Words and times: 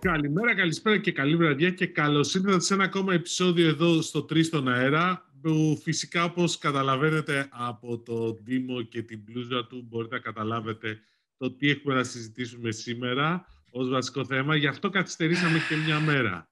Καλημέρα, 0.00 0.54
καλησπέρα 0.54 0.98
και 0.98 1.12
καλή 1.12 1.36
βραδιά 1.36 1.70
και 1.70 1.86
καλώς 1.86 2.34
ήρθατε 2.34 2.60
σε 2.60 2.74
ένα 2.74 2.84
ακόμα 2.84 3.14
επεισόδιο 3.14 3.68
εδώ 3.68 4.02
στο 4.02 4.20
3 4.20 4.44
στον 4.44 4.68
αέρα 4.68 5.30
που 5.42 5.78
φυσικά 5.82 6.24
όπως 6.24 6.58
καταλαβαίνετε 6.58 7.48
από 7.50 7.98
το 7.98 8.32
Δήμο 8.32 8.82
και 8.82 9.02
την 9.02 9.24
πλούζα 9.24 9.66
του 9.66 9.86
μπορείτε 9.88 10.14
να 10.14 10.20
καταλάβετε 10.20 11.00
το 11.36 11.50
τι 11.50 11.70
έχουμε 11.70 11.94
να 11.94 12.04
συζητήσουμε 12.04 12.70
σήμερα 12.70 13.46
ως 13.70 13.88
βασικό 13.88 14.24
θέμα. 14.24 14.56
Γι' 14.56 14.66
αυτό 14.66 14.90
καθυστερήσαμε 14.90 15.58
και 15.68 15.76
μια 15.76 16.00
μέρα. 16.00 16.48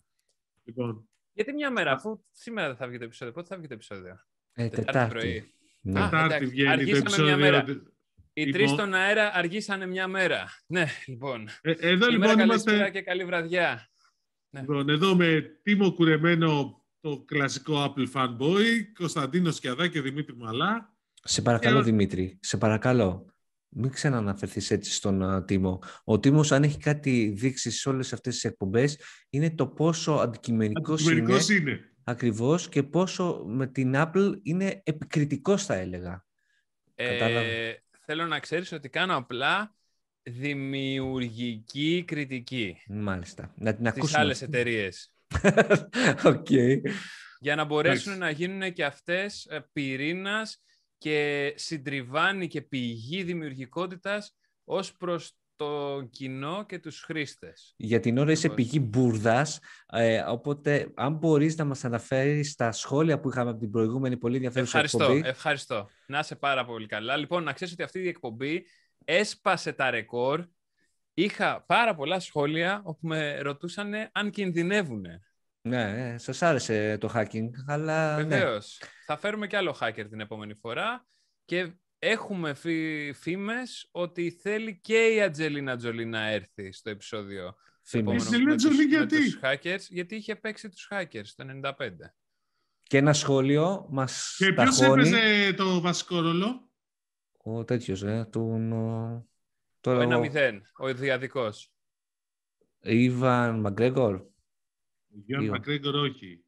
Λοιπόν, 0.64 1.08
Γιατί 1.32 1.52
μια 1.52 1.70
μέρα, 1.70 1.92
αφού 1.92 2.24
σήμερα 2.32 2.66
δεν 2.66 2.76
θα 2.76 2.88
βγει 2.88 2.98
το 2.98 3.04
επεισόδιο. 3.04 3.34
Πότε 3.34 3.46
θα 3.46 3.56
βγει 3.56 3.66
το 3.66 3.74
επεισόδιο; 3.74 4.20
Ε, 4.52 4.68
τετάρτη. 4.68 5.14
πρωί. 5.14 5.52
Ναι. 5.80 6.00
Τετάρτη 6.00 6.46
βγαίνει 6.46 6.84
το 6.84 6.96
επεισόδιο. 6.96 7.36
Μια 8.38 8.44
μέρα. 8.44 8.44
Οι 8.44 8.44
λοιπόν... 8.44 8.52
τρεις 8.52 8.70
στον 8.70 8.94
αέρα 8.94 9.34
αργήσανε 9.34 9.86
μια 9.86 10.08
μέρα. 10.08 10.48
Ναι, 10.66 10.86
λοιπόν. 11.06 11.48
Ε, 11.60 11.72
εδώ 11.78 12.06
λοιπόν 12.06 12.38
είμαστε... 12.38 12.90
και 12.90 13.00
καλή 13.00 13.24
βραδιά. 13.24 13.88
Ναι. 14.50 14.60
Λοιπόν, 14.60 14.88
εδώ 14.88 15.16
με 15.16 15.58
τίμο 15.62 15.92
κουρεμένο 15.92 16.82
το 17.00 17.24
κλασικό 17.26 17.94
Apple 17.94 18.06
fanboy, 18.12 18.64
Κωνσταντίνος 18.98 19.54
Σκιαδά 19.54 19.88
και 19.88 20.00
Δημήτρη 20.00 20.36
Μαλά. 20.36 20.96
Σε 21.22 21.42
παρακαλώ, 21.42 21.82
Δημήτρη, 21.82 22.38
σε 22.42 22.56
παρακαλώ. 22.56 23.32
Μην 23.70 23.90
ξαναναφερθεί 23.90 24.74
έτσι 24.74 24.92
στον 24.92 25.22
uh, 25.22 25.46
Τίμο. 25.46 25.82
Ο 26.04 26.20
Τίμος, 26.20 26.52
αν 26.52 26.62
έχει 26.62 26.78
κάτι 26.78 27.28
δείξει 27.36 27.70
σε 27.70 27.88
όλες 27.88 28.12
αυτές 28.12 28.34
τις 28.34 28.44
εκπομπές, 28.44 29.00
είναι 29.30 29.50
το 29.50 29.66
πόσο 29.66 30.12
αντικειμενικός 30.12 31.10
είναι. 31.10 31.38
είναι. 31.50 31.80
Ακριβώς 32.04 32.68
και 32.68 32.82
πόσο 32.82 33.44
με 33.46 33.66
την 33.66 33.92
Apple 33.96 34.32
είναι 34.42 34.80
επικριτικός, 34.84 35.64
θα 35.64 35.74
έλεγα. 35.74 36.26
Ε, 36.94 37.72
θέλω 38.10 38.26
να 38.26 38.38
ξέρεις 38.38 38.72
ότι 38.72 38.88
κάνω 38.88 39.16
απλά 39.16 39.74
δημιουργική 40.22 42.04
κριτική. 42.06 42.76
Μάλιστα. 42.88 43.52
Να 43.56 43.74
την 43.74 43.86
ακούσουμε. 43.86 44.08
Στις 44.08 44.18
άλλες 44.18 44.42
εταιρείες. 44.42 45.12
okay. 46.32 46.80
Για 47.40 47.54
να 47.54 47.64
μπορέσουν 47.64 48.18
να 48.18 48.30
γίνουν 48.30 48.72
και 48.72 48.84
αυτές 48.84 49.46
ε, 49.46 49.68
πυρήνας 49.72 50.62
και 50.98 51.52
συντριβάνει 51.56 52.48
και 52.48 52.62
πηγή 52.62 53.22
δημιουργικότητας 53.22 54.36
ως 54.64 54.96
προς 54.96 55.37
το 55.58 56.02
κοινό 56.10 56.64
και 56.66 56.78
τους 56.78 57.02
χρήστες. 57.02 57.74
Για 57.76 58.00
την 58.00 58.18
ώρα 58.18 58.30
είσαι 58.30 58.48
πηγή 58.48 58.80
μπουρδας, 58.82 59.58
ε, 59.86 60.20
οπότε 60.20 60.92
αν 60.94 61.12
μπορείς 61.12 61.56
να 61.56 61.64
μας 61.64 61.84
αναφέρεις 61.84 62.54
τα 62.54 62.72
σχόλια 62.72 63.20
που 63.20 63.28
είχαμε 63.28 63.50
από 63.50 63.58
την 63.58 63.70
προηγούμενη 63.70 64.16
πολύ 64.16 64.34
ενδιαφέρουσα 64.34 64.78
ευχαριστώ, 64.78 65.04
εκπομπή. 65.04 65.28
Ευχαριστώ. 65.28 65.88
Να 66.06 66.18
είσαι 66.18 66.36
πάρα 66.36 66.64
πολύ 66.64 66.86
καλά. 66.86 67.16
Λοιπόν, 67.16 67.42
να 67.42 67.52
ξέρεις 67.52 67.72
ότι 67.72 67.82
αυτή 67.82 67.98
η 67.98 68.08
εκπομπή 68.08 68.66
έσπασε 69.04 69.72
τα 69.72 69.90
ρεκόρ. 69.90 70.44
Είχα 71.14 71.64
πάρα 71.66 71.94
πολλά 71.94 72.20
σχόλια 72.20 72.80
όπου 72.84 73.06
με 73.06 73.40
ρωτούσαν 73.40 73.92
αν 74.12 74.30
κινδυνεύουν. 74.30 75.06
Ναι, 75.60 76.12
ε, 76.12 76.18
σας 76.18 76.42
άρεσε 76.42 76.98
το 76.98 77.12
hacking, 77.14 77.48
αλλά... 77.66 78.16
Ναι. 78.16 78.22
Βεβαίως. 78.22 78.80
Θα 79.06 79.16
φέρουμε 79.16 79.46
και 79.46 79.56
άλλο 79.56 79.76
hacker 79.80 80.06
την 80.10 80.20
επόμενη 80.20 80.54
φορά 80.54 81.06
και 81.44 81.72
έχουμε 81.98 82.54
φήμες 83.14 83.88
ότι 83.90 84.30
θέλει 84.30 84.80
και 84.80 85.06
η 85.06 85.22
Ατζελίνα 85.22 85.76
Τζολί 85.76 86.04
να 86.04 86.28
έρθει 86.28 86.72
στο 86.72 86.90
επεισόδιο. 86.90 87.54
Φήμες. 87.82 88.24
Ατζελίνα 88.26 88.56
Τζολί 88.56 88.82
γιατί; 88.82 89.16
τους 89.16 89.40
hackers, 89.42 89.80
γιατί 89.88 90.16
είχε 90.16 90.36
παίξει 90.36 90.68
τους 90.68 90.88
hackers 90.90 91.28
το 91.36 91.44
95. 91.62 91.90
Και 92.82 92.96
ένα 92.96 93.12
σχόλιο 93.12 93.86
μας 93.90 94.34
Και 94.38 94.52
ποιος 94.52 94.80
έπαιζε 94.80 95.52
το 95.56 95.80
βασικό 95.80 96.20
ρόλο; 96.20 96.70
Ο 97.36 97.64
τέτοιος, 97.64 98.02
ε, 98.02 98.28
τον... 98.30 98.68
Το... 99.80 99.90
Ο 99.90 100.30
1-0, 100.32 100.60
ο 100.78 100.94
διαδικός. 100.94 101.72
Ιβαν 102.80 103.60
Μαγκρέγκορ. 103.60 104.26
Ιβαν 105.26 105.48
Μαγκρέγκορ 105.48 105.94
όχι. 105.94 106.42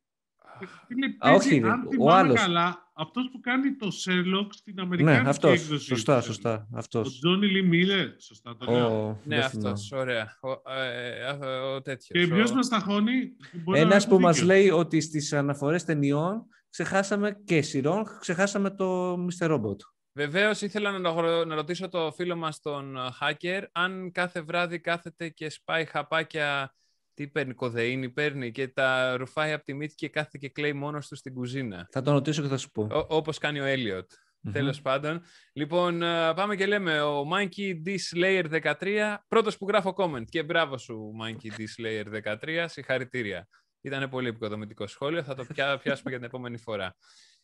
Α, 1.19 1.32
όχι, 1.32 1.62
αν 1.65 1.88
ο 1.98 2.10
άλλος. 2.10 2.41
καλά, 2.41 2.93
αυτός 2.94 3.28
που 3.32 3.41
κάνει 3.41 3.76
το 3.76 3.87
Sherlock 3.87 4.47
στην 4.50 4.81
Αμερικάνικη 4.81 5.22
ναι, 5.22 5.28
αυτός. 5.28 5.53
έκδοση. 5.60 5.84
Σωστά, 5.84 6.21
σωστά. 6.21 6.69
Αυτός. 6.75 7.09
Ο 7.09 7.10
Τζόνι 7.10 7.47
Λι 7.47 7.62
Μίλερ, 7.62 8.09
σωστά 8.21 8.56
το 8.56 8.72
λέω. 8.72 9.21
ναι, 9.25 9.38
αυτός, 9.38 9.93
ωραία. 9.93 10.38
Ο, 10.41 10.72
ε, 10.72 11.47
ο 11.75 11.82
τέτοιος. 11.82 12.26
Και 12.26 12.34
ποιος 12.34 12.50
ο... 12.50 12.54
μας 12.54 12.69
ταχώνει. 12.69 13.31
Ένας 13.75 14.06
που 14.06 14.21
μας 14.21 14.43
λέει 14.43 14.71
ότι 14.71 15.00
στις 15.00 15.32
αναφορές 15.32 15.84
ταινιών 15.84 16.47
ξεχάσαμε 16.71 17.41
και 17.44 17.62
σειρών, 17.62 18.04
ξεχάσαμε 18.21 18.71
το 18.71 19.15
Mr. 19.15 19.50
Robot. 19.50 19.77
Βεβαίως, 20.12 20.60
ήθελα 20.60 20.98
να, 20.98 21.44
να 21.44 21.54
ρωτήσω 21.54 21.88
το 21.88 22.12
φίλο 22.12 22.37
μας 22.37 22.60
τον 22.60 22.97
hacker 23.21 23.62
αν 23.72 24.12
κάθε 24.12 24.41
βράδυ 24.41 24.81
κάθεται 24.81 25.28
και 25.28 25.50
σπάει 25.50 25.84
χαπάκια 25.84 26.75
τι 27.15 27.28
παίρνει, 27.28 27.54
κοδεΐνη 27.54 28.10
παίρνει 28.10 28.50
και 28.50 28.69
τα 28.69 29.16
ρουφάει 29.16 29.53
από 29.53 29.65
τη 29.65 29.75
μύτη 29.75 29.94
και 29.94 30.09
κάθεται 30.09 30.38
και 30.38 30.48
κλαίει 30.48 30.72
μόνος 30.72 31.09
του 31.09 31.16
στην 31.16 31.34
κουζίνα. 31.34 31.88
Θα 31.91 32.03
τον 32.03 32.15
ρωτήσω 32.15 32.43
και 32.43 32.48
θα 32.48 32.56
σου 32.56 32.71
πω. 32.71 32.82
Όπω 32.82 33.06
όπως 33.09 33.38
κάνει 33.38 33.60
ο 33.60 33.65
Έλιοτ. 33.65 34.10
Mm-hmm. 34.10 34.53
Τέλος 34.53 34.81
πάντων. 34.81 35.22
Λοιπόν, 35.53 35.98
πάμε 36.34 36.56
και 36.56 36.66
λέμε 36.66 37.03
ο 37.03 37.28
Monkey 37.32 37.82
D 37.87 37.97
Slayer 38.12 38.72
13, 38.81 39.16
πρώτος 39.28 39.59
που 39.59 39.69
γράφω 39.69 39.94
comment. 39.97 40.25
Και 40.25 40.43
μπράβο 40.43 40.78
σου, 40.78 41.12
Monkey 41.22 41.60
D 41.60 41.65
Slayer 41.76 42.34
13, 42.41 42.65
συγχαρητήρια. 42.69 43.48
Ήταν 43.81 44.09
πολύ 44.09 44.28
επικοδομητικό 44.28 44.87
σχόλιο, 44.87 45.22
θα 45.22 45.34
το 45.34 45.47
πιάσουμε 45.54 46.10
για 46.10 46.16
την 46.16 46.25
επόμενη 46.25 46.59
φορά. 46.59 46.97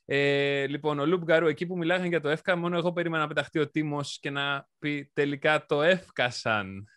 Ε, 0.04 0.66
λοιπόν, 0.66 0.98
ο 0.98 1.06
Λουπ 1.06 1.22
Γκαρού, 1.24 1.46
εκεί 1.46 1.66
που 1.66 1.76
μιλάγαν 1.76 2.06
για 2.06 2.20
το 2.20 2.28
ΕΦΚΑ, 2.28 2.56
μόνο 2.56 2.76
εγώ 2.76 2.92
περίμενα 2.92 3.22
να 3.22 3.28
πεταχτεί 3.28 3.58
ο 3.58 3.70
Τίμος 3.70 4.18
και 4.20 4.30
να 4.30 4.68
πει 4.78 5.10
τελικά 5.12 5.66
το 5.66 5.82
εύκασαν. 5.82 6.88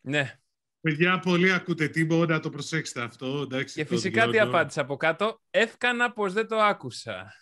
Ναι, 0.00 0.40
Παιδιά, 0.80 1.18
πολύ 1.18 1.52
ακούτε 1.52 1.88
τι, 1.88 2.04
μπορεί 2.04 2.30
να 2.30 2.40
το 2.40 2.50
προσέξετε 2.50 3.02
αυτό. 3.02 3.40
Εντάξει, 3.40 3.74
και 3.74 3.84
φυσικά 3.84 4.28
τι 4.28 4.38
απάντησα 4.38 4.80
από 4.80 4.96
κάτω. 4.96 5.40
Εύκανα 5.50 6.12
πως 6.12 6.32
δεν 6.32 6.48
το 6.48 6.56
άκουσα. 6.56 7.32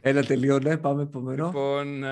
Ένα 0.00 0.24
τελειώνε, 0.24 0.78
πάμε 0.78 1.02
επόμενο. 1.02 1.46
Λοιπόν, 1.46 2.02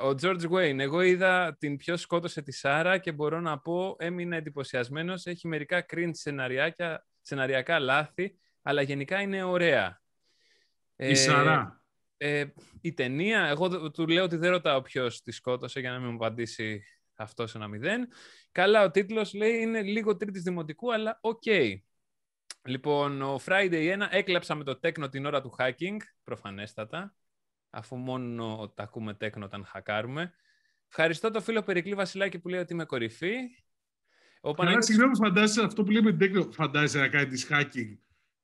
ο 0.00 0.14
George 0.22 0.50
Wayne. 0.50 0.78
Εγώ 0.78 1.00
είδα 1.00 1.56
την 1.58 1.76
πιο 1.76 1.96
σκότωσε 1.96 2.42
τη 2.42 2.52
Σάρα 2.52 2.98
και 2.98 3.12
μπορώ 3.12 3.40
να 3.40 3.58
πω 3.58 3.96
έμεινα 3.98 4.36
εντυπωσιασμένος. 4.36 5.26
Έχει 5.26 5.48
μερικά 5.48 5.84
cringe 5.92 6.10
σεναριακά, 6.12 7.06
σεναριακά 7.20 7.78
λάθη, 7.78 8.38
αλλά 8.62 8.82
γενικά 8.82 9.20
είναι 9.20 9.42
ωραία. 9.42 10.00
Η 10.96 11.10
ε, 11.10 11.14
Σάρα. 11.14 11.82
Ε, 12.16 12.44
η 12.80 12.94
ταινία, 12.94 13.46
εγώ 13.46 13.90
του 13.90 14.06
λέω 14.06 14.24
ότι 14.24 14.36
δεν 14.36 14.50
ρωτάω 14.50 14.82
ποιος 14.82 15.22
τη 15.22 15.32
σκότωσε 15.32 15.80
για 15.80 15.90
να 15.90 15.98
μην 15.98 16.08
μου 16.08 16.14
απαντήσει 16.14 16.82
αυτός 17.18 17.50
σε 17.50 17.56
ένα 17.56 17.68
μηδέν. 17.68 18.08
Καλά, 18.52 18.84
ο 18.84 18.90
τίτλος 18.90 19.34
λέει 19.34 19.60
είναι 19.60 19.82
λίγο 19.82 20.16
τρίτης 20.16 20.42
δημοτικού, 20.42 20.92
αλλά 20.92 21.18
OK. 21.20 21.42
Okay. 21.44 21.74
Λοιπόν, 22.64 23.22
ο 23.22 23.40
Friday 23.44 23.98
1 23.98 24.06
έκλαψα 24.10 24.54
με 24.54 24.64
το 24.64 24.78
τέκνο 24.78 25.08
την 25.08 25.26
ώρα 25.26 25.40
του 25.40 25.54
hacking, 25.58 25.96
προφανέστατα, 26.24 27.14
αφού 27.70 27.96
μόνο 27.96 28.72
τα 28.76 28.82
ακούμε 28.82 29.14
τέκνο 29.14 29.44
όταν 29.44 29.64
χακάρουμε. 29.64 30.32
Ευχαριστώ 30.88 31.30
το 31.30 31.40
φίλο 31.40 31.62
Περικλή 31.62 31.94
Βασιλάκη 31.94 32.38
που 32.38 32.48
λέει 32.48 32.60
ότι 32.60 32.72
είμαι 32.72 32.84
κορυφή. 32.84 33.34
Ο 34.40 34.54
Παναγιώτης... 34.54 34.86
Συγγνώμη, 34.86 35.16
φαντάζεσαι 35.16 35.62
αυτό 35.62 35.82
που 35.82 35.90
λέμε 35.90 36.12
τέκνο, 36.12 36.50
φαντάζεσαι 36.52 36.98
να 36.98 37.08
κάνεις 37.08 37.48
hacking 37.50 37.98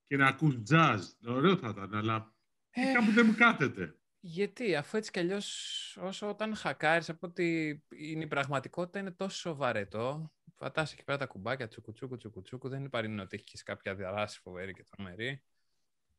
και 0.05 0.17
να 0.17 0.27
ακούς 0.27 0.57
jazz. 0.71 0.99
Ωραίο 1.27 1.57
θα 1.57 1.69
ήταν, 1.69 1.95
αλλά 1.95 2.35
ε... 2.71 2.93
κάπου 2.93 3.11
δεν 3.11 3.27
μου 3.27 3.35
κάθεται. 3.35 3.99
Γιατί, 4.27 4.75
αφού 4.75 4.97
έτσι 4.97 5.11
κι 5.11 5.19
αλλιώς, 5.19 5.99
όσο 6.01 6.29
όταν 6.29 6.55
χακάρεις 6.55 7.09
από 7.09 7.27
ότι 7.27 7.83
είναι 7.89 8.25
η 8.25 8.27
πραγματικότητα 8.27 8.99
είναι 8.99 9.11
τόσο 9.11 9.55
βαρετό. 9.55 10.33
Πατάς 10.57 10.93
εκεί 10.93 11.05
πέρα 11.05 11.19
τα 11.19 11.27
κουμπάκια, 11.27 11.69
τσουκουτσούκου, 11.69 12.17
τσουκουτσούκου. 12.17 12.69
Δεν 12.69 12.91
είναι 13.05 13.23
ότι 13.23 13.37
έχεις 13.37 13.63
κάποια 13.63 13.95
δράση 13.95 14.41
φοβερή 14.41 14.73
και 14.73 14.85
τρομερή. 14.91 15.43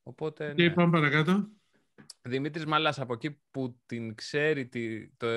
Οπότε. 0.03 0.53
Και 0.55 0.63
ναι. 0.63 0.73
πάμε 0.73 0.91
παρακάτω. 0.91 1.47
Δημήτρης 2.21 2.65
Μαλά, 2.65 2.93
από 2.97 3.13
εκεί 3.13 3.41
που 3.51 3.79
την 3.85 4.15
ξέρει. 4.15 4.67
Τη, 4.67 5.09
το, 5.09 5.27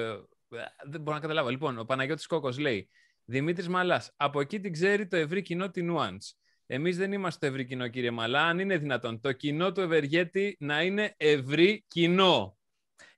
δεν 0.89 1.01
μπορώ 1.01 1.17
να 1.17 1.21
καταλάβω. 1.21 1.49
Λοιπόν, 1.49 1.79
ο 1.79 1.85
Παναγιώτης 1.85 2.27
Κόκος 2.27 2.59
λέει: 2.59 2.89
Δημήτρης 3.25 3.69
Μαλά, 3.69 4.05
από 4.17 4.41
εκεί 4.41 4.61
την 4.61 4.73
ξέρει 4.73 5.07
το 5.07 5.17
ευρύ 5.17 5.43
κοινό 5.43 5.71
την 5.71 5.95
Nuance. 5.97 6.33
Εμείς 6.67 6.97
δεν 6.97 7.13
είμαστε 7.13 7.47
ευρύ 7.47 7.65
κοινό, 7.65 7.89
κύριε 7.89 8.11
Μαλά. 8.11 8.47
Αν 8.47 8.59
είναι 8.59 8.77
δυνατόν 8.77 9.21
το 9.21 9.33
κοινό 9.33 9.73
του 9.73 9.81
Ευεργέτη 9.81 10.57
να 10.61 10.83
είναι 10.83 11.15
ευρύ 11.17 11.85
κοινό. 11.89 12.58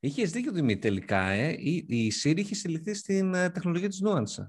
Είχες 0.01 0.31
δίκιο 0.31 0.53
Δημήτρη 0.53 0.81
τελικά. 0.81 1.21
Ε. 1.21 1.57
Η, 1.59 1.85
η 1.89 2.13
Siri 2.23 2.39
είχε 2.39 2.55
συλληφθεί 2.55 2.95
στην 2.95 3.35
uh, 3.35 3.53
τεχνολογία 3.53 3.89
της 3.89 4.03
Nuance. 4.05 4.49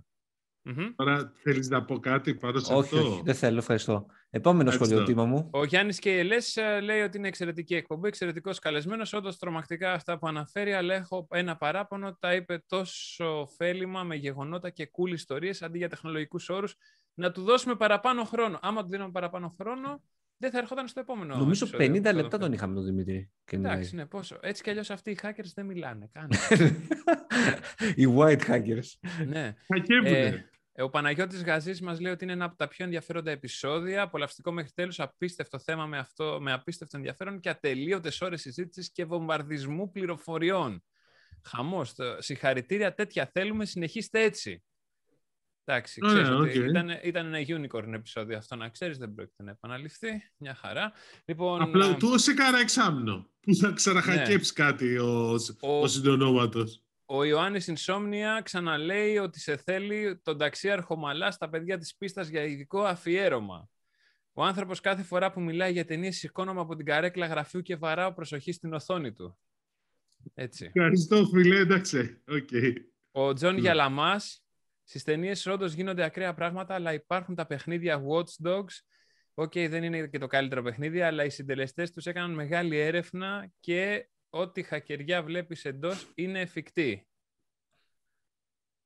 Mm-hmm. 0.64 0.94
Τώρα 0.96 1.34
θέλεις 1.44 1.70
να 1.70 1.86
πω 1.86 2.00
κάτι 2.00 2.36
πάνω 2.36 2.60
σε 2.60 2.74
όχι, 2.74 2.96
αυτό; 2.96 3.10
Όχι, 3.10 3.22
δεν 3.24 3.36
θέλω, 3.36 3.58
ευχαριστώ. 3.58 4.06
Επόμενο 4.30 4.72
σχολείο, 4.72 5.04
Τίμα 5.04 5.26
μου. 5.26 5.50
Ο 5.52 5.66
Γιάννης 5.66 6.00
Κέιλε 6.00 6.36
λέει 6.82 7.02
ότι 7.02 7.18
είναι 7.18 7.28
εξαιρετική 7.28 7.76
εκπομπή, 7.76 8.08
εξαιρετικός 8.08 8.60
καλεσμένος. 8.60 9.14
Όντως 9.14 9.38
τρομακτικά 9.38 9.94
αυτά 9.94 10.18
που 10.18 10.28
αναφέρει, 10.28 10.74
αλλά 10.74 10.94
έχω 10.94 11.28
ένα 11.32 11.58
παράπονο. 11.58 12.18
Τα 12.20 12.36
είπε 12.36 12.64
τόσο 12.68 13.40
ωφέλιμα 13.40 14.04
με 14.04 14.16
γεγονότα 14.16 14.70
και 14.70 14.90
cool 14.92 15.12
ιστορίες 15.12 15.62
αντί 15.62 15.78
για 15.78 15.90
τεχνολογικούς 15.90 16.50
όρους. 16.50 16.76
Να 17.14 17.32
του 17.32 17.42
δώσουμε 17.42 17.76
παραπάνω 17.76 18.24
χρόνο. 18.24 18.60
Άμα 18.62 18.84
του 18.84 18.90
δίνουμε 18.90 19.12
παραπάνω 19.12 19.56
χρόνο, 19.60 20.04
δεν 20.42 20.52
θα 20.52 20.58
έρχονταν 20.58 20.88
στο 20.88 21.00
επόμενο. 21.00 21.36
Νομίζω 21.36 21.68
50 21.74 22.12
λεπτά 22.14 22.38
τον 22.38 22.54
είχαμε 22.54 22.74
τον 22.76 22.84
Δημήτρη. 22.84 23.32
Εντάξει, 23.52 23.96
ναι, 23.96 24.06
πόσο. 24.06 24.38
Έτσι 24.42 24.64
κι 24.64 24.70
αλλιώς 24.70 24.90
αυτοί 24.90 25.12
οι 25.12 25.18
hackers 25.22 25.52
δεν 25.56 25.66
μιλάνε 25.66 26.10
καν. 26.14 26.30
οι 28.02 28.06
white 28.18 28.42
hackers. 28.48 29.10
ναι. 29.28 29.56
Ε, 30.04 30.44
Ε, 30.74 30.84
ο 30.84 30.90
Παναγιώτης 30.90 31.44
Γαζής 31.44 31.82
μας 31.82 32.00
λέει 32.00 32.12
ότι 32.12 32.24
είναι 32.24 32.34
ένα 32.34 32.46
από 32.46 32.56
τα 32.56 32.68
πιο 32.68 32.86
ενδιαφέροντα 32.86 33.32
επεισόδια, 33.32 34.02
απολαυστικό 34.02 34.52
μέχρι 34.52 34.72
τέλους, 34.72 35.00
απίστευτο 35.00 35.60
θέμα 35.60 35.86
με, 35.86 35.98
αυτό, 35.98 36.38
με 36.42 36.52
απίστευτο 36.52 36.98
ενδιαφέρον 36.98 37.40
και 37.40 37.50
ατελείωτες 37.50 38.22
ώρες 38.22 38.42
συζήτησης 38.42 38.92
και 38.92 39.06
βομβαρδισμού 39.06 39.92
πληροφοριών. 39.92 40.84
Χαμός. 41.44 41.94
Συγχαρητήρια, 42.18 42.94
τέτοια 42.94 43.30
θέλουμε, 43.34 43.66
συνεχίστε 43.66 44.22
έτσι. 44.22 44.64
Εντάξει, 45.72 46.02
ξέρεις 46.02 46.28
Ωραία, 46.28 46.40
ότι 46.40 46.60
οκ. 46.60 46.68
ήταν, 46.70 46.90
ήταν 47.04 47.34
ένα 47.34 47.46
unicorn 47.60 47.94
επεισόδιο 47.94 48.38
αυτό, 48.38 48.56
να 48.56 48.70
ξέρεις, 48.70 48.98
δεν 48.98 49.14
πρόκειται 49.14 49.44
να 49.44 49.52
επαναληφθεί. 49.52 50.10
Μια 50.38 50.56
χαρά. 50.56 50.92
Λοιπόν, 51.26 51.62
Απλά 51.62 51.86
α, 51.86 51.96
του 51.98 52.20
σε 52.20 52.34
κάνα 52.34 52.60
εξάμεινο 52.60 53.30
που 53.42 53.56
θα 53.56 53.72
ξαναχακέψει 53.72 54.54
κάτι 54.54 54.98
ο, 54.98 55.36
Ο- 55.60 55.82
ο 55.82 55.88
συντονόματος. 55.88 56.84
ο 57.06 57.24
Ιωάννης 57.24 57.72
Insomnia 57.76 58.40
ξαναλέει 58.44 59.18
ότι 59.18 59.40
σε 59.40 59.58
θέλει 59.58 60.20
τον 60.24 60.38
ταξίαρχο 60.38 60.96
μαλάς 60.96 61.34
στα 61.34 61.50
παιδιά 61.50 61.78
της 61.78 61.96
πίστας 61.96 62.28
για 62.28 62.44
ειδικό 62.44 62.82
αφιέρωμα. 62.84 63.70
Ο 64.34 64.44
άνθρωπος 64.44 64.80
κάθε 64.80 65.04
φορά 65.04 65.32
που 65.32 65.42
μιλάει 65.42 65.72
για 65.72 65.86
ταινίες 65.86 66.18
σηκώνομαι 66.18 66.60
από 66.60 66.76
την 66.76 66.86
καρέκλα 66.86 67.26
γραφείου 67.26 67.62
και 67.62 67.76
βαράω 67.76 68.14
προσοχή 68.14 68.52
στην 68.52 68.74
οθόνη 68.74 69.14
του. 69.14 69.38
Έτσι. 70.34 70.72
Ευχαριστώ 70.74 71.26
φίλε, 71.26 71.60
εντάξει. 71.60 72.22
Οκ. 72.28 72.50
Ο 73.12 73.34
Τζον 73.34 73.54
Ναι. 73.54 73.60
Γιαλαμάς, 73.60 74.44
στις 74.84 75.04
ταινίες 75.04 75.46
όντως 75.46 75.74
γίνονται 75.74 76.04
ακραία 76.04 76.34
πράγματα, 76.34 76.74
αλλά 76.74 76.94
υπάρχουν 76.94 77.36
τα 77.36 77.46
παιχνίδια 77.46 78.04
Watch 78.08 78.48
Dogs. 78.48 78.80
OK, 79.34 79.54
δεν 79.54 79.84
είναι 79.84 80.08
και 80.08 80.18
το 80.18 80.28
καλύτερο 80.28 80.62
παιχνίδι, 80.62 81.02
αλλά 81.02 81.26
οι 81.26 81.30
συντελεστές 81.30 81.92
τους 81.92 82.06
έκαναν 82.06 82.34
μεγάλη 82.34 82.78
έρευνα 82.78 83.52
και 83.60 84.10
ό,τι 84.30 84.64
χακεριά 84.64 85.24
βλέπεις 85.24 85.66
εντός 85.66 86.12
είναι 86.16 86.40
εφικτή. 86.40 87.08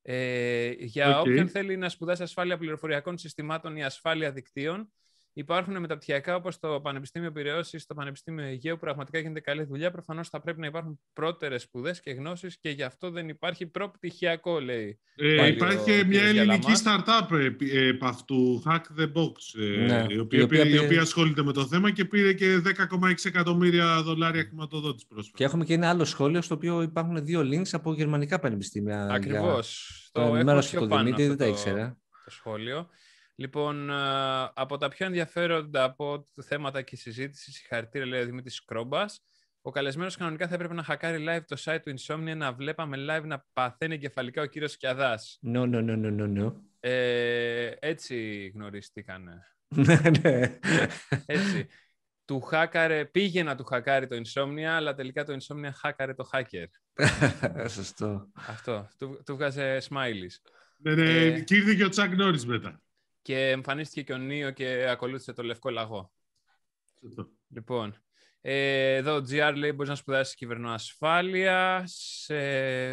Ε, 0.02 0.72
για 0.78 1.20
Οκ. 1.20 1.26
όποιον 1.26 1.50
θέλει 1.50 1.78
να 1.78 1.90
σπουδάσει 1.90 2.24
ασφάλεια 2.24 2.58
πληροφοριακών 2.58 3.18
συστημάτων 3.18 3.76
ή 3.76 3.84
ασφάλεια 3.84 4.32
δικτύων, 4.32 4.94
υπάρχουν 5.38 5.80
μεταπτυχιακά 5.80 6.36
όπως 6.36 6.60
το 6.60 6.80
Πανεπιστήμιο 6.82 7.32
Πειραιώς 7.32 7.74
ή 7.74 7.78
στο 7.78 7.94
Πανεπιστήμιο 7.94 8.46
Αιγαίου 8.46 8.74
που 8.74 8.80
πραγματικά 8.80 9.20
γίνεται 9.20 9.40
καλή 9.40 9.64
δουλειά. 9.64 9.92
Προφανώς 9.92 10.30
θα 10.30 10.42
πρέπει 10.42 10.60
να 10.60 10.68
υπάρχουν 10.68 11.00
πρώτερες 11.14 11.62
σπουδές 11.62 12.00
και 12.02 12.12
γνώσεις 12.12 12.58
και 12.60 12.70
γι' 12.70 12.84
αυτό 12.84 13.10
δεν 13.12 13.30
υπάρχει 13.30 13.66
προπτυχιακό, 13.68 14.60
λέει. 14.60 15.00
Ε, 15.16 15.36
Πάλι 15.36 15.52
υπάρχει 15.52 15.78
ο 15.78 15.84
και 15.84 15.92
μια 15.92 16.04
κύριος 16.04 16.24
ελληνική 16.38 16.72
Γιαλαμάς. 16.72 16.84
startup 17.30 17.38
επ, 17.40 17.62
επ' 17.62 18.04
αυτού, 18.04 18.64
Hack 18.66 19.00
the 19.00 19.12
Box, 19.14 19.60
ε, 19.62 19.86
Ναι, 19.86 20.06
η, 20.10 20.18
οποία, 20.18 20.40
η 20.40 20.42
οποία 20.42 20.48
πήρε- 20.48 20.66
η 20.68 20.70
πήρε- 20.72 20.86
οποία 20.86 21.02
ασχολείται 21.02 21.44
με 21.44 21.54
το 21.54 21.66
θέμα 21.68 21.92
και 21.92 22.06
πήρε 22.06 22.34
και 22.34 22.58
10,6 22.60 23.26
εκατομμύρια 23.30 24.02
δολάρια 24.02 24.44
χρηματοδότηση 24.44 25.08
πρόσφατα. 25.08 25.38
Και 25.38 25.44
έχουμε 25.44 25.66
και 25.66 25.74
ένα 25.74 25.90
άλλο 25.90 26.06
σχόλιο 26.06 26.42
στο 26.42 26.56
οποίο 26.56 26.82
υπάρχουν 26.82 27.26
δύο 27.26 27.42
links 27.42 27.70
από 27.72 27.94
γερμανικά 27.94 28.40
πανεπιστήμια. 28.40 29.06
για- 29.06 29.14
Ακριβώς. 29.16 30.10
Το 30.12 30.22
έχω 30.22 30.36
ενημέρωσε 30.36 30.70
πιο 30.70 30.80
το 30.80 30.88
πάνω 30.88 31.04
Δημήτρη, 31.04 31.24
αυτό 31.24 31.36
δεν 31.36 31.48
τα 31.48 31.54
το- 31.54 31.60
ήξερα. 31.60 31.98
το 32.26 32.32
σχόλιο. 32.32 32.90
Λοιπόν, 33.36 33.90
α, 33.92 34.52
από 34.56 34.78
τα 34.78 34.88
πιο 34.88 35.06
ενδιαφέροντα 35.06 35.84
από 35.84 36.28
τα 36.36 36.44
θέματα 36.44 36.82
και 36.82 36.96
συζήτηση, 36.96 37.52
συγχαρητήρια 37.52 38.08
λέει 38.08 38.22
ο 38.22 38.26
Δημήτρης 38.26 38.66
Κρόμπας. 38.66 39.22
Ο 39.62 39.72
καλεσμένος 39.72 40.18
κανονικά 40.18 40.48
θα 40.48 40.54
έπρεπε 40.56 40.74
να 40.74 40.84
χακάρει 40.84 41.26
live 41.30 41.44
το 41.48 41.56
site 41.60 41.80
του 41.84 41.94
Insomnia, 42.00 42.34
να 42.36 42.54
βλέπαμε 42.54 42.98
live 43.10 43.24
να 43.26 43.46
παθαίνει 43.54 43.98
κεφαλικά 43.98 44.42
ο 44.42 44.46
κύριος 44.46 44.72
Σκιαδάς. 44.72 45.40
No, 45.54 45.60
no, 45.62 45.86
no, 45.90 46.06
no, 46.06 46.20
no, 46.20 46.44
no. 46.44 46.54
Ε, 46.80 47.72
έτσι 47.80 48.48
γνωριστήκανε. 48.56 49.42
Ναι, 49.76 50.02
ναι. 50.22 50.60
Έτσι. 51.26 51.68
του 52.26 52.42
χάκαρε, 52.42 53.06
πήγε 53.06 53.44
να 53.44 53.56
του 53.56 53.64
χακάρει 53.64 54.08
το 54.08 54.16
Insomnia, 54.16 54.62
αλλά 54.62 54.94
τελικά 54.96 55.24
το 55.24 55.38
Insomnia 55.40 55.70
χάκαρε 55.74 56.14
το 56.14 56.30
hacker. 56.34 56.66
Σωστό. 57.76 58.28
Αυτό. 58.34 58.88
Του, 58.98 59.22
του 59.26 59.36
βγάζε 59.36 59.78
smileys. 59.90 60.36
Ναι, 60.78 60.96
ναι, 60.96 61.12
Ε. 61.12 61.40
και 61.40 61.56
ήρθε 61.56 61.74
και 61.76 61.84
ο 61.84 61.90
Τσακ 61.90 62.16
Νόρις 62.16 62.46
μετά. 62.46 62.82
Και 63.26 63.50
εμφανίστηκε 63.50 64.02
και 64.02 64.14
ο 64.14 64.18
Νίο 64.18 64.52
και 64.52 64.86
ακολούθησε 64.90 65.34
το 65.34 65.44
λευκό 65.44 65.70
λαγό. 65.70 66.12
Σωστό. 67.00 67.30
Λοιπόν, 67.48 67.96
ε, 68.42 68.96
εδώ 68.96 69.16
ο 69.16 69.22
GR 69.30 69.54
λέει 69.56 69.72
μπορείς 69.72 69.90
να 69.90 69.96
σπουδάσεις 69.96 70.36
κυβερνοασφάλεια 70.36 71.84
σε 71.86 72.36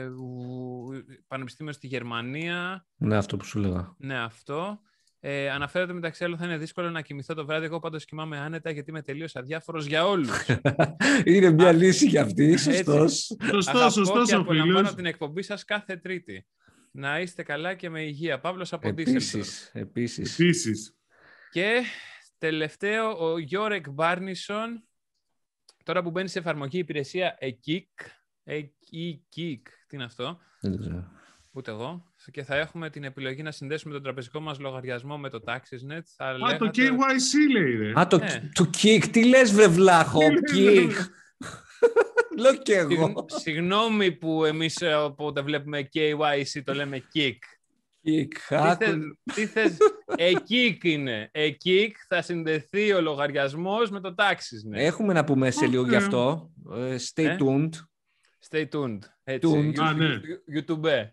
ου- 0.07 1.05
πανεπιστήμιο 1.27 1.73
στη 1.73 1.87
Γερμανία. 1.87 2.87
Ναι, 2.97 3.17
αυτό 3.17 3.37
που 3.37 3.45
σου 3.45 3.59
λέγα. 3.59 3.95
Ναι, 3.99 4.19
αυτό. 4.19 4.81
Ε, 5.21 5.51
αναφέρεται 5.51 5.93
μεταξύ 5.93 6.25
άλλων 6.25 6.39
θα 6.39 6.45
είναι 6.45 6.57
δύσκολο 6.57 6.91
να 6.91 7.01
κοιμηθώ 7.01 7.35
το 7.35 7.47
βράδυ. 7.47 7.65
Εγώ 7.65 7.79
πάντως 7.79 8.05
κοιμάμαι 8.05 8.39
άνετα 8.39 8.71
γιατί 8.71 8.91
είμαι 8.91 9.03
τελείως 9.03 9.37
αδιάφορος 9.37 9.87
για 9.87 10.07
όλους. 10.07 10.47
Είναι 11.25 11.51
μια 11.51 11.73
λύση 11.73 12.07
για 12.07 12.23
αυτή, 12.23 12.57
σωστός. 12.59 13.37
Σωστός, 13.51 13.93
σωστός 13.93 14.29
και 14.29 14.37
ο 14.37 14.39
απολαμβάνω 14.39 14.79
φίλος. 14.79 14.95
την 14.95 15.07
εκπομπή 15.07 15.43
σας 15.43 15.65
κάθε 15.65 15.97
Τρίτη. 15.97 16.47
Να 16.95 17.21
είστε 17.21 17.43
καλά 17.43 17.75
και 17.75 17.89
με 17.91 18.03
υγεία. 18.03 18.41
Παύλος 18.41 18.73
από 18.73 18.93
Ντίσσελντορφ. 18.93 19.25
Επίσης, 19.35 19.71
επίσης. 19.75 20.39
Επίσης. 20.41 20.97
Και 21.51 21.83
τελευταίο, 22.39 23.31
ο 23.33 23.39
Γιώρεκ 23.39 23.91
Μπάρνισον, 23.91 24.85
τώρα 25.85 26.03
που 26.03 26.11
μπαίνει 26.11 26.29
σε 26.29 26.39
εφαρμογή 26.39 26.77
η 26.77 26.81
υπηρεσία 26.81 27.39
eKick, 27.41 28.07
eKick, 28.93 29.63
τι 29.87 29.97
είναι 29.97 30.05
αυτό, 30.05 30.39
Δεν 30.61 30.73
το 30.73 30.79
ξέρω. 30.79 31.11
ούτε 31.53 31.71
εγώ, 31.71 32.13
και 32.31 32.43
θα 32.43 32.57
έχουμε 32.57 32.91
την 32.91 33.05
επιλογή 33.05 33.43
να 33.43 33.51
συνδέσουμε 33.51 33.93
τον 33.95 34.03
τραπεζικό 34.03 34.41
μας 34.41 34.59
λογαριασμό 34.59 35.19
με 35.19 35.29
το 35.31 35.43
TaxisNet. 35.47 36.01
Θα 36.17 36.27
Α, 36.27 36.33
το 36.39 36.47
λέγατε- 36.47 36.71
KYC 36.79 37.53
λέει, 37.53 37.77
ρε. 37.77 38.01
Α, 38.01 38.07
το, 38.07 38.19
Ναι. 38.19 38.51
το 38.53 38.71
kick. 38.83 39.05
Τι 39.11 39.25
λες, 39.25 39.53
βρε 39.53 39.67
βλάχο, 39.69 40.21
kick. 40.55 40.93
Λέω 42.39 42.57
κι 42.57 42.73
εγώ. 42.73 43.07
Συγγ- 43.07 43.41
Συγγνώμη 43.41 44.13
που 44.13 44.45
εμείς 44.45 44.81
ε, 44.81 44.95
όποτε 44.95 45.41
βλέπουμε 45.43 45.89
KYC 45.95 46.63
το 46.65 46.75
λέμε 46.75 47.03
kick. 47.15 47.37
Kick. 48.05 48.29
Τι 48.49 48.57
Άκου- 48.57 48.85
θες, 48.85 48.97
τι 49.35 49.47
θες, 49.47 49.77
eKick 50.19 50.77
είναι. 50.85 51.31
eKick 51.35 51.91
θα 52.09 52.23
συνδεθεί 52.23 52.93
ο 52.93 53.01
λογαριασμός 53.01 53.91
με 53.91 54.01
το 54.01 54.15
TaxisNet. 54.19 54.73
Έχουμε 54.79 55.13
να 55.13 55.25
πούμε 55.25 55.51
σε 55.51 55.67
λίγο 55.67 55.83
γι' 55.83 55.89
Οκ. 55.95 56.03
αυτό. 56.03 56.51
Ε, 56.75 56.97
Stay 57.15 57.23
Ε; 57.25 57.37
tuned. 57.41 57.69
Stay 58.51 58.65
tuned. 58.73 58.99
Έτσι. 59.25 59.53
Tuned. 59.55 59.79
You- 59.81 59.85
Α, 59.85 59.93
ναι. 59.93 60.21
you- 60.23 60.59
YouTube. 60.61 61.09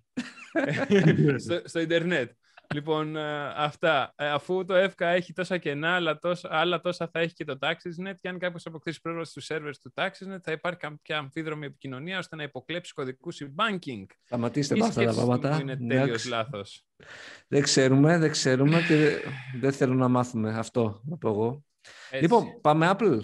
στο, 1.44 1.62
στο 1.66 1.80
ίντερνετ. 1.80 2.32
Λοιπόν, 2.74 3.16
ε, 3.16 3.48
αυτά. 3.56 4.14
Ε, 4.16 4.28
αφού 4.30 4.66
το 4.66 4.74
ΕΦΚΑ 4.74 5.08
έχει 5.08 5.34
τόσα 5.34 5.58
κενά, 5.58 5.96
αλλά 5.96 6.20
τόσα, 6.20 6.48
άλλα 6.52 6.82
τόσα 6.82 7.08
θα 7.08 7.20
έχει 7.20 7.34
και 7.34 7.44
το 7.46 7.58
TaxisNet, 7.62 8.14
και 8.22 8.28
αν 8.30 8.40
κάποιος 8.40 8.66
αποκτήσει 8.66 9.02
πρόσβαση 9.02 9.32
στους 9.32 9.48
servers 9.50 9.74
του 9.82 9.92
TaxisNet, 9.96 10.40
θα 10.42 10.52
υπάρχει 10.52 10.80
κάποια 10.80 11.18
αμφίδρομη 11.18 11.66
επικοινωνία 11.66 12.18
ώστε 12.18 12.36
να 12.36 12.44
υποκλέψει 12.44 12.94
κωδικούς 12.94 13.42
e-banking. 13.42 14.06
Σταματήστε 14.26 14.76
Η 14.76 14.80
με 14.80 14.86
αυτά 14.86 15.04
τα 15.04 15.12
σκέψη 15.12 15.20
μου 15.30 15.40
πράγματα. 15.40 15.62
είναι 15.62 15.78
τέλειος 15.78 16.04
Εντάξει. 16.06 16.30
λάθος. 16.30 16.86
Δεν 17.48 17.62
ξέρουμε, 17.62 18.18
δεν 18.18 18.32
ξέρουμε 18.32 18.82
και 18.82 18.96
δεν- 18.96 19.20
δεν 19.60 19.72
θέλω 19.72 19.94
να 19.94 20.08
μάθουμε 20.08 20.58
αυτό, 20.58 21.02
να 21.06 21.18
πω 21.18 21.30
εγώ. 21.30 21.64
Έτσι. 22.10 22.22
Λοιπόν, 22.24 22.62
πάμε 22.62 22.92
Apple. 22.98 23.20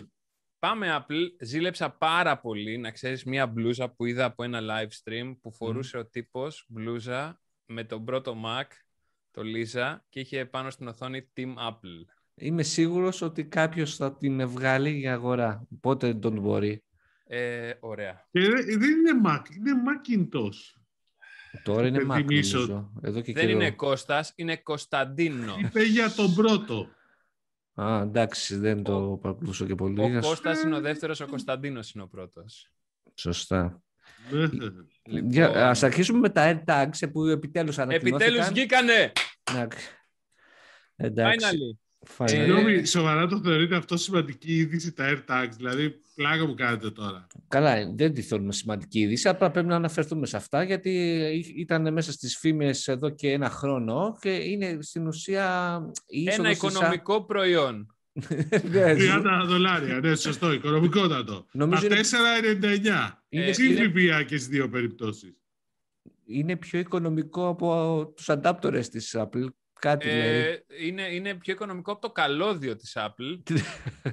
Πάμε 0.60 0.98
Apple. 1.00 1.28
Ζήλεψα 1.40 1.90
πάρα 1.90 2.40
πολύ 2.40 2.78
να 2.78 2.92
ξέρεις 2.92 3.24
μία 3.24 3.48
μπλούζα 3.48 3.90
που 3.90 4.06
είδα 4.06 4.26
από 4.26 4.44
ένα 4.44 4.60
live 4.62 4.90
stream 5.04 5.36
που 5.42 5.52
φορούσε 5.54 5.98
ο 5.98 6.06
τύπος 6.08 6.66
μπλούζα 6.68 7.42
με 7.66 7.84
τον 7.84 8.06
πρώτο 8.06 8.36
Mac, 8.46 8.64
το 9.36 9.42
Lisa, 9.46 9.98
και 10.10 10.20
είχε 10.20 10.46
πάνω 10.46 10.70
στην 10.70 10.88
οθόνη 10.88 11.30
Team 11.38 11.54
Apple. 11.70 12.06
Είμαι 12.36 12.64
σίγουρος 12.64 13.22
ότι 13.22 13.46
κάποιος 13.46 13.96
θα 13.96 14.18
την 14.18 14.48
βγάλει 14.48 14.90
για 14.92 15.14
αγορά. 15.14 15.68
Οπότε 15.76 16.20
don't 16.24 16.44
worry. 16.46 16.76
Ε, 17.28 17.74
ωραία. 17.80 18.28
Και 18.32 18.40
δεν 18.40 18.80
δεν 18.80 18.90
είναι 18.92 19.22
Mac, 19.26 19.42
είναι 19.56 19.72
Macintosh. 19.86 20.80
Τώρα 21.64 21.88
είναι 21.88 21.98
Mac, 21.98 22.04
Υπενθυμίσω. 22.04 22.58
νομίζω. 22.58 22.92
Εδώ 23.02 23.22
και 23.22 23.34
Δεν 23.34 23.46
καιρό. 23.46 23.56
είναι 23.60 23.72
Κώστας, 23.72 24.32
είναι 24.36 24.58
Κωνσταντίνο. 24.58 25.56
Είπε 25.60 25.84
για 25.84 26.12
τον 26.12 26.34
πρώτο. 26.34 26.90
Α, 27.74 28.02
εντάξει, 28.02 28.56
δεν 28.58 28.84
το 28.84 29.20
παρακολουθώ 29.22 29.66
και 29.66 29.76
πολύ. 29.76 30.00
Ο 30.02 30.18
Ας- 30.18 30.26
Κώστας 30.28 30.62
είναι 30.64 30.76
ο 30.76 30.82
δεύτερος, 30.82 31.20
ο 31.20 31.28
Κωνσταντίνος 31.28 31.92
είναι 31.92 32.04
ο 32.04 32.08
πρώτος. 32.08 32.70
Σωστά. 33.16 33.82
Ναι. 34.32 34.40
Λοιπόν, 35.08 35.32
Για, 35.32 35.70
ας 35.70 35.84
αρχίσουμε 35.84 36.20
με 36.20 36.30
τα 36.30 36.64
AirTags 36.66 37.12
που 37.12 37.26
επιτέλους 37.26 37.80
ανακοινώθηκαν. 37.80 38.22
Επιτέλους 38.22 38.48
βγήκανε! 38.54 39.12
Να- 39.54 39.68
Εντάξει. 40.96 41.48
Finally! 41.58 41.84
Finally. 42.18 42.30
Συγγνώμη, 42.30 42.86
σοβαρά 42.86 43.28
το 43.28 43.42
θεωρείτε 43.44 43.76
αυτό 43.76 43.98
σημαντική 43.98 44.56
είδηση 44.56 44.94
τα 44.94 45.06
AirTags, 45.28 45.52
δηλαδή 45.56 45.96
πλάκα 46.16 46.46
μου 46.48 46.54
κάνετε 46.54 46.92
τώρα. 46.92 47.28
Καλά, 47.48 47.92
δεν 47.96 48.14
τη 48.14 48.22
θέλουμε 48.22 48.54
σημαντική 48.54 49.00
είδηση, 49.00 49.28
απλά 49.28 49.52
πρέπει 49.52 49.68
να 49.68 49.76
αναφερθούμε 49.76 50.26
σε 50.26 50.38
αυτά 50.38 50.64
γιατί 50.64 50.92
ήταν 51.58 51.94
μέσα 51.94 52.12
στις 52.12 52.38
φήμες 52.38 52.88
εδώ 52.88 53.10
και 53.10 53.32
ένα 53.32 53.50
χρόνο 53.50 54.18
και 54.22 54.30
είναι 54.30 54.78
στην 54.82 55.08
ουσία 55.08 55.80
η 56.08 56.22
Ένα 56.22 56.32
είσοδος 56.32 56.52
της 56.60 56.70
οικονομικό 56.74 57.26
προϊόν. 57.26 57.95
Ναι, 58.64 58.94
30 58.94 59.44
δολάρια, 59.46 60.00
ναι, 60.00 60.16
σωστό, 60.16 60.52
οικονομικότατο. 60.52 61.46
Νομίζω 61.52 61.82
Τα 61.88 61.96
είναι- 61.96 62.04
4,99. 62.04 63.24
Είναι, 63.30 63.46
Ε, 63.46 63.54
Συν 63.54 63.72
είναι- 63.72 63.90
ΦΠΑ 64.10 64.24
και 64.24 64.36
στις 64.38 64.48
δύο 64.48 64.70
περιπτώσεις. 64.70 65.34
είναι 66.26 66.56
πιο 66.56 66.80
οικονομικό 66.80 67.48
από 67.48 68.14
τους 68.16 68.30
αντάπτορες 68.30 68.90
της 68.90 69.16
Apple. 69.18 69.46
Κάτι 69.80 70.06
λέει. 70.06 70.16
Ε, 70.18 70.58
είναι, 70.86 71.02
είναι 71.02 71.34
πιο 71.36 71.54
οικονομικό 71.54 71.92
από 71.92 72.02
το 72.02 72.12
καλώδιο 72.12 72.76
της 72.76 72.98
Apple. 73.00 73.42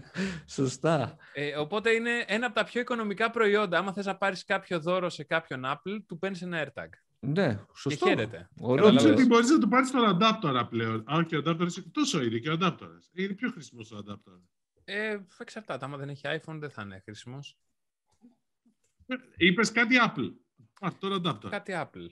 Σωστά. 0.47 1.17
Ε, 1.33 1.57
οπότε 1.57 1.91
είναι 1.91 2.25
ένα 2.27 2.47
από 2.47 2.55
τα 2.55 2.65
πιο 2.65 2.81
οικονομικά 2.81 3.31
προϊόντα. 3.31 3.79
Άμα 3.79 3.93
θες 3.93 4.07
να 4.07 4.17
πάρεις 4.17 4.45
κάποιο 4.45 4.81
δώρο 4.81 5.11
σε 5.11 5.25
κάποιον 5.25 5.63
Apple, 5.67 5.99
του 6.07 6.19
παίρνεις 6.19 6.43
ένα 6.43 6.65
AirTag. 6.67 6.89
Ναι, 7.27 7.59
σωστό. 7.75 8.05
Και 8.05 8.11
χαίρεται. 8.11 8.49
Ωραίο 8.61 8.87
Νομίζω 8.87 9.09
λες. 9.09 9.17
ότι 9.17 9.27
μπορείς 9.27 9.51
να 9.51 9.59
το 9.59 9.69
πάρεις 9.69 9.89
στον 9.89 10.05
αντάπτορα 10.05 10.67
πλέον. 10.67 11.01
Α, 11.13 11.17
όχι, 11.17 11.37
ο 11.37 11.39
αντάπτορα 11.39 11.71
τόσο 11.93 12.23
είναι 12.23 12.39
και 12.39 12.49
ο 12.49 12.53
αντάπτορα. 12.53 12.99
Είναι 13.13 13.33
πιο 13.35 13.51
χρήσιμος 13.51 13.91
ο 13.93 13.97
αντάπτορα. 13.97 14.41
Ε, 14.85 15.19
εξαρτάται. 15.39 15.85
Άμα 15.85 15.97
δεν 15.97 16.09
έχει 16.09 16.23
iPhone 16.25 16.57
δεν 16.59 16.71
θα 16.71 16.83
είναι 16.83 17.01
χρήσιμος. 17.05 17.57
Είπες 19.37 19.73
κάτι 19.73 19.95
Apple. 20.07 20.33
Πάρ' 20.81 20.95
τον 20.99 21.13
αντάπτορα. 21.13 21.59
Κάτι 21.59 21.73
Apple. 21.77 22.07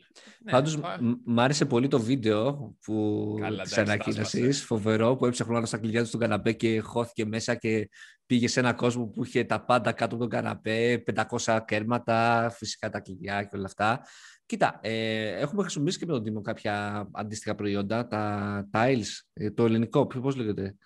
Ναι, 0.44 0.50
Πάντως, 0.52 0.78
πα- 0.80 0.98
μ- 1.02 1.20
μ' 1.24 1.40
άρεσε 1.40 1.66
πολύ 1.66 1.88
το 1.88 2.00
βίντεο 2.00 2.76
που 2.84 3.36
Καλά, 3.40 3.62
της 3.62 3.72
εντάξει, 3.76 3.92
ανακοίνωσης, 3.92 4.60
τα 4.60 4.66
φοβερό, 4.66 5.16
που 5.16 5.26
έψαχνε 5.26 5.56
όλα 5.56 5.66
στα 5.66 5.78
κλειδιά 5.78 6.00
τους 6.00 6.08
στον 6.08 6.20
καναπέ 6.20 6.52
και 6.52 6.80
χώθηκε 6.80 7.24
μέσα 7.26 7.54
και 7.54 7.88
πήγε 8.30 8.49
σε 8.49 8.60
ένα 8.60 8.72
κόσμο 8.72 9.06
που 9.06 9.25
είχε 9.25 9.44
τα 9.44 9.64
πάντα 9.64 9.92
κάτω 9.92 10.14
από 10.14 10.25
τον 10.25 10.28
καναπέ, 10.28 11.02
500 11.44 11.58
κέρματα, 11.66 12.50
φυσικά 12.54 12.90
τα 12.90 13.00
κλειδιά 13.00 13.42
και 13.42 13.56
όλα 13.56 13.64
αυτά. 13.66 14.00
Κοίτα, 14.46 14.78
ε, 14.82 15.28
έχουμε 15.28 15.62
χρησιμοποιήσει 15.62 15.99
και 15.99 16.06
με 16.06 16.12
τον 16.12 16.22
Τίμο 16.22 16.40
κάποια 16.40 17.06
αντίστοιχα 17.12 17.54
προϊόντα, 17.54 18.06
τα 18.06 18.68
tiles, 18.72 19.06
ε, 19.32 19.50
το 19.50 19.64
ελληνικό, 19.64 20.06
πώς 20.06 20.37
λέγεται, 20.37 20.76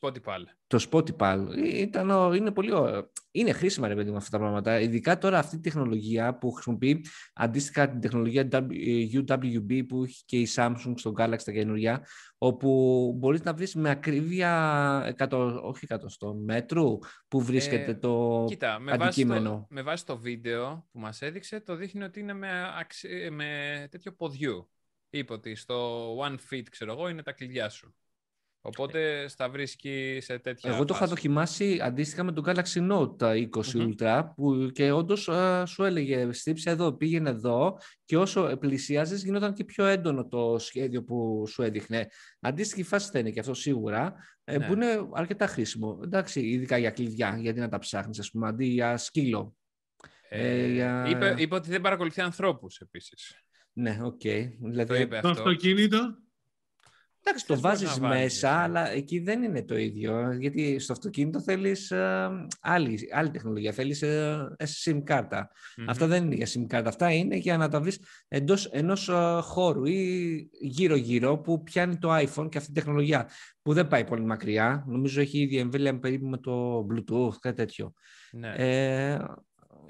Spotify. 0.00 0.38
το 0.66 0.86
Spotify. 0.90 1.46
Ε, 1.56 1.78
Ήταν, 1.80 2.10
ο- 2.10 2.34
είναι 2.34 2.50
πολύ 2.50 2.72
ωραίο. 2.72 3.10
Είναι 3.30 3.52
χρήσιμα 3.52 3.88
ρε 3.88 3.94
παιδί 3.94 4.10
μου 4.10 4.16
αυτά 4.16 4.30
τα 4.30 4.38
πράγματα. 4.38 4.80
Ειδικά 4.80 5.18
τώρα 5.18 5.38
αυτή 5.38 5.56
η 5.56 5.60
τεχνολογία 5.60 6.38
που 6.38 6.50
χρησιμοποιεί 6.52 7.04
αντίστοιχα 7.34 7.88
την 7.88 8.00
τεχνολογία 8.00 8.48
W- 8.52 9.22
UWB 9.28 9.86
που 9.88 10.04
έχει 10.04 10.24
και 10.24 10.38
η 10.40 10.48
Samsung 10.54 10.92
στο 10.96 11.12
Galaxy 11.18 11.42
τα 11.44 11.52
καινούργια, 11.52 12.06
όπου 12.38 12.68
μπορείς 13.18 13.42
να 13.42 13.54
βρεις 13.54 13.74
με 13.74 13.90
ακρίβεια, 13.90 15.14
100, 15.18 15.60
όχι 15.62 15.80
εκατοστό 15.82 16.34
μέτρου, 16.34 16.98
που 17.28 17.40
βρίσκεται 17.40 17.90
Ε, 17.90 17.94
το 17.94 18.44
Κοίτα, 18.48 18.78
με 18.78 18.84
βάση, 18.90 18.98
το, 18.98 19.04
αντικείμενο. 19.04 19.66
με 19.70 19.82
βάση 19.82 20.06
το 20.06 20.18
βίντεο 20.18 20.86
που 20.92 20.98
μας 20.98 21.22
έδειξε, 21.22 21.60
το 21.60 21.76
δείχνει 21.76 22.02
ότι 22.02 22.20
είναι 22.20 22.32
με, 22.34 22.48
αξι- 22.78 23.30
με 23.30 23.86
τέτοιο 23.90 24.12
ποδιού. 24.12 24.70
Είπε 25.10 25.32
ότι 25.32 25.54
στο 25.54 26.06
one 26.18 26.36
feet, 26.50 26.62
ξέρω 26.70 26.92
εγώ, 26.92 27.08
είναι 27.08 27.22
τα 27.22 27.32
κλειδιά 27.32 27.68
σου. 27.68 27.94
Οπότε 28.60 29.28
στα 29.28 29.48
βρίσκει 29.50 30.18
σε 30.20 30.38
τέτοια 30.38 30.70
Εγώ 30.70 30.78
το 30.84 30.94
είχα 30.94 30.98
φάση. 31.02 31.14
δοκιμάσει 31.14 31.78
αντίστοιχα 31.82 32.22
με 32.24 32.32
το 32.32 32.42
Galaxy 32.46 32.92
Note 32.92 33.18
τα 33.18 33.32
20 33.34 33.72
Μμμ. 33.74 33.90
Ultra 33.98 34.22
που 34.36 34.70
και 34.72 34.90
όντως 34.92 35.28
σου 35.66 35.84
έλεγε 35.84 36.32
στύψε 36.32 36.70
εδώ, 36.70 36.92
πήγαινε 36.92 37.30
εδώ 37.30 37.78
και 38.04 38.16
όσο 38.16 38.56
πλησιάζεις 38.60 39.24
γινόταν 39.24 39.52
και 39.54 39.64
πιο 39.64 39.84
έντονο 39.84 40.28
το 40.28 40.56
σχέδιο 40.58 41.02
που 41.04 41.44
σου 41.48 41.62
έδειχνε. 41.62 42.06
Αντίστοιχη 42.40 42.82
φάση 42.82 43.10
θα 43.10 43.18
είναι 43.18 43.30
και 43.30 43.40
αυτό 43.40 43.54
σίγουρα, 43.54 44.14
ε, 44.44 44.58
Ναι. 44.58 44.66
που 44.66 44.72
είναι 44.72 45.08
αρκετά 45.12 45.46
χρήσιμο. 45.46 46.00
Εντάξει, 46.04 46.40
ειδικά 46.40 46.78
για 46.78 46.90
κλειδιά, 46.90 47.36
γιατί 47.40 47.60
να 47.60 47.68
τα 47.68 47.78
ψάχνεις, 47.78 48.18
ας 48.18 48.30
πούμε, 48.30 48.48
αντί 48.48 48.64
για 48.66 48.96
σκύλο. 48.96 49.56
Ε, 50.28 50.62
Ε, 50.62 50.72
για- 50.72 51.06
είπε, 51.08 51.34
είπε 51.38 51.54
ότι 51.54 51.70
δεν 51.70 51.80
παρακολουθεί 51.80 52.20
ανθρώπους 52.20 52.78
επίσης. 52.78 53.42
Ναι, 53.72 53.98
οκ. 54.02 54.20
Το 54.20 54.68
Δηλαδή, 54.70 55.00
είπε 55.00 55.18
Το 55.22 55.28
αυτό. 55.28 55.42
αυτοκίνητο. 55.42 56.18
Εντάξει, 57.28 57.46
το 57.46 57.54
Θες 57.54 57.62
μπορείς 57.62 57.80
βάζεις 57.82 57.98
να 58.00 58.08
βάλεις, 58.08 58.22
μέσα, 58.22 58.48
εσύ. 58.48 58.58
αλλά 58.62 58.88
εκεί 58.90 59.18
δεν 59.18 59.42
είναι 59.42 59.64
το 59.64 59.76
ίδιο. 59.76 60.32
Γιατί 60.32 60.78
στο 60.78 60.92
αυτοκίνητο 60.92 61.40
θέλεις 61.42 61.90
ε, 61.90 62.28
άλλη, 62.60 62.98
άλλη 63.14 63.30
τεχνολογία, 63.30 63.72
θέλεις 63.72 64.02
ε, 64.02 64.56
SIM 64.84 65.00
κάρτα. 65.04 65.50
Μμμ. 65.76 65.88
Αυτά 65.90 66.06
δεν 66.06 66.24
είναι 66.24 66.34
για 66.34 66.46
SIM 66.46 66.74
card. 66.76 66.82
Αυτά 66.86 67.12
είναι 67.12 67.36
για 67.36 67.56
να 67.56 67.68
τα 67.68 67.80
βρεις 67.80 68.00
εντός 68.28 68.66
ενός 68.66 69.08
ε, 69.08 69.38
χώρου 69.42 69.84
ή 69.84 70.48
γύρω-γύρω 70.60 71.38
που 71.38 71.62
πιάνει 71.62 71.98
το 71.98 72.16
iPhone 72.16 72.48
και 72.50 72.58
αυτή 72.58 72.70
η 72.70 72.74
τεχνολογία 72.74 73.28
που 73.62 73.72
δεν 73.72 73.88
πάει 73.88 74.04
πολύ 74.04 74.24
μακριά. 74.24 74.84
Νομίζω 74.86 75.20
έχει 75.20 75.38
ήδη 75.38 75.56
εμβέλεια 75.58 75.98
περίπου 75.98 76.26
με 76.26 76.38
το 76.38 76.86
Bluetooth, 76.90 77.34
κάτι 77.40 77.56
τέτοιο. 77.56 77.92
Ναι. 78.32 78.52
Ε, 78.56 79.16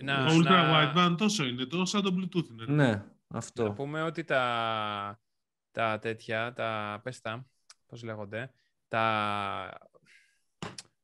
Να- 0.02 0.26
Το 0.26 0.34
ultra 0.34 0.42
να- 0.42 0.92
wideband 0.94 1.14
τόσο 1.16 1.44
είναι. 1.44 1.64
Το 1.64 1.84
σαν 1.84 2.02
το 2.02 2.14
Bluetooth 2.18 2.50
είναι. 2.50 2.64
ναι, 2.84 2.90
Να 3.28 3.38
αυτό. 3.38 3.72
πούμε 3.76 4.02
ότι 4.02 4.24
τα, 4.24 5.20
τα 5.70 5.98
τέτοια, 5.98 6.52
τα, 6.52 7.00
πες 7.04 7.20
τα, 7.20 7.46
πώς 7.86 8.02
λέγονται, 8.02 8.50
τα... 8.88 9.78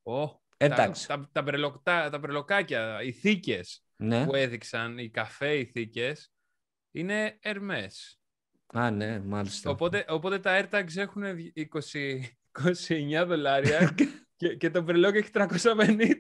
Ω, 0.02 0.26
τα, 0.26 0.36
AirTags. 0.56 0.98
τα, 1.06 1.28
τα, 1.32 1.42
μπρελοκ- 1.42 1.82
τα, 1.82 2.10
τα 2.10 2.18
μπρελοκάκια, 2.18 3.02
οι 3.02 3.12
θήκες 3.12 3.84
Ναι. 3.96 4.24
που 4.26 4.34
έδειξαν, 4.34 4.98
οι 4.98 5.10
καφέ, 5.10 5.56
οι 5.56 5.64
θήκες, 5.64 6.32
είναι 6.90 7.38
Hermes. 7.42 8.16
Α, 8.66 8.90
ναι, 8.90 9.20
μάλιστα. 9.20 9.70
Οπότε, 9.70 10.04
οπότε 10.08 10.38
τα 10.38 10.60
AirTags 10.70 10.96
έχουν 10.96 11.22
20, 11.22 12.20
29 12.88 13.24
δολάρια 13.26 13.94
και, 14.36 14.54
και 14.56 14.70
το 14.70 14.82
μπρελόκ 14.82 15.14
έχει 15.14 15.30
350. 15.32 16.14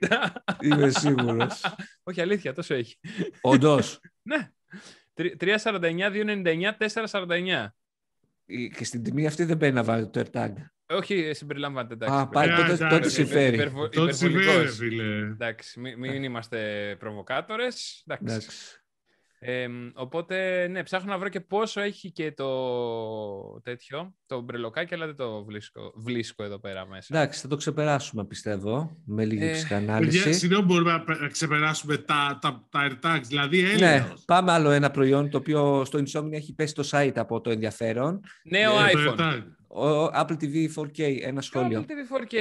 Είμαι 0.62 0.88
σίγουρος. 0.90 1.62
Όχι, 2.08 2.20
αλήθεια, 2.20 2.52
τόσο 2.52 2.74
έχει. 2.74 2.98
Όντως. 3.40 4.00
Ναι. 4.22 4.50
Τρι- 5.14 5.36
349, 5.40 6.10
299, 6.10 6.70
449. 6.78 7.66
Ε, 8.46 8.66
Και 8.66 8.84
στην 8.84 9.02
τιμή 9.02 9.26
αυτή 9.26 9.44
δεν 9.44 9.56
παίρνει 9.56 9.74
να 9.74 9.84
βάλει 9.84 10.08
το 10.10 10.22
AirTag. 10.32 10.52
Όχι, 10.86 11.14
ε, 11.14 11.32
συμπεριλαμβάνεται. 11.34 11.94
Εντάξει, 11.94 12.14
Α, 12.18 12.28
πάλι 12.28 12.52
Ε, 12.52 12.54
τότε, 12.54 12.64
εντάξει, 12.66 12.82
τότε 12.84 12.96
υπερ- 12.96 13.10
συμφέρει. 13.10 13.54
υπερβο- 13.54 13.88
Το 13.88 14.06
τσιβέρε, 14.06 14.40
υπερβολικός. 14.42 14.76
φίλε. 14.76 15.16
Εντάξει, 15.16 15.80
μην, 15.80 15.98
μην 15.98 16.22
είμαστε 16.22 16.96
προβοκάτορες. 16.98 18.04
Εντάξει. 18.06 18.48
Εντάξει. 19.46 19.62
Ε, 19.62 19.90
οπότε, 19.94 20.66
ναι, 20.70 20.82
ψάχνω 20.82 21.12
να 21.12 21.18
βρω 21.18 21.28
και 21.28 21.40
πόσο 21.40 21.80
έχει 21.80 22.10
και 22.12 22.32
το 22.32 22.48
τέτοιο, 23.62 24.14
το 24.26 24.40
μπρελοκάκι, 24.40 24.94
αλλά 24.94 25.06
δεν 25.06 25.16
το 25.16 25.44
βρίσκω, 25.44 25.92
βρίσκω 25.96 26.44
εδώ 26.44 26.58
πέρα 26.58 26.86
μέσα. 26.86 27.18
Εντάξει, 27.18 27.40
θα 27.40 27.48
το 27.48 27.56
ξεπεράσουμε 27.56 28.24
πιστεύω 28.24 28.96
με 29.06 29.24
λίγη 29.24 29.36
Ε, 29.36 29.46
Παιδιά, 29.46 29.54
ψυχανάλυση. 29.54 30.32
συγγνώμη, 30.32 30.64
μπορούμε 30.64 30.92
να 30.92 31.00
πε- 31.04 31.20
να 31.20 31.28
ξεπεράσουμε 31.28 31.96
τα, 31.96 32.38
τα, 32.40 32.66
τα 32.70 32.88
AirTags. 32.90 33.22
Δηλαδή, 33.26 33.62
Ναι, 33.62 33.94
έλεος. 33.94 34.22
πάμε 34.26 34.52
άλλο 34.52 34.70
ένα 34.70 34.90
προϊόν 34.90 35.30
το 35.30 35.38
οποίο 35.38 35.84
στο 35.84 35.98
Insomnia 35.98 36.32
έχει 36.32 36.54
πέσει 36.54 36.74
το 36.74 36.88
site 36.90 37.12
από 37.14 37.40
το 37.40 37.50
ενδιαφέρον. 37.50 38.20
Νέο 38.44 38.72
Ε, 38.72 38.90
το 38.90 39.14
iPhone. 39.18 39.20
AirTag. 39.20 39.42
Ο 39.76 40.04
Apple 40.04 40.36
TV 40.40 40.68
4K, 40.74 41.18
ένα 41.22 41.40
σχόλιο. 41.40 41.80
Apple 41.80 41.90
TV 41.90 42.16
4K. 42.16 42.36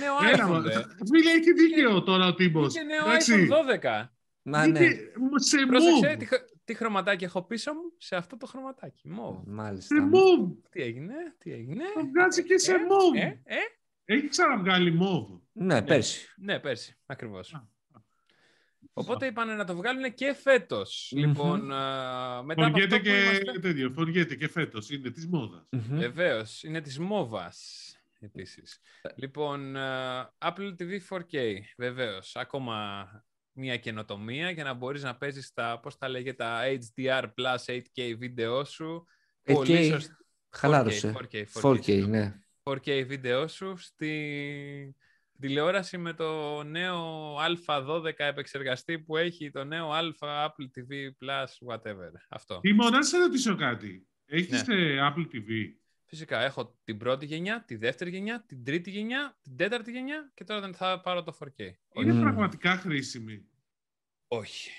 Νέο 0.00 0.14
Έλα, 0.32 0.44
iPhone. 0.46 0.50
μα, 0.50 0.60
δε. 0.60 0.70
Φίλε, 1.10 1.30
έχει 1.30 1.52
δίκαιο 1.52 2.02
τώρα 2.02 2.26
ο 2.26 2.34
τύπος. 2.34 2.74
Και 2.74 2.80
νέο 2.82 3.06
Εντάξει. 3.06 3.48
iPhone 3.50 4.02
12. 4.02 4.08
Μα 4.48 4.66
ναι, 4.66 4.78
Είναι 4.84 4.94
Σε 5.34 5.66
Πρόσεξε, 5.66 6.12
move. 6.14 6.18
τι, 6.18 6.24
χ- 6.24 6.44
τι 6.64 6.74
χρωματάκι 6.74 7.24
έχω 7.24 7.42
πίσω 7.42 7.72
μου, 7.72 7.92
σε 7.98 8.16
αυτό 8.16 8.36
το 8.36 8.46
χρωματάκι. 8.46 9.08
Μοβ. 9.08 9.36
Σε 9.44 9.50
μάλιστα. 9.50 10.08
move. 10.12 10.56
Τι 10.70 10.82
έγινε, 10.82 11.14
τι 11.38 11.52
έγινε. 11.52 11.84
Το 11.94 12.06
βγάζει 12.06 12.42
και 12.44 12.58
σε 12.58 12.72
Ε, 12.72 12.76
move. 12.76 13.16
Ε, 13.18 13.54
ε, 13.54 13.56
Έχει 14.04 14.28
ξαναβγάλει 14.28 14.98
move. 15.02 15.40
Ναι, 15.52 15.82
πέρσι. 15.82 16.28
ναι, 16.36 16.58
πέρσι, 16.58 16.96
ακριβώς. 17.06 17.54
Α, 17.54 17.66
Οπότε 18.92 19.26
είπαν 19.26 19.56
να 19.56 19.64
το 19.64 19.76
βγάλουν 19.76 20.14
και 20.14 20.32
φέτος. 20.34 21.12
Μμμ. 21.16 21.20
Λοιπόν, 21.24 21.72
α, 21.72 22.42
μετά 22.42 22.66
από 22.66 22.70
Φοριέται 22.78 22.94
αυτό 22.96 22.96
που 22.96 23.02
και 23.16 23.30
είμαστε... 23.42 23.58
τέτοιο. 23.60 23.90
Φοριέται 23.90 24.34
και 24.34 24.48
φέτος. 24.48 24.90
Είναι 24.90 25.10
της 25.10 25.26
μόδας. 25.26 25.66
Μμμ. 25.70 25.98
Βεβαίως, 25.98 26.62
είναι 26.62 26.80
της 26.80 26.98
Μόβας 26.98 27.82
επίσης. 28.20 28.80
Λοιπόν, 29.14 29.76
α, 29.76 30.34
Apple 30.38 30.74
TV 30.78 30.98
4K, 31.08 31.54
βεβαίως. 31.76 32.36
Ακόμα 32.36 33.06
μια 33.58 33.76
καινοτομία 33.76 34.50
για 34.50 34.64
να 34.64 34.72
μπορείς 34.74 35.02
να 35.02 35.16
παίζεις 35.16 35.52
τα, 35.52 35.80
πώς 35.82 35.98
τα 35.98 36.08
λέγεται, 36.08 36.44
τα 36.44 36.60
HDR 36.96 37.22
plus 37.22 37.64
8K 37.66 38.14
βίντεο 38.18 38.64
σου. 38.64 39.06
8K, 39.44 39.54
Πολύ 39.54 39.84
σωστά. 39.84 40.16
Χαλάρωσε. 40.50 41.14
4K, 41.32 41.44
4K, 41.62 42.06
ναι. 42.08 42.34
4K 42.62 43.04
βίντεο 43.06 43.48
σου 43.48 43.76
στη 43.76 44.96
τηλεόραση 45.40 45.98
με 45.98 46.12
το 46.12 46.62
νέο 46.62 47.36
Α12 47.66 48.12
επεξεργαστή 48.16 48.98
που 48.98 49.16
έχει 49.16 49.50
το 49.50 49.64
νέο 49.64 49.90
Α 49.92 50.00
Apple 50.20 50.64
TV 50.78 50.92
Plus 51.24 51.74
whatever. 51.74 52.10
Αυτό. 52.28 52.60
Τίμω, 52.60 52.88
να 52.90 53.02
σε 53.02 53.18
ρωτήσω 53.18 53.56
κάτι. 53.56 54.06
Έχεις 54.26 54.66
Ναι. 54.66 54.74
ε, 54.74 54.98
Apple 55.10 55.26
TV. 55.34 55.50
Φυσικά 56.10 56.40
έχω 56.44 56.74
την 56.84 56.98
πρώτη 56.98 57.26
γενιά, 57.26 57.64
τη 57.66 57.76
δεύτερη 57.76 58.10
γενιά, 58.10 58.44
την 58.46 58.64
τρίτη 58.64 58.90
γενιά, 58.90 59.38
την 59.42 59.56
τέταρτη 59.56 59.90
γενιά 59.90 60.30
και 60.34 60.44
τώρα 60.44 60.60
δεν 60.60 60.74
θα 60.74 61.00
πάρω 61.00 61.22
το 61.22 61.36
4K. 61.40 61.64
Είναι 61.92 62.12
Μμμ. 62.12 62.20
πραγματικά 62.20 62.76
χρήσιμη. 62.76 63.44
Όχι. 64.28 64.70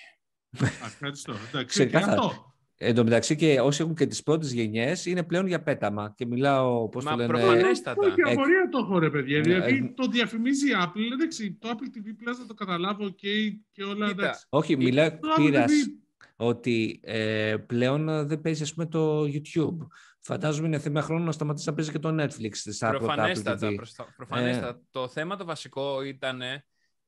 Α, 0.63 0.67
Ευχαριστώ. 0.85 1.31
Εντάξει, 1.31 1.79
και 1.79 1.85
Ξεκάθαρα. 1.85 2.11
αυτό. 2.21 2.53
Εν 2.81 2.95
τω 2.95 3.03
μεταξύ 3.03 3.35
και 3.35 3.59
όσοι 3.59 3.81
έχουν 3.81 3.95
και 3.95 4.05
τις 4.05 4.23
πρώτες 4.23 4.51
γενιές 4.51 5.05
είναι 5.05 5.23
πλέον 5.23 5.47
για 5.47 5.61
πέταμα. 5.63 6.13
Και 6.17 6.25
μιλάω, 6.25 6.89
πώς 6.89 7.03
Μα 7.03 7.11
το 7.11 7.17
λένε... 7.17 7.33
προφανέστατα. 7.33 8.07
Όχι, 8.07 8.13
Εκ- 8.19 8.27
απορία 8.27 8.69
το 8.71 8.77
έχω 8.77 8.99
ρε 8.99 9.09
παιδιά. 9.09 9.37
Ναι, 9.37 9.43
Δηλαδή 9.43 9.75
ε, 9.75 9.93
το 9.95 10.07
διαφημίζει 10.07 10.69
η 10.69 10.73
Apple. 10.83 11.11
Εντάξει, 11.13 11.53
το 11.53 11.69
Apple 11.69 11.97
TV 11.97 12.07
Plus 12.07 12.35
θα 12.39 12.45
το 12.47 12.53
καταλάβω 12.53 13.05
okay, 13.05 13.51
και 13.71 13.83
όλα. 13.83 14.07
Κοίτα, 14.07 14.23
εντάξει. 14.23 14.45
Όχι, 14.49 14.77
μιλάω 14.77 15.09
Το 15.09 15.17
Apple 15.37 15.43
πείρας 15.43 15.71
TV 15.71 16.07
ότι 16.35 16.99
ε, 17.03 17.55
πλέον 17.67 18.09
ε, 18.09 18.23
δεν 18.23 18.41
παίζει 18.41 18.63
ας 18.63 18.73
πούμε 18.73 18.85
το 18.85 19.21
YouTube. 19.23 19.77
Φαντάζομαι 20.21 20.67
είναι 20.67 20.79
θέμα 20.79 21.01
χρόνου 21.01 21.23
να 21.25 21.31
σταματήσει 21.31 21.69
να 21.69 21.75
παίζει 21.75 21.91
και 21.91 21.99
το 21.99 22.09
Netflix 22.23 22.51
στα 22.53 22.89
πρώτα 22.89 23.03
Apple 23.05 23.07
Προφανέστατα. 23.15 23.67
TV. 23.69 23.75
προστα- 23.75 24.13
προφανέστατα. 24.15 24.81
Το 24.91 25.07
θέμα 25.07 25.35
το 25.35 25.45
βασικό 25.45 26.01
ήταν 26.03 26.41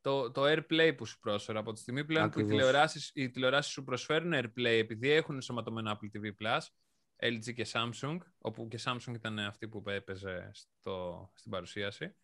το, 0.01 0.31
το 0.31 0.43
AirPlay 0.45 0.93
που 0.97 1.05
σου 1.05 1.19
πρόσφερα. 1.19 1.59
Από 1.59 1.73
τη 1.73 1.79
στιγμή 1.79 2.05
πλέον 2.05 2.29
που 2.29 2.39
οι 2.39 2.41
Ακριβώς. 2.41 2.51
τηλεοράσεις, 2.65 3.11
οι 3.13 3.29
τηλεοράσεις 3.29 3.71
σου 3.71 3.83
προσφέρουν 3.83 4.33
AirPlay 4.35 4.65
επειδή 4.79 5.09
έχουν 5.09 5.35
ενσωματωμένο 5.35 5.91
Apple 5.99 6.19
TV+, 6.19 6.57
LG 7.23 7.53
και 7.53 7.65
Samsung, 7.71 8.17
όπου 8.37 8.67
και 8.67 8.79
Samsung 8.83 9.13
ήταν 9.13 9.39
αυτή 9.39 9.67
που 9.67 9.83
έπαιζε 9.85 10.51
στο, 10.53 11.29
στην 11.35 11.51
παρουσίαση. 11.51 12.15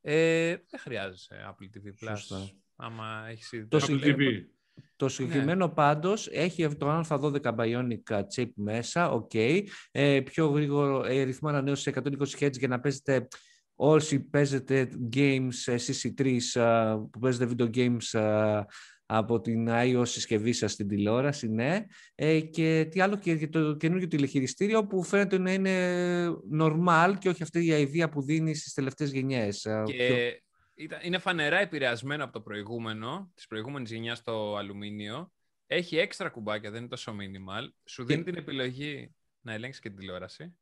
Ε, 0.00 0.56
δεν 0.70 0.80
χρειάζεσαι 0.80 1.44
Apple 1.48 1.78
TV+. 1.78 2.16
Σωστά. 2.16 2.50
Άμα 2.76 3.24
έχεις 3.28 3.52
ήδη 3.52 3.66
Τόσο 3.66 3.86
το 3.98 3.98
Apple 4.02 4.14
TV. 4.16 4.44
Το 4.96 5.08
συγκεκριμένο 5.08 5.66
ναι. 5.66 5.72
πάντως 5.72 6.28
έχει 6.32 6.76
το 6.76 7.04
A12 7.08 7.42
Bionic 7.42 8.20
chip 8.36 8.48
μέσα, 8.54 9.10
OK. 9.10 9.30
Okay. 9.32 9.62
Ε, 9.90 10.20
πιο 10.20 10.46
γρήγορο 10.46 11.04
ε, 11.04 11.22
ρυθμό 11.22 11.48
ανανέωσης 11.48 11.84
σε 11.84 11.92
120 12.38 12.44
Hz 12.44 12.58
για 12.58 12.68
να 12.68 12.80
παίζετε 12.80 13.28
όσοι 13.74 14.20
παίζετε 14.20 14.88
games 15.16 15.76
CC3 15.76 16.38
που 17.10 17.18
παίζετε 17.18 17.54
video 17.56 17.70
games 17.76 18.20
από 19.12 19.40
την 19.40 19.68
iOS 19.70 20.06
συσκευή 20.06 20.52
σας 20.52 20.72
στην 20.72 20.88
τηλεόραση, 20.88 21.48
ναι. 21.48 21.84
Ε, 22.14 22.40
και 22.40 22.88
τι 22.90 23.00
άλλο 23.00 23.16
και 23.16 23.32
για 23.32 23.48
το 23.48 23.76
καινούργιο 23.76 24.08
τηλεχειριστήριο 24.08 24.86
που 24.86 25.02
φαίνεται 25.02 25.38
να 25.38 25.52
είναι 25.52 25.72
normal 26.60 27.14
και 27.18 27.28
όχι 27.28 27.42
αυτή 27.42 27.64
η 27.64 27.80
ιδέα 27.80 28.08
που 28.08 28.22
δίνει 28.22 28.54
στις 28.54 28.72
τελευταίες 28.72 29.12
γενιές. 29.12 29.66
Και 29.84 30.42
είναι 31.02 31.18
φανερά 31.18 31.58
επηρεασμένο 31.58 32.24
από 32.24 32.32
το 32.32 32.40
προηγούμενο, 32.40 33.32
της 33.34 33.46
προηγούμενης 33.46 33.90
γενιάς 33.90 34.18
στο 34.18 34.56
αλουμίνιο. 34.56 35.32
Έχει 35.66 35.96
έξτρα 35.96 36.28
κουμπάκια, 36.28 36.70
δεν 36.70 36.80
είναι 36.80 36.88
τόσο 36.88 37.16
minimal. 37.20 37.68
Σου 37.84 38.04
δίνει 38.04 38.22
την 38.22 38.36
επιλογή 38.36 39.14
να 39.40 39.52
ελέγξεις 39.52 39.82
και 39.82 39.88
την 39.88 39.98
τηλεόραση. 39.98 40.54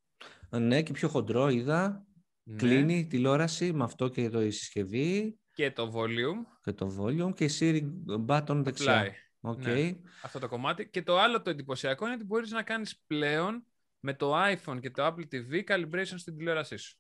Ναι, 0.50 0.82
και 0.82 0.92
πιο 0.92 1.08
χοντρό 1.08 1.48
είδα. 1.48 2.06
Ναι. 2.42 2.56
Κλείνει 2.56 3.06
τηλεόραση 3.06 3.72
με 3.72 3.84
αυτό 3.84 4.08
και 4.08 4.28
το 4.30 4.42
η 4.42 4.50
συσκευή. 4.50 5.38
Και 5.52 5.70
το 5.70 5.92
volume. 5.94 6.58
Και 6.62 6.72
το 6.72 6.96
volume 6.98 7.34
και 7.34 7.50
Siri 7.58 7.82
button 8.26 8.60
δεξιά. 8.64 9.14
Okay. 9.40 9.56
Ναι, 9.56 9.92
αυτό 10.22 10.38
το 10.38 10.48
κομμάτι. 10.48 10.88
Και 10.88 11.02
το 11.02 11.18
άλλο 11.18 11.42
το 11.42 11.50
εντυπωσιακό 11.50 12.04
είναι 12.04 12.14
ότι 12.14 12.24
μπορείς 12.24 12.50
να 12.50 12.62
κάνεις 12.62 13.02
πλέον 13.06 13.64
με 14.00 14.14
το 14.14 14.34
iPhone 14.36 14.78
και 14.80 14.90
το 14.90 15.06
Apple 15.06 15.24
TV 15.32 15.64
calibration 15.64 16.14
στην 16.16 16.36
τηλεόρασή 16.36 16.76
σου. 16.76 16.98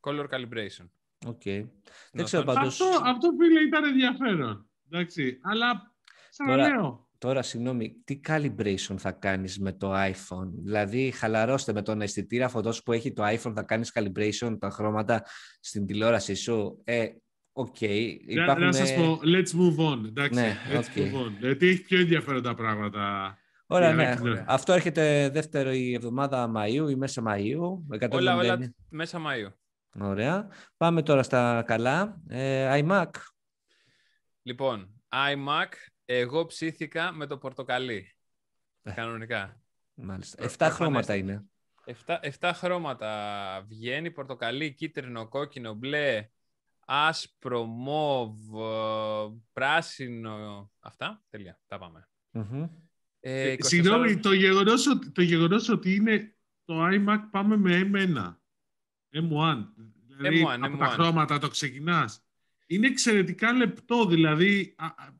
Color 0.00 0.28
calibration. 0.28 0.88
Okay. 1.26 1.64
Δεν 2.12 2.24
ξέρω 2.24 2.44
πάντως... 2.44 2.80
Αυτό, 2.80 3.00
αυτό 3.04 3.30
φίλε 3.38 3.60
ήταν 3.60 3.84
ενδιαφέρον. 3.84 4.66
Εντάξει, 4.90 5.38
αλλά 5.42 5.94
ξαναλέω. 6.30 7.10
Τώρα, 7.18 7.42
συγγνώμη, 7.42 7.96
τι 8.04 8.20
calibration 8.28 8.94
θα 8.98 9.12
κάνεις 9.12 9.58
με 9.58 9.72
το 9.72 9.92
iPhone; 9.94 10.50
Δηλαδή, 10.64 11.10
χαλαρώστε 11.10 11.72
με 11.72 11.82
τον 11.82 12.00
αισθητήρα 12.00 12.48
φωτός 12.48 12.82
που 12.82 12.92
έχει 12.92 13.12
το 13.12 13.22
iPhone, 13.26 13.52
θα 13.54 13.62
κάνεις 13.62 13.92
calibration 13.94 14.56
τα 14.58 14.70
χρώματα 14.70 15.24
στην 15.60 15.86
τηλεόραση 15.86 16.34
σου; 16.34 16.80
Ε, 16.84 17.06
OK. 17.52 17.76
Okay. 17.80 18.16
Υπάρχουν... 18.26 18.64
Να 18.64 18.72
σας 18.72 18.94
πω, 18.94 19.20
let's 19.24 19.48
move 19.58 19.92
on. 19.92 20.04
Εντάξει, 20.06 20.40
ναι, 20.40 20.56
let's 20.72 20.98
okay. 20.98 21.00
move 21.00 21.26
on. 21.26 21.30
Γιατί 21.40 21.66
έχει 21.66 21.82
πιο 21.82 21.98
ενδιαφέροντα 21.98 22.54
πράγματα. 22.54 23.36
Ωραία, 23.66 23.94
ναι. 23.94 24.44
Αυτό 24.46 24.72
έρχεται 24.72 25.30
δεύτερη 25.32 25.94
εβδομάδα 25.94 26.52
Μαΐου 26.56 26.90
ή 26.90 26.94
μέσα 26.94 27.22
Μαΐου. 27.26 27.82
Όλα, 28.10 28.36
όλα 28.36 28.72
μέσα 28.88 29.18
Μαΐου. 29.18 29.52
Ωραία. 30.00 30.48
Πάμε 30.76 31.02
τώρα 31.02 31.22
στα 31.22 31.62
καλά. 31.66 32.22
Ε, 32.28 32.80
iMac. 32.82 33.10
Λοιπόν, 34.42 35.02
iMac, 35.08 35.72
εγώ 36.04 36.46
ψήθηκα 36.46 37.12
με 37.12 37.26
το 37.26 37.38
πορτοκαλί. 37.38 38.14
Ε. 38.82 38.92
Κανονικά. 38.92 39.60
Μάλιστα. 39.94 40.44
Εφτά 40.44 40.70
χρώματα 40.70 41.14
είναι. 41.14 41.44
Εφτά, 41.84 42.18
εφτά 42.22 42.52
χρώματα 42.52 43.64
βγαίνει, 43.68 44.10
πορτοκαλί, 44.10 44.74
κίτρινο, 44.74 45.28
κόκκινο, 45.28 45.74
μπλε, 45.74 46.28
άσπρο, 46.86 47.64
μόβ, 47.64 48.36
πράσινο. 49.52 50.70
Αυτά, 50.80 51.22
τέλεια, 51.30 51.58
τα 51.66 51.78
πάμε. 51.78 52.08
Ε, 53.20 53.50
ε 53.50 53.56
Συγγνώμη, 53.58 54.18
το 54.18 54.32
γεγονός, 54.32 54.86
ότι, 54.86 55.10
το 55.10 55.22
γεγονός 55.22 55.68
ότι 55.68 55.94
είναι 55.94 56.36
το 56.64 56.74
iMac 56.92 57.18
πάμε 57.30 57.56
με 57.56 57.90
M1. 57.92 58.34
M1. 59.14 59.66
Δηλαδή, 60.16 60.46
M1, 60.46 60.58
από 60.60 60.74
M1. 60.74 60.78
τα 60.78 60.86
χρώματα 60.86 61.38
το 61.38 61.48
ξεκινάς. 61.48 62.24
Είναι 62.66 62.86
εξαιρετικά 62.86 63.52
λεπτό, 63.52 64.06
δηλαδή 64.06 64.74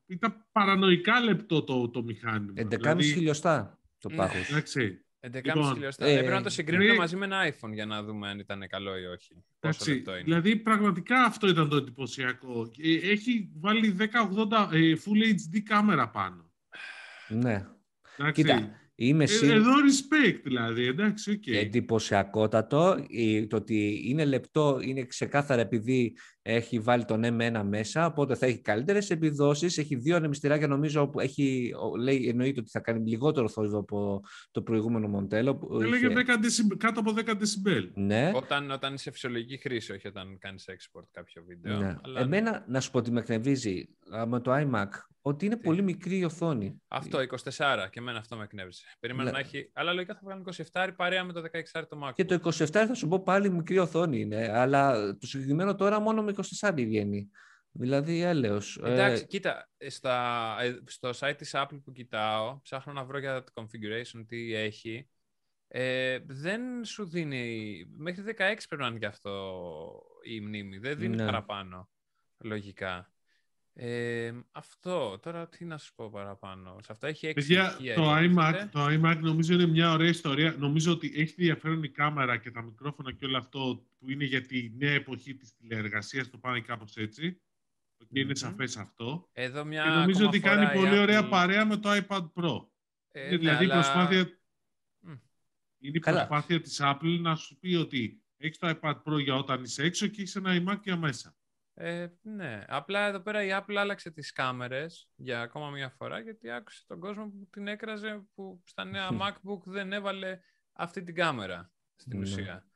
ήταν 0.07 0.47
παρανοϊκά 0.53 1.21
λεπτό 1.21 1.63
το, 1.63 1.89
το 1.89 2.03
μηχάνημα. 2.03 2.53
11,5 2.57 2.67
δηλαδή... 2.69 3.05
χιλιοστά 3.05 3.81
το 3.99 4.09
ναι. 4.09 4.17
πάχος. 4.17 4.51
Εντάξει. 4.51 5.05
11,5 5.27 5.41
λοιπόν, 5.45 5.73
χιλιοστά. 5.73 6.07
Ε, 6.07 6.13
Έπρεπε 6.13 6.35
να 6.35 6.43
το 6.43 6.51
συγκρίνουμε 6.51 6.91
δηλαδή- 6.91 7.01
μαζί 7.01 7.17
με 7.17 7.25
ένα 7.25 7.55
iPhone 7.55 7.73
για 7.73 7.87
να 7.87 8.03
δούμε 8.03 8.29
αν 8.29 8.39
ήταν 8.39 8.69
καλό 8.69 8.99
ή 8.99 9.05
όχι. 9.05 9.45
Πόσο 9.61 9.93
λεπτό 9.93 10.13
είναι. 10.13 10.23
Δηλαδή 10.23 10.57
πραγματικά 10.57 11.23
αυτό 11.23 11.49
ήταν 11.49 11.69
το 11.69 11.77
εντυπωσιακό. 11.77 12.71
Ε, 12.79 13.11
έχει 13.11 13.51
βάλει 13.55 13.97
1080 13.99 14.03
ε, 14.73 14.95
Full 15.05 15.57
HD 15.57 15.61
κάμερα 15.65 16.09
πάνω. 16.09 16.51
Ναι. 17.29 17.67
Εντάξει. 18.17 18.43
Κοίτα, 18.43 18.71
Είμαι 18.95 19.25
ε, 19.25 19.53
Εδώ 19.53 19.71
respect 19.71 20.41
δηλαδή, 20.45 20.87
εντάξει, 20.87 21.41
okay. 21.43 21.55
Εντυπωσιακότατο. 21.55 23.07
Το 23.49 23.57
ότι 23.57 24.03
είναι 24.07 24.25
λεπτό 24.25 24.79
είναι 24.83 25.05
ξεκάθαρα 25.05 25.61
επειδή 25.61 26.17
έχει 26.43 26.79
βάλει 26.79 27.05
τον 27.05 27.23
M1 27.25 27.63
μέσα, 27.65 28.07
οπότε 28.07 28.35
θα 28.35 28.47
έχει 28.47 28.61
καλύτερες 28.61 29.11
επιδόσεις. 29.11 29.79
Έχει 29.79 29.97
δύο 29.97 30.17
ανεμιστηράκια 30.17 30.67
νομίζω 30.67 31.09
που 31.09 31.21
έχει, 31.21 31.73
λέει, 31.99 32.29
εννοείται 32.29 32.61
ότι 32.61 32.71
θα 32.71 32.81
κάνει 32.81 33.09
λιγότερο 33.09 33.49
θόρυβο 33.49 33.79
από 33.79 34.21
το 34.51 34.63
προηγούμενο 34.63 35.09
μοντέλο. 35.09 35.79
Έλεγε 35.83 36.07
είχε... 36.07 36.15
10 36.73 36.77
κάτω 36.79 37.01
από 37.01 37.15
10 37.17 37.31
decibel. 37.31 37.91
Ναι. 37.95 38.31
Όταν, 38.35 38.71
όταν 38.71 38.95
είσαι 38.95 39.11
φυσιολογική 39.11 39.57
χρήση, 39.57 39.93
όχι 39.93 40.09
όταν 40.09 40.39
κάνεις 40.39 40.69
export 40.69 41.07
κάποιο 41.13 41.43
βίντεο. 41.47 41.79
Ναι. 41.79 41.97
Αλλά... 42.05 42.21
Εμένα, 42.21 42.65
να 42.69 42.81
σου 42.81 42.91
πω 42.91 42.99
ότι 42.99 43.11
με 43.11 43.21
εκνευρίζει 43.21 43.89
με 44.27 44.41
το 44.41 44.53
iMac 44.55 44.89
ότι 45.23 45.47
είναι 45.47 45.57
πολύ 45.57 45.83
μικρή 45.83 46.19
η 46.19 46.25
οθόνη. 46.25 46.83
Αυτό, 46.89 47.19
24 47.19 47.87
και 47.91 47.99
εμένα 47.99 48.19
αυτό 48.19 48.37
με 48.37 48.45
εκνεύρισε. 48.45 48.85
Περίμενα 49.01 49.31
να 49.31 49.39
έχει. 49.39 49.71
Αλλά 49.73 49.93
λογικά 49.93 50.15
θα 50.15 50.21
βγάλουν 50.25 50.47
27 50.73 50.91
παρέα 50.97 51.25
με 51.25 51.33
το 51.33 51.43
16 51.75 51.83
το 51.89 52.01
Mac. 52.05 52.13
Και 52.15 52.25
το 52.25 52.41
27 52.45 52.67
θα 52.71 52.95
σου 52.95 53.09
πω 53.09 53.23
πάλι 53.23 53.51
μικρή 53.51 53.79
οθόνη 53.79 54.21
είναι. 54.21 54.59
Αλλά 54.59 55.17
το 55.17 55.27
συγκεκριμένο 55.27 55.75
τώρα 55.75 56.01
μόνο 56.01 56.23
με 56.23 56.35
24 56.61 56.73
βγαίνει. 56.75 57.31
Δηλαδή 57.73 58.21
έλεος. 58.21 58.81
Εντάξει, 58.85 59.23
ε... 59.23 59.27
κοίτα, 59.27 59.71
στα, 59.87 60.57
ε, 60.61 60.79
στο 60.87 61.11
site 61.19 61.35
της 61.37 61.51
Apple 61.55 61.81
που 61.85 61.93
κοιτάω, 61.93 62.61
ψάχνω 62.63 62.93
να 62.93 63.05
βρω 63.05 63.19
για 63.19 63.45
το 63.45 63.53
configuration 63.55 64.25
τι 64.27 64.55
έχει. 64.55 65.09
Ε, 65.69 66.19
δεν 66.27 66.85
σου 66.85 67.09
δίνει. 67.09 67.85
Μέχρι 67.97 68.25
16 68.27 68.35
πρέπει 68.37 68.83
να 68.83 68.87
είναι 68.87 68.99
και 68.99 69.07
αυτό 69.07 69.63
η 70.23 70.41
μνήμη. 70.41 70.79
Δεν 70.79 70.99
δίνει 70.99 71.17
ναι. 71.17 71.25
παραπάνω. 71.25 71.89
Λογικά. 72.39 73.13
Ε, 73.75 74.33
αυτό, 74.53 75.19
τώρα 75.19 75.49
τι 75.49 75.65
να 75.65 75.79
σου 75.79 75.95
πω 75.95 76.11
παραπάνω. 76.11 76.77
Σε 76.83 76.93
αυτά 76.93 77.09
έχει 77.09 77.27
έξι 77.27 77.47
Παιδιά, 77.47 77.77
το, 77.95 78.17
iMac, 78.17 78.69
το 78.71 78.87
iMac 78.87 79.19
νομίζω 79.21 79.55
είναι 79.55 79.67
μια 79.67 79.93
ωραία 79.93 80.09
ιστορία. 80.09 80.55
Νομίζω 80.59 80.93
ότι 80.93 81.13
έχει 81.17 81.35
ενδιαφέρον 81.39 81.83
η 81.83 81.89
κάμερα 81.89 82.37
και 82.37 82.51
τα 82.51 82.63
μικρόφωνα 82.63 83.13
και 83.13 83.25
όλο 83.25 83.37
αυτό 83.37 83.87
που 83.99 84.11
είναι 84.11 84.25
για 84.25 84.41
τη 84.41 84.73
νέα 84.77 84.93
εποχή 84.93 85.35
της 85.35 85.55
τηλεεργασίας. 85.55 86.31
Το 86.31 86.39
πάνε 86.39 86.61
κάπως 86.61 86.97
έτσι. 86.97 87.41
Και 88.13 88.21
είναι 88.21 88.35
σαφές 88.35 88.77
αυτό. 88.77 89.29
Εδώ 89.33 89.65
μια 89.65 89.83
και 89.83 89.89
νομίζω 89.89 90.27
ότι 90.27 90.41
κάνει 90.41 90.79
πολύ 90.79 90.99
ωραία 90.99 91.29
παρέα 91.29 91.67
με 91.67 91.77
το 91.77 91.91
iPad 91.91 92.31
Pro. 92.35 92.67
Ε, 93.11 93.27
είναι 93.27 93.37
δηλαδή 93.37 93.65
η 93.65 93.69
προσπάθεια... 93.69 94.25
Mm. 95.07 95.19
Είναι 95.79 95.97
η 95.97 95.99
προσπάθεια 95.99 96.61
της 96.61 96.81
Apple 96.83 97.19
να 97.21 97.35
σου 97.35 97.59
πει 97.59 97.75
ότι 97.75 98.23
έχεις 98.37 98.59
το 98.59 98.79
iPad 98.81 99.03
Pro 99.03 99.23
για 99.23 99.35
όταν 99.35 99.63
είσαι 99.63 99.83
έξω 99.83 100.07
και 100.07 100.21
έχεις 100.21 100.37
ένα 100.37 100.63
iMac 100.63 100.81
για 100.83 100.97
μέσα. 100.97 101.37
Ε, 101.75 102.07
ναι, 102.23 102.65
απλά 102.69 103.07
εδώ 103.07 103.21
πέρα 103.21 103.45
η 103.45 103.49
Apple 103.53 103.75
άλλαξε 103.77 104.11
τις 104.11 104.33
κάμερες 104.33 105.11
για 105.17 105.41
ακόμα 105.41 105.71
μια 105.71 105.91
φορά 105.91 106.21
γιατί 106.21 106.51
άκουσε 106.51 106.85
τον 106.87 107.01
κόσμο 107.01 107.25
που 107.25 107.49
την 107.51 107.67
έκραζε 107.67 108.23
που 108.35 108.63
στα 108.65 108.85
νέα 108.85 109.09
MacBook 109.23 109.63
δεν 109.65 109.93
έβαλε 109.93 110.41
αυτή 110.73 111.03
την 111.03 111.15
κάμερα 111.15 111.71
στην 111.97 112.19
ναι. 112.19 112.25
ουσία. 112.25 112.67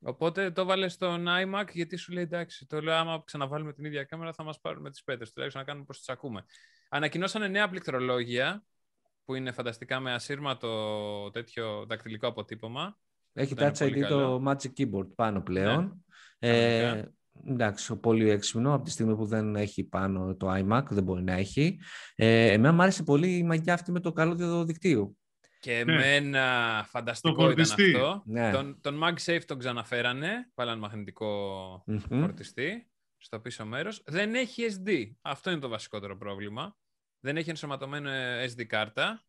Οπότε 0.00 0.50
το 0.50 0.64
βάλε 0.64 0.88
στον 0.88 1.26
iMac 1.28 1.66
γιατί 1.72 1.96
σου 1.96 2.12
λέει 2.12 2.22
εντάξει, 2.22 2.66
το 2.66 2.80
λέω 2.80 2.94
άμα 2.94 3.22
ξαναβάλουμε 3.26 3.72
την 3.72 3.84
ίδια 3.84 4.04
κάμερα 4.04 4.32
θα 4.32 4.42
μας 4.42 4.60
πάρουν 4.60 4.82
με 4.82 4.90
τις 4.90 5.04
πέτρες, 5.04 5.32
τουλάχιστον 5.32 5.62
να 5.62 5.68
κάνουμε 5.68 5.86
πώς 5.86 5.98
τις 5.98 6.08
ακούμε. 6.08 6.44
Ανακοινώσανε 6.88 7.48
νέα 7.48 7.68
πληκτρολόγια 7.68 8.64
που 9.24 9.34
είναι 9.34 9.52
φανταστικά 9.52 10.00
με 10.00 10.12
ασύρματο 10.12 11.30
τέτοιο 11.32 11.86
δακτυλικό 11.88 12.26
αποτύπωμα. 12.26 12.98
Έχει 13.32 13.54
Touch 13.56 13.76
ID 13.76 14.06
το 14.08 14.42
Magic 14.46 14.72
Keyboard 14.76 15.14
πάνω 15.14 15.42
πλέον. 15.42 16.04
Ναι. 16.38 16.88
Ε, 16.88 17.14
εντάξει, 17.46 17.96
πολύ 17.96 18.30
έξυπνο 18.30 18.74
από 18.74 18.84
τη 18.84 18.90
στιγμή 18.90 19.16
που 19.16 19.24
δεν 19.26 19.56
έχει 19.56 19.84
πάνω 19.84 20.36
το 20.36 20.52
iMac, 20.52 20.82
δεν 20.88 21.02
μπορεί 21.02 21.22
να 21.22 21.32
έχει. 21.32 21.80
Ε, 22.14 22.52
εμένα 22.52 22.74
μου 22.74 22.82
άρεσε 22.82 23.02
πολύ 23.02 23.36
η 23.36 23.42
μαγιά 23.42 23.74
αυτή 23.74 23.92
με 23.92 24.00
το 24.00 24.12
καλώδιο 24.12 24.64
δικτύου. 24.64 25.18
Και 25.60 25.84
ναι. 25.84 25.92
εμένα 25.92 26.84
φανταστικό 26.88 27.50
ήταν 27.50 27.64
αυτό. 27.64 28.22
Ναι. 28.26 28.50
Τον, 28.50 28.80
τον 28.80 29.00
MagSafe 29.02 29.42
τον 29.46 29.58
ξαναφέρανε, 29.58 30.50
βάλαν 30.54 30.78
μαγνητικό 30.78 31.84
φορτιστή 32.08 32.90
στο 33.16 33.40
πίσω 33.40 33.66
μέρος. 33.66 34.02
Δεν 34.06 34.34
έχει 34.34 34.62
SD. 34.70 35.10
Αυτό 35.20 35.50
είναι 35.50 35.60
το 35.60 35.68
βασικότερο 35.68 36.16
πρόβλημα. 36.16 36.76
Δεν 37.20 37.36
έχει 37.36 37.50
ενσωματωμένο 37.50 38.10
SD 38.54 38.64
κάρτα, 38.64 39.24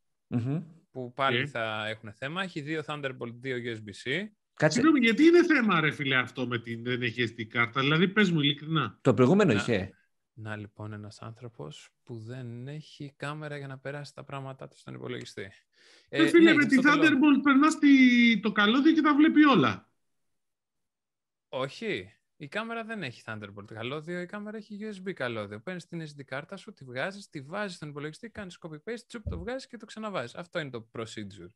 που 0.91 1.13
πάλι 1.13 1.47
θα 1.47 1.87
έχουν 1.87 2.13
θέμα. 2.13 2.43
Έχει 2.43 2.61
δύο 2.61 2.83
Thunderbolt, 2.85 3.33
δύο 3.39 3.57
USB-C. 3.57 4.23
Κάτσε. 4.55 4.79
Συγγνώμη, 4.79 5.05
γιατί 5.05 5.23
είναι 5.23 5.43
θέμα, 5.43 5.79
ρε 5.79 5.91
φίλε, 5.91 6.15
αυτό 6.15 6.47
με 6.47 6.59
την 6.59 6.83
δεν 6.83 7.01
έχει 7.01 7.33
SD 7.37 7.43
κάρτα. 7.43 7.81
Δηλαδή, 7.81 8.07
πες 8.07 8.31
μου 8.31 8.39
ειλικρινά. 8.39 8.97
Το 9.01 9.13
προηγούμενο 9.13 9.53
να, 9.53 9.59
είχε. 9.59 9.93
Να 10.33 10.55
λοιπόν 10.55 10.93
ένας 10.93 11.21
άνθρωπος 11.21 11.89
που 12.03 12.17
δεν 12.17 12.67
έχει 12.67 13.13
κάμερα 13.17 13.57
για 13.57 13.67
να 13.67 13.77
περάσει 13.77 14.13
τα 14.13 14.23
πράγματά 14.23 14.67
του 14.67 14.77
στον 14.77 14.93
υπολογιστή. 14.93 15.51
Ε, 16.09 16.23
ε 16.23 16.27
φίλε, 16.27 16.51
ναι, 16.51 16.55
με 16.55 16.65
τη 16.65 16.77
Thunderbolt 16.83 17.41
περνάς 17.43 17.77
το 18.41 18.51
καλώδιο 18.51 18.93
και 18.93 19.01
τα 19.01 19.15
βλέπει 19.15 19.45
όλα. 19.45 19.89
Όχι. 21.49 22.09
Η 22.37 22.47
κάμερα 22.47 22.83
δεν 22.83 23.03
έχει 23.03 23.21
Thunderbolt 23.25 23.65
καλώδιο, 23.65 24.21
η 24.21 24.25
κάμερα 24.25 24.57
έχει 24.57 24.79
USB 24.81 25.13
καλώδιο. 25.13 25.59
Παίρνεις 25.59 25.87
την 25.87 26.01
SD 26.01 26.23
κάρτα 26.25 26.57
σου, 26.57 26.73
τη 26.73 26.85
βγάζεις, 26.85 27.29
τη 27.29 27.41
βάζεις 27.41 27.75
στον 27.75 27.89
υπολογιστή, 27.89 28.29
κάνεις 28.29 28.57
copy-paste, 28.61 29.03
τσουπ, 29.07 29.29
το 29.29 29.37
βγάζεις 29.37 29.67
και 29.67 29.77
το 29.77 29.85
ξαναβάζεις. 29.85 30.35
Αυτό 30.35 30.59
είναι 30.59 30.69
το 30.69 30.87
procedure. 30.91 31.51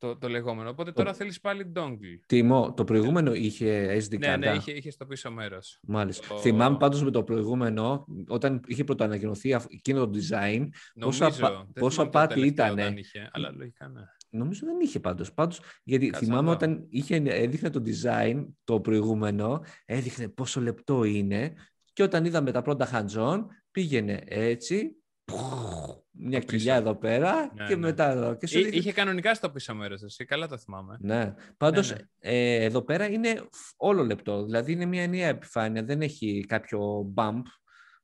Το, 0.00 0.16
το 0.18 0.28
λεγόμενο. 0.28 0.70
Οπότε 0.70 0.92
τώρα 0.92 1.14
θέλεις 1.14 1.40
πάλι 1.40 1.72
dongle. 1.76 2.20
Τιμό, 2.26 2.72
το 2.74 2.84
προηγούμενο 2.84 3.34
είχε 3.34 3.96
SD 3.98 4.08
Ναι, 4.18 4.26
κάρτα. 4.26 4.50
ναι, 4.50 4.56
είχε, 4.56 4.72
είχε 4.72 4.90
στο 4.90 5.06
πίσω 5.06 5.30
μέρος. 5.30 5.78
Μάλιστα. 5.82 6.26
Το- 6.28 6.36
Θυμάμαι 6.36 6.76
πάντως 6.76 7.02
με 7.04 7.10
το 7.10 7.22
προηγούμενο, 7.24 8.06
όταν 8.28 8.60
είχε 8.66 8.84
πρωτοανακοινωθεί 8.84 9.54
αυ- 9.54 9.72
εκείνο 9.72 9.98
το 10.10 10.18
design, 10.18 10.68
Πόσο 11.00 11.24
Νομίζω. 11.24 11.24
απα- 11.46 11.50
δεν 11.72 11.82
πόσο 11.82 11.90
θυμάμαι 11.90 12.10
το 12.12 12.18
απάτη 12.18 12.34
τελευταίο 12.34 12.66
ήτανε. 12.66 12.82
όταν 12.82 12.96
Είχε, 12.96 13.28
αλλά 13.32 13.52
λογικά 13.56 13.88
ναι. 13.88 14.00
νομίζω 14.30 14.66
δεν 14.66 14.80
είχε 14.80 15.00
πάντως. 15.00 15.32
Πάντως, 15.32 15.60
γιατί 15.84 16.06
Κάτσε 16.06 16.24
θυμάμαι 16.24 16.42
να 16.42 16.46
δω. 16.48 16.52
όταν 16.54 16.86
είχε, 16.90 17.16
έδειχνε 17.24 17.70
το 17.70 17.82
design, 17.86 18.46
το 18.64 18.80
προηγούμενο, 18.80 19.62
έδειχνε 19.84 20.28
πόσο 20.28 20.60
λεπτό 20.60 21.04
είναι 21.04 21.52
και 21.92 22.02
όταν 22.02 22.24
είδαμε 22.24 22.50
τα 22.52 22.62
πρώτα 22.62 22.88
hands-on, 22.92 23.44
πήγαινε 23.70 24.20
έτσι, 24.24 24.96
μια 26.10 26.40
Το 26.40 26.46
πίσω. 26.46 26.56
κοιλιά 26.58 26.74
εδώ 26.74 26.94
πέρα 26.94 27.50
Ναι, 27.54 27.66
και 27.66 27.74
ναι. 27.74 27.80
μετά 27.86 28.10
εδώ. 28.10 28.34
Και 28.34 28.46
σου 28.46 28.58
Εί- 28.58 28.62
δείχνε- 28.62 28.80
Είχε 28.80 28.92
κανονικά 28.92 29.34
στο 29.34 29.50
πίσω 29.50 29.74
μέρος, 29.74 30.02
εσύ. 30.02 30.24
Καλά 30.24 30.48
το 30.48 30.58
θυμάμαι. 30.58 30.96
Ναι. 31.00 31.34
Πάντως, 31.56 31.90
ναι. 31.90 31.96
ε, 32.18 32.64
εδώ 32.64 32.82
πέρα 32.82 33.06
είναι 33.06 33.28
φ- 33.52 33.74
όλο 33.76 34.04
λεπτό. 34.04 34.44
Δηλαδή 34.44 34.72
είναι 34.72 34.84
μια 34.84 35.02
ενιαία 35.02 35.28
επιφάνεια, 35.28 35.82
δεν 35.84 36.00
έχει 36.02 36.44
κάποιο 36.48 37.12
bump, 37.16 37.42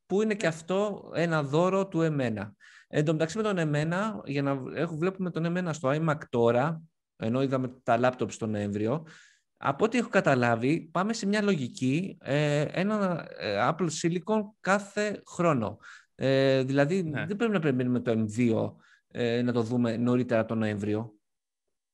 που 0.05 0.21
είναι 0.21 0.35
και 0.35 0.47
αυτό 0.47 1.09
ένα 1.15 1.43
δώρο 1.43 1.87
του 1.87 2.01
εμένα. 2.01 2.53
Εν 2.87 3.05
τω 3.05 3.11
μεταξύ 3.11 3.37
με 3.37 3.43
τον 3.43 3.57
εμένα, 3.57 4.21
για 4.25 4.41
να 4.41 4.61
έχω, 4.75 4.95
βλέπουμε 4.95 5.31
τον 5.31 5.45
εμένα 5.45 5.73
στο 5.73 5.89
iMac 5.93 6.17
τώρα, 6.29 6.81
ενώ 7.15 7.41
είδαμε 7.41 7.73
τα 7.83 7.99
laptops 8.01 8.33
τον 8.33 8.49
Νοέμβριο, 8.49 9.05
από 9.57 9.85
ό,τι 9.85 9.97
έχω 9.97 10.09
καταλάβει, 10.09 10.89
πάμε 10.91 11.13
σε 11.13 11.25
μια 11.27 11.41
λογική, 11.41 12.17
ε, 12.21 12.61
ένα 12.61 13.27
ε, 13.37 13.69
Apple 13.69 13.87
Silicon 14.01 14.41
κάθε 14.59 15.21
χρόνο. 15.27 15.77
Ε, 16.19 16.63
δηλαδή, 16.63 17.03
Ναι. 17.03 17.25
δεν 17.25 17.35
πρέπει 17.35 17.53
να 17.53 17.59
περιμένουμε 17.59 17.99
το 17.99 18.11
M2 18.11 18.75
ε, 19.07 19.41
να 19.41 19.51
το 19.53 19.61
δούμε 19.61 19.97
νωρίτερα 19.97 20.45
τον 20.45 20.57
Νοέμβριο. 20.57 21.11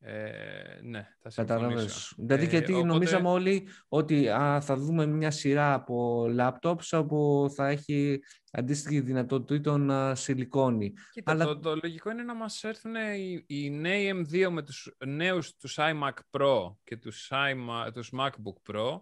Ε, 0.05 0.79
ναι, 0.81 1.07
θα 1.19 1.29
Κατάλαβες. 1.35 1.79
συμφωνήσω. 1.79 2.15
Δηλαδή, 2.17 2.45
Ε, 2.45 2.49
γιατί 2.49 2.73
οπότε- 2.73 2.87
νομίζαμε 2.87 3.29
όλοι 3.29 3.67
ότι 3.87 4.29
α, 4.29 4.61
θα 4.61 4.75
δούμε 4.75 5.05
μια 5.05 5.31
σειρά 5.31 5.73
από 5.73 6.25
laptops 6.37 6.89
όπου 6.91 7.47
θα 7.55 7.67
έχει 7.67 8.19
αντίστοιχη 8.51 8.99
δυνατοτήτων 8.99 9.91
α, 9.91 10.15
σιλικόνη. 10.15 10.93
Κοίτα, 11.11 11.31
Αλλά- 11.31 11.45
το, 11.45 11.59
το 11.59 11.75
λογικό 11.83 12.11
είναι 12.11 12.23
να 12.23 12.35
μας 12.35 12.63
έρθουν 12.63 12.95
οι, 12.95 13.43
οι 13.47 13.69
νέοι 13.69 14.11
M2 14.31 14.49
με 14.51 14.61
τους 14.61 14.95
νέους 15.05 15.55
τους 15.55 15.77
iMac 15.79 16.13
Pro 16.31 16.75
και 16.83 16.97
τους, 16.97 17.31
iMac, 17.33 17.93
τους 17.93 18.11
MacBook 18.19 18.71
Pro 18.73 18.99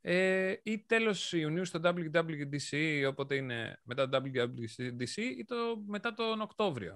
ε, 0.00 0.54
ή 0.62 0.78
τέλος 0.86 1.32
Ιουνίου 1.32 1.64
στο 1.64 1.80
WWDC, 1.84 3.04
όποτε 3.08 3.34
είναι 3.34 3.80
μετά 3.84 4.08
το 4.08 4.22
WWDC 4.24 5.16
ή 5.38 5.44
το, 5.44 5.56
μετά 5.86 6.14
τον 6.14 6.40
Οκτώβριο. 6.40 6.92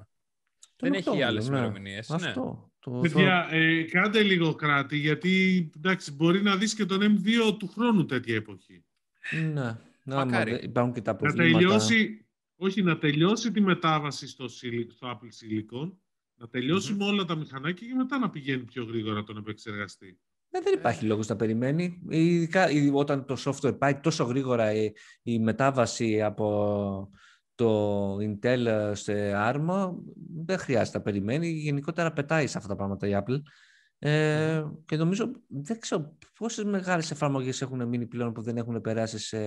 Τον 0.77 0.91
Δεν 0.91 0.93
έχει 0.93 1.01
Οκτώβριο, 1.01 1.27
άλλες 1.27 1.49
ναι. 1.49 1.57
ημερομηνίες. 1.57 2.09
Ναι. 2.09 2.15
Αυτό. 2.17 2.73
Το, 2.79 2.91
Παιδιά, 2.91 3.49
ε, 3.51 3.83
κάντε 3.83 4.23
λίγο 4.23 4.55
κράτη, 4.55 4.97
γιατί 4.97 5.71
εντάξει, 5.77 6.13
μπορεί 6.13 6.43
να 6.43 6.57
δεις 6.57 6.75
και 6.75 6.85
τον 6.87 7.01
M2 7.01 7.57
του 7.59 7.67
χρόνου 7.69 8.05
τέτοια 8.07 8.35
εποχή. 8.35 8.85
το- 9.31 9.37
ναι. 9.37 9.61
Άμα 10.05 10.25
Μακάρι. 10.25 10.51
δεν- 10.51 10.65
υπάρχουν 10.65 10.93
και 10.95 11.01
τα 11.01 11.13
Να 11.13 11.19
προβλήματα. 11.19 11.59
τελειώσει, 11.59 12.27
όχι, 12.57 12.83
να 12.83 12.99
τελειώσει 12.99 13.53
τη 13.53 13.61
μετάβαση 13.61 14.27
στο, 14.29 14.45
Sili- 14.45 14.87
στο 14.91 15.11
Apple 15.11 15.27
Silicon, 15.27 15.93
να 16.35 16.49
τελειώσει 16.49 16.93
Μμμ. 16.93 16.99
με 16.99 17.05
όλα 17.05 17.25
τα 17.25 17.35
μηχανάκια 17.35 17.87
και 17.89 17.95
μετά 17.95 18.19
να 18.19 18.31
πηγαίνει 18.31 18.63
πιο 18.65 18.85
γρήγορα 18.85 19.23
τον 19.25 19.37
επεξεργαστή. 19.37 20.21
Ναι, 20.53 20.61
δεν 20.61 20.73
υπάρχει 20.75 21.05
λόγος 21.05 21.27
να 21.27 21.37
περιμένει. 21.37 22.03
Ειδικά 22.09 22.71
ή 22.71 22.91
όταν 22.93 23.25
το 23.25 23.37
software 23.45 23.79
πάει 23.79 24.01
τόσο 24.01 24.25
γρήγορα 24.25 24.73
η, 24.73 24.93
η 25.23 25.39
μετάβαση 25.39 26.23
από 26.23 27.11
το 27.55 28.17
Intel 28.17 28.91
σε 28.93 29.33
ARM 29.35 29.91
δεν 30.45 30.59
χρειάζεται 30.59 30.99
να 30.99 31.05
περιμένει. 31.05 31.49
Γενικότερα 31.49 32.13
πετάει 32.13 32.47
σε 32.47 32.59
αυτά 32.59 32.69
τα 32.69 32.77
πράγματα 32.77 33.07
η 33.07 33.13
Apple. 33.15 33.39
Ε, 33.99 34.65
και 34.85 34.97
νομίζω, 34.97 35.31
δεν 35.49 35.81
ξέρω 35.81 36.17
πόσες 36.39 36.65
μεγάλες 36.65 37.11
εφαρμογές 37.11 37.63
έχουν 37.63 37.89
μείνει 37.89 38.07
πλέον 38.07 38.33
που 38.33 38.43
δεν 38.43 38.57
έχουν 38.57 38.81
περάσει 38.81 39.19
σε, 39.19 39.41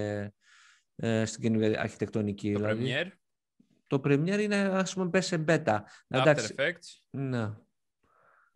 ε, 0.95 1.25
στην 1.25 1.41
καινούργια 1.41 1.81
αρχιτεκτονική. 1.81 2.53
Το 2.53 2.59
δηλαδή. 2.59 2.85
Premiere, 2.85 3.11
Το 3.87 4.01
Premiere 4.03 4.39
είναι, 4.41 4.55
ας 4.55 4.93
πούμε, 4.93 5.09
πες 5.09 5.25
σε 5.25 5.43
beta. 5.47 5.79
After 6.09 6.35
Effects. 6.35 6.99
ναι. 7.09 7.53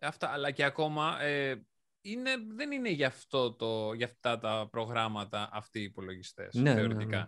Αυτά, 0.02 0.28
αλλά 0.28 0.50
και 0.50 0.64
ακόμα 0.64 1.22
ε, 1.22 1.64
είναι, 2.00 2.30
δεν 2.56 2.70
είναι 2.72 2.90
για, 2.90 3.06
αυτό 3.06 3.52
το, 3.52 3.92
για 3.92 4.06
αυτά 4.06 4.38
τα 4.38 4.68
προγράμματα 4.70 5.48
αυτοί 5.52 5.80
οι 5.80 5.82
υπολογιστές, 5.82 6.54
Ναι, 6.54 6.62
ναι, 6.62 6.74
θεωρητικά. 6.74 7.16
ναι. 7.18 7.26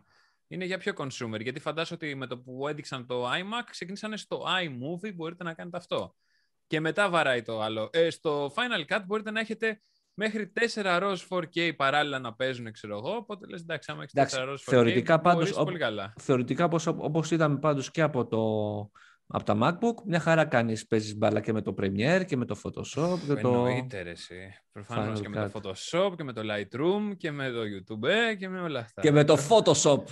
Είναι 0.49 0.65
για 0.65 0.79
πιο 0.79 0.93
consumer, 0.97 1.41
γιατί 1.41 1.61
φαντάζομαι 1.61 1.99
ότι 2.03 2.15
με 2.15 2.27
το 2.27 2.39
που 2.39 2.69
έδειξαν 2.69 3.07
το 3.07 3.31
iMac, 3.31 3.63
ξεκίνησαν 3.71 4.17
στο 4.17 4.45
iMovie, 4.63 5.15
μπορείτε 5.15 5.45
να 5.45 5.55
κάνετε 5.55 5.77
αυτό. 5.77 6.15
Και 6.67 6.81
μετά 6.81 7.09
βαράει 7.11 7.43
το 7.43 7.61
άλλο. 7.61 7.89
Ε, 7.93 8.11
στο 8.11 8.53
Final 8.57 8.95
Cut 8.95 9.03
μπορείτε 9.07 9.31
να 9.31 9.41
έχετε 9.41 9.81
μέχρι 10.15 10.53
4 10.75 10.83
RAW 10.85 11.17
4K 11.29 11.77
παράλληλα 11.77 12.19
να 12.19 12.35
παίζουν, 12.35 12.73
ξέρω 12.73 12.97
εγώ, 12.97 13.17
οπότε 13.17 13.47
λες, 13.47 13.61
εντάξει, 13.61 13.91
άμα 13.91 14.03
έχεις 14.03 14.13
Εντάξει, 14.15 14.37
4 14.37 14.43
RAW 14.45 14.53
4K, 14.53 14.57
θεωρητικά 14.59 15.21
πάντως, 15.21 15.39
μπορείς 15.43 15.57
ό- 15.59 15.65
πολύ 15.65 15.79
καλά. 15.79 16.13
θεωρητικά 16.21 16.65
όπως, 16.65 16.87
όπως 16.87 17.31
είδαμε 17.31 17.59
πάντως 17.59 17.91
και 17.91 18.03
από, 18.03 18.27
το, 18.27 18.41
από 19.33 19.45
τα 19.45 19.57
MacBook, 19.63 20.03
μια 20.07 20.21
χαρά 20.21 20.45
κάνεις, 20.45 20.87
παίζεις 20.87 21.17
μπάλα 21.17 21.41
και 21.41 21.53
με 21.53 21.63
το 21.63 21.75
Premiere 21.81 22.23
και 22.27 22.37
με 22.37 22.45
το 22.45 22.61
Photoshop 22.65 23.19
και 23.27 23.35
το... 23.35 23.49
Εννοείται 23.49 24.03
ρε 24.03 24.11
εσύ. 24.11 24.55
Προφανώς 24.73 25.19
Final 25.19 25.23
και 25.23 25.29
με 25.29 25.51
το 25.53 25.61
Cut. 25.63 25.71
Photoshop 25.71 26.13
και 26.17 26.25
με 26.25 26.33
το 26.33 26.43
Lightroom 26.45 27.17
και 27.17 27.31
με 27.31 27.51
το 27.51 27.61
YouTube 27.61 28.09
ε, 28.09 28.35
και 28.35 28.49
με 28.49 28.61
όλα 28.61 28.81
αυτά. 28.81 29.01
Και 29.03 29.11
με 29.11 29.25
το 29.25 29.39
Photoshop. 29.49 30.03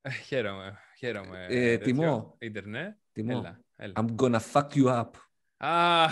Ε, 0.00 0.10
Χαίρομαι, 0.10 0.78
χαίρομαι. 0.98 1.46
Ε, 1.48 1.76
τέτοιο. 1.76 1.84
Τιμό. 1.84 2.36
Ίντερνετ. 2.38 2.96
Τιμό. 3.12 3.30
Έλα, 3.38 3.60
έλα. 3.76 3.92
I'm 3.96 4.14
gonna 4.24 4.40
fuck 4.52 4.68
you 4.74 5.00
up. 5.00 5.08
Α, 5.56 6.06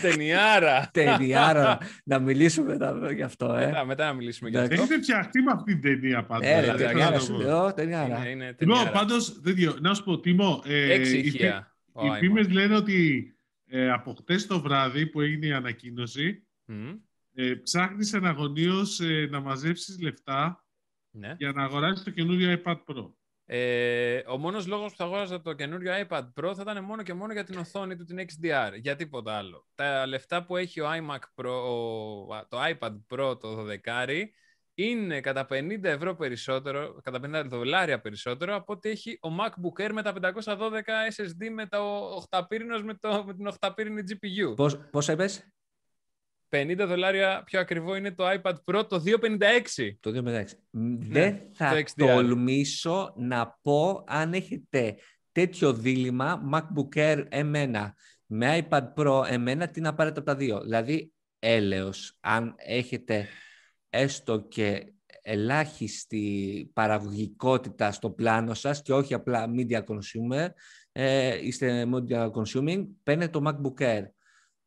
ταινιάρα. 0.00 0.88
Ταινιάρα, 0.92 1.78
να 2.04 2.18
μιλήσουμε 2.18 2.66
μετά 2.76 3.12
γι' 3.12 3.22
αυτό, 3.22 3.52
ε. 3.54 3.66
μετά, 3.66 3.84
μετά 3.84 4.06
να 4.06 4.12
μιλήσουμε 4.12 4.50
για 4.50 4.58
Εντάξει. 4.62 4.80
αυτό. 4.82 4.92
Έχετε 4.94 5.12
φτιαχτεί 5.12 5.42
με 5.42 5.52
αυτή 5.54 5.78
την 5.78 6.00
ταινία 6.00 6.24
πάντως. 6.26 6.46
Ε, 6.48 6.54
ρε, 6.54 6.60
δηλαδή, 6.60 6.78
θέλω 6.78 6.88
ταινιάρα 6.88 7.10
να 7.12 7.18
το 7.18 7.24
σου 7.24 7.32
πω. 7.32 7.38
λέω, 7.38 7.74
ταινιάρα. 7.74 8.18
Είναι, 8.18 8.28
είναι 8.28 8.52
Τιμό, 8.52 8.74
ταινιάρα. 8.74 8.98
πάντως, 8.98 9.40
τέτοιο, 9.40 9.76
να 9.80 9.94
σου 9.94 10.04
πω, 10.04 10.20
Τιμό, 10.20 10.62
ε, 10.66 10.92
Έξι 10.92 11.18
οι, 11.18 11.22
φη- 11.22 11.34
ηχεία. 11.34 11.76
Ο 11.98 12.06
οι 12.06 12.10
iMac. 12.10 12.18
φήμες 12.18 12.48
λένε 12.48 12.74
ότι 12.76 13.32
ε, 13.66 13.90
από 13.90 14.14
χτες 14.14 14.46
το 14.46 14.60
βράδυ 14.60 15.06
που 15.06 15.20
έγινε 15.20 15.46
η 15.46 15.52
ανακοίνωση, 15.52 16.46
Μμμ, 16.64 16.94
ε, 17.34 17.54
ψάχνεις 17.54 18.12
εναγωνίως 18.12 19.00
ε, 19.00 19.26
να 19.30 19.40
μαζέψεις 19.40 20.00
λεφτά 20.00 20.64
Ναι. 21.10 21.34
για 21.38 21.52
να 21.52 21.62
αγοράσεις 21.62 22.04
το 22.04 22.10
καινούριο 22.10 22.60
iPad 22.64 22.76
Pro. 22.84 23.12
Ε, 23.50 24.22
ο 24.26 24.36
μόνος 24.38 24.66
λόγος 24.66 24.90
που 24.90 24.96
θα 24.96 25.04
αγόραζα 25.04 25.40
το 25.40 25.52
καινούριο 25.52 25.92
iPad 26.08 26.22
Pro 26.34 26.52
θα 26.54 26.62
ήταν 26.62 26.84
μόνο 26.84 27.02
και 27.02 27.14
μόνο 27.14 27.32
για 27.32 27.44
την 27.44 27.58
οθόνη 27.58 27.96
του, 27.96 28.04
την 28.04 28.18
XDR. 28.18 28.72
Για 28.80 28.96
τίποτα 28.96 29.36
άλλο. 29.36 29.66
Τα 29.74 30.06
λεφτά 30.06 30.44
που 30.44 30.56
έχει 30.56 30.80
ο 30.80 30.86
iMac 30.90 31.18
Pro, 31.42 31.50
ο- 31.50 32.46
το 32.48 32.58
iPad 32.70 32.96
Pro 33.08 33.38
το 33.40 33.64
12 33.64 34.06
είναι 34.80 35.20
κατά 35.20 35.46
50 35.50 35.84
ευρώ 35.84 36.14
περισσότερο, 36.16 37.00
κατά 37.02 37.42
50 37.44 37.44
δολάρια 37.48 38.00
περισσότερο 38.00 38.54
από 38.54 38.72
ό,τι 38.72 38.88
έχει 38.88 39.18
ο 39.22 39.28
MacBook 39.40 39.82
Air 39.86 39.90
με 39.92 40.02
τα 40.02 40.12
512 40.44 40.60
SSD 41.16 41.48
με 41.52 41.66
το 41.66 41.78
8 42.30 42.40
πύρινος 42.48 42.82
με, 42.82 42.94
το, 42.94 43.24
με 43.26 43.34
την 43.34 43.48
8 43.60 43.70
πύρινη 43.74 44.02
GPU. 44.08 44.56
Πώς, 44.56 44.78
πώς 44.90 45.08
είπες; 45.08 45.48
50 46.50 46.74
δολάρια 46.86 47.42
πιο 47.44 47.60
ακριβό 47.60 47.94
είναι 47.94 48.12
το 48.12 48.24
iPad 48.30 48.54
Pro 48.64 48.88
το 48.88 49.02
256. 49.06 49.96
Το 50.00 50.10
2016. 50.10 50.44
Δεν 50.98 51.40
θα 51.52 51.74
Ναι, 51.74 51.82
το 51.82 51.92
XDR. 52.04 52.06
τολμήσω 52.06 53.14
να 53.16 53.58
πω 53.62 54.04
αν 54.06 54.32
έχετε 54.32 54.96
τέτοιο 55.32 55.72
δίλημα 55.72 56.42
MacBook 56.52 56.98
Air 56.98 57.24
M1 57.30 57.90
με 58.26 58.66
iPad 58.68 58.92
Pro 58.96 59.22
M1 59.22 59.64
τι 59.72 59.80
να 59.80 59.94
πάρετε 59.94 60.18
από 60.18 60.28
τα 60.28 60.36
δύο. 60.36 60.60
Δηλαδή 60.60 61.12
έλεος 61.38 62.16
αν 62.20 62.54
έχετε 62.56 63.28
έστω 63.90 64.40
και 64.40 64.92
ελάχιστη 65.22 66.70
παραγωγικότητα 66.72 67.92
στο 67.92 68.10
πλάνο 68.10 68.54
σας 68.54 68.82
και 68.82 68.92
όχι 68.92 69.14
απλά 69.14 69.46
media 69.56 69.84
consumer, 69.84 70.46
ε, 70.92 71.46
είστε 71.46 71.86
media 71.94 72.30
consuming, 72.30 72.86
παίρνετε 73.02 73.30
το 73.30 73.42
MacBook 73.46 73.82
Air. 73.82 74.02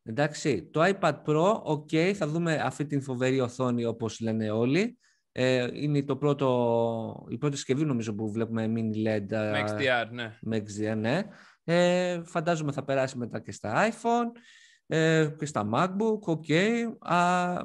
Εντάξει, 0.04 0.68
το 0.72 0.80
iPad 0.84 1.22
Pro, 1.26 1.62
ok, 1.62 2.12
θα 2.12 2.26
δούμε 2.26 2.54
αυτή 2.54 2.86
την 2.86 3.02
φοβερή 3.02 3.40
οθόνη 3.40 3.84
όπως 3.84 4.20
λένε 4.20 4.50
όλοι. 4.50 4.98
Ε, 5.32 5.68
είναι 5.72 6.02
το 6.02 6.16
πρώτο, 6.16 7.26
η 7.28 7.38
πρώτη 7.38 7.56
συσκευή 7.56 7.84
νομίζω 7.84 8.14
που 8.14 8.32
βλέπουμε 8.32 8.72
mini 8.76 9.06
LED. 9.06 9.28
Με 9.28 9.64
XDR, 9.66 10.08
ναι. 10.10 10.36
Με 10.40 10.62
XDR, 10.66 10.96
ναι. 10.96 11.22
Ε, 11.64 12.22
φαντάζομαι 12.24 12.72
θα 12.72 12.84
περάσει 12.84 13.18
μετά 13.18 13.40
και 13.40 13.52
στα 13.52 13.88
iPhone 13.90 14.40
ε, 14.86 15.28
και 15.38 15.46
στα 15.46 15.68
MacBook, 15.74 16.36
ok. 16.36 16.52
Α, 16.98 17.56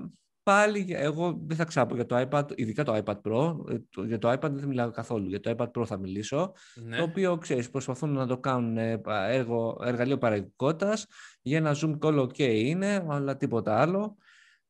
πάλι 0.51 0.85
εγώ 0.89 1.39
δεν 1.45 1.57
θα 1.57 1.63
ξάπω 1.65 1.95
για 1.95 2.05
το 2.05 2.27
iPad, 2.29 2.51
ειδικά 2.55 2.83
το 2.83 3.01
iPad 3.05 3.21
Pro. 3.21 3.69
Ε, 3.71 3.77
το- 3.89 4.03
για 4.03 4.17
το 4.17 4.31
iPad 4.31 4.41
δεν 4.41 4.59
θα 4.59 4.65
μιλάω 4.65 4.91
καθόλου. 4.91 5.27
Για 5.27 5.39
το 5.39 5.55
iPad 5.57 5.71
Pro 5.71 5.85
θα 5.85 5.97
μιλήσω. 5.97 6.53
ναι. 6.75 6.97
Το 6.97 7.03
οποίο, 7.03 7.37
ξέρεις, 7.37 7.69
προσπαθούν 7.69 8.09
να 8.13 8.27
το 8.27 8.37
κάνουν 8.39 8.77
ε, 8.77 8.97
πα- 8.97 9.27
έργο, 9.27 9.77
εργαλείο 9.83 10.17
παραγωγικότητας. 10.17 11.05
Για 11.41 11.57
ένα 11.57 11.75
zoom 11.81 11.97
call 11.99 12.19
ok 12.21 12.39
είναι, 12.39 13.05
αλλά 13.09 13.37
τίποτα 13.37 13.81
άλλο. 13.81 14.17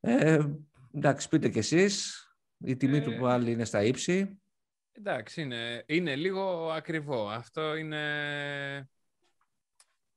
Ε, 0.00 0.38
εντάξει, 0.94 1.28
πείτε 1.28 1.48
κι 1.48 1.58
εσείς. 1.58 2.22
Η 2.58 2.76
τιμή 2.76 3.00
του 3.00 3.10
Ε, 3.10 3.18
πάλι 3.18 3.50
είναι 3.50 3.64
στα 3.64 3.82
ύψη. 3.82 4.40
Εντάξει, 4.92 5.42
είναι, 5.42 5.84
είναι 5.86 6.16
λίγο 6.16 6.70
ακριβό. 6.70 7.28
Αυτό 7.28 7.76
είναι 7.76 8.02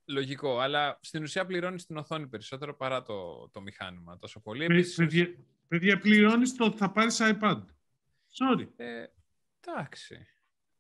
λογικό. 0.06 0.60
Αλλά 0.60 0.98
στην 1.02 1.24
ουσία 1.24 1.46
πληρώνεις 1.46 1.86
την 1.86 1.98
οθόνη 1.98 2.28
περισσότερο 2.28 2.76
παρά 2.76 3.02
το, 3.02 3.50
το 3.52 3.62
μηχάνημα 3.62 4.18
τόσο 4.18 4.40
πολύ. 4.42 4.66
Παι- 4.66 4.72
Επίσης, 4.78 4.96
παιδιά, 4.96 5.28
παιδιά 5.72 5.98
πληρώνεις 5.98 6.56
το 6.56 6.66
ότι 6.66 6.78
θα 6.78 6.92
πάρεις 6.92 7.20
iPad. 7.22 7.62
Sorry. 8.40 8.68
ε, 8.76 9.06
εντάξει. 9.60 10.28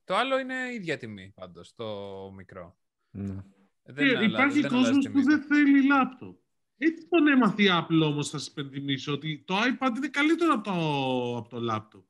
Το 0.04 0.15
άλλο 0.15 0.39
είναι 0.39 0.56
ίδια 0.73 0.97
τιμή 0.97 1.32
πάντως, 1.36 1.73
το 1.75 1.86
μικρό. 2.36 2.77
Ναι. 3.12 3.36
Δεν 3.84 4.08
Και 4.08 4.17
αλλα- 4.17 4.27
υπάρχει 4.27 4.60
δεν 4.62 4.69
κόσμος 4.69 4.88
αλλάζει 4.89 5.10
που 5.12 5.19
τιμή. 5.19 5.23
δεν 5.23 5.41
θέλει 5.41 5.88
λάπτοπ. 5.88 6.39
Έτσι 6.77 7.08
τον 7.08 7.27
έμαθε 7.27 7.63
η 7.63 7.67
Apple 7.69 8.01
όμως, 8.04 8.30
θα 8.30 8.38
σας 8.38 8.47
υπενθυμίσω, 8.47 9.13
ότι 9.13 9.43
το 9.47 9.56
iPad 9.58 9.91
είναι 9.95 10.08
καλύτερο 10.08 10.54
από 10.54 10.63
το, 10.63 10.71
από 11.38 11.49
το 11.49 11.60
λάπτοπ. 11.60 12.06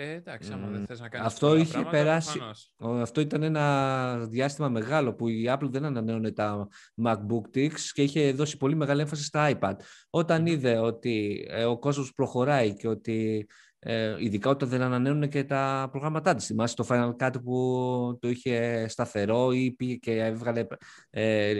Ε, 0.00 0.12
εντάξει, 0.14 0.52
άμα 0.52 0.66
Μμμ. 0.66 0.72
δεν 0.72 0.86
θες 0.86 1.00
να 1.00 1.08
κάνεις 1.08 1.26
Αυτό 1.26 1.46
πολλά 1.48 1.60
είχε 1.60 1.70
πράγματα, 1.72 1.96
περάσει- 1.96 2.30
προφανώς. 2.32 2.70
Ο- 2.76 2.94
Αυτό 3.00 3.20
ήταν 3.20 3.42
ένα 3.42 4.18
διάστημα 4.28 4.68
μεγάλο 4.68 5.14
που 5.14 5.28
η 5.28 5.44
Apple 5.48 5.68
δεν 5.70 5.84
ανανέωνε 5.84 6.30
τα 6.32 6.68
MacBook 7.04 7.56
Ticks 7.56 7.80
και 7.92 8.02
είχε 8.02 8.32
δώσει 8.32 8.56
πολύ 8.56 8.74
μεγάλη 8.74 9.00
έμφαση 9.00 9.24
στα 9.24 9.50
iPad. 9.58 9.74
Όταν 10.10 10.46
είδε 10.46 10.78
ότι 10.78 11.46
ε, 11.50 11.64
ο 11.64 11.78
κόσμος 11.78 12.12
προχωράει 12.14 12.74
και 12.74 12.88
ότι 12.88 13.46
ε, 13.80 14.14
ειδικά 14.18 14.50
όταν 14.50 14.68
δεν 14.68 14.82
ανανέωνε 14.82 15.26
και 15.26 15.44
τα 15.44 15.88
προγράμματά 15.90 16.34
της. 16.34 16.46
Θυμάσαι 16.46 16.74
το 16.74 16.86
Final 16.88 17.16
Cut 17.16 17.32
που 17.44 18.18
το 18.20 18.28
είχε 18.28 18.86
σταθερό 18.88 19.52
ή 19.52 19.72
πήγε 19.72 19.94
και 19.94 20.12
έβγαλε 20.24 20.66
ε, 21.10 21.54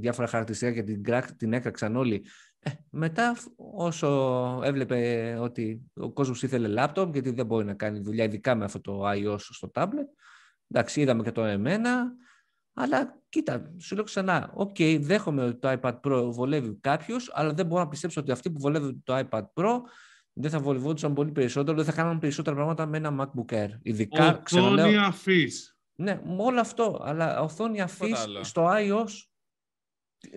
διάφορα 0.00 0.26
χαρακτηριστικά 0.28 0.72
και 0.72 0.82
την, 0.82 1.02
κράκ- 1.02 1.32
την 1.36 1.52
έκραξαν 1.52 1.96
όλοι. 1.96 2.24
Ε, 2.66 2.70
μετά 2.90 3.36
όσο 3.56 4.08
έβλεπε 4.64 5.36
ότι 5.40 5.90
ο 5.94 6.12
κόσμος 6.12 6.42
ήθελε 6.42 6.68
λάπτοπ 6.68 7.12
γιατί 7.12 7.30
δεν 7.30 7.46
μπορεί 7.46 7.64
να 7.64 7.74
κάνει 7.74 7.98
δουλειά 7.98 8.24
ειδικά 8.24 8.54
με 8.54 8.64
αυτό 8.64 8.80
το 8.80 9.10
iOS 9.10 9.38
στο 9.38 9.70
tablet 9.74 10.08
εντάξει 10.70 11.00
είδαμε 11.00 11.22
και 11.22 11.32
το 11.32 11.44
M1 11.44 12.12
αλλά 12.78 13.22
κοίτα, 13.28 13.74
σου 13.78 13.94
λέω 13.94 14.04
ξανά, 14.04 14.50
οκ, 14.54 14.76
δέχομαι 14.98 15.44
ότι 15.44 15.58
το 15.58 15.78
iPad 15.80 16.00
Pro 16.00 16.28
βολεύει 16.30 16.78
κάποιους, 16.80 17.30
αλλά 17.32 17.52
δεν 17.52 17.66
μπορώ 17.66 17.82
να 17.82 17.88
πιστέψω 17.88 18.20
ότι 18.20 18.30
αυτοί 18.30 18.50
που 18.50 18.60
βολεύουν 18.60 19.02
το 19.04 19.18
iPad 19.18 19.44
Pro 19.54 19.80
δεν 20.32 20.50
θα 20.50 20.58
βολευόντουσαν 20.60 21.14
πολύ 21.14 21.32
περισσότερο, 21.32 21.76
δεν 21.76 21.86
θα 21.86 21.92
κάνουν 21.92 22.18
περισσότερα 22.18 22.56
πράγματα 22.56 22.86
με 22.86 22.96
ένα 22.96 23.16
MacBook 23.20 23.54
Air. 23.54 23.68
Ειδικά, 23.82 24.24
Οθόνη 24.26 24.42
ξαναλέω, 24.42 25.02
αφής. 25.02 25.78
ναι, 25.94 26.20
με 26.24 26.42
όλο 26.42 26.60
αυτό, 26.60 27.00
αλλά 27.04 27.40
οθόνη 27.40 27.80
αφής 27.80 28.18
άλλο. 28.18 28.44
στο 28.44 28.68
iOS, 28.70 29.10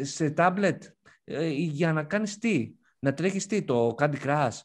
σε 0.02 0.34
tablet, 0.38 0.78
ε, 0.82 0.98
για 1.54 1.94
να 1.94 2.04
κάνεις 2.04 2.38
τι, 2.38 2.76
να 3.00 3.14
τρέχεις 3.14 3.46
τι, 3.48 3.64
το 3.64 3.96
Candy 4.00 4.16
Crush. 4.24 4.60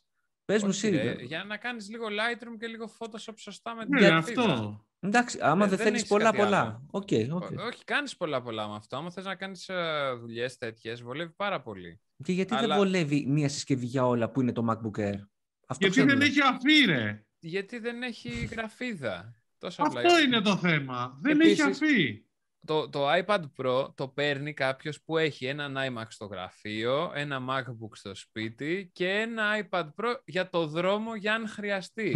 Πες 0.44 0.62
μου 0.62 0.68
Όχι, 0.68 0.86
εσύ. 0.86 0.96
ρε, 0.96 1.14
για 1.22 1.44
να 1.44 1.56
κάνεις 1.56 1.90
λίγο 1.90 2.06
Lightroom 2.06 2.56
και 2.58 2.66
λίγο 2.66 2.90
Photoshop 2.98 3.34
σωστά 3.36 3.74
με 3.74 3.84
την 3.86 3.94
Ναι, 3.94 4.00
γραφίδα. 4.00 4.42
αυτό. 4.42 4.86
Εντάξει, 5.00 5.38
άμα 5.42 5.64
Ε, 5.64 5.68
δεν, 5.68 5.76
δεν 5.76 5.86
θέλεις 5.86 5.98
έχεις 5.98 6.10
πολλά 6.10 6.24
κάτι 6.24 6.36
πολλά. 6.36 6.60
άλλο. 6.60 6.86
OK, 6.90 7.08
OK. 7.32 7.42
Ό- 7.42 7.64
Όχι, 7.66 7.84
κάνεις 7.84 8.16
πολλά 8.16 8.42
πολλά 8.42 8.68
με 8.68 8.74
αυτό. 8.74 8.96
Άμα 8.96 9.10
θες 9.10 9.24
να 9.24 9.34
κάνεις 9.34 9.68
ε, 9.68 10.12
δουλειές 10.20 10.56
τέτοιες, 10.56 11.02
βολεύει 11.02 11.32
πάρα 11.36 11.62
πολύ. 11.62 12.00
Και 12.24 12.32
γιατί 12.32 12.54
Αλλά- 12.54 12.66
δεν 12.66 12.76
βολεύει 12.76 13.24
μία 13.28 13.48
συσκευή 13.48 13.86
για 13.86 14.06
όλα 14.06 14.30
που 14.30 14.40
είναι 14.40 14.52
το 14.52 14.64
MacBook 14.70 15.00
Air; 15.00 15.18
Αυτό 15.66 15.86
Γιατί 15.86 15.94
δεν 16.02 16.06
ξέρουμε. 16.06 16.24
έχει 16.24 16.40
αφή, 16.40 16.84
ρε. 16.86 17.24
Γιατί 17.38 17.78
δεν 17.78 18.02
έχει 18.02 18.30
γραφίδα. 18.30 19.34
Τόσο 19.58 19.82
απλά. 19.82 20.00
Αυτό 20.00 20.20
είναι 20.22 20.40
το 20.40 20.56
θέμα. 20.56 21.18
Δεν 21.20 21.40
Επίσης- 21.40 21.60
έχει 21.60 21.70
αφή. 21.70 22.24
Το, 22.66 22.88
το 22.88 23.06
iPad 23.12 23.40
Pro 23.56 23.94
το 23.94 24.08
παίρνει 24.08 24.52
κάποιος 24.52 25.02
που 25.02 25.18
έχει 25.18 25.46
έναν 25.46 25.76
iMac 25.88 26.06
στο 26.08 26.24
γραφείο, 26.24 27.12
ένα 27.14 27.40
MacBook 27.48 27.90
στο 27.92 28.14
σπίτι 28.14 28.90
και 28.92 29.08
ένα 29.08 29.42
iPad 29.62 29.84
Pro 29.84 30.14
για 30.24 30.48
το 30.48 30.66
δρόμο 30.66 31.14
για 31.14 31.34
αν 31.34 31.48
χρειαστεί. 31.48 32.14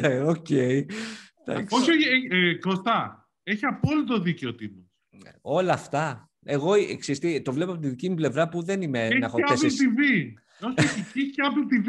ναι, 0.00 0.22
οκ. 0.22 0.50
Εντάξει. 0.50 1.74
Όχι, 1.74 1.90
όχι, 1.90 2.26
ε, 2.30 2.48
ε, 2.48 2.54
Κώστα. 2.54 3.28
Έχει 3.42 3.64
απόλυτο 3.64 4.18
δίκιο 4.20 4.54
Τίμος. 4.54 4.84
Όλα 5.40 5.72
αυτά. 5.72 6.30
Εγώ 6.44 6.74
ε, 6.74 6.94
ξέρεις 6.94 7.20
τι, 7.20 7.42
το 7.42 7.52
βλέπω 7.52 7.72
από 7.72 7.80
τη 7.80 7.88
δική 7.88 8.08
μου 8.08 8.14
πλευρά 8.14 8.48
που 8.48 8.62
δεν 8.62 8.82
είμαι 8.82 9.04
Έχει 9.06 9.18
να 9.18 9.26
έχω 9.26 9.36
και 9.36 9.42
Apple 9.46 9.50
τέσσερις. 9.50 9.78
TV. 9.80 10.32
Όχι, 10.60 10.74
έχει 10.78 11.00
έχει 11.00 11.30
και 11.30 11.42
Apple 11.44 11.88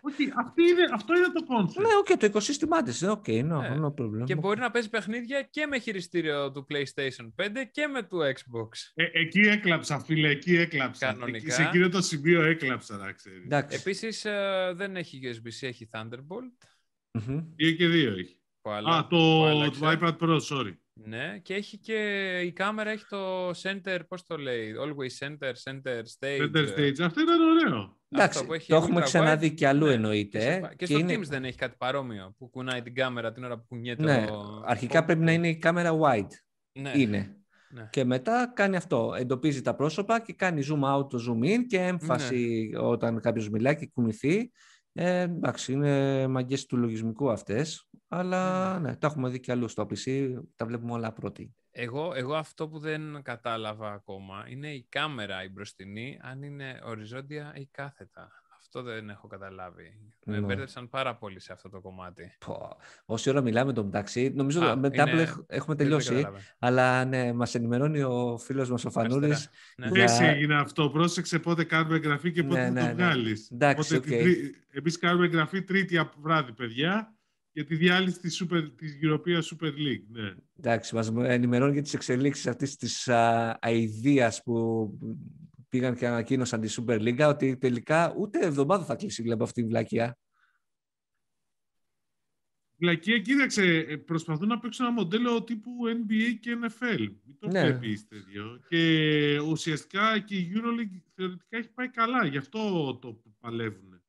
Όχι, 0.00 0.32
αυτή 0.36 0.62
είναι, 0.62 0.82
αυτό 0.92 1.14
είναι 1.16 1.26
το 1.26 1.44
concept. 1.48 1.80
Ναι, 1.82 1.88
οκ, 2.00 2.18
το 2.18 2.26
οικοσύστημά 2.26 2.82
της. 2.82 3.02
OK, 3.02 3.24
okay, 3.26 3.40
no, 3.40 3.44
Ναι. 3.44 3.76
no 3.80 3.94
problem. 4.02 4.24
και 4.24 4.34
μπορεί 4.34 4.60
να 4.60 4.70
παίζει 4.70 4.88
παιχνίδια 4.90 5.42
και 5.42 5.66
με 5.66 5.78
χειριστήριο 5.78 6.50
του 6.52 6.66
PlayStation 6.70 7.32
5 7.36 7.64
και 7.70 7.86
με 7.86 8.02
του 8.02 8.18
Xbox. 8.18 8.68
Ε, 8.94 9.04
εκεί 9.12 9.40
έκλαψα, 9.40 9.98
φίλε, 10.00 10.28
εκεί 10.28 10.56
έκλαψα. 10.56 11.06
Κανονικά. 11.06 11.36
Εκεί, 11.36 11.50
σε 11.50 11.62
εκείνο 11.62 11.88
το 11.88 12.02
σημείο 12.02 12.42
έκλαψα, 12.42 12.96
να 12.96 13.12
ξέρεις. 13.12 13.44
Εντάξει. 13.44 13.76
Επίσης 13.80 14.24
ε, 14.24 14.72
δεν 14.76 14.96
έχει 14.96 15.20
USB-C, 15.24 15.66
έχει 15.66 15.88
Thunderbolt. 15.92 16.68
Μμμ. 17.12 17.44
Δύο 17.56 17.72
και 17.72 17.88
δύο 17.88 18.12
έχει. 18.12 18.40
Που 18.60 18.70
άλλα- 18.70 18.96
Α, 18.96 19.02
που 19.06 19.16
το, 19.16 19.44
άλλαξε. 19.46 19.80
το 19.80 19.90
iPad 19.90 20.16
Pro, 20.20 20.38
sorry. 20.40 20.74
Ναι, 21.08 21.38
και 21.42 21.54
έχει 21.54 21.78
και 21.78 21.94
η 22.44 22.52
κάμερα 22.52 22.90
έχει 22.90 23.04
το 23.08 23.50
center, 23.50 23.98
πώς 24.08 24.26
το 24.26 24.36
λέει, 24.36 24.74
always 24.78 25.26
center, 25.26 25.52
center 25.64 25.98
stage. 25.98 26.40
Center 26.42 26.54
ε, 26.76 26.88
stage. 26.88 27.00
Αυτό 27.00 27.20
ήταν 27.20 27.40
ωραίο. 27.40 27.96
Εντάξει, 28.08 28.46
που 28.46 28.52
έχει 28.54 28.68
το 28.68 28.76
έχουμε 28.76 29.00
ultra 29.00 29.04
ξαναδεί 29.04 29.46
wide. 29.50 29.54
και 29.54 29.66
αλλού 29.66 29.86
Ναι, 29.86 29.92
εννοείται. 29.92 30.38
Και, 30.38 30.44
σε- 30.44 30.50
ε, 30.70 30.74
και 30.76 30.86
στο 30.86 30.98
είναι- 30.98 31.14
Teams 31.14 31.22
δεν 31.22 31.44
έχει 31.44 31.56
κάτι 31.58 31.74
παρόμοιο 31.78 32.34
που 32.38 32.50
κουνάει 32.50 32.82
την 32.82 32.94
κάμερα 32.94 33.32
την 33.32 33.44
ώρα 33.44 33.56
που 33.58 33.64
κουνιέται 33.68 34.02
Ναι, 34.02 34.26
ο... 34.30 34.62
αρχικά 34.66 35.00
ο- 35.00 35.04
πρέπει 35.04 35.24
να 35.24 35.32
είναι 35.32 35.48
η 35.48 35.56
κάμερα 35.58 35.90
wide. 36.02 36.28
Ναι. 36.72 36.92
Είναι. 36.94 37.36
Ναι. 37.70 37.88
Και 37.92 38.04
μετά 38.04 38.52
κάνει 38.54 38.76
αυτό. 38.76 39.14
Εντοπίζει 39.18 39.62
τα 39.62 39.74
πρόσωπα 39.74 40.20
και 40.20 40.32
κάνει 40.32 40.62
zoom 40.70 40.96
out, 40.98 41.08
το 41.10 41.18
zoom 41.28 41.44
in 41.46 41.58
και 41.68 41.78
έμφαση 41.78 42.68
Ναι. 42.72 42.78
όταν 42.78 43.20
κάποιος 43.20 43.48
μιλάει 43.48 43.76
και 43.76 43.90
κουνηθεί. 43.94 44.50
Ε, 44.98 45.20
εντάξει, 45.20 45.72
είναι 45.72 46.26
μαγκές 46.26 46.66
του 46.66 46.76
λογισμικού 46.76 47.30
αυτές. 47.30 47.88
Αλλά 48.08 48.78
ναι, 48.78 48.96
τα 48.96 49.06
έχουμε 49.06 49.28
δει 49.28 49.40
και 49.40 49.52
αλλού 49.52 49.68
στο 49.68 49.82
PC. 49.82 50.32
Τα 50.56 50.66
βλέπουμε 50.66 50.92
όλα 50.92 51.12
πρώτη. 51.12 51.54
Εγώ, 51.70 52.12
εγώ 52.14 52.34
αυτό 52.34 52.68
που 52.68 52.78
δεν 52.78 53.22
κατάλαβα 53.22 53.92
ακόμα 53.92 54.44
είναι 54.48 54.74
η 54.74 54.86
κάμερα 54.88 55.44
η 55.44 55.48
μπροστινή, 55.48 56.18
αν 56.22 56.42
είναι 56.42 56.80
οριζόντια 56.84 57.52
ή 57.56 57.66
κάθετα. 57.66 58.30
Αυτό 58.78 58.90
δεν 58.90 59.08
έχω 59.10 59.26
καταλάβει. 59.26 59.96
Με 60.24 60.38
Ναι. 60.38 60.46
μπέρδεψαν 60.46 60.88
πάρα 60.88 61.16
πολύ 61.16 61.40
σε 61.40 61.52
αυτό 61.52 61.68
το 61.68 61.80
κομμάτι. 61.80 62.36
Πω. 62.46 62.76
Όση 63.04 63.30
ώρα 63.30 63.40
μιλάμε 63.40 63.72
το 63.72 63.84
μεταξύ, 63.84 64.32
νομίζω 64.34 64.60
Α, 64.64 64.76
με 64.76 64.90
είναι- 64.92 65.02
Apple 65.02 65.18
έχ- 65.18 65.36
έχουμε 65.46 65.46
Δεν 65.46 65.66
το 65.66 65.74
τελειώσει. 65.76 66.08
κατάλαβα. 66.14 66.38
Αλλά 66.58 67.04
ναι, 67.04 67.32
μας 67.32 67.54
ενημερώνει 67.54 68.02
ο 68.02 68.38
φίλος 68.38 68.70
μας 68.70 68.84
ο 68.84 68.90
Φανούρης. 68.90 69.24
Αριστερά. 69.24 69.50
Ναι. 69.76 69.88
Για- 69.88 70.02
Έτσι 70.02 70.24
έγινε 70.24 70.54
αυτό. 70.54 70.90
Πρόσεξε 70.90 71.38
πότε 71.38 71.64
κάνουμε 71.64 71.96
εγγραφή 71.96 72.32
και 72.32 72.42
πότε 72.42 72.58
Ναι, 72.60 72.64
θα 72.66 72.70
ναι, 72.72 72.80
το 72.80 72.86
ναι. 72.86 72.92
βγάλεις. 72.92 73.50
Εντάξει, 73.50 73.94
Οπότε 73.94 74.14
οκ. 74.14 74.20
την 74.22 74.24
τρί- 74.32 74.54
Εμείς 74.70 74.98
κάνουμε 74.98 75.26
εγγραφή 75.26 75.62
Τρίτη 75.62 75.98
απ' 75.98 76.12
βράδυ, 76.20 76.52
παιδιά, 76.52 77.14
για 77.52 77.64
τη 77.64 77.74
διάλυση 77.76 78.18
της, 78.20 78.42
Super... 78.44 78.70
της 78.76 78.98
European 79.02 79.40
Super 79.42 79.68
League. 79.70 80.04
Ναι. 80.08 80.34
Εντάξει, 80.58 80.94
μας 80.94 81.12
ενημερώνει 81.16 81.72
για 81.72 81.82
τις 81.82 81.94
εξελίξεις 81.94 82.46
αυτής 82.46 82.76
της 82.76 83.08
α, 83.08 83.58
αηδίας 83.60 84.42
που 84.42 84.90
πήγαν 85.76 85.96
και 85.96 86.06
ανακοίνωσαν 86.06 86.60
τη 86.60 86.74
Super 86.78 86.98
League 87.00 87.28
ότι 87.28 87.56
τελικά 87.56 88.14
ούτε 88.18 88.38
εβδομάδα 88.46 88.84
θα 88.84 88.94
κλείσει 88.96 89.22
βλέπω 89.22 89.44
αυτή 89.44 89.60
η 89.60 89.64
βλακιά. 89.64 90.18
Βλακία, 92.78 93.18
κοίταξε, 93.18 93.62
ε, 93.88 93.96
προσπαθούν 93.96 94.48
να 94.48 94.58
παίξουν 94.58 94.84
ένα 94.86 94.94
μοντέλο 94.94 95.44
τύπου 95.44 95.70
NBA 95.86 96.36
και 96.40 96.58
NFL. 96.62 96.98
Μην 96.98 97.38
το 97.38 97.48
Ναι. 97.48 97.60
βλέπεις 97.70 98.06
τέτοιο. 98.08 98.60
Και 98.68 99.38
ουσιαστικά 99.38 100.18
και 100.18 100.36
η 100.36 100.52
EuroLeague 100.54 101.00
θεωρητικά 101.14 101.56
έχει 101.56 101.68
πάει 101.68 101.90
καλά, 101.90 102.26
γι' 102.26 102.36
αυτό 102.38 102.94
το 103.00 103.22
παλεύουν. 103.40 104.02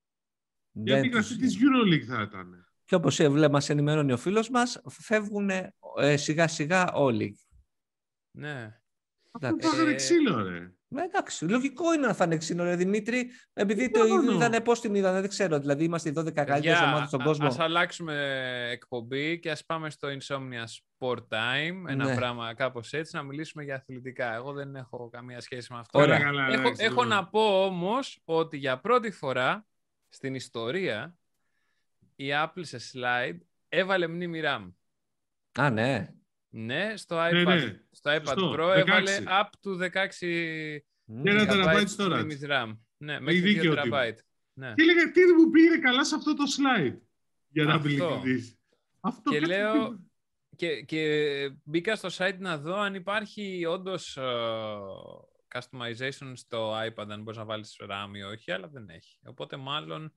Για 0.71 0.93
Δεν 0.93 1.01
την 1.03 1.11
γραφή 1.11 1.27
τους- 1.27 1.37
της 1.37 1.57
EuroLeague 1.57 2.05
θα 2.07 2.21
ήταν. 2.21 2.65
Και 2.85 2.95
όπως 2.95 3.19
έβλε, 3.19 3.49
μας 3.49 3.69
ενημερώνει 3.69 4.11
ο 4.11 4.17
φίλος 4.17 4.49
μας, 4.49 4.81
φεύγουν 4.89 5.49
σιγά 6.15 6.47
σιγά 6.47 6.91
όλοι. 6.93 7.37
Ναι. 8.31 8.81
Αυτό 9.31 9.47
Εντάξει. 9.47 9.67
θα 9.69 9.75
ήταν 9.81 9.87
Ε, 9.93 9.95
ξύλο, 9.95 10.41
ρε. 10.43 10.71
Ε, 10.95 11.01
Εντάξει, 11.01 11.45
λογικό 11.45 11.93
είναι 11.93 12.07
να 12.07 12.13
θα 12.13 12.23
είναι 12.25 12.37
ξύνο, 12.37 12.63
ρε 12.63 12.75
Δημήτρη, 12.75 13.29
επειδή 13.53 13.91
το 13.91 14.07
Μόνο. 14.07 14.31
είδανε, 14.31 14.61
πώς 14.61 14.81
την 14.81 14.95
είδανε, 14.95 15.19
δεν 15.19 15.29
ξέρω. 15.29 15.59
Δηλαδή 15.59 15.83
είμαστε 15.83 16.09
οι 16.09 16.13
12 16.15 16.31
καλύτερες 16.33 16.61
Παιδιά, 16.61 16.83
ομάδες 16.89 17.07
στον 17.07 17.21
α- 17.21 17.23
κόσμο. 17.23 17.47
Ας 17.47 17.59
αλλάξουμε 17.59 18.15
εκπομπή 18.71 19.39
και 19.39 19.51
ας 19.51 19.65
πάμε 19.65 19.89
στο 19.89 20.07
Insomnia 20.07 20.63
Sport 20.99 21.17
Time, 21.29 21.83
ένα 21.87 22.05
Ναι. 22.05 22.15
πράγμα 22.15 22.53
κάπως 22.53 22.93
έτσι, 22.93 23.15
να 23.15 23.23
μιλήσουμε 23.23 23.63
για 23.63 23.75
αθλητικά. 23.75 24.33
Εγώ 24.33 24.53
δεν 24.53 24.75
έχω 24.75 25.09
καμία 25.09 25.41
σχέση 25.41 25.73
με 25.73 25.79
αυτό. 25.79 25.99
Ωραία. 25.99 26.19
Καλά, 26.19 26.43
Έχω, 26.47 26.59
εντάξει, 26.61 26.83
έχω 26.85 26.93
λοιπόν. 26.93 27.07
να 27.07 27.27
πω 27.27 27.65
όμως 27.65 28.21
ότι 28.25 28.57
για 28.57 28.79
πρώτη 28.79 29.11
φορά 29.11 29.65
στην 30.09 30.35
ιστορία 30.35 31.15
η 32.15 32.25
Apple 32.43 32.61
σε 32.61 32.77
slide 32.93 33.37
έβαλε 33.69 34.07
μνήμη 34.07 34.41
RAM. 34.45 34.71
Α, 35.59 35.69
ναι. 35.69 36.09
Ναι, 36.49 36.93
στο 36.97 37.15
Ναι, 37.15 37.29
iPad, 37.41 37.45
ναι. 37.45 37.79
στο 37.91 38.11
iPad 38.15 38.25
Σωστό. 38.25 38.53
Pro 38.57 38.73
16. 38.73 38.77
έβαλε 38.77 39.17
up 39.25 39.49
to 39.63 39.89
16 39.91 40.79
Μμ. 41.05 41.27
Ένα 41.27 41.43
GB 41.43 41.47
τεραμπάιτ 41.47 41.89
storage. 41.97 42.09
μνήμης 42.09 42.41
RAM. 42.49 42.77
Ναι, 42.97 43.19
μέχρι 43.19 43.39
δίκιο 43.39 43.73
2 43.73 43.77
ο 43.77 43.81
TB. 43.81 44.13
Ναι. 44.53 44.73
Και 44.73 44.81
έλεγα, 44.81 45.11
τι 45.11 45.23
δεν 45.23 45.35
μου 45.39 45.49
πήγε 45.49 45.77
καλά 45.77 46.03
σε 46.05 46.15
αυτό 46.15 46.33
το 46.35 46.43
slide; 46.57 46.97
Για 47.47 47.63
να 47.63 47.73
Αυτό. 47.73 47.89
είμαι 47.89 48.03
ειλικρινής. 48.03 48.59
Αυτό 48.99 49.31
Και 49.31 49.39
κάτι 49.39 49.51
λέω- 49.51 49.73
πήγε- 49.73 49.95
Και, 50.55 50.81
και 50.81 51.49
μπήκα 51.63 51.95
στο 51.95 52.09
site 52.11 52.37
να 52.39 52.57
δω 52.57 52.75
αν 52.79 52.95
υπάρχει 52.95 53.65
όντως 53.65 54.17
ε, 54.17 54.23
customization 55.55 56.31
στο 56.33 56.73
iPad, 56.87 57.05
αν 57.09 57.21
μπορείς 57.21 57.37
να 57.39 57.45
βάλεις 57.45 57.75
RAM 57.81 58.15
ή 58.15 58.21
όχι, 58.23 58.51
αλλά 58.51 58.67
δεν 58.67 58.89
έχει. 58.89 59.19
Οπότε 59.25 59.57
μάλλον 59.57 60.13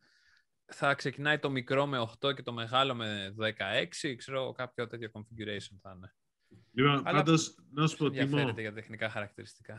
θα 0.70 0.94
ξεκινάει 0.94 1.38
το 1.38 1.50
μικρό 1.50 1.86
με 1.86 2.08
8 2.24 2.34
και 2.34 2.42
το 2.42 2.52
μεγάλο 2.52 2.94
με 2.94 3.34
16. 3.38 4.14
Ξέρω 4.16 4.52
κάποιο 4.52 4.86
τέτοιο 4.86 5.10
configuration 5.12 5.76
θα 5.82 5.92
είναι. 5.96 6.14
Λοιπόν, 6.72 7.02
πάντως, 7.02 7.54
να 7.72 7.86
σου 7.86 7.96
πω 7.96 8.06
Ενδιαφέρεται 8.06 8.60
για 8.60 8.72
τεχνικά 8.72 9.10
χαρακτηριστικά. 9.10 9.78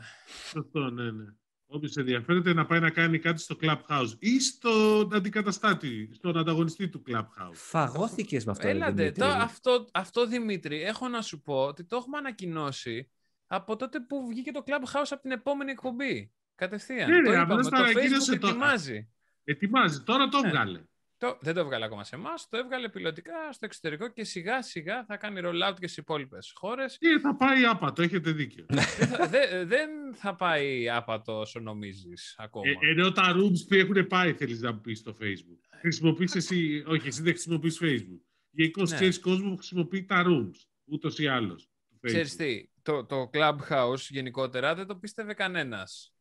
Αυτό, 0.56 0.90
ναι, 0.90 1.10
ναι. 1.10 1.24
Όποιος 1.66 1.96
ενδιαφέρεται 1.96 2.52
να 2.52 2.66
πάει 2.66 2.80
να 2.80 2.90
κάνει 2.90 3.18
κάτι 3.18 3.40
στο 3.40 3.56
Clubhouse 3.60 4.10
ή 4.18 4.40
στον 4.40 5.14
αντικαταστάτη, 5.14 6.10
στον 6.12 6.38
ανταγωνιστή 6.38 6.88
του 6.88 7.02
Clubhouse. 7.06 7.52
Φαγώθηκες 7.52 8.44
με 8.44 8.50
αυτό. 8.50 8.68
Έλατε, 8.68 9.12
το, 9.12 9.24
αυτό, 9.24 9.88
αυτό 9.92 10.26
Δημήτρη, 10.26 10.82
έχω 10.82 11.08
να 11.08 11.22
σου 11.22 11.40
πω 11.40 11.64
ότι 11.64 11.84
το 11.84 11.96
έχουμε 11.96 12.18
ανακοινώσει 12.18 13.10
από 13.46 13.76
τότε 13.76 14.00
που 14.00 14.26
βγήκε 14.28 14.50
το 14.50 14.62
Clubhouse 14.66 15.06
από 15.10 15.22
την 15.22 15.30
επόμενη 15.30 15.70
εκπομπή. 15.70 16.32
Κατευθείαν. 16.54 17.10
Ναι, 17.10 17.22
το 17.22 17.30
ναι, 17.30 17.42
είπαμε, 17.42 17.62
το 17.62 17.70
Facebook 17.70 18.38
το... 18.40 18.46
ετοιμάζει. 18.46 19.08
Ετοιμάζει, 19.44 20.02
τώρα 20.02 20.28
το 20.28 20.40
έβγαλε. 20.44 20.84
Το, 21.22 21.38
δεν 21.40 21.54
το 21.54 21.60
έβγαλε 21.60 21.84
ακόμα 21.84 22.04
σε 22.04 22.14
εμάς, 22.16 22.48
το 22.48 22.56
έβγαλε 22.56 22.88
πιλωτικά 22.88 23.52
στο 23.52 23.64
εξωτερικό 23.64 24.08
και 24.08 24.24
σιγά 24.24 24.62
σιγά 24.62 25.04
θα 25.04 25.16
κάνει 25.16 25.40
rollout 25.44 25.74
και 25.78 25.86
στις 25.86 25.96
υπόλοιπες 25.96 26.52
χώρες. 26.54 26.98
Και 26.98 27.18
θα 27.22 27.36
πάει 27.36 27.64
άπατο, 27.64 28.02
έχετε 28.02 28.30
δίκιο. 28.30 28.66
δεν, 29.30 29.68
δεν 29.68 29.90
θα 30.14 30.34
πάει 30.34 30.90
άπατο 30.90 31.40
όσο 31.40 31.60
νομίζεις 31.60 32.34
ακόμα. 32.38 32.68
Ε, 32.68 32.90
ενώ 32.90 33.12
τα 33.12 33.36
rooms 33.36 33.66
που 33.68 33.74
έχουν 33.74 34.06
πάει, 34.06 34.32
θέλεις 34.32 34.60
να 34.60 34.78
πει 34.78 34.94
στο 34.94 35.16
Facebook. 35.20 35.78
Χρησιμοποιείς 35.80 36.34
εσύ, 36.34 36.84
όχι, 36.86 37.08
εσύ 37.08 37.22
δεν 37.22 37.32
χρησιμοποιείς 37.32 37.80
Facebook. 37.82 38.20
Γενικώς 38.50 38.90
ναι. 38.90 38.96
ξέρεις 38.96 39.20
κόσμος 39.20 39.50
που 39.50 39.56
χρησιμοποιεί 39.56 40.04
τα 40.04 40.24
rooms, 40.26 40.66
ούτως 40.84 41.18
ή 41.18 41.26
άλλως. 41.28 41.68
Ξέρεις 42.00 42.36
τι, 42.36 42.68
το, 42.82 43.04
το 43.04 43.30
Clubhouse 43.32 44.06
γενικότερα 44.08 44.74
δεν 44.74 44.86
το 44.86 44.96
πίστευε 44.96 45.34
κανένας 45.34 46.14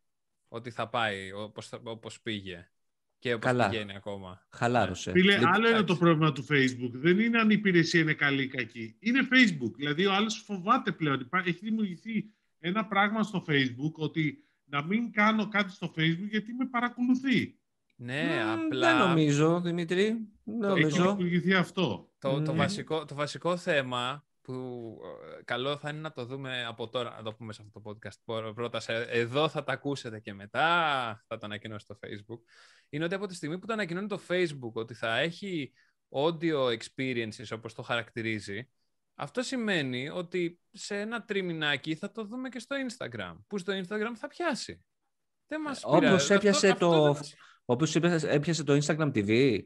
ότι 0.48 0.72
θα 0.72 0.90
πάει 0.90 1.32
όπως, 1.32 1.70
όπως 1.84 2.22
πήγε. 2.22 2.72
Και 3.22 3.34
όπως 3.34 3.52
Καλά. 3.52 3.70
πηγαίνει 3.70 3.96
ακόμα. 3.96 4.46
Χαλάρωσε. 4.50 5.12
Φίλε, 5.12 5.40
άλλο 5.44 5.70
είναι 5.70 5.84
το 5.84 5.96
πρόβλημα 5.96 6.32
του 6.32 6.46
Facebook. 6.50 6.92
Δεν 6.92 7.20
είναι 7.20 7.40
αν 7.40 7.50
η 7.50 7.56
υπηρεσία 7.58 8.02
είναι 8.02 8.14
καλή 8.14 8.44
ή 8.44 8.48
κακή. 8.48 8.96
Είναι 9.00 9.28
Facebook. 9.32 9.72
Δηλαδή, 9.76 10.06
ο 10.06 10.14
άλλος 10.14 10.44
φοβάται 10.46 10.92
πλέον. 10.92 11.30
Έχει 11.44 11.60
δημιουργηθεί 11.62 12.34
ένα 12.60 12.86
πράγμα 12.86 13.24
στο 13.24 13.44
Facebook 13.48 13.92
ότι 13.94 14.48
να 14.66 14.84
μην 14.84 15.12
κάνω 15.12 15.48
κάτι 15.48 15.72
στο 15.72 15.94
Facebook 15.98 16.30
γιατί 16.30 16.54
με 16.54 16.66
παρακολουθεί. 16.66 17.60
Ναι, 17.96 18.44
απλά... 18.54 18.98
Δεν 18.98 19.08
νομίζω, 19.08 19.62
Δημήτρη. 19.62 20.28
Νομίζω. 20.44 20.88
Έχει 20.88 21.16
δημιουργηθεί 21.16 21.54
αυτό. 21.54 22.10
Το, 22.20 22.42
το, 22.42 22.52
ναι. 22.52 22.58
βασικό, 22.58 23.06
το 23.06 23.16
βασικό 23.16 23.58
θέμα 23.58 24.26
που 24.42 24.98
ε, 25.40 25.44
καλό 25.44 25.78
θα 25.78 25.90
είναι 25.90 26.00
να 26.00 26.12
το 26.12 26.26
δούμε 26.26 26.66
από 26.66 26.90
τώρα, 26.90 27.14
να 27.16 27.24
το 27.24 27.34
πούμε 27.34 27.54
σε 27.54 27.62
αυτό 27.66 27.82
το 27.82 27.90
podcast 27.90 28.52
πρώτα. 28.54 28.82
Εδώ 29.10 29.50
θα 29.50 29.64
τα 29.64 29.74
ακούσετε 29.74 30.20
και 30.20 30.34
μετά 30.34 30.66
θα 31.28 31.38
το 31.38 31.46
ανακοινώσει 31.46 31.86
το 31.86 32.00
Facebook. 32.04 32.40
Είναι 32.94 33.04
ότι 33.04 33.16
από 33.16 33.28
τη 33.28 33.36
στιγμή 33.36 33.60
που 33.60 33.66
το 33.66 33.74
ανακοινώνει 33.74 34.08
το 34.08 34.22
Facebook 34.28 34.72
ότι 34.74 34.94
θα 34.94 35.18
έχει 35.18 35.72
audio 36.10 36.78
experiences 36.78 37.48
όπως 37.52 37.74
το 37.74 37.82
χαρακτηρίζει, 37.82 38.70
αυτό 39.16 39.42
σημαίνει 39.42 40.10
ότι 40.10 40.60
σε 40.72 41.00
ένα 41.00 41.24
τριμηνάκι 41.24 41.96
θα 41.96 42.12
το 42.12 42.26
δούμε 42.26 42.50
και 42.50 42.60
στο 42.60 42.76
Instagram, 42.88 43.36
που 43.48 43.58
στο 43.58 43.74
Instagram 43.74 44.12
θα 44.16 44.28
πιάσει. 44.28 44.84
Δεν 45.48 45.62
μας 45.62 45.84
ε, 45.84 45.88
Όπως 45.88 46.30
έπιασε, 46.30 46.74
το... 46.74 47.18
Όπως 47.66 47.96
έπιασε 47.96 48.64
το 48.64 48.80
Instagram 48.82 49.12
TV. 49.16 49.60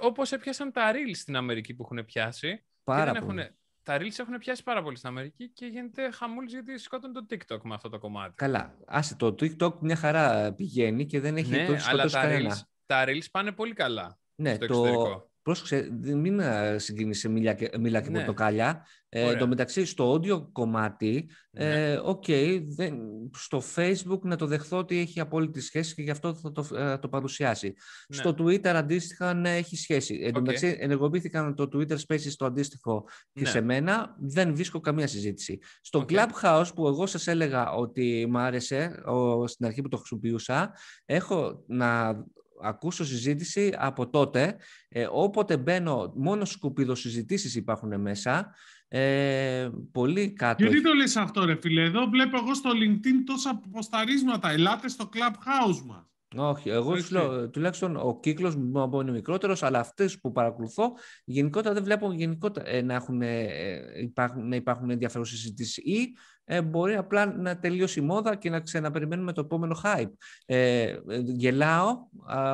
Όπως 0.00 0.32
έπιασαν 0.32 0.72
τα 0.72 0.92
Reels 0.92 1.16
στην 1.16 1.36
Αμερική 1.36 1.74
που 1.74 1.82
έχουν 1.82 2.04
πιάσει. 2.04 2.64
Πάρα 2.84 3.12
και 3.12 3.18
δεν 3.18 3.28
έχουν 3.28 3.54
τα 3.84 3.96
Reels 4.00 4.18
έχουν 4.18 4.38
πιάσει 4.38 4.62
πάρα 4.62 4.82
πολύ 4.82 4.96
στην 4.96 5.08
Αμερική 5.08 5.48
και 5.48 5.66
γίνεται 5.66 6.10
χαμούλης 6.10 6.52
γιατί 6.52 6.78
σκότουν 6.78 7.12
το 7.12 7.26
TikTok 7.30 7.60
με 7.62 7.74
αυτό 7.74 7.88
το 7.88 7.98
κομμάτι. 7.98 8.34
Καλά. 8.36 8.74
Άσε 8.86 9.16
το 9.16 9.26
TikTok 9.26 9.78
μια 9.80 9.96
χαρά 9.96 10.52
πηγαίνει 10.52 11.06
και 11.06 11.20
δεν 11.20 11.36
έχει 11.36 11.50
ναι, 11.50 11.66
αλλά 11.88 12.06
τα 12.06 12.22
Reels, 12.24 12.60
τα 12.86 13.04
Reels 13.06 13.26
πάνε 13.30 13.52
πολύ 13.52 13.72
καλά 13.72 14.18
ναι, 14.34 14.54
στο 14.54 14.66
το, 14.66 14.72
εξωτερικό. 14.72 15.32
Πρόσεξε, 15.44 15.88
μην 16.00 16.40
ε, 16.40 16.78
συγκινήσει 16.78 17.28
μίλα 17.28 17.54
και, 17.54 17.70
μίλα 17.78 18.00
και 18.00 18.10
ναι. 18.10 18.18
πορτοκάλια. 18.18 18.86
Ε, 19.08 19.30
εν 19.30 19.38
τω 19.38 19.46
μεταξύ, 19.46 19.84
στο 19.84 20.14
audio 20.14 20.52
κομμάτι, 20.52 21.30
ναι. 21.50 21.92
ε, 21.92 22.00
okay, 22.04 22.62
δεν, 22.66 22.98
στο 23.32 23.62
Facebook 23.76 24.20
να 24.20 24.36
το 24.36 24.46
δεχθώ 24.46 24.78
ότι 24.78 24.98
έχει 24.98 25.20
απόλυτη 25.20 25.60
σχέση 25.60 25.94
και 25.94 26.02
γι' 26.02 26.10
αυτό 26.10 26.34
θα 26.34 26.52
το, 26.52 26.68
ε, 26.76 26.98
το 26.98 27.08
παρουσιάσει. 27.08 27.74
Ναι. 28.08 28.16
Στο 28.16 28.34
Twitter 28.38 28.66
αντίστοιχα 28.66 29.34
ναι, 29.34 29.56
έχει 29.56 29.76
σχέση. 29.76 30.20
Εν 30.22 30.32
τω 30.32 30.38
okay. 30.38 30.42
μεταξύ, 30.42 30.76
ενεργοποιήθηκαν 30.80 31.54
το 31.54 31.68
Twitter 31.72 31.96
Spaces 32.08 32.32
το 32.36 32.44
αντίστοιχο 32.44 33.04
και 33.32 33.42
ναι. 33.42 33.48
σε 33.48 33.60
μένα. 33.60 34.16
Δεν 34.20 34.54
βρίσκω 34.54 34.80
καμία 34.80 35.06
συζήτηση. 35.06 35.58
Στο 35.80 36.04
okay. 36.08 36.12
Clubhouse 36.12 36.68
που 36.74 36.86
εγώ 36.86 37.06
σας 37.06 37.26
έλεγα 37.26 37.72
ότι 37.72 38.26
μου 38.30 38.38
άρεσε 38.38 39.02
ο, 39.06 39.46
στην 39.46 39.66
αρχή 39.66 39.82
που 39.82 39.88
το 39.88 39.96
χρησιμοποιούσα, 39.96 40.74
έχω 41.04 41.64
να 41.66 42.16
ακούσω 42.62 43.04
συζήτηση 43.04 43.74
από 43.78 44.08
τότε. 44.08 44.56
Ε, 44.88 45.06
όποτε 45.10 45.56
μπαίνω, 45.56 46.12
μόνο 46.16 46.44
σκουπίδο 46.44 46.94
συζητήσει 46.94 47.58
υπάρχουν 47.58 48.00
μέσα. 48.00 48.54
Ε, 48.88 49.68
πολύ 49.92 50.32
κάτω. 50.32 50.64
Γιατί 50.64 50.82
το 50.82 50.92
λες 50.92 51.16
αυτό 51.16 51.44
ρε 51.44 51.56
φίλε, 51.60 51.82
εδώ 51.82 52.06
βλέπω 52.06 52.36
εγώ 52.36 52.54
στο 52.54 52.70
LinkedIn 52.70 53.22
τόσα 53.26 53.60
ποσταρίσματα. 53.70 54.50
Ελάτε 54.50 54.88
στο 54.88 55.08
Clubhouse 55.12 55.86
μας. 55.86 56.08
Όχι, 56.36 56.68
εγώ 56.68 56.96
λέω, 57.10 57.50
τουλάχιστον 57.50 57.96
ο 57.96 58.18
κύκλος 58.20 58.56
μου 58.56 59.00
είναι 59.00 59.10
μικρότερος, 59.10 59.62
αλλά 59.62 59.78
αυτές 59.78 60.20
που 60.20 60.32
παρακολουθώ 60.32 60.92
γενικότερα 61.24 61.74
δεν 61.74 61.84
βλέπω 61.84 62.12
γενικότερα, 62.12 62.68
ε, 62.68 62.82
να, 62.82 62.94
έχουν, 62.94 63.22
ε, 63.22 63.80
υπάρχουν, 64.00 64.48
να 64.48 64.56
υπάρχουν 64.56 64.90
ενδιαφέρουσες 64.90 65.38
συζητήσεις. 65.38 65.76
Ή 65.76 66.16
ε, 66.44 66.62
μπορεί 66.62 66.96
απλά 66.96 67.36
να 67.36 67.58
τελειώσει 67.58 68.00
η 68.00 68.02
μόδα 68.02 68.34
και 68.34 68.50
να 68.50 68.60
ξαναπεριμένουμε 68.60 69.32
το 69.32 69.40
επόμενο 69.40 69.76
hype. 69.82 70.10
Ε, 70.46 70.96
γελάω, 71.22 71.98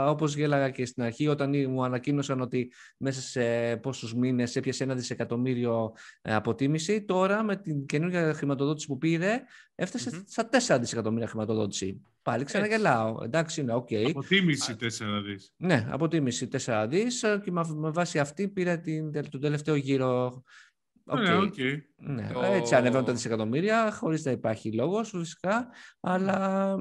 όπως 0.06 0.34
γέλαγα 0.34 0.70
και 0.70 0.86
στην 0.86 1.02
αρχή 1.02 1.28
όταν 1.28 1.70
μου 1.70 1.84
ανακοίνωσαν 1.84 2.40
ότι 2.40 2.72
μέσα 2.96 3.20
σε 3.20 3.76
πόσους 3.76 4.14
μήνες 4.14 4.56
έπιασε 4.56 4.84
ένα 4.84 4.94
δισεκατομμύριο 4.94 5.92
ε, 6.22 6.34
αποτίμηση. 6.34 7.02
Τώρα 7.02 7.42
με 7.42 7.56
την 7.56 7.86
καινούργια 7.86 8.34
χρηματοδότηση 8.34 8.86
που 8.86 8.98
πήρε 8.98 9.42
έφτασε 9.74 10.10
mm-hmm. 10.14 10.24
στα 10.26 10.76
4 10.76 10.80
δισεκατομμύρια 10.80 11.28
χρηματοδότηση. 11.28 12.00
Πάλι 12.22 12.44
ξαναγελάω. 12.44 13.18
Εντάξει, 13.22 13.60
είναι 13.60 13.74
OK. 13.74 13.88
Okay. 13.90 14.08
Αποτίμηση 14.08 14.76
4 14.80 14.84
δις. 15.24 15.52
Ναι, 15.56 15.86
αποτίμηση 15.90 16.48
4 16.64 16.86
δις 16.88 17.24
και 17.42 17.50
με 17.50 17.90
βάση 17.90 18.18
αυτή 18.18 18.48
πήρε 18.48 18.76
την, 18.76 19.12
τον 19.30 19.40
τελευταίο 19.40 19.74
γύρο 19.74 20.42
Okay. 21.06 21.38
okay. 21.38 21.80
Ναι, 21.96 22.30
το... 22.32 22.40
Έτσι 22.42 22.74
ανεβαίνουν 22.74 23.04
τα 23.04 23.12
δισεκατομμύρια, 23.12 23.92
χωρίς 23.92 24.24
να 24.24 24.30
υπάρχει 24.30 24.72
λόγος 24.72 25.10
φυσικά. 25.16 25.68
Αλλά. 26.00 26.76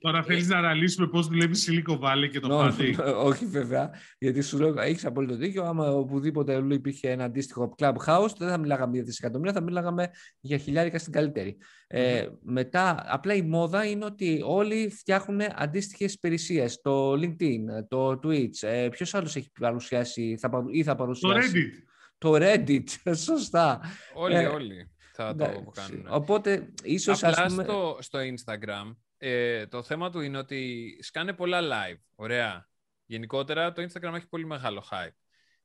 Τώρα 0.00 0.22
θέλεις 0.22 0.48
να 0.48 0.58
αναλύσουμε 0.58 1.08
πώς 1.08 1.26
δουλεύει 1.26 1.52
η 1.56 1.60
Silicon 1.66 1.98
Valley 1.98 2.28
και 2.30 2.40
το 2.40 2.56
no, 2.56 2.58
πάρτι. 2.58 2.96
Όχι, 3.16 3.46
βέβαια. 3.46 3.90
Γιατί 4.18 4.42
σου 4.42 4.58
λέω, 4.58 4.80
έχεις 4.80 5.04
απόλυτο 5.04 5.36
δίκιο. 5.36 5.64
Άμα 5.64 5.90
οπουδήποτε 5.90 6.54
αλλού 6.54 6.74
υπήρχε 6.74 7.10
ένα 7.10 7.24
αντίστοιχο 7.24 7.74
clubhouse, 7.78 8.36
δεν 8.38 8.48
θα 8.48 8.58
μιλάγαμε 8.58 8.94
για 8.94 9.02
δισεκατομμύρια, 9.02 9.52
θα 9.52 9.62
μιλάγαμε 9.62 10.10
για 10.40 10.56
χιλιάρικα 10.56 10.98
στην 10.98 11.12
καλύτερη. 11.12 11.56
Mm-hmm. 11.58 11.96
Ε, 11.96 12.26
μετά, 12.42 13.04
απλά 13.06 13.34
η 13.34 13.42
μόδα 13.42 13.84
είναι 13.84 14.04
ότι 14.04 14.42
όλοι 14.44 14.90
φτιάχνουν 14.90 15.40
αντίστοιχες 15.54 16.14
υπηρεσίες. 16.14 16.80
Το 16.80 17.12
LinkedIn, 17.12 17.64
το 17.88 18.20
Twitch. 18.24 18.60
Ε, 18.60 18.88
Ποιος 18.88 19.14
άλλος 19.14 19.36
έχει 19.36 19.50
παρουσιάσει 19.60 20.36
θα, 20.40 20.50
ή 20.70 20.82
θα 20.82 20.94
παρουσιάσει; 20.94 21.52
Το 21.52 21.58
Reddit 21.58 21.90
το 22.22 22.32
Reddit, 22.34 22.84
σωστά. 23.26 23.80
Όλοι, 24.14 24.36
ε, 24.36 24.46
όλοι 24.46 24.90
θα 25.12 25.34
το 25.34 25.72
κάνουν. 25.74 26.06
Οπότε, 26.08 26.72
ίσως 26.82 27.24
Απλά 27.24 27.42
ας 27.42 27.52
πούμε... 27.52 27.64
στο, 27.64 27.98
στο 28.00 28.18
Instagram, 28.18 28.96
ε, 29.16 29.66
το 29.66 29.82
θέμα 29.82 30.10
του 30.10 30.20
είναι 30.20 30.38
ότι 30.38 30.98
σκάνε 31.02 31.32
πολλά 31.32 31.60
live. 31.62 32.00
Ωραία. 32.14 32.68
Γενικότερα, 33.06 33.72
το 33.72 33.82
Instagram 33.82 34.14
έχει 34.14 34.28
πολύ 34.28 34.46
μεγάλο 34.46 34.84
hype. 34.90 35.16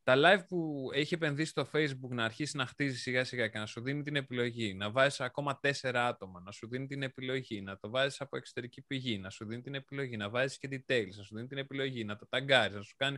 Τα 0.04 0.16
live 0.18 0.46
που 0.48 0.90
έχει 0.94 1.14
επενδύσει 1.14 1.54
το 1.54 1.70
Facebook 1.74 2.10
να 2.10 2.24
αρχίσει 2.24 2.58
να 2.58 2.66
χτίζει 2.66 2.98
σιγά 2.98 3.24
σιγά 3.24 3.48
και 3.48 3.58
να 3.58 3.66
σου 3.66 3.82
δίνει 3.82 4.04
την 4.04 4.16
επιλογή, 4.16 4.74
να 4.74 4.92
βάζεις 4.92 5.20
ακόμα 5.20 5.60
τέσσερα 5.60 6.08
άτομα, 6.08 6.42
να 6.46 6.52
σου 6.52 6.68
δίνει 6.68 6.88
την 6.88 7.04
επιλογή, 7.04 7.62
να 7.62 7.78
το 7.78 7.90
βάζεις 7.90 8.22
από 8.22 8.38
εξωτερική 8.38 8.82
πηγή, 8.82 9.18
να 9.18 9.30
σου 9.30 9.46
δίνει 9.46 9.62
την 9.62 9.76
επιλογή, 9.76 10.18
να 10.18 10.30
βάζεις 10.30 10.58
και 10.58 10.68
details, 10.72 11.16
να 11.18 11.24
σου 11.24 11.36
δίνει 11.36 11.48
την 11.48 11.58
επιλογή, 11.58 12.04
να 12.04 12.16
το 12.16 12.28
ταγκάρεις, 12.28 12.76
να 12.76 12.82
σου 12.82 12.96
κάνει 12.98 13.18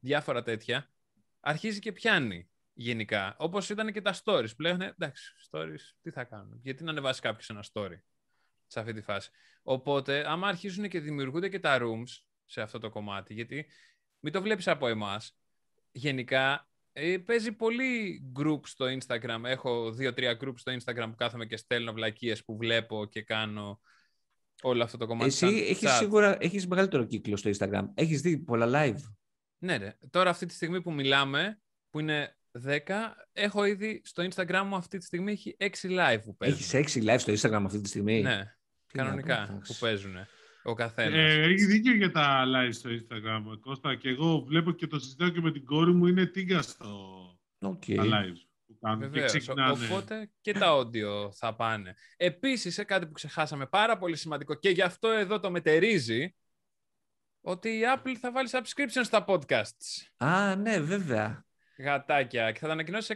διάφορα 0.00 0.42
τέτοια, 0.42 0.90
αρχίζει 1.40 1.78
και 1.78 1.92
πιάνει 1.92 2.48
γενικά. 2.78 3.36
Όπως 3.38 3.68
ήταν 3.68 3.92
και 3.92 4.00
τα 4.00 4.14
stories. 4.24 4.56
Πλέον, 4.56 4.80
εντάξει, 4.80 5.32
stories, 5.50 5.94
τι 6.02 6.10
θα 6.10 6.24
κάνουν; 6.24 6.58
Γιατί 6.62 6.84
να 6.84 6.90
ανεβάσει 6.90 7.20
κάποιος 7.20 7.50
ένα 7.50 7.64
story 7.72 8.00
σε 8.66 8.80
αυτή 8.80 8.92
τη 8.92 9.00
φάση; 9.00 9.30
Οπότε, 9.62 10.30
άμα 10.30 10.48
αρχίζουν 10.48 10.88
και 10.88 11.00
δημιουργούνται 11.00 11.48
και 11.48 11.60
τα 11.60 11.78
rooms 11.80 12.22
σε 12.44 12.60
αυτό 12.60 12.78
το 12.78 12.90
κομμάτι, 12.90 13.34
γιατί 13.34 13.66
μην 14.20 14.32
το 14.32 14.42
βλέπεις 14.42 14.68
από 14.68 14.86
εμάς, 14.86 15.38
γενικά 15.92 16.68
ε, 16.92 17.18
παίζει 17.18 17.52
πολύ 17.52 18.22
group 18.38 18.60
στο 18.62 18.86
Instagram. 18.86 19.40
Έχω 19.44 19.92
δύο-τρία 19.92 20.38
group 20.40 20.54
στο 20.56 20.72
Instagram 20.72 21.06
που 21.08 21.14
κάθομαι 21.16 21.46
και 21.46 21.56
στέλνω 21.56 21.92
βλακίες 21.92 22.44
που 22.44 22.56
βλέπω 22.56 23.06
και 23.06 23.22
κάνω 23.22 23.80
όλο 24.62 24.82
αυτό 24.82 24.96
το 24.96 25.06
κομμάτι. 25.06 25.26
Εσύ 25.26 25.46
έχεις 25.46 25.90
σίγουρα 25.90 26.36
έχεις 26.40 26.66
μεγαλύτερο 26.66 27.04
κύκλο 27.04 27.36
στο 27.36 27.50
Instagram. 27.58 27.84
Έχεις 27.94 28.20
δει 28.20 28.38
πολλά 28.38 28.66
live. 28.68 29.00
Ναι, 29.58 29.76
ρε. 29.76 29.98
Τώρα 30.10 30.30
αυτή 30.30 30.46
τη 30.46 30.54
στιγμή 30.54 30.82
που 30.82 30.92
μιλάμε, 30.92 31.60
που 31.90 32.00
είναι 32.00 32.35
10. 32.66 32.78
Έχω 33.32 33.64
ήδη 33.64 34.02
στο 34.04 34.28
Instagram 34.30 34.62
μου 34.66 34.76
αυτή 34.76 34.98
τη 34.98 35.04
στιγμή 35.04 35.32
έχει 35.32 35.56
6 35.60 35.64
live 35.82 36.18
που 36.24 36.36
παίζουν. 36.36 36.58
Έχεις 36.80 36.96
6 36.96 37.04
live 37.10 37.18
στο 37.18 37.32
Instagram 37.32 37.62
αυτή 37.64 37.80
τη 37.80 37.88
στιγμή; 37.88 38.22
Ναι, 38.22 38.56
κανονικά 38.86 39.60
που 39.66 39.76
παίζουν. 39.80 40.14
Ο 40.62 40.74
καθένας. 40.74 41.14
Ε, 41.34 41.42
έχει 41.42 41.64
δίκιο 41.64 41.94
για 41.94 42.10
τα 42.10 42.44
live 42.46 42.72
στο 42.72 42.90
Instagram, 42.90 43.42
Κώστα. 43.60 43.94
Και 43.94 44.08
εγώ 44.08 44.40
βλέπω 44.40 44.72
και 44.72 44.86
το 44.86 44.98
συζητάω 44.98 45.28
και 45.28 45.40
με 45.40 45.52
την 45.52 45.64
κόρη 45.64 45.92
μου, 45.92 46.06
είναι 46.06 46.26
τίγκα 46.26 46.62
στο 46.62 47.20
Okay. 47.58 47.94
τα 47.96 48.02
live 48.04 48.36
που 48.66 48.78
κάνουν 48.80 48.98
Βεβαίως. 49.00 49.32
και 49.32 49.38
ξεκινάνε. 49.38 49.84
Οπότε 49.84 50.30
και 50.40 50.52
τα 50.52 50.66
audio 50.76 51.32
θα 51.32 51.54
πάνε. 51.54 51.94
Επίσης, 52.16 52.74
σε 52.74 52.84
κάτι 52.84 53.06
που 53.06 53.12
ξεχάσαμε 53.12 53.66
πάρα 53.66 53.98
πολύ 53.98 54.16
σημαντικό 54.16 54.54
και 54.54 54.68
γι' 54.70 54.82
αυτό 54.82 55.08
εδώ 55.08 55.40
το 55.40 55.50
μετερίζει, 55.50 56.34
ότι 57.40 57.68
η 57.68 57.80
Apple 57.96 58.14
θα 58.20 58.32
βάλει 58.32 58.48
subscription 58.52 59.00
στα 59.02 59.24
podcasts. 59.28 60.06
Α, 60.16 60.56
ναι, 60.56 60.80
βέβαια. 60.80 61.45
Γατάκια. 61.78 62.52
Και 62.52 62.58
θα 62.58 62.66
τα 62.66 62.72
ανακοινώσει 62.72 63.06
σε 63.06 63.14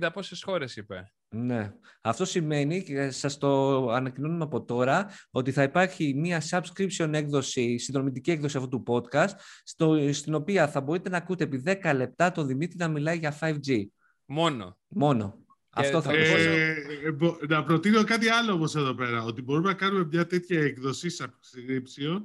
170 0.00 0.10
πόσες 0.12 0.42
χώρες, 0.42 0.76
είπε. 0.76 1.12
Ναι. 1.28 1.72
Αυτό 2.00 2.24
σημαίνει, 2.24 2.82
και 2.82 3.10
σας 3.10 3.38
το 3.38 3.86
ανακοινώνουμε 3.88 4.44
από 4.44 4.64
τώρα, 4.64 5.10
ότι 5.30 5.52
θα 5.52 5.62
υπάρχει 5.62 6.14
μια 6.16 6.42
subscription 6.50 7.10
έκδοση, 7.12 7.78
συνδρομητική 7.78 8.30
έκδοση 8.30 8.56
αυτού 8.56 8.68
του 8.68 8.82
podcast, 8.86 9.28
στο, 9.64 10.12
στην 10.12 10.34
οποία 10.34 10.68
θα 10.68 10.80
μπορείτε 10.80 11.08
να 11.08 11.16
ακούτε 11.16 11.44
επί 11.44 11.62
10 11.82 11.92
λεπτά 11.94 12.32
τον 12.32 12.46
Δημήτρη 12.46 12.76
να 12.78 12.88
μιλάει 12.88 13.18
για 13.18 13.38
5G. 13.40 13.84
Μόνο. 14.24 14.78
Μόνο. 14.88 15.36
Αυτό 15.74 16.02
θα 16.02 16.10
το- 16.10 16.16
το 16.16 16.22
πόσο- 16.30 16.50
Ε, 16.50 16.74
ε, 17.04 17.12
μπο- 17.12 17.36
να 17.48 17.64
προτείνω 17.64 18.04
κάτι 18.04 18.28
άλλο 18.28 18.52
όμως 18.52 18.74
εδώ 18.76 18.94
πέρα, 18.94 19.22
ότι 19.22 19.42
μπορούμε 19.42 19.68
να 19.68 19.74
κάνουμε 19.74 20.04
μια 20.04 20.26
τέτοια 20.26 20.60
εκδοσή 20.62 21.08
subscription, 21.18 22.18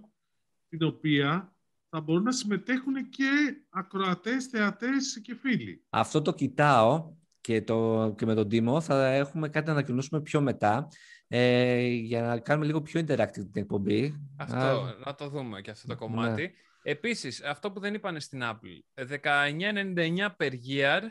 την 0.69 0.83
οποία 0.83 1.55
θα 1.89 2.01
μπορούν 2.01 2.23
να 2.23 2.31
συμμετέχουν 2.31 3.09
και 3.09 3.61
ακροατές, 3.69 4.45
θεατές 4.45 5.21
και 5.23 5.35
φίλοι. 5.35 5.85
Αυτό 5.89 6.21
το 6.21 6.33
κοιτάω 6.33 7.13
και, 7.41 7.61
το, 7.61 8.13
και 8.17 8.25
με 8.25 8.33
τον 8.33 8.49
Τίμο 8.49 8.81
θα 8.81 9.07
έχουμε 9.07 9.49
κάτι 9.49 9.65
να 9.65 9.71
ανακοινώσουμε 9.71 10.21
πιο 10.21 10.41
μετά 10.41 10.87
ε, 11.27 11.87
για 11.87 12.21
να 12.21 12.39
κάνουμε 12.39 12.65
λίγο 12.65 12.81
πιο 12.81 13.01
interactive 13.01 13.33
την 13.33 13.61
εκπομπή. 13.61 14.29
Αυτό, 14.37 14.55
Α, 14.55 14.95
να 15.05 15.15
το 15.15 15.29
δούμε 15.29 15.61
και 15.61 15.71
αυτό 15.71 15.87
το 15.87 15.93
ναι. 15.93 15.99
κομμάτι. 15.99 16.53
Επίσης, 16.83 17.43
αυτό 17.43 17.71
που 17.71 17.79
δεν 17.79 17.93
είπανε 17.93 18.19
στην 18.19 18.41
Apple, 18.43 19.05
19,99 19.21 20.27
per 20.37 20.51
year 20.69 21.01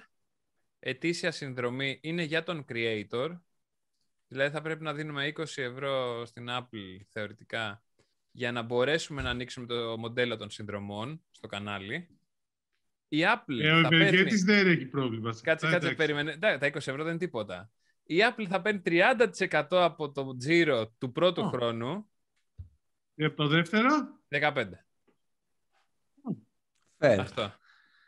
ετήσια 0.78 1.30
συνδρομή 1.30 1.98
είναι 2.02 2.22
για 2.22 2.42
τον 2.42 2.64
creator. 2.68 3.40
Δηλαδή 4.28 4.50
θα 4.50 4.62
πρέπει 4.62 4.82
να 4.82 4.94
δίνουμε 4.94 5.32
20 5.36 5.44
ευρώ 5.56 6.24
στην 6.26 6.46
Apple 6.50 7.00
θεωρητικά 7.08 7.85
για 8.36 8.52
να 8.52 8.62
μπορέσουμε 8.62 9.22
να 9.22 9.30
ανοίξουμε 9.30 9.66
το 9.66 9.98
μοντέλο 9.98 10.36
των 10.36 10.50
συνδρομών 10.50 11.22
στο 11.30 11.46
κανάλι. 11.46 12.08
Η 13.08 13.18
Apple 13.22 13.60
Ε, 13.62 13.70
ο 13.72 13.82
θα 13.82 13.88
παίρνει... 13.88 14.04
Ευεργέτης 14.04 14.44
δεν 14.44 14.66
έχει 14.66 14.86
πρόβλημα. 14.86 15.32
σε 15.32 15.42
Κάτσε, 15.42 15.66
αυτά, 15.66 15.78
κάτσε, 15.78 15.92
εντάξει. 15.92 16.06
περίμενε. 16.14 16.32
Εντάξει, 16.32 16.58
Τα 16.58 16.66
20 16.66 16.74
ευρώ 16.76 16.96
δεν 17.02 17.06
είναι 17.12 17.18
τίποτα. 17.18 17.70
Η 18.02 18.16
Apple 18.30 18.46
θα 18.48 18.62
παίρνει 18.62 18.82
30% 18.84 19.64
από 19.70 20.12
το 20.12 20.36
τζίρο 20.36 20.88
του 20.98 21.12
πρώτου 21.12 21.42
Ω. 21.42 21.48
χρόνου, 21.48 22.10
Και 23.14 23.24
από 23.24 23.36
το 23.36 23.46
δεύτερο, 23.46 23.88
15. 24.28 24.66
fair. 26.98 27.16
Αυτό. 27.20 27.42
Α, 27.42 27.52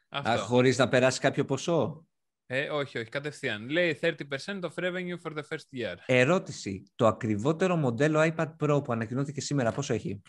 Αυτό. 0.09 0.45
χωρίς 0.45 0.79
να 0.79 0.89
περάσει 0.89 1.21
κάποιο 1.21 1.45
ποσό; 1.45 2.08
Ε, 2.51 2.71
όχι, 2.71 2.99
όχι, 2.99 3.09
κατευθείαν. 3.09 3.69
Λέει 3.69 3.99
30% 4.03 4.17
of 4.45 4.71
revenue 4.75 5.19
for 5.23 5.33
the 5.37 5.43
first 5.49 5.79
year. 5.79 5.95
Ερώτηση. 6.07 6.93
Το 6.95 7.07
ακριβότερο 7.07 7.77
μοντέλο 7.77 8.33
iPad 8.37 8.57
Pro 8.61 8.85
που 8.85 8.93
ανακοινώθηκε 8.93 9.41
σήμερα 9.41 9.73
πόσο 9.73 9.95
έχει; 9.95 10.23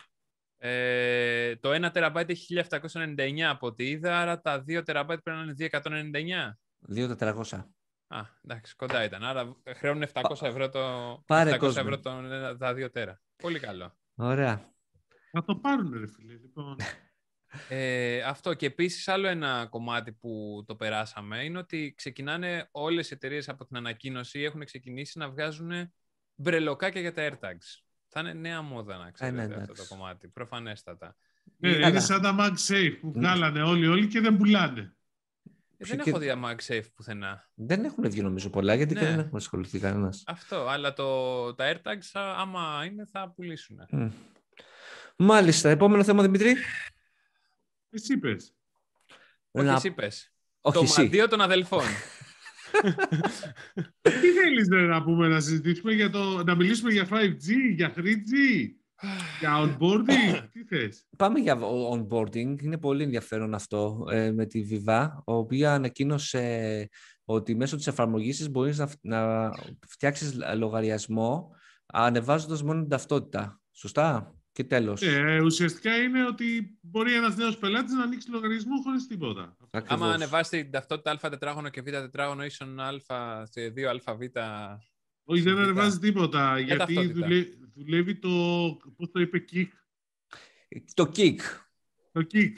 Ε, 0.58 1.56
το 1.56 1.70
1 1.74 1.92
TB 1.92 2.24
έχει 2.30 2.60
1799 2.70 3.40
από 3.50 3.68
ό,τι 3.68 3.90
είδα, 3.90 4.20
άρα 4.20 4.42
τα 4.42 4.64
2 4.68 4.80
TB 4.80 5.06
πρέπει 5.06 5.22
να 5.24 5.42
είναι 5.42 5.54
299. 5.56 6.58
2.400. 6.96 7.66
Α, 8.08 8.22
εντάξει, 8.44 8.76
κοντά 8.76 9.04
ήταν. 9.04 9.24
Άρα 9.24 9.56
χρεώνουν 9.76 10.04
700 10.14 10.22
ευρώ, 10.42 10.70
το, 10.70 10.80
Πάρε 11.28 11.52
700 11.56 11.58
κόσμο. 11.58 11.82
ευρώ 11.82 12.00
το, 12.00 12.12
τα 12.58 12.74
2 12.74 12.92
τέρα. 12.92 13.22
Πολύ 13.36 13.60
καλό. 13.60 13.98
Ωραία. 14.16 14.72
θα 15.32 15.44
το 15.44 15.56
πάρουν 15.56 16.00
ρε 16.00 16.08
φίλε. 16.08 16.34
Λοιπόν, 16.34 16.76
Ε, 17.70 18.22
αυτό 18.22 18.54
και 18.54 18.66
επίσης 18.66 19.08
άλλο 19.08 19.28
ένα 19.28 19.68
κομμάτι 19.70 20.12
που 20.12 20.64
το 20.68 20.76
περάσαμε 20.76 21.44
είναι 21.44 21.58
ότι 21.58 21.94
ξεκινάνε 21.98 22.68
όλες 22.72 23.10
οι 23.10 23.14
εταιρείες 23.14 23.50
από 23.50 23.66
την 23.66 23.78
ανακοίνωση 23.78 24.40
έχουν 24.42 24.66
ξεκινήσει 24.66 25.18
να 25.18 25.30
βγάζουν 25.30 25.72
μπρελοκάκια 26.36 27.02
για 27.02 27.14
τα 27.14 27.30
AirTags. 27.30 27.82
Θα 28.08 28.20
είναι 28.20 28.34
νέα 28.34 28.62
μόδα 28.62 28.98
να 28.98 29.12
ξέρετε 29.12 29.42
αυτό 29.42 29.56
ναι, 29.56 29.64
εντάξει. 29.64 29.82
το 29.88 29.96
κομμάτι, 29.96 30.28
προφανέστατα. 30.28 31.16
ναι, 31.58 31.72
Καλά. 31.74 31.88
είναι 31.88 32.00
σαν 32.00 32.22
τα 32.22 32.36
MagSafe 32.40 32.98
που 33.02 33.12
βγάλανε 33.12 33.62
όλοι 33.62 33.88
όλοι 33.88 34.08
και 34.08 34.20
δεν 34.20 34.38
πουλάνε. 34.38 34.94
Ε, 35.78 35.86
δεν 35.86 36.00
και- 36.00 36.10
έχω 36.10 36.20
δει 36.20 36.34
MagSafe 36.46 36.84
πουθενά. 36.96 37.50
Δεν 37.54 37.86
έχουν 37.86 38.10
βγει 38.10 38.22
νομίζω 38.22 38.50
πολλά 38.50 38.74
γιατί 38.74 38.94
Ναι. 38.94 39.00
και 39.00 39.06
δεν 39.06 39.20
έχουμε 39.20 39.38
ασχοληθεί 39.38 39.80
κανένας. 39.80 40.24
Αυτό, 40.28 40.68
αλλά 40.68 40.94
το, 40.94 41.54
τα 41.56 41.74
AirTags 41.74 42.10
α- 42.14 42.42
άμα 42.42 42.86
είναι 42.86 43.06
θα 43.12 43.32
πουλήσουν. 43.36 43.80
Μάλιστα. 45.16 45.70
Επόμενο 45.70 46.04
θέμα, 46.04 46.22
Δημητρή. 46.24 46.56
Εσύ 47.90 48.18
πες. 48.18 48.54
Όχι 49.52 49.66
Να- 49.66 49.74
εσύ 49.74 49.92
πες. 49.92 50.34
Όχι 50.62 50.78
το 50.78 50.84
εσύ. 50.84 51.02
μαντίο 51.02 51.28
των 51.28 51.42
αδελφών. 51.42 51.84
Τι 54.02 54.32
θέλεις 54.32 54.68
ρε, 54.72 54.82
να 54.86 55.04
πούμε, 55.04 55.28
να 55.28 55.40
συζητήσουμε 55.40 55.94
για 55.94 56.10
το, 56.10 56.44
να 56.44 56.56
μιλήσουμε 56.56 56.92
για 56.92 57.08
5G, 57.12 57.54
για 57.76 57.94
3G, 57.96 58.32
για 59.40 59.58
onboarding, 59.78 60.48
τι 60.52 60.64
θες; 60.64 61.06
Πάμε 61.18 61.40
για 61.40 61.58
onboarding. 61.92 62.62
Είναι 62.62 62.78
πολύ 62.78 63.04
ενδιαφέρον 63.04 63.54
αυτό 63.54 64.06
ε, 64.12 64.32
με 64.32 64.46
τη 64.46 64.68
Viva, 64.72 65.08
η 65.16 65.20
οποία 65.26 65.74
ανακοίνωσε 65.74 66.90
ότι 67.26 67.56
μέσω 67.56 67.76
της 67.76 67.88
εφαρμογής 67.88 68.38
της 68.38 68.50
μπορείς 68.50 68.78
να, 68.78 68.88
φ- 68.88 69.04
να 69.06 69.50
φτιάξεις 69.88 70.38
λογαριασμό 70.56 71.56
ανεβάζοντας 71.86 72.64
μόνο 72.64 72.80
την 72.80 72.90
ταυτότητα. 72.90 73.62
Σωστά; 73.72 74.36
Και 74.60 74.66
τέλος. 74.66 75.02
Ε, 75.02 75.40
ουσιαστικά 75.44 75.96
είναι 75.98 76.26
ότι 76.26 76.78
μπορεί 76.82 77.14
ένας 77.14 77.36
νέος 77.36 77.58
πελάτης 77.58 77.94
να 77.94 78.04
ανοίξει 78.04 78.30
λογαριασμό 78.30 78.82
χωρίς 78.84 79.08
τίποτα. 79.08 79.58
Ακριβώς. 79.72 80.02
Άμα 80.04 80.14
ανεβάσετε 80.14 80.62
την 80.62 80.72
ταυτότητα 80.72 81.12
α 81.12 81.30
τετράγωνο 81.30 81.70
και 81.70 81.82
β 81.82 81.86
τετράγωνο 81.86 82.44
ίσον 82.46 82.80
α 82.80 83.46
σε 83.52 83.74
2αβ 83.76 84.28
Όχι, 85.24 85.42
δεν 85.42 85.56
Β. 85.56 85.60
ανεβάζει 85.60 86.00
τίποτα, 86.00 86.60
γιατί 86.60 86.78
ταυτότητα. 86.78 87.14
δουλε- 87.14 87.48
δουλεύει 87.76 88.16
το, 88.20 88.30
πώς 88.96 89.12
το 89.12 89.20
είπε, 89.20 89.46
kick. 89.52 89.68
Το 90.94 91.12
kick. 91.16 91.36
Το 92.12 92.28
kick. 92.32 92.52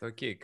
το 0.00 0.14
kick. 0.20 0.38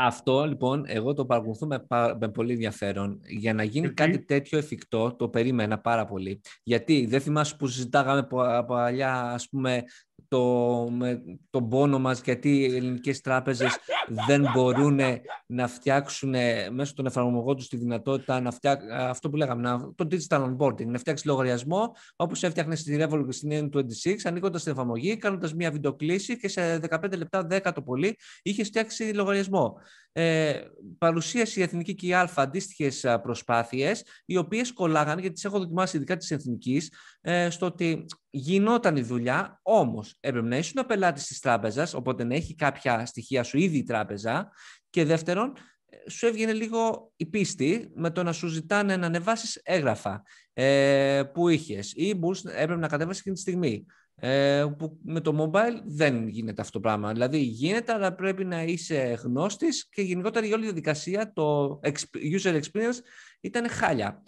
Αυτό 0.00 0.44
λοιπόν, 0.46 0.84
εγώ 0.86 1.14
το 1.14 1.26
παρακολουθώ 1.26 1.66
με, 1.66 1.78
πα- 1.78 2.16
με 2.20 2.28
πολύ 2.28 2.52
ενδιαφέρον. 2.52 3.20
Για 3.24 3.54
να 3.54 3.62
γίνει 3.62 3.86
Γιατί; 3.86 3.94
κάτι 3.94 4.24
τέτοιο 4.24 4.58
εφικτό, 4.58 5.14
το 5.14 5.28
περίμενα 5.28 5.80
πάρα 5.80 6.04
πολύ. 6.04 6.40
Γιατί 6.62 7.06
δεν 7.06 7.20
θυμάσαι 7.20 7.56
που 7.56 7.66
συζητάγαμε 7.66 8.22
πα- 8.22 8.64
παλιά, 8.64 9.22
ας 9.22 9.48
πούμε, 9.48 9.82
το, 10.28 10.42
με, 10.90 11.22
τον 11.50 11.68
πόνο 11.68 11.98
μας, 11.98 12.20
γιατί 12.20 12.58
οι 12.58 12.76
ελληνικές 12.76 13.20
τράπεζες 13.20 13.78
δεν 14.26 14.44
μπορούν 14.54 15.00
να 15.46 15.68
φτιάξουν 15.68 16.34
μέσω 16.70 16.94
των 16.94 17.06
εφαρμογών 17.06 17.56
τους 17.56 17.68
τη 17.68 17.76
δυνατότητα 17.76 18.40
να 18.40 18.50
φτιάξουν 18.50 18.90
αυτό 18.90 19.30
που 19.30 19.36
λέγαμε, 19.36 19.62
να, 19.62 19.94
το 19.94 20.08
digital 20.10 20.54
onboarding, 20.56 20.86
να 20.86 20.98
φτιάξει 20.98 21.26
λογαριασμό 21.26 21.94
όπως 22.16 22.42
έφτιαχνε 22.42 22.76
στη 22.76 22.98
Revolut 23.00 23.24
και 23.26 23.32
στην 23.32 23.70
N26, 23.72 24.14
ανοίγοντας 24.24 24.62
την 24.62 24.72
εφαρμογή, 24.72 25.16
κάνοντας 25.16 25.54
μια 25.54 25.70
βιντεοκλήση 25.70 26.38
και 26.38 26.48
σε 26.48 26.80
15 26.90 27.16
λεπτά, 27.16 27.46
10 27.50 27.72
το 27.74 27.82
πολύ, 27.82 28.16
είχε 28.42 28.64
φτιάξει 28.64 29.12
λογαριασμό. 29.14 29.76
Ε, 30.12 30.60
παρουσίασε 30.98 31.60
η 31.60 31.62
Εθνική 31.62 31.94
και 31.94 32.06
η 32.06 32.14
Α 32.14 32.30
αντίστοιχε 32.34 33.18
προσπάθειες, 33.22 34.04
οι 34.24 34.36
οποίες 34.36 34.72
κολλάγανε, 34.72 35.20
γιατί 35.20 35.34
τις 35.34 35.44
έχω 35.44 35.58
δοκιμάσει 35.58 35.96
ειδικά 35.96 36.16
της 36.16 36.30
Εθνικής, 36.30 36.92
ε, 37.20 37.50
στο 37.50 37.66
ότι 37.66 38.04
γινόταν 38.30 38.96
η 38.96 39.02
δουλειά, 39.02 39.60
όμως 39.62 40.16
έπρεπε 40.20 40.46
να 40.46 40.56
ήσουν 40.56 40.86
πελάτης 40.86 41.26
της 41.26 41.40
τράπεζας, 41.40 41.94
οπότε 41.94 42.24
να 42.24 42.34
έχει 42.34 42.54
κάποια 42.54 43.06
στοιχεία 43.06 43.42
σου 43.42 43.58
ήδη 43.58 43.76
η 43.78 43.82
τράπεζα. 43.82 44.52
Και 44.90 45.04
δεύτερον, 45.04 45.52
ε, 45.86 46.10
σου 46.10 46.26
έβγαινε 46.26 46.52
λίγο 46.52 47.12
η 47.16 47.26
πίστη 47.26 47.90
με 47.94 48.10
το 48.10 48.22
να 48.22 48.32
σου 48.32 48.46
ζητάνε 48.46 48.96
να 48.96 49.06
ανεβάσεις 49.06 49.60
έγγραφα 49.62 50.22
ε, 50.52 51.22
που 51.34 51.48
είχες 51.48 51.92
ή 51.96 52.14
μπορούσες, 52.14 52.52
έπρεπε 52.52 52.80
να 52.80 52.88
κατέβασε 52.88 53.18
εκείνη 53.18 53.34
τη 53.34 53.40
στιγμή. 53.40 53.86
Ε, 54.20 54.66
που 54.78 54.98
με 55.02 55.20
το 55.20 55.50
mobile 55.52 55.80
δεν 55.84 56.28
γίνεται 56.28 56.60
αυτό 56.60 56.72
το 56.72 56.80
πράγμα. 56.80 57.12
Δηλαδή 57.12 57.38
γίνεται, 57.38 57.92
αλλά 57.92 58.14
πρέπει 58.14 58.44
να 58.44 58.62
είσαι 58.62 59.18
γνώστης 59.22 59.88
και 59.88 60.02
γενικότερα 60.02 60.46
η 60.46 60.52
όλη 60.52 60.64
διαδικασία, 60.64 61.32
το 61.32 61.80
exp- 61.82 62.38
user 62.40 62.60
experience 62.60 62.98
ήταν 63.40 63.68
χάλια. 63.68 64.22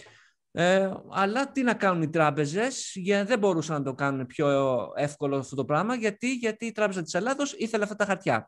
Ε, 0.52 0.90
αλλά 1.10 1.50
τι 1.50 1.62
να 1.62 1.74
κάνουν 1.74 2.02
οι 2.02 2.08
τράπεζες, 2.08 2.92
για, 2.94 3.24
δεν 3.24 3.38
μπορούσαν 3.38 3.76
να 3.76 3.82
το 3.82 3.94
κάνουν 3.94 4.26
πιο 4.26 4.48
εύκολο 4.96 5.36
αυτό 5.36 5.56
το 5.56 5.64
πράγμα, 5.64 5.94
γιατί, 5.94 6.34
γιατί 6.34 6.66
η 6.66 6.72
Τράπεζα 6.72 7.02
της 7.02 7.14
Ελλάδος 7.14 7.52
ήθελε 7.52 7.82
αυτά 7.82 7.96
τα 7.96 8.04
χαρτιά. 8.04 8.46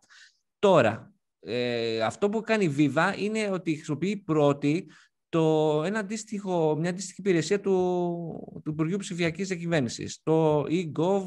Τώρα, 0.59 1.13
ε, 1.41 2.03
αυτό 2.03 2.29
που 2.29 2.41
κάνει 2.41 2.65
η 2.65 2.75
Viva 2.79 3.13
είναι 3.17 3.51
ότι 3.51 3.75
χρησιμοποιεί 3.75 4.17
πρώτη 4.17 4.87
το, 5.33 5.83
ένα 5.85 5.99
αντίστοιχο, 5.99 6.77
μια 6.77 6.91
αντίστοιχη 6.91 7.21
υπηρεσία 7.21 7.61
του, 7.61 8.61
του 8.65 8.71
Υπουργείου 8.71 8.97
Ψηφιακής 8.97 9.49
Διακυβέρνησης, 9.49 10.21
το 10.23 10.65
eGov 10.69 11.23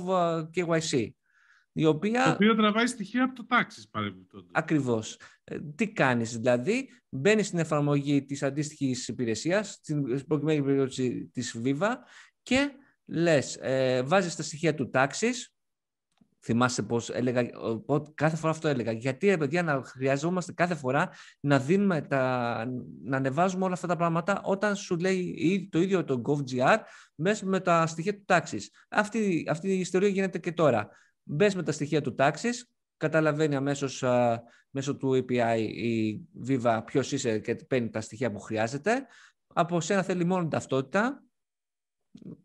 KYC, 0.55 1.09
η 1.71 1.83
Το 1.83 1.89
οποία 1.89 2.33
οποίο 2.33 2.55
τραβάει 2.55 2.87
στοιχεία 2.87 3.23
από 3.23 3.35
το 3.35 3.45
τάξης 3.45 3.89
παρεμπιπτόντως. 3.89 4.49
ακριβώς. 4.53 5.19
Ε, 5.43 5.59
Τι 5.75 5.87
κάνεις 5.91 6.37
δηλαδή, 6.37 6.89
μπαίνεις 7.09 7.47
στην 7.47 7.59
εφαρμογή 7.59 8.25
της 8.25 8.43
αντίστοιχης 8.43 9.07
υπηρεσίας, 9.07 9.71
στην 9.71 10.25
προκειμένη 10.27 10.63
περίπτωση 10.63 11.29
της 11.33 11.61
Viva 11.63 11.93
και 12.43 12.69
λες, 13.05 13.55
ε, 13.61 14.01
βάζεις 14.03 14.35
τα 14.35 14.43
στοιχεία 14.43 14.75
του 14.75 14.89
τάξης, 14.89 15.54
Θυμάσαι 16.45 16.83
πώς 16.83 17.09
έλεγα, 17.09 17.45
κάθε 18.13 18.35
φορά 18.35 18.51
αυτό 18.51 18.67
έλεγα. 18.67 18.91
Γιατί 18.91 19.27
ρε 19.27 19.37
παιδιά 19.37 19.63
να 19.63 19.83
χρειαζόμαστε 19.83 20.53
κάθε 20.53 20.75
φορά 20.75 21.09
να 21.39 21.59
δίνουμε 21.59 22.01
τα, 22.01 22.65
να 23.03 23.17
ανεβάζουμε 23.17 23.65
όλα 23.65 23.73
αυτά 23.73 23.87
τα 23.87 23.95
πράγματα 23.95 24.41
όταν 24.43 24.75
σου 24.75 24.97
λέει 24.97 25.69
το 25.71 25.79
ίδιο 25.79 26.03
το 26.03 26.21
GovGR 26.25 26.77
μέσα 27.15 27.45
με 27.45 27.59
τα 27.59 27.87
στοιχεία 27.87 28.13
του 28.15 28.23
τάξης. 28.25 28.71
Αυτή, 28.89 29.45
αυτή 29.49 29.67
η 29.67 29.79
ιστορία 29.79 30.07
γίνεται 30.07 30.39
και 30.39 30.51
τώρα. 30.51 30.89
Μπες 31.23 31.55
με 31.55 31.63
τα 31.63 31.71
στοιχεία 31.71 32.01
του 32.01 32.15
τάξης, 32.15 32.71
καταλαβαίνει 32.97 33.55
αμέσως 33.55 34.03
μέσω 34.69 34.95
του 34.95 35.11
API 35.11 35.59
η 35.59 36.19
Viva 36.47 36.81
ποιος 36.85 37.11
είσαι 37.11 37.39
και 37.39 37.55
παίρνει 37.55 37.89
τα 37.89 38.01
στοιχεία 38.01 38.31
που 38.31 38.39
χρειάζεται. 38.39 39.05
Από 39.53 39.81
σένα 39.81 40.03
θέλει 40.03 40.25
μόνο 40.25 40.47
ταυτότητα. 40.47 41.23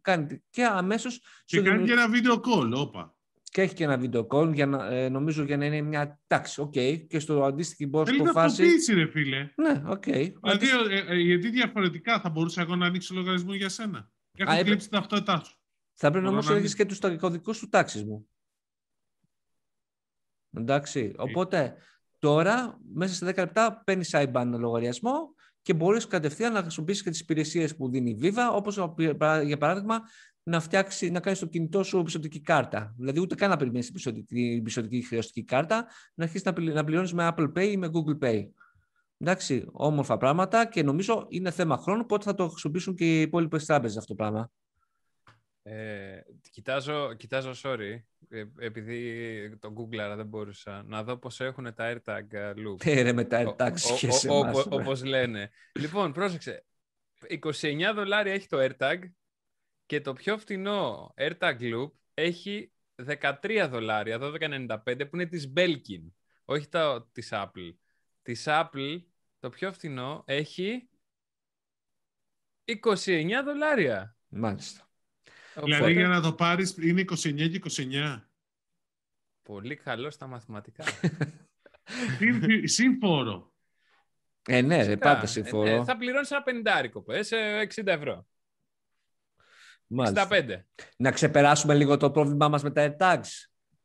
Κάνει 0.00 0.42
και 0.50 0.64
αμέσως... 0.64 1.22
Και 1.44 1.62
κάνει 1.62 1.86
και 1.86 1.92
ένα 1.92 2.08
βίντεο 2.08 2.34
call, 2.34 2.72
όπα. 2.74 3.14
Και 3.50 3.62
έχει 3.62 3.74
και 3.74 3.84
ένα 3.84 3.98
βίντεο 3.98 4.26
call, 4.30 4.54
για 4.54 4.66
να, 4.66 4.86
ε, 4.86 5.08
νομίζω 5.08 5.42
για 5.42 5.56
να 5.56 5.64
είναι 5.64 5.80
μια 5.80 6.20
τάξη. 6.26 6.60
OK. 6.60 6.72
Okay. 6.76 7.06
Και 7.08 7.18
στο 7.18 7.44
αντίστοιχη 7.44 7.90
boss 7.92 8.08
που 8.18 8.26
φάση... 8.26 8.78
Θέλει 8.78 9.00
ρε 9.00 9.10
φίλε. 9.10 9.50
Ναι, 9.56 9.82
OK. 9.86 10.02
Okay. 10.06 10.32
Δηλαδή, 10.42 10.66
ε, 10.90 11.04
ε, 11.08 11.16
γιατί 11.16 11.50
διαφορετικά 11.50 12.20
θα 12.20 12.28
μπορούσα 12.30 12.60
εγώ 12.60 12.76
να 12.76 12.86
ανοίξω 12.86 13.14
λογαριασμό 13.14 13.54
για 13.54 13.68
σένα; 13.68 14.10
Και 14.32 14.42
έχω 14.42 14.62
κλέψει 14.62 14.88
την 14.88 14.98
ταυτότητά 14.98 15.44
σου. 15.44 15.58
Θα 15.94 16.10
πρέπει 16.10 16.26
όμως 16.26 16.48
να 16.48 16.56
έχεις 16.56 16.74
και 16.74 16.84
τους 16.84 16.98
κωδικούς 17.18 17.58
του 17.58 17.68
Taxis 17.68 18.04
μου. 18.04 18.28
Εντάξει. 20.56 21.14
Οπότε 21.16 21.74
τώρα 22.18 22.80
μέσα 22.94 23.14
σε 23.14 23.26
10 23.26 23.36
λεπτά 23.36 23.82
παίρνεις 23.84 24.10
IBAN 24.14 24.46
λογαριασμό 24.58 25.34
και 25.62 25.74
μπορείς 25.74 26.06
κατευθείαν 26.06 26.52
να 26.52 26.60
χρησιμοποιήσεις 26.60 27.02
και 27.02 27.10
τις 27.10 27.20
υπηρεσίες 27.20 27.76
που 27.76 27.90
δίνει 27.90 28.10
η 28.10 28.18
Viva, 28.22 28.50
όπως 28.52 28.78
για 29.44 29.58
παράδειγμα 29.58 30.00
να, 30.50 30.60
φτιάξει, 30.60 31.10
να 31.10 31.20
κάνεις 31.20 31.38
στο 31.38 31.46
κινητό 31.46 31.82
σου 31.82 32.02
πιστοτική 32.02 32.40
κάρτα. 32.40 32.94
Δηλαδή, 32.96 33.20
ούτε 33.20 33.34
καν 33.34 33.50
να 33.50 33.56
περιμένεις 33.56 33.84
την 33.86 33.94
πιστοτική, 33.94 34.60
πιστοτική 34.64 35.02
χρεωστική 35.02 35.44
κάρτα, 35.44 35.86
να 36.14 36.24
αρχίσεις 36.24 36.44
να, 36.46 36.72
να 36.72 36.84
πληρώνεις 36.84 37.12
με 37.12 37.28
Apple 37.32 37.52
Pay 37.52 37.68
ή 37.70 37.76
με 37.76 37.90
Google 37.92 38.24
Pay. 38.24 38.48
Εντάξει, 39.18 39.66
όμορφα 39.72 40.16
πράγματα 40.16 40.66
και 40.66 40.82
νομίζω 40.82 41.26
είναι 41.28 41.50
θέμα 41.50 41.76
χρόνου 41.76 42.06
πότε 42.06 42.24
θα 42.24 42.34
το 42.34 42.48
χρησιμοποιήσουν 42.48 42.94
και 42.94 43.04
οι 43.04 43.20
υπόλοιπες 43.20 43.66
τράπεζες 43.66 43.96
αυτό 43.96 44.14
το 44.14 44.22
πράγμα. 44.22 44.50
Ε, 45.62 46.20
κοιτάζω, 46.50 47.14
κοιτάζω, 47.14 47.52
sorry, 47.62 48.02
ε, 48.28 48.44
επειδή 48.58 49.56
το 49.58 49.72
Google 49.76 50.16
δεν 50.16 50.26
μπορούσα, 50.26 50.82
να 50.86 51.04
δω 51.04 51.16
πώς 51.16 51.40
έχουν 51.40 51.74
τα 51.74 51.92
AirTag 51.92 52.32
ε, 52.32 52.52
loop. 52.56 52.86
Ε, 52.86 53.02
ρε, 53.02 53.12
με 53.12 53.24
τα 53.24 53.42
AirTag 53.44 53.72
και 53.98 54.10
σε 54.10 54.28
εμάς, 54.28 54.66
Όπως 54.70 55.04
λένε. 55.04 55.50
λοιπόν, 55.72 56.12
πρόσεξε. 56.12 56.64
29 57.42 57.92
δολάρια 57.94 58.32
έχει 58.32 58.48
το 58.48 58.58
AirTag 58.60 58.98
και 59.90 60.00
το 60.00 60.12
πιο 60.12 60.38
φθηνό 60.38 61.14
AirTag 61.16 61.56
loop 61.60 61.90
έχει 62.14 62.72
13 63.06 63.68
δολάρια, 63.70 64.18
12,95 64.20 64.78
που 64.84 65.16
είναι 65.16 65.26
της 65.26 65.52
Belkin, 65.56 66.10
όχι 66.44 66.68
το, 66.68 67.02
της 67.02 67.28
Apple. 67.32 67.74
Της 68.22 68.44
Apple 68.46 69.02
το 69.38 69.48
πιο 69.48 69.72
φθηνό 69.72 70.22
έχει 70.26 70.88
29 72.82 73.30
δολάρια. 73.44 74.16
Μάλιστα. 74.28 74.90
Δηλαδή 75.62 75.92
για 75.92 76.08
να 76.08 76.20
το 76.20 76.32
πάρεις 76.32 76.76
είναι 76.76 77.00
29 77.00 77.50
και 77.50 77.60
29. 77.70 78.22
Πολύ 79.42 79.76
καλό 79.76 80.10
στα 80.10 80.26
μαθηματικά. 80.26 80.84
Σύμφορο. 82.64 83.54
Ε, 84.48 84.60
ναι, 84.60 84.84
ρε, 84.86 84.96
πάντα 84.96 85.26
σύμφορο. 85.26 85.68
Ε, 85.68 85.74
ε, 85.74 85.84
θα 85.84 85.96
πληρώνεις 85.96 86.30
ένα 86.30 86.42
πεντάρικο, 86.42 87.02
πες, 87.02 87.30
60 87.32 87.86
ευρώ. 87.86 88.29
Μάλιστα. 89.90 90.28
65. 90.30 90.64
Να 90.96 91.10
ξεπεράσουμε 91.10 91.74
λίγο 91.74 91.96
το 91.96 92.10
πρόβλημά 92.10 92.48
μας 92.48 92.62
με 92.62 92.70
τα 92.70 92.96
AirTags. 92.96 93.28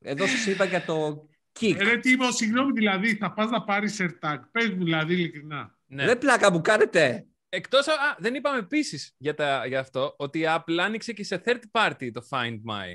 Εδώ 0.01 0.28
σας 0.28 0.45
είπα 0.45 0.66
για 0.66 0.86
το 0.86 1.28
kick. 1.60 1.76
Ε, 1.80 1.84
ρε 1.84 1.97
Τίμο, 1.97 2.32
συγγνώμη 2.32 2.72
δηλαδή, 2.72 3.16
θα 3.16 3.34
πας 3.34 3.49
να 3.49 3.64
πάρεις 3.64 4.01
AirTag. 4.01 4.38
Πες 4.51 4.70
μου 4.70 4.84
δηλαδή 4.84 5.14
ειλικρινά. 5.14 5.78
Ναι. 5.86 6.06
Δεν 6.06 6.18
πλάκα 6.18 6.51
μου 6.51 6.62
κάνετε. 6.62 7.26
Εκτός, 7.49 7.88
α, 7.88 7.93
δεν 8.18 8.36
είπαμε 8.36 8.58
επίσης 8.58 9.16
για, 9.18 9.64
για 9.68 9.80
αυτό, 9.80 10.16
ότι 10.18 10.39
η 10.39 10.45
Apple 10.47 10.78
άνοιξε 10.80 11.14
και 11.14 11.24
σε 11.24 11.41
third 11.45 11.62
party 11.72 12.10
το 12.14 12.28
Find 12.30 12.53
My, 12.53 12.93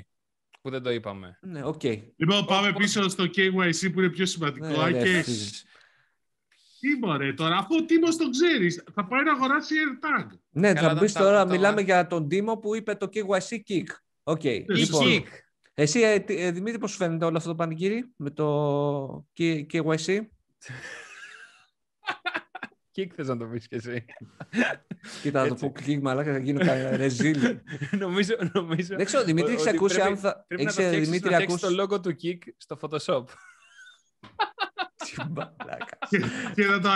που 0.61 0.69
δεν 0.69 0.83
το 0.83 0.91
είπαμε. 0.91 1.37
Ναι, 1.41 1.63
OK. 1.63 1.79
Okay. 1.83 2.01
Λοιπόν, 2.15 2.45
πάμε 2.45 2.73
πίσω 2.73 3.09
στο 3.09 3.23
KYC 3.23 3.93
που 3.93 3.99
είναι 3.99 4.09
πιο 4.09 4.25
σημαντικό. 4.25 4.67
Ναι, 4.67 4.89
ναι, 4.89 5.03
και... 5.03 5.23
Τι 6.81 6.97
μωρέ 7.05 7.33
τώρα, 7.33 7.57
αφού 7.57 7.75
ο 7.81 7.85
Τίμος 7.85 8.17
τον 8.17 8.31
ξέρεις, 8.31 8.83
θα 8.93 9.05
πάει 9.05 9.23
να 9.23 9.31
αγοράσει 9.31 9.75
AirTag. 9.75 10.27
Ναι, 10.49 10.73
Καλά, 10.73 10.87
θα 10.87 10.95
μπεις 10.95 11.13
τώρα, 11.13 11.45
μιλάμε 11.45 11.81
για 11.81 12.07
τον 12.07 12.27
Τίμο 12.27 12.57
που 12.57 12.75
είπε 12.75 12.95
το 12.95 13.09
KYC 13.13 13.55
Kick. 13.67 13.85
OK, 14.23 14.41
okay. 14.43 14.63
λοιπόν, 14.67 15.05
kick. 15.05 15.23
Εσύ, 15.73 16.01
ε, 16.01 16.23
ε, 16.27 16.51
Δημήτρη, 16.51 16.79
πώς 16.79 16.91
σου 16.91 16.97
φαίνεται 16.97 17.25
όλο 17.25 17.37
αυτό 17.37 17.49
το 17.49 17.55
πανηγύρι 17.55 18.13
με 18.15 18.29
το 18.29 19.27
KYC; 19.37 20.19
Kick 22.91 23.11
θες 23.15 23.27
να 23.27 23.37
το 23.37 23.45
πεις 23.45 23.67
και 23.67 23.75
εσύ. 23.75 24.05
Κοίτα, 25.21 25.41
να 25.41 25.47
το 25.47 25.55
πω 25.55 25.73
kick, 25.83 26.01
μαλάκα, 26.01 26.31
θα 26.31 26.39
γίνω 26.39 26.65
κανένα 26.65 26.97
ρεζίλ. 27.01 27.57
νομίζω, 27.91 28.35
νομίζω... 28.53 28.95
Δεν 28.95 29.05
ξέρω, 29.05 29.23
Δημήτρη, 29.23 29.53
έχεις 29.53 29.67
ακούσει 29.67 30.01
αν 30.01 30.17
θα... 30.17 30.45
Πρέπει 30.47 30.63
να 30.63 30.73
το 30.73 30.89
Δημήτρη, 30.89 31.31
να 31.31 31.57
το 31.59 31.69
logo 31.69 31.99
του 31.99 32.15
kick 32.15 32.43
στο 32.57 32.77
Photoshop. 32.81 33.23
Και 36.55 36.65
να 36.65 36.79
το, 36.79 36.89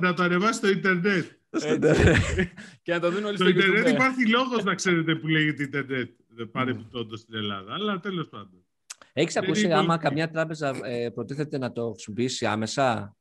να 0.00 0.14
το 0.14 0.22
ανεβάσει 0.22 0.58
στο 0.58 0.68
Ιντερνετ. 0.68 1.26
και 2.82 2.92
να 2.92 3.00
το 3.00 3.10
δουν 3.10 3.24
όλοι 3.24 3.36
στο 3.36 3.48
Ιντερνετ. 3.48 3.78
Στο 3.78 3.78
Ιντερνετ 3.78 3.94
υπάρχει 3.94 4.28
λόγος 4.28 4.64
να 4.64 4.74
ξέρετε 4.74 5.14
που 5.14 5.28
λέγεται 5.28 5.62
Ιντερνετ. 5.62 6.10
Δεν 6.28 6.50
πάρει 6.50 6.74
που 6.74 7.16
στην 7.16 7.34
Ελλάδα. 7.34 7.74
Αλλά 7.74 8.00
τέλος 8.00 8.28
πάντων. 8.28 8.64
Έχεις 9.12 9.36
ακούσει 9.36 9.72
άμα 9.72 9.98
καμιά 9.98 10.30
τράπεζα 10.30 10.80
ε, 10.84 11.10
προτίθεται 11.10 11.58
να 11.58 11.72
το 11.72 11.90
χρησιμοποιήσει 11.90 12.46
άμεσα; 12.46 13.16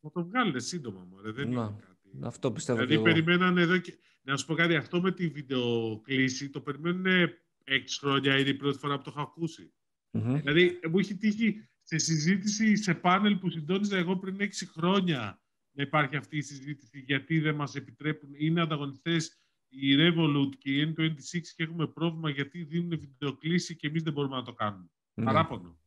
Θα 0.00 0.10
το 0.10 0.24
βγάλετε 0.24 0.60
σύντομα, 0.60 1.06
μωρέ. 1.10 1.32
Δεν 1.32 1.50
είναι 1.50 1.60
κάτι. 1.60 1.96
Αυτό 2.22 2.52
πιστεύω 2.52 2.84
Δηλαδή, 2.84 3.02
περιμένανε 3.02 3.60
εδώ 3.60 3.78
και... 3.78 3.98
Να 4.22 4.36
σου 4.36 4.46
πω 4.46 4.54
κάτι, 4.54 4.74
αυτό 4.74 5.00
με 5.00 5.12
τη 5.12 5.28
βιντεοκλήση 5.28 6.50
το 6.50 6.60
περιμένουν 6.60 7.30
έξι 7.64 7.98
χρόνια, 7.98 8.38
είναι 8.38 8.48
η 8.48 8.54
πρώτη 8.54 8.78
φορά 8.78 8.96
που 8.96 9.02
το 9.02 9.10
έχω 9.16 9.20
ακούσει. 9.20 9.72
Mm-hmm. 10.12 10.40
Δηλαδή, 10.42 10.80
μου 10.90 10.98
έχει 10.98 11.16
τύχει 11.16 11.68
σε 11.88 11.98
συζήτηση, 11.98 12.76
σε 12.76 12.94
πάνελ 12.94 13.36
που 13.36 13.50
συντόνιζα 13.50 13.96
εγώ 13.96 14.16
πριν 14.16 14.40
έξι 14.40 14.66
χρόνια 14.66 15.40
να 15.72 15.82
υπάρχει 15.82 16.16
αυτή 16.16 16.36
η 16.36 16.40
συζήτηση, 16.40 17.00
γιατί 17.00 17.38
δεν 17.38 17.54
μας 17.54 17.74
επιτρέπουν, 17.74 18.30
είναι 18.36 18.60
ανταγωνιστές 18.60 19.40
η 19.68 19.94
Revolut 19.98 20.48
και 20.58 20.70
η 20.70 20.94
N26 20.96 21.40
και 21.56 21.62
έχουμε 21.62 21.86
πρόβλημα 21.86 22.30
γιατί 22.30 22.62
δίνουν 22.62 22.98
βιντεοκλήση 22.98 23.76
και 23.76 23.86
εμείς 23.86 24.02
δεν 24.02 24.12
μπορούμε 24.12 24.36
να 24.36 24.42
το 24.42 24.52
κάνουμε. 24.52 24.90
Mm. 25.14 25.24
Παράπονο. 25.24 25.78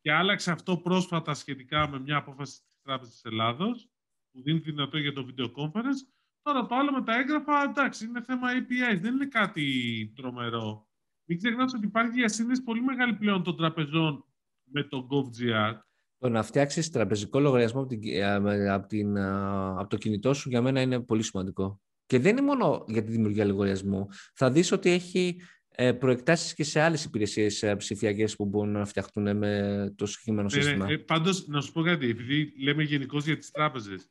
Και 0.00 0.12
άλλαξε 0.12 0.50
αυτό 0.50 0.76
πρόσφατα 0.76 1.34
σχετικά 1.34 1.88
με 1.88 2.00
μια 2.00 2.16
απόφαση 2.16 2.60
Τράπεζας 2.82 3.20
τη 3.20 3.28
Ελλάδος, 3.28 3.88
που 4.30 4.42
δίνει 4.42 4.58
δυνατό 4.58 4.98
για 4.98 5.12
το 5.12 5.28
video 5.28 5.52
conference. 5.52 6.00
Τώρα 6.42 6.66
το 6.66 6.74
άλλο 6.74 6.92
με 6.92 7.02
τα 7.02 7.18
έγγραφα, 7.18 7.62
εντάξει, 7.62 8.04
είναι 8.04 8.22
θέμα 8.22 8.48
API, 8.50 9.00
δεν 9.00 9.14
είναι 9.14 9.26
κάτι 9.26 10.12
τρομερό. 10.16 10.88
Μην 11.24 11.38
ξεχνάτε 11.38 11.76
ότι 11.76 11.86
υπάρχει 11.86 12.12
διασύνδεση 12.12 12.62
πολύ 12.62 12.82
μεγάλη 12.82 13.14
πλέον 13.14 13.42
των 13.42 13.56
τραπεζών 13.56 14.24
με 14.72 14.82
το 14.82 15.06
GovGR. 15.10 15.78
Το 16.18 16.28
να 16.28 16.42
φτιάξεις 16.42 16.90
τραπεζικό 16.90 17.40
λογαριασμό 17.40 17.80
από, 17.80 17.88
την, 17.88 18.02
ε, 18.06 18.70
από, 18.70 18.86
την, 18.86 19.16
ε, 19.16 19.30
από 19.70 19.86
το 19.86 19.96
κινητό 19.96 20.34
σου 20.34 20.48
για 20.48 20.62
μένα 20.62 20.80
είναι 20.80 21.00
πολύ 21.00 21.22
σημαντικό. 21.22 21.80
Και 22.06 22.18
δεν 22.18 22.36
είναι 22.36 22.46
μόνο 22.46 22.84
για 22.88 23.02
τη 23.02 23.10
δημιουργία 23.10 23.44
λογαριασμού. 23.44 24.06
Θα 24.34 24.50
δεις 24.50 24.72
ότι 24.72 24.90
έχει 24.90 25.40
ε, 25.68 25.92
προεκτάσεις 25.92 26.54
και 26.54 26.64
σε 26.64 26.80
άλλες 26.80 27.04
υπηρεσίες 27.04 27.62
ε, 27.62 27.76
ψηφιακές 27.76 28.36
που 28.36 28.44
μπορούν 28.44 28.72
να 28.72 28.84
φτιαχτούν 28.84 29.36
με 29.36 29.94
το 29.96 30.06
συγκεκριμένο 30.06 30.48
ναι, 30.48 30.56
ναι, 30.56 30.62
σύστημα. 30.62 30.86
Ναι, 30.86 30.98
πάντως, 30.98 31.46
να 31.46 31.60
σου 31.60 31.72
πω 31.72 31.82
κάτι, 31.82 32.08
επειδή 32.08 32.52
λέμε 32.62 32.82
γενικώς 32.82 33.24
για 33.24 33.36
τις 33.36 33.50
τράπεζες, 33.50 34.08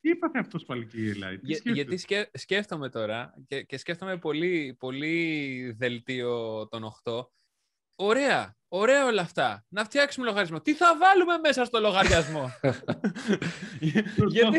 τι 0.00 0.08
είπατε 0.08 0.38
αυτός 0.38 0.64
πάλι 0.64 0.86
και 0.86 1.00
η 1.00 1.08
Ελλάδα. 1.08 1.38
Για, 1.42 1.60
γιατί 1.64 1.96
σκέ, 1.96 2.30
σκέφτομαι 2.32 2.88
τώρα 2.88 3.34
και, 3.46 3.62
και 3.62 3.76
σκέφτομαι 3.76 4.18
πολύ, 4.18 4.76
πολύ 4.78 5.74
δελτίο 5.78 6.66
των 6.68 6.82
8. 7.04 7.22
Ωραία, 8.00 8.56
ωραία 8.68 9.06
όλα 9.06 9.22
αυτά. 9.22 9.64
Να 9.68 9.84
φτιάξουμε 9.84 10.26
λογαριασμό. 10.26 10.60
Τι 10.60 10.74
θα 10.74 10.96
βάλουμε 10.98 11.38
μέσα 11.38 11.64
στο 11.64 11.80
λογαριασμό; 11.80 12.50
γιατί 14.34 14.58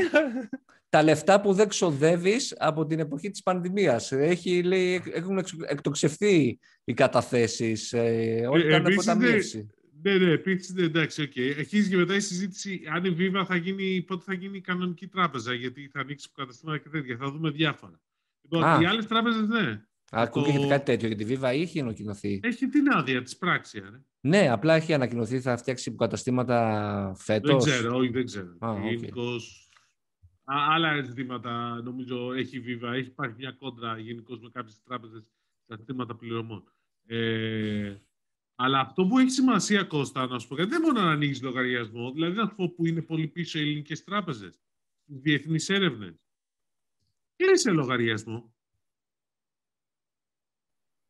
τα 0.89 1.03
λεφτά 1.03 1.41
που 1.41 1.53
δεν 1.53 1.67
ξοδεύεις 1.67 2.55
από 2.57 2.85
την 2.85 2.99
εποχή 2.99 3.29
της 3.29 3.43
πανδημίας. 3.43 4.11
Έχει, 4.11 4.63
λέει, 4.63 5.03
έχουν 5.13 5.43
εκτοξευθεί 5.67 6.59
οι 6.83 6.93
καταθέσεις, 6.93 7.93
ε, 7.93 8.47
όλοι 8.49 8.65
ε, 8.65 8.69
κάνουν 8.69 8.93
αποταμίευση. 8.93 9.69
Ναι, 10.01 10.17
ναι, 10.17 10.31
επίσης 10.31 10.73
ναι, 10.73 10.83
εντάξει, 10.83 11.21
OK. 11.21 11.31
Okay. 11.35 11.55
Αρχίζει 11.57 11.89
και 11.89 11.95
μετά 11.95 12.15
η 12.15 12.19
συζήτηση 12.19 12.81
αν 12.93 13.05
η 13.05 13.15
Viva 13.19 13.43
θα 13.47 13.55
γίνει, 13.55 14.01
πότε 14.01 14.23
θα 14.25 14.33
γίνει 14.33 14.57
η 14.57 14.61
κανονική 14.61 15.07
τράπεζα, 15.07 15.53
γιατί 15.53 15.89
θα 15.93 15.99
ανοίξει 15.99 16.29
καταστήματα 16.35 16.77
και 16.77 16.89
τέτοια. 16.89 17.17
Θα 17.17 17.31
δούμε 17.31 17.49
διάφορα. 17.49 17.99
Λοιπόν, 18.41 18.81
οι 18.81 18.85
άλλες 18.85 19.07
τράπεζες, 19.07 19.47
ναι. 19.47 19.81
Ακούγεται 20.11 20.59
το... 20.59 20.67
κάτι 20.67 20.85
τέτοιο 20.85 21.07
για 21.07 21.17
τη 21.17 21.25
Viva 21.29 21.55
ή 21.55 21.61
έχει 21.61 21.79
ανακοινωθεί. 21.79 22.39
Έχει 22.43 22.67
την 22.67 22.89
άδεια 22.91 23.21
της 23.21 23.37
πράξη, 23.37 23.77
ε. 23.77 24.03
Ναι, 24.21 24.49
απλά 24.49 24.75
έχει 24.75 24.93
ανακοινωθεί, 24.93 25.39
θα 25.39 25.57
φτιάξει 25.57 25.89
υποκαταστήματα 25.89 27.13
φέτος. 27.17 27.63
Δεν 27.63 27.73
ξέρω, 27.73 27.97
όχι, 27.97 28.09
δεν 28.09 28.25
ξέρω. 28.25 28.57
Ah, 28.59 28.69
okay. 28.69 28.81
Γενικώς 28.83 29.69
άλλα 30.43 31.01
ζητήματα 31.01 31.81
νομίζω 31.83 32.33
έχει 32.33 32.59
Viva. 32.59 32.93
Έχει 32.93 33.07
υπάρχει 33.07 33.35
μια 33.37 33.51
κόντρα 33.51 33.99
γενικώς 33.99 34.39
με 34.39 34.49
κάποιες 34.49 34.81
τράπεζες 34.83 35.31
στα 35.63 35.75
ζητήματα 35.75 36.15
πληρωμών. 36.15 36.63
Ε, 37.05 37.95
Αλλά 38.55 38.79
αυτό 38.79 39.05
που 39.05 39.19
έχει 39.19 39.29
σημασία, 39.29 39.83
Κώστα, 39.83 40.27
να 40.27 40.39
σου 40.39 40.47
πω 40.47 40.55
δεν 40.55 40.81
μόνο 40.81 41.01
να 41.01 41.11
ανοίγει 41.11 41.39
λογαριασμό, 41.41 42.11
δηλαδή 42.11 42.35
να 42.35 42.45
σου 42.45 42.55
πω 42.55 42.69
που 42.69 42.85
είναι 42.85 43.01
πολύ 43.01 43.27
πίσω 43.27 43.59
οι 43.59 43.61
ελληνικές 43.61 44.03
τράπεζες, 44.03 44.59
διεθνείς 45.05 45.69
έρευνες. 45.69 46.15
Κλείσε 47.35 47.71
λογαριασμό. 47.71 48.53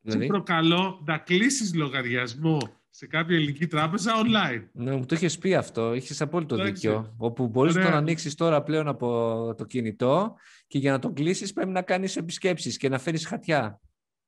Δηλαδή; 0.00 0.22
Σε 0.22 0.28
προκαλώ 0.28 1.02
να 1.04 1.18
κλείσεις 1.18 1.74
λογαριασμό 1.74 2.58
σε 2.90 3.06
κάποια 3.06 3.36
ελληνική 3.36 3.66
τράπεζα 3.66 4.12
online. 4.16 4.68
Ναι, 4.72 4.96
μου 4.96 5.06
το 5.06 5.14
είχες 5.14 5.38
πει 5.38 5.54
αυτό. 5.54 5.94
Είχες 5.94 6.20
απόλυτο 6.20 6.54
Εντάξει. 6.54 6.72
δίκιο. 6.72 7.14
Όπου 7.16 7.48
μπορείς 7.48 7.74
να 7.74 7.82
τον 7.82 7.94
ανοίξεις 7.94 8.34
τώρα 8.34 8.62
πλέον 8.62 8.88
από 8.88 9.54
το 9.58 9.64
κινητό 9.64 10.34
και 10.66 10.78
για 10.78 10.92
να 10.92 10.98
τον 10.98 11.14
κλείσεις 11.14 11.52
πρέπει 11.52 11.70
να 11.70 11.82
κάνεις 11.82 12.16
επισκέψεις 12.16 12.76
και 12.76 12.88
να 12.88 12.98
φέρεις 12.98 13.26
χαρτιά. 13.26 13.80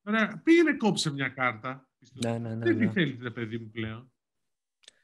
Ωραία. 0.03 0.41
Πήγαινε 0.45 0.77
κόψε 0.77 1.12
μια 1.12 1.29
κάρτα. 1.29 1.89
Ναι, 2.12 2.39
ναι, 2.39 2.55
ναι, 2.55 2.64
Δεν 2.64 2.79
τη 2.79 2.85
ναι. 2.85 2.91
θέλεις, 2.93 3.18
ρε 3.23 3.31
παιδί 3.31 3.59
μου 3.59 3.70
πλέον. 3.70 4.12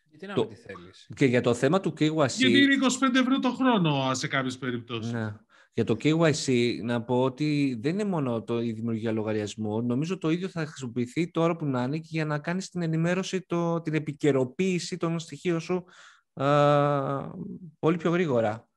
Γιατί 0.09 0.27
να 0.27 0.35
το... 0.35 0.41
μην 0.45 0.55
τη 0.55 0.61
θέλεις; 0.61 1.11
Και 1.14 1.27
για 1.27 1.41
το 1.41 1.55
θέμα 1.55 1.81
του 1.81 1.91
KYC. 1.91 2.29
Γιατί 2.29 2.59
είναι 2.62 2.77
25 3.11 3.14
ευρώ 3.14 3.39
το 3.39 3.51
χρόνο 3.51 4.14
σε 4.14 4.29
κάποιες 4.29 4.59
περιπτώσεις. 4.59 5.12
Ναι. 5.12 5.35
Για 5.79 5.87
το 5.87 5.97
KYC 6.01 6.79
να 6.83 7.03
πω 7.03 7.22
ότι 7.22 7.79
δεν 7.81 7.93
είναι 7.93 8.05
μόνο 8.05 8.43
το, 8.43 8.61
η 8.61 8.72
δημιουργία 8.72 9.12
λογαριασμού. 9.12 9.83
Νομίζω 9.83 10.18
το 10.18 10.31
ίδιο 10.31 10.49
θα 10.49 10.66
χρησιμοποιηθεί 10.66 11.31
τώρα 11.31 11.57
που 11.57 11.64
να 11.64 11.83
είναι 11.83 11.99
και 11.99 12.09
για 12.11 12.24
να 12.24 12.39
κάνεις 12.39 12.70
την 12.70 12.83
ενημέρωση, 12.83 13.41
το, 13.41 13.81
την 13.81 13.95
επικαιροποίηση 13.95 14.97
των 14.97 15.18
στοιχείων 15.18 15.61
σου 15.61 15.85
α, 16.33 17.31
πολύ 17.79 17.97
πιο 17.97 18.11
γρήγορα. 18.11 18.68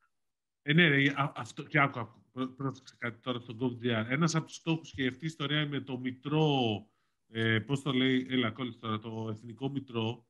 Ε, 0.61 0.73
ναι, 0.73 0.89
ναι, 0.89 1.13
αυτό 1.35 1.63
και 1.63 1.79
άκου, 1.79 1.99
άκου. 1.99 2.19
Πρόσεξε 2.55 2.95
κάτι 2.97 3.19
τώρα 3.21 3.39
στο 3.39 3.55
GovGR. 3.59 4.05
Ένας 4.09 4.35
από 4.35 4.45
τους 4.45 4.55
στόχους 4.55 4.91
και 4.93 5.07
αυτή 5.07 5.23
η 5.23 5.27
ιστορία 5.27 5.67
με 5.67 5.79
το 5.79 5.99
Μητρό, 5.99 6.87
ε, 7.31 7.59
πώς 7.59 7.81
το 7.81 7.91
λέει, 7.91 8.27
έλα 8.29 8.51
κόλλησε 8.51 8.79
τώρα, 8.79 8.99
το 8.99 9.27
Εθνικό 9.31 9.69
Μητρό, 9.69 10.25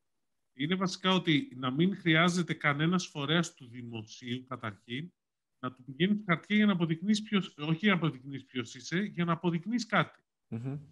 είναι 0.54 0.76
βασικά 0.76 1.14
ότι 1.14 1.52
να 1.56 1.72
μην 1.72 1.96
χρειάζεται 1.96 2.54
κανένας 2.54 3.08
φορέας 3.08 3.54
του 3.54 3.68
δημοσίου, 3.70 4.46
καταρχήν, 4.48 5.12
να 5.62 5.72
του 5.72 5.84
πηγαίνεις 5.84 6.24
χαρτιά 6.26 6.56
για 6.56 6.66
να 6.66 6.72
αποδεικνύεις 6.72 7.22
ποιος, 7.22 7.54
όχι 7.58 7.78
για 7.80 7.90
να 7.90 7.96
αποδεικνύεις 7.96 8.46
ποιος 8.46 8.76
είσαι, 8.76 9.00
για 9.00 9.26
να 9.26 9.34
αποδεικνύεις 9.34 9.86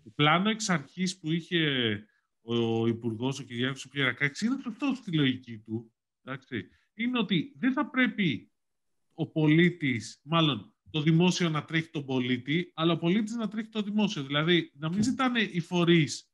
Το 0.04 0.10
πλάνο 0.16 0.50
εξ 0.50 0.70
αρχής 0.70 1.20
που 1.20 1.32
είχε 1.32 2.04
ο 2.42 2.88
Υπουργός, 2.88 3.40
ο 3.40 3.44
Κυριάκο 3.44 3.80
ο 3.86 3.90
Πιερακάκη, 3.90 4.46
είναι 4.46 4.58
αυτό 4.68 4.94
στη 4.96 5.12
λογική 5.12 5.58
του. 5.58 5.94
Εντάξει. 6.24 6.70
Είναι 6.94 7.20
ότι 7.20 7.54
δεν 7.58 7.74
θα 7.74 7.90
πρέπει 7.90 8.52
ο 9.14 9.28
πολίτης, 9.28 10.20
μάλλον 10.24 10.74
το 10.90 11.02
δημόσιο 11.02 11.50
να 11.50 11.66
τρέχει 11.66 11.90
τον 11.90 12.06
πολίτη, 12.06 12.72
αλλά 12.76 12.94
ο 12.94 12.98
πολίτης 12.98 13.36
να 13.36 13.48
τρέχει 13.48 13.70
το 13.70 13.82
δημόσιο. 13.82 14.24
Δηλαδή, 14.24 14.72
να 14.76 14.90
μην 14.90 15.04
ζητάνε 15.04 15.42
οι 15.42 15.60
φορείς 15.60 16.32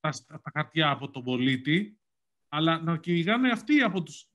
τα, 0.00 0.10
τα 0.42 0.50
χαρτιά 0.54 0.90
από 0.90 1.10
τον 1.10 1.24
πολίτη, 1.24 1.98
αλλά 2.48 2.82
να 2.82 2.98
κυνηγάνε 2.98 3.50
αυτοί 3.50 3.80
από 3.80 4.02
τους 4.02 4.30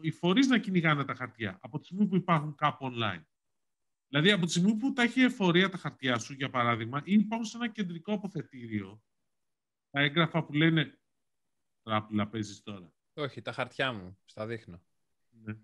οι 0.00 0.10
φορείς 0.10 0.46
να 0.46 0.58
κυνηγάνε 0.58 1.04
τα 1.04 1.14
χαρτιά 1.14 1.58
από 1.62 1.78
τη 1.78 1.84
στιγμή 1.84 2.06
που 2.06 2.16
υπάρχουν 2.16 2.54
κάπου 2.54 2.90
online. 2.92 3.22
Δηλαδή, 4.08 4.30
από 4.30 4.44
τη 4.44 4.50
στιγμή 4.50 4.76
που 4.76 4.92
τα 4.92 5.02
έχει 5.02 5.20
εφορία 5.20 5.68
τα 5.68 5.76
χαρτιά 5.76 6.18
σου, 6.18 6.32
για 6.32 6.50
παράδειγμα, 6.50 7.02
ή 7.04 7.12
υπάρχουν 7.12 7.46
σε 7.46 7.56
ένα 7.56 7.68
κεντρικό 7.68 8.12
αποθετήριο, 8.12 9.02
τα 9.90 10.00
έγγραφα 10.00 10.44
που 10.44 10.52
λένε. 10.52 10.98
Τράπουλα 11.82 12.28
παίζεις 12.28 12.62
τώρα. 12.62 12.92
Όχι, 13.14 13.42
τα 13.42 13.52
χαρτιά 13.52 13.92
μου. 13.92 14.18
Στα 14.24 14.46
δείχνω. 14.46 14.82
Ναι. 15.30 15.56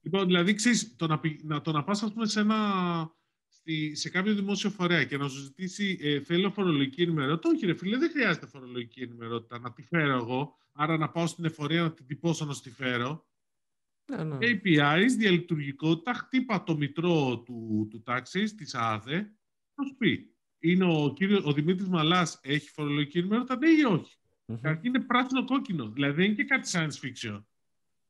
Λοιπόν, 0.00 0.26
δηλαδή, 0.26 0.54
ξέρεις, 0.54 0.96
το 0.96 1.06
να, 1.06 1.20
να, 1.42 1.60
το 1.60 1.72
να 1.72 1.84
πας, 1.84 2.02
ας 2.02 2.12
πούμε, 2.12 2.26
σε, 2.26 2.40
ένα, 2.40 3.14
στη, 3.62 3.94
σε 3.94 4.10
κάποιο 4.10 4.34
δημόσιο 4.34 4.70
φορέα 4.70 5.04
και 5.04 5.16
να 5.16 5.28
σου 5.28 5.40
ζητήσει 5.40 5.98
ε, 6.00 6.20
θέλω 6.20 6.50
φορολογική 6.50 7.02
ενημερότητα. 7.02 7.48
Όχι, 7.54 7.66
ρε 7.66 7.74
φίλε, 7.74 7.96
δεν 7.96 8.10
χρειάζεται 8.10 8.46
φορολογική 8.46 9.00
ενημερότητα. 9.00 9.58
Να 9.58 9.72
τη 9.72 9.82
φέρω 9.82 10.14
εγώ. 10.14 10.56
Άρα 10.72 10.96
να 10.96 11.08
πάω 11.08 11.26
στην 11.26 11.44
εφορία 11.44 11.82
να 11.82 11.92
την 11.92 12.06
τυπώσω 12.06 12.44
να 12.44 12.52
στη 12.52 12.70
φέρω. 12.70 13.26
Ναι, 14.10 14.24
ναι. 14.24 14.36
APIs, 14.40 15.08
διαλειτουργικότητα, 15.18 16.14
χτύπα 16.14 16.62
το 16.62 16.76
μητρό 16.76 17.38
του, 17.38 17.88
του 17.90 18.02
τάξης, 18.02 18.54
της 18.54 18.74
ΑΔΕ, 18.74 19.32
θα 19.74 19.84
σου 19.84 19.96
πει. 19.96 20.34
Είναι 20.58 20.84
ο, 20.84 21.12
κύριος, 21.16 21.44
ο 21.44 21.52
Δημήτρης 21.52 21.88
Μαλάς, 21.88 22.40
έχει 22.42 22.70
φορολογική 22.70 23.18
ενημερότητα, 23.18 23.56
ναι 23.56 23.68
ή 23.68 23.84
όχι; 23.84 24.16
Mm-hmm. 24.46 24.78
είναι 24.82 25.00
πράσινο-κόκκινο, 25.00 25.88
δηλαδή 25.88 26.14
δεν 26.14 26.24
είναι 26.24 26.34
και 26.34 26.44
κάτι 26.44 26.70
science 26.72 27.06
fiction. 27.06 27.42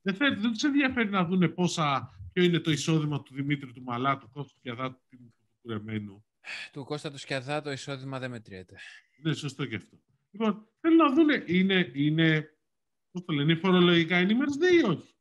Δεν, 0.02 0.14
θέλει, 0.14 0.34
δεν 0.34 0.52
τους 0.52 0.62
ενδιαφέρει 0.62 1.08
να 1.08 1.24
δουν 1.24 1.54
πόσα, 1.54 2.10
ποιο 2.32 2.42
είναι 2.42 2.58
το 2.58 2.70
εισόδημα 2.70 3.22
του 3.22 3.34
Δημήτρη 3.34 3.72
του 3.72 3.82
Μαλά, 3.82 4.18
του 4.18 4.28
Κώστου 4.32 4.58
Κιαδά, 4.60 4.90
του 4.90 5.34
κουρεμένου. 5.62 6.24
Του 6.72 6.84
Κώστα 6.84 7.10
του 7.10 7.18
Σκιαδά 7.18 7.62
το 7.62 7.70
εισόδημα 7.70 8.18
δεν 8.18 8.30
μετριέται. 8.30 8.76
Ναι, 9.22 9.32
σωστό 9.32 9.66
και 9.66 9.76
αυτό. 9.76 9.96
Λοιπόν, 10.30 10.68
θέλω 10.80 10.96
να 10.96 11.12
δουν, 11.12 11.28
είναι, 11.46 11.90
είναι 11.94 12.56
πώς 13.10 13.24
το 13.24 13.32
λένε, 13.32 13.54
φορολογικά 13.54 14.16
ενημέρωση, 14.16 14.58
ναι 14.58 14.66
ή 14.66 14.82
όχι; 14.82 15.14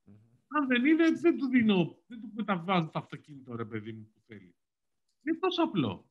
Αν 0.47 0.67
δεν 0.67 0.85
είναι, 0.85 1.11
δεν 1.11 1.37
του 1.37 1.47
δίνω, 1.47 2.03
δεν 2.07 2.21
του 2.21 2.31
μεταβάζω 2.33 2.89
το 2.89 2.99
αυτοκίνητο, 2.99 3.55
ρε 3.55 3.65
παιδί 3.65 3.91
μου, 3.91 4.09
που 4.13 4.21
θέλει. 4.27 4.55
Είναι 5.23 5.37
τόσο 5.37 5.63
απλό. 5.63 6.09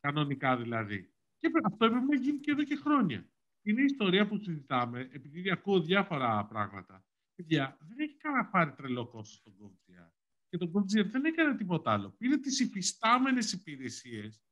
Κανονικά 0.00 0.56
δηλαδή. 0.56 1.14
Και 1.38 1.50
αυτό 1.64 1.84
έπρεπε 1.84 2.04
να 2.04 2.14
γίνει 2.14 2.38
και 2.38 2.50
εδώ 2.50 2.64
και 2.64 2.76
χρόνια. 2.76 3.30
Είναι 3.62 3.80
η 3.80 3.84
ιστορία 3.84 4.28
που 4.28 4.38
συζητάμε, 4.38 5.08
επειδή 5.12 5.50
ακούω 5.50 5.80
διάφορα 5.80 6.46
πράγματα. 6.46 7.04
Παιδιά, 7.34 7.76
δεν 7.80 7.98
έχει 7.98 8.16
κανένα 8.16 8.46
πάρει 8.46 8.72
τρελό 8.72 9.06
κόστος 9.06 9.34
στον 9.34 9.54
GovGR. 9.58 10.10
Και 10.50 10.56
το 10.56 10.70
GovGR 10.74 11.06
δεν 11.10 11.24
έκανε 11.24 11.56
τίποτα 11.56 11.92
άλλο. 11.92 12.14
Πήρε 12.18 12.36
τις 12.36 12.60
υφιστάμενες 12.60 13.52
υπηρεσίες 13.52 14.42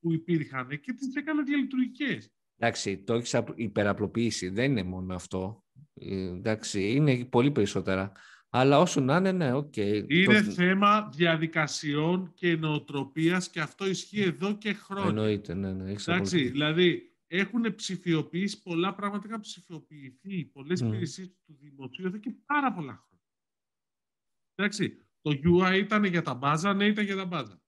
που 0.00 0.12
υπήρχαν 0.12 0.68
και 0.68 0.92
τις 0.92 1.14
έκανε 1.14 1.42
διαλειτουργικές. 1.42 2.32
Εντάξει, 2.56 2.98
το 2.98 3.14
έχεις 3.14 3.40
υπεραπλοποιήσει. 3.54 4.48
Δεν 4.48 4.70
είναι 4.70 4.82
μόνο 4.82 5.14
αυτό. 5.14 5.64
Ε, 5.94 6.28
εντάξει, 6.28 6.92
είναι 6.92 7.24
πολύ 7.24 7.50
περισσότερα. 7.50 8.12
Αλλά 8.50 8.78
όσο 8.78 9.00
να 9.00 9.16
είναι, 9.16 9.32
ναι, 9.32 9.52
OK. 9.52 9.72
Okay. 9.76 10.04
Είναι 10.08 10.42
θέμα 10.42 11.08
διαδικασιών 11.08 12.32
και 12.34 12.56
νοοτροπίας 12.56 13.50
και 13.50 13.60
αυτό 13.60 13.86
ισχύει 13.86 14.22
εδώ 14.22 14.56
και 14.56 14.72
χρόνια. 14.72 15.08
Εννοείται, 15.08 15.54
ναι, 15.54 15.72
ναι. 15.72 15.90
Εντάξει, 15.90 16.48
δηλαδή 16.48 17.16
έχουν 17.26 17.74
ψηφιοποιήσει 17.74 18.62
πολλά 18.62 18.94
πράγματα, 18.94 19.26
έχουν 19.28 19.40
ψηφιοποιηθεί 19.40 20.44
πολλές 20.44 20.82
mm. 20.82 20.86
υπηρεσίες 20.86 21.28
του 21.46 21.56
δημοσίου 21.60 22.06
εδώ 22.06 22.18
και 22.18 22.34
πάρα 22.46 22.72
πολλά 22.72 22.92
χρόνια. 22.92 23.26
Εντάξει, 24.54 25.07
το 25.28 25.38
UI 25.58 25.78
ήταν 25.78 26.04
για 26.04 26.22
τα 26.22 26.34
μπάζα, 26.34 26.74
ναι, 26.74 26.84
ήταν 26.84 27.04
για 27.04 27.16
τα 27.16 27.24
μπάζα. 27.24 27.60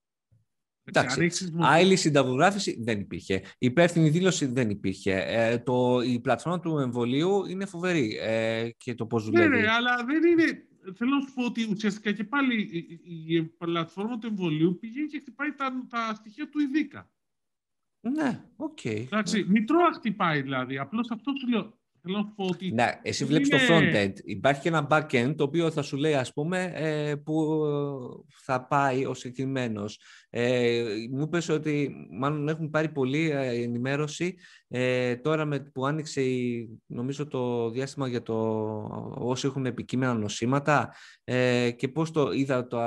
Εντάξει, 0.83 1.53
άυλη 1.57 1.95
συνταγογράφηση 1.95 2.77
δεν 2.83 2.99
υπήρχε. 2.99 3.33
Η 3.33 3.65
υπεύθυνη 3.65 4.09
δήλωση 4.09 4.45
δεν 4.45 4.69
υπήρχε. 4.69 5.23
Ε, 5.27 5.57
το, 5.57 6.01
η 6.01 6.19
πλατφόρμα 6.19 6.59
του 6.59 6.77
εμβολίου 6.77 7.45
είναι 7.45 7.65
φοβερή 7.65 8.17
ε, 8.21 8.69
και 8.77 8.95
το 8.95 9.05
πώς 9.05 9.23
δουλεύει. 9.25 9.49
Ναι, 9.49 9.59
ναι, 9.61 9.67
αλλά 9.71 10.05
δεν 10.05 10.23
είναι... 10.23 10.65
Θέλω 10.95 11.15
να 11.15 11.21
σου 11.21 11.33
πω 11.33 11.45
ότι 11.45 11.67
ουσιαστικά 11.71 12.11
και 12.11 12.23
πάλι 12.23 12.61
η, 12.61 13.35
η 13.35 13.43
πλατφόρμα 13.43 14.17
του 14.17 14.27
εμβολίου 14.27 14.77
πηγαίνει 14.79 15.07
και 15.07 15.19
χτυπάει 15.19 15.53
τα, 15.53 15.87
τα 15.89 16.13
στοιχεία 16.13 16.49
του 16.49 16.59
ΗΔΙΚΑ. 16.59 17.11
Ναι, 18.01 18.43
OK. 18.55 18.79
Okay. 18.83 19.03
Εντάξει, 19.05 19.39
ναι. 19.39 19.47
μητρώο 19.47 19.79
χτυπάει 19.93 20.41
δηλαδή. 20.41 20.77
Απλώς 20.77 21.11
αυτό 21.11 21.31
σου 21.39 21.47
λέω. 21.47 21.80
Θέλω 22.01 22.17
να 22.17 22.25
πω 22.25 22.45
ότι... 22.45 22.71
Ναι, 22.71 22.99
εσύ 23.01 23.25
βλέπεις 23.25 23.49
το 23.49 23.57
front-end. 23.69 24.13
Υπάρχει 24.23 24.61
και 24.61 24.67
ένα 24.67 24.87
back-end 24.89 25.33
το 25.37 25.43
οποίο 25.43 25.71
θα 25.71 25.81
σου 25.81 25.97
λέει, 25.97 26.13
ας 26.13 26.33
πούμε, 26.33 26.71
ε, 26.75 27.15
που 27.15 27.59
θα 28.43 28.67
πάει 28.67 29.05
ο 29.05 29.13
συγκεκριμένος. 29.13 29.99
Ε, 30.29 30.83
μου 31.11 31.21
είπες 31.21 31.49
ότι 31.49 31.95
μάλλον 32.19 32.47
έχουν 32.47 32.69
πάρει 32.69 32.89
πολλή 32.89 33.29
ε, 33.29 33.61
ενημέρωση 33.61 34.35
ε, 34.67 35.15
τώρα 35.15 35.45
με, 35.45 35.59
που 35.59 35.85
άνοιξε 35.85 36.21
η, 36.21 36.69
νομίζω 36.85 37.27
το 37.27 37.69
διάστημα 37.69 38.07
για 38.07 38.21
το 38.21 38.35
όσοι 39.13 39.47
έχουν 39.47 39.65
επικείμενα 39.65 40.13
νοσήματα 40.13 40.93
ε, 41.23 41.71
και 41.71 41.87
πώς 41.87 42.11
το 42.11 42.31
είδα, 42.31 42.67
το 42.67 42.79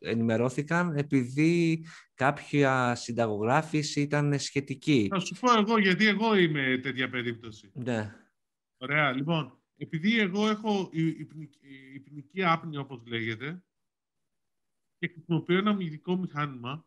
ενημερώθηκαν 0.00 0.96
επειδή 0.96 1.84
κάποια 2.14 2.94
συνταγογράφηση 2.94 4.00
ήταν 4.00 4.38
σχετική. 4.38 5.08
Θα 5.10 5.20
σου 5.20 5.36
πω 5.40 5.52
εγώ, 5.58 5.78
γιατί 5.78 6.06
εγώ 6.06 6.36
είμαι 6.36 6.80
τέτοια 6.82 7.08
περίπτωση. 7.08 7.70
Ναι. 7.74 8.14
Ωραία, 8.82 9.12
λοιπόν, 9.12 9.58
επειδή 9.76 10.18
εγώ 10.18 10.48
έχω 10.48 10.90
υπνική 11.94 12.44
άπνοια, 12.44 12.80
όπως 12.80 13.06
λέγεται, 13.06 13.64
και 14.98 15.08
χρησιμοποιώ 15.08 15.58
ένα 15.58 15.76
ειδικό 15.78 16.16
μηχάνημα, 16.16 16.86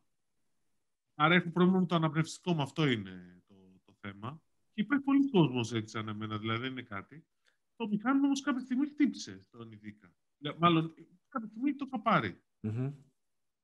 άρα 1.15 1.35
έχω 1.35 1.49
πρόβλημα 1.49 1.79
με 1.79 1.85
το 1.85 1.95
αναπνευστικό 1.95 2.53
μου, 2.53 2.61
αυτό 2.61 2.87
είναι 2.87 3.43
το, 3.47 3.55
το 3.85 3.93
θέμα. 3.99 4.41
Και 4.73 4.81
υπάρχει 4.81 5.03
πολλοί 5.03 5.29
κόσμος 5.29 5.73
έτσι 5.73 5.97
σαν 5.97 6.07
εμένα, 6.07 6.37
δηλαδή 6.37 6.61
δεν 6.61 6.71
είναι 6.71 6.81
κάτι. 6.81 7.25
Το 7.75 7.87
μηχάνημα 7.87 8.25
όμως 8.25 8.41
κάποια 8.41 8.61
στιγμή 8.61 8.87
χτύπησε 8.87 9.43
στον 9.43 9.71
ειδικά. 9.71 10.13
Μάλλον 10.57 10.93
κάποια 11.29 11.49
στιγμή 11.49 11.75
το 11.75 11.85
είχα 11.87 12.01
πάρει. 12.01 12.41
Mm-hmm. 12.61 12.93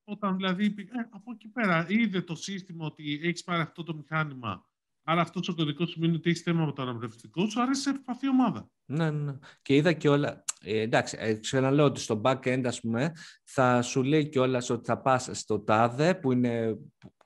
Όταν 0.03 0.35
δηλαδή, 0.35 0.65
ε, 0.65 1.07
από 1.09 1.31
εκεί 1.31 1.47
πέρα 1.47 1.89
είδε 1.89 2.21
το 2.21 2.35
σύστημα 2.35 2.85
ότι 2.85 3.19
έχεις 3.23 3.43
πάρει 3.43 3.61
αυτό 3.61 3.83
το 3.83 3.95
μηχάνημα 3.95 4.70
Άρα 5.03 5.21
αυτό 5.21 5.39
ο 5.47 5.53
κωδικός 5.53 5.89
σημαίνει 5.89 6.15
ότι 6.15 6.29
έχεις 6.29 6.41
θέμα 6.41 6.65
με 6.65 6.71
το 6.71 6.81
αναπνευστικό 6.81 7.49
σου, 7.49 7.61
αρέσει 7.61 7.81
σε 7.81 7.89
ευπαθή 7.89 8.29
ομάδα. 8.29 8.69
Ναι, 8.85 9.11
ναι, 9.11 9.23
ναι. 9.23 9.37
Και 9.61 9.75
είδα 9.75 9.93
και 9.93 10.09
όλα. 10.09 10.43
Ε, 10.61 10.79
εντάξει, 10.79 11.17
ε, 11.19 11.33
ξαναλέω 11.33 11.85
ότι 11.85 11.99
στο 11.99 12.21
back-end, 12.23 12.63
ας 12.65 12.79
πούμε, 12.79 13.11
θα 13.43 13.81
σου 13.81 14.03
λέει 14.03 14.29
κιόλας 14.29 14.69
ότι 14.69 14.85
θα 14.85 15.01
πας 15.01 15.29
στο 15.31 15.59
τάδε, 15.59 16.15
που 16.15 16.31
είναι 16.31 16.77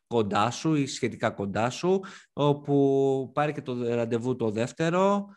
κοντά 0.07 0.51
σου 0.51 0.75
ή 0.75 0.85
σχετικά 0.85 1.29
κοντά 1.31 1.69
σου, 1.69 2.01
όπου 2.33 3.31
πάρει 3.33 3.53
και 3.53 3.61
το 3.61 3.95
ραντεβού 3.95 4.35
το 4.35 4.51
δεύτερο, 4.51 5.27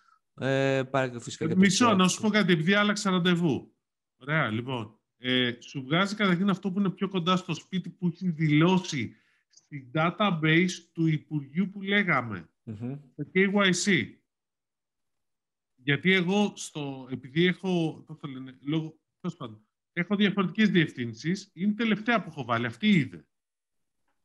ε, 0.40 0.82
πάρει 0.90 1.10
και 1.10 1.20
φυσικά 1.20 1.46
και 1.46 1.54
το 1.54 1.58
Μισό, 1.58 1.94
να 1.94 2.08
σου 2.08 2.20
πω 2.20 2.28
κάτι, 2.28 2.52
επειδή 2.52 2.74
άλλαξα 2.74 3.10
ραντεβού. 3.10 3.74
Ωραία, 4.20 4.50
λοιπόν. 4.50 4.92
Ε, 5.18 5.52
σου 5.58 5.82
βγάζει 5.82 6.14
καταρχήν 6.14 6.50
αυτό 6.50 6.70
που 6.70 6.78
είναι 6.78 6.90
πιο 6.90 7.08
κοντά 7.08 7.36
στο 7.36 7.54
σπίτι 7.54 7.90
που 7.90 8.06
έχει 8.06 8.30
δηλώσει 8.30 9.14
στην 9.68 9.90
database 9.94 10.70
του 10.92 11.06
Υπουργείου 11.06 11.70
που 11.70 11.82
λέγαμε, 11.82 12.48
το 13.14 13.30
KYC. 13.34 14.12
Γιατί 15.74 16.12
εγώ, 16.12 16.52
στο, 16.56 17.08
επειδή 17.10 17.46
έχω, 17.46 18.04
το 18.20 18.28
λένε, 18.28 18.58
λόγω, 18.60 18.98
πάντων, 19.36 19.66
έχω 19.92 20.16
διαφορετικές 20.16 20.70
διευθύνσεις, 20.70 21.50
είναι 21.54 21.70
η 21.70 21.74
τελευταία 21.74 22.22
που 22.22 22.28
έχω 22.30 22.44
βάλει, 22.44 22.66
αυτή 22.66 22.88
είδε. 22.88 23.26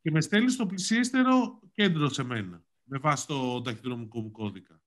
Και 0.02 0.12
με 0.12 0.22
στέλνει 0.22 0.50
στο 0.50 0.66
πλησιέστερο 0.66 1.60
κέντρο 1.72 2.10
σε 2.10 2.24
μένα, 2.24 2.66
με 2.84 2.98
βάση 2.98 3.28
το 3.28 3.62
ταχυδρομικό 3.62 4.22
μου 4.22 4.32
κώδικα. 4.32 4.82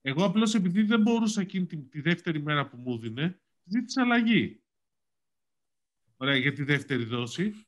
Εγώ 0.00 0.24
απλώς 0.24 0.54
επειδή 0.54 0.82
δεν 0.82 1.00
μπορούσα 1.00 1.40
εκείνη 1.40 1.66
τη, 1.66 1.76
τη 1.76 2.00
δεύτερη 2.00 2.42
μέρα 2.42 2.68
που 2.68 2.76
μου 2.76 2.98
δίνε, 2.98 3.40
ζήτησα 3.64 4.02
αλλαγή. 4.02 4.62
Ωραία, 6.16 6.36
για 6.36 6.52
τη 6.52 6.62
δεύτερη 6.62 7.04
δόση. 7.04 7.66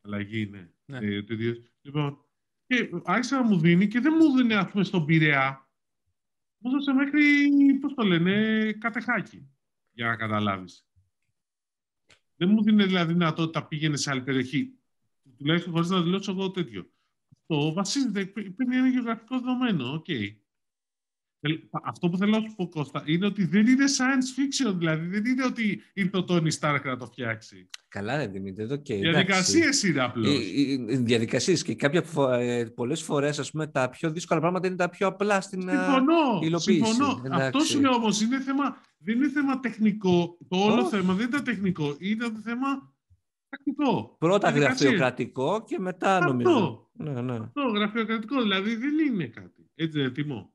Αλλαγή 0.00 0.40
είναι. 0.40 0.72
Ναι. 0.90 0.98
Ε, 0.98 1.22
το 1.22 1.34
ίδιο. 1.34 1.54
Λοιπόν, 1.80 2.18
και 2.66 2.90
άρχισε 3.04 3.34
να 3.34 3.42
μου 3.42 3.58
δίνει 3.58 3.88
και 3.88 4.00
δεν 4.00 4.14
μου 4.20 4.36
δίνει, 4.36 4.54
ας 4.54 4.70
πούμε, 4.70 4.84
στον 4.84 5.04
Πειραιά. 5.04 5.68
Μου 6.58 6.70
έδωσε 6.70 6.92
μέχρι, 6.92 7.20
πώς 7.80 7.94
το 7.94 8.02
λένε, 8.02 8.72
κατεχάκι, 8.72 9.48
για 9.92 10.06
να 10.06 10.16
καταλάβεις. 10.16 10.86
Δεν 12.36 12.48
μου 12.48 12.62
δίνει 12.62 12.84
δηλαδή 12.84 13.12
δυνατότητα 13.12 13.66
πήγαινε 13.66 13.96
σε 13.96 14.10
άλλη 14.10 14.22
περιοχή. 14.22 14.72
Τουλάχιστον 15.38 15.72
χωρίς 15.72 15.88
να 15.88 16.02
δηλώσω 16.02 16.32
εγώ 16.32 16.50
τέτοιο. 16.50 16.90
Αυτό 17.30 17.72
βασίζεται, 17.72 18.26
παίρνει 18.26 18.76
ένα 18.76 18.88
γεωγραφικό 18.88 19.38
δεδομένο, 19.38 19.92
OK. 19.92 20.04
Okay. 20.08 20.36
Αυτό 21.84 22.08
που 22.08 22.16
θέλω 22.16 22.30
να 22.30 22.40
σου 22.40 22.54
πω, 22.56 22.68
Κώστα, 22.68 23.02
είναι 23.06 23.26
ότι 23.26 23.44
δεν 23.44 23.66
είναι 23.66 23.84
science 23.84 24.40
fiction, 24.40 24.74
δηλαδή 24.78 25.06
δεν 25.06 25.24
είναι 25.24 25.44
ότι 25.44 25.82
ήρθε 25.92 26.16
ο 26.16 26.24
Τόνι 26.24 26.50
Στάρκ 26.50 26.84
να 26.84 26.96
το 26.96 27.06
φτιάξει. 27.06 27.68
Καλά, 27.88 28.16
ρε 28.16 28.26
Δημήτρη, 28.26 28.62
εδώ 28.62 28.76
και. 28.76 28.94
Διαδικασίες 28.94 29.82
είναι 29.82 30.00
απλώς. 30.00 30.38
Διαδικασίες 30.86 31.62
και 31.62 31.74
κάποια 31.74 32.04
ε, 32.38 32.64
πολλές 32.64 33.02
φορές 33.02 33.52
τα 33.72 33.88
πιο 33.88 34.10
δύσκολα 34.10 34.40
πράγματα 34.40 34.66
είναι 34.66 34.76
τα 34.76 34.88
πιο 34.88 35.06
απλά 35.06 35.40
στην 35.40 35.60
συμφωνώ, 35.60 36.38
υλοποίηση. 36.42 36.84
Συμφωνώ. 36.84 37.20
Αυτό 37.30 37.58
είναι 37.76 37.88
όμως 37.88 38.20
είναι 38.20 38.40
θέμα, 38.40 38.76
δεν 38.98 39.16
είναι 39.16 39.28
θέμα 39.28 39.60
τεχνικό. 39.60 40.38
Το 40.48 40.56
όλο 40.56 40.86
oh. 40.86 40.88
θέμα 40.90 41.14
δεν 41.14 41.26
ήταν 41.26 41.44
τεχνικό. 41.44 41.96
Ήταν 41.98 42.42
θέμα 42.44 42.94
πρακτικό. 43.48 44.16
Πρώτα 44.18 44.50
γραφειοκρατικό 44.50 45.64
και 45.64 45.78
μετά 45.78 46.16
αυτό. 46.16 46.32
νομίζω. 46.32 46.90
Ναι, 46.92 47.20
ναι. 47.20 47.36
Αυτό 47.36 47.60
γραφειοκρατικό. 47.60 48.42
Δηλαδή 48.42 48.76
δεν 48.76 48.98
είναι 48.98 49.26
κάτι. 49.26 49.70
Έτσι 49.74 50.00
δεν 50.00 50.12
τιμώ. 50.12 50.52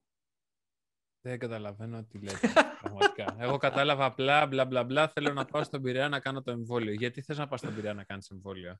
Δεν 1.26 1.40
καταλαβαίνω 1.40 2.04
τι 2.04 2.20
λέτε. 2.20 2.54
πραγματικά. 2.82 3.36
Εγώ 3.40 3.58
κατάλαβα 3.58 4.06
απλά 4.06 4.46
μπλα 4.48 4.66
μπλα 4.66 4.84
μπλα. 4.84 5.08
Θέλω 5.08 5.34
να 5.34 5.46
πάω 5.46 5.64
στον 5.64 5.82
Πειραιά 5.82 6.10
να 6.10 6.20
κάνω 6.20 6.42
το 6.42 6.52
εμβόλιο. 6.52 6.94
Γιατί 6.94 7.22
θες 7.22 7.38
να 7.38 7.48
πας 7.48 7.60
στον 7.60 7.76
Πειραιά 7.76 7.94
να 7.94 8.04
κάνεις 8.04 8.30
εμβόλιο; 8.30 8.80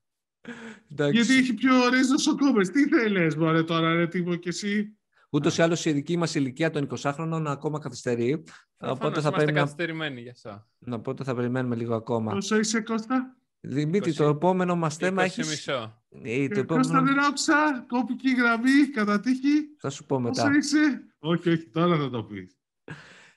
Γιατί 0.86 1.34
έχει 1.34 1.54
πιο 1.54 1.84
ωραίε 1.84 2.00
νοσοκόμες. 2.00 2.70
Τι 2.70 2.88
θέλεις, 2.88 3.36
Μωρέ, 3.36 3.62
τώρα, 3.62 3.94
ρε 3.94 4.06
τύπο 4.06 4.34
και 4.34 4.48
εσύ; 4.48 4.96
Ούτως 5.30 5.58
ή 5.58 5.62
άλλως 5.62 5.84
η 5.84 5.92
δική 5.92 6.16
μας 6.16 6.34
ηλικία 6.34 6.70
των 6.70 6.88
20χρονων 6.96 7.44
ακόμα 7.46 7.78
καθυστερεί. 7.78 8.44
Οπότε 8.76 9.20
θα 9.20 9.28
είμαστε 9.28 9.52
καθυστερημένοι 9.52 10.20
γι' 10.20 10.30
αυτό. 10.30 10.66
Οπότε 10.90 11.24
θα 11.24 11.34
περιμένουμε 11.34 11.76
λίγο 11.76 11.94
ακόμα. 11.94 12.32
Πόσο 12.32 12.58
είσαι, 12.58 12.80
Κώστα; 12.80 13.36
Δημήτρη, 13.60 14.12
το 14.12 14.24
επόμενο 14.24 14.76
μας 14.76 14.96
θέμα 14.96 15.22
έχει. 15.22 15.40
μισό. 15.40 16.02
Ε, 16.22 16.48
το 16.48 16.60
επόμενο... 16.60 16.86
Κώστα, 16.86 17.02
δεν 17.02 17.18
άκουσα. 17.18 17.84
Κόπηκε 17.88 18.28
η 18.28 18.34
γραμμή, 18.34 18.90
κατά 18.94 19.20
τύχη. 19.20 19.76
Θα 19.78 19.90
σου 19.90 20.04
πω 20.04 20.20
μετά. 20.20 20.42
Πόσο 20.42 20.54
είσαι; 20.54 21.04
Όχι, 21.26 21.50
όχι, 21.50 21.68
τώρα 21.68 21.96
θα 21.96 22.10
το 22.10 22.24
πεις. 22.24 22.58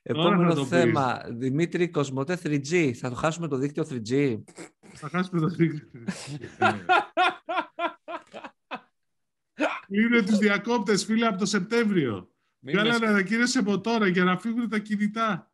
Επόμενο 0.01 0.65
θέμα. 0.65 1.21
Πεις. 1.27 1.37
Δημήτρη, 1.37 1.89
Κοσμοτέ 1.89 2.39
3G. 2.43 2.91
Θα 2.93 3.09
το 3.09 3.15
χάσουμε 3.15 3.47
το 3.47 3.57
δίκτυο 3.57 3.87
3G. 3.89 4.43
Θα 4.93 5.09
χάσουμε 5.09 5.39
το 5.39 5.47
δίκτυο 5.47 6.03
3G. 6.05 6.75
Είναι 9.89 10.21
τους 10.21 10.37
διακόπτες, 10.37 11.05
φίλε, 11.05 11.25
από 11.25 11.37
το 11.37 11.45
Σεπτέμβριο. 11.45 12.31
Βγάλανε 12.59 13.07
ανακοίνωση 13.07 13.57
από 13.57 13.81
τώρα 13.81 14.07
για 14.07 14.23
να 14.23 14.37
φύγουν 14.37 14.69
τα 14.69 14.79
κινητά. 14.79 15.51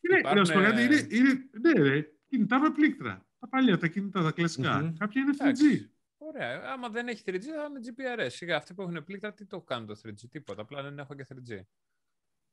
Είναι, 0.00 0.18
Υπάρχουν... 0.18 0.78
είναι, 0.78 1.06
είναι, 1.10 1.48
ναι, 1.60 1.72
ρε, 1.72 2.06
κινητά 2.28 2.60
με 2.60 2.70
πλήκτρα. 2.70 3.26
Τα 3.38 3.48
παλιά, 3.48 3.78
τα 3.78 3.86
κινητά, 3.86 4.22
τα 4.22 4.30
κλασικά. 4.30 4.82
Mm-hmm. 4.82 4.94
Κάποια 4.98 5.22
είναι 5.22 5.32
3G. 5.38 5.86
Ωραία. 6.26 6.72
Άμα 6.72 6.88
δεν 6.88 7.08
έχει 7.08 7.22
3G, 7.26 7.40
θα 7.40 7.64
είναι 7.64 7.80
GPRS. 7.84 8.30
Σιγά, 8.30 8.56
αυτοί 8.56 8.74
που 8.74 8.82
έχουν 8.82 9.04
πλήκτρα, 9.04 9.32
τι 9.32 9.46
το 9.46 9.60
κάνουν 9.60 9.86
το 9.86 10.00
3G, 10.04 10.28
τίποτα. 10.30 10.62
Απλά 10.62 10.82
δεν 10.82 10.98
έχω 10.98 11.14
και 11.14 11.26
3G. 11.28 11.60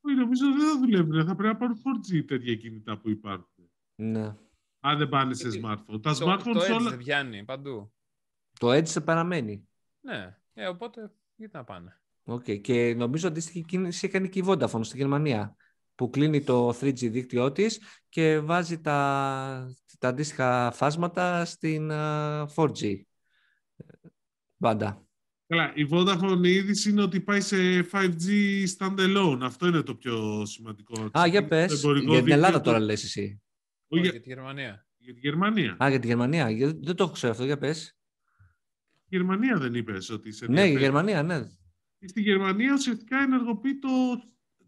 Όχι, 0.02 0.16
νομίζω 0.16 0.46
δεν 0.46 0.68
θα 0.70 0.78
δουλεύουν. 0.80 1.26
Θα 1.26 1.36
πρέπει 1.36 1.54
να 1.54 1.58
πάρουν 1.58 1.78
4G 1.78 2.26
τέτοια 2.28 2.56
κινητά 2.56 2.98
που 2.98 3.10
υπάρχουν. 3.10 3.72
Ναι. 3.96 4.36
Αν 4.80 4.98
δεν 4.98 5.10
πάνε 5.10 5.34
σε 5.34 5.48
smartphone. 5.48 6.02
Τα 6.02 6.14
το, 6.14 6.32
smartphone 6.32 6.54
το 6.54 6.74
όλα... 6.74 6.90
δεν 6.90 6.98
πιάνει 6.98 7.44
παντού. 7.44 7.94
Το 8.60 8.72
Edge 8.72 8.88
σε 8.88 9.02
παραμένει. 9.02 9.68
Ναι. 10.00 10.38
Ε, 10.54 10.68
οπότε 10.68 11.12
γιατί 11.36 11.56
να 11.56 11.64
πάνε; 11.64 12.02
Okay. 12.26 12.62
Και 12.62 12.94
νομίζω 12.94 13.28
αντίστοιχη 13.28 13.64
κίνηση 13.64 14.06
έκανε 14.06 14.28
και 14.28 14.40
η 14.40 14.44
Vodafone 14.48 14.84
στη 14.84 14.98
Γερμανία 14.98 15.56
που 15.96 16.10
κλείνει 16.10 16.44
το 16.44 16.70
3G 16.70 17.10
δίκτυό 17.10 17.52
της 17.52 17.82
και 18.10 18.40
βάζει 18.40 18.82
τα, 18.82 19.74
τα 20.00 20.08
αντίστοιχα 20.08 20.72
φάσματα 20.72 21.46
στην 21.46 21.90
uh, 21.92 22.46
4G. 22.56 23.02
Πάντα. 24.60 25.08
Καλά, 25.48 25.74
η 25.76 25.88
Vodafone 25.92 26.40
η 26.44 26.52
είδηση 26.52 26.90
είναι 26.90 27.02
ότι 27.02 27.22
πάει 27.22 27.42
σε 27.42 27.58
5G 27.92 28.28
standalone. 28.78 29.40
Αυτό 29.42 29.68
είναι 29.68 29.82
το 29.82 29.96
πιο 29.96 30.46
σημαντικό. 30.46 31.10
Α, 31.20 31.28
για 31.28 31.48
πες. 31.48 31.84
Για 32.06 32.24
την 32.24 32.32
Ελλάδα 32.32 32.62
τώρα 32.62 32.80
λες 32.80 33.04
εσύ. 33.04 33.42
Όχι, 33.88 34.02
για... 34.02 34.12
τη 34.12 34.20
Γερμανία. 34.20 34.88
Για 34.98 35.14
τη 35.14 35.20
Γερμανία. 35.20 35.78
Α, 35.84 35.90
για 35.90 36.00
τη 36.00 36.08
Γερμανία. 36.08 36.46
Δεν 36.82 36.96
το 36.96 37.04
έχω 37.04 37.12
ξέρω 37.12 37.32
αυτό, 37.32 37.46
για 37.46 37.58
πες. 37.58 37.98
Η 38.94 39.16
Γερμανία 39.18 39.58
δεν 39.58 39.74
είπες 39.74 40.10
ότι 40.10 40.32
σε 40.32 40.48
Ναι, 40.48 40.68
η 40.68 40.78
Γερμανία, 40.78 41.24
ναι. 41.24 41.48
Στη 42.08 42.22
Γερμανία 42.22 42.74
ουσιαστικά 42.74 43.22
ενεργοποιεί 43.22 43.80
το, 43.80 43.90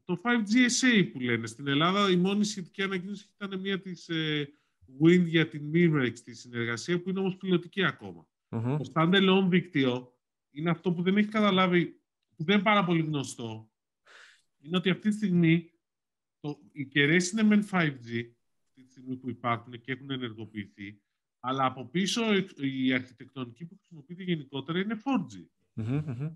το 0.05 0.21
5G 0.23 0.53
SA 0.81 1.09
που 1.11 1.19
λένε. 1.19 1.47
Στην 1.47 1.67
Ελλάδα 1.67 2.09
η 2.09 2.15
μόνη 2.15 2.43
σχετική 2.43 2.81
ανακοίνωση 2.81 3.29
ήταν 3.35 3.59
μια 3.59 3.81
της 3.81 4.09
ε, 4.09 4.49
Wind 5.03 5.25
για 5.25 5.47
την 5.47 5.71
Mirrex 5.73 6.13
τη 6.23 6.33
συνεργασία 6.33 7.01
που 7.01 7.09
είναι 7.09 7.19
όμως 7.19 7.37
πιλωτική 7.37 7.85
ακόμα. 7.85 8.27
Mm-hmm. 8.51 8.77
Το 8.77 8.91
standalone 8.93 9.47
δίκτυο 9.49 10.15
είναι 10.51 10.69
αυτό 10.69 10.93
που 10.93 11.01
δεν 11.01 11.17
έχει 11.17 11.27
καταλάβει, 11.27 12.01
που 12.35 12.43
δεν 12.43 12.55
είναι 12.55 12.63
πάρα 12.63 12.85
πολύ 12.85 13.01
γνωστό. 13.01 13.69
Είναι 14.59 14.77
ότι 14.77 14.89
αυτή 14.89 15.09
τη 15.09 15.15
στιγμή 15.15 15.71
το, 16.39 16.59
οι 16.71 16.85
κεραίες 16.85 17.31
είναι 17.31 17.43
μεν 17.43 17.67
5G, 17.71 18.25
αυτή 18.67 18.83
τη 18.83 18.91
στιγμή 18.91 19.15
που 19.15 19.29
υπάρχουν 19.29 19.81
και 19.81 19.91
έχουν 19.91 20.11
ενεργοποιηθεί, 20.11 21.01
αλλά 21.39 21.65
από 21.65 21.85
πίσω 21.85 22.21
η 22.55 22.93
αρχιτεκτονική 22.93 23.65
που 23.65 23.75
χρησιμοποιείται 23.77 24.23
γενικότερα 24.23 24.79
είναι 24.79 25.01
4G. 25.03 25.45
Mm-hmm. 25.75 26.35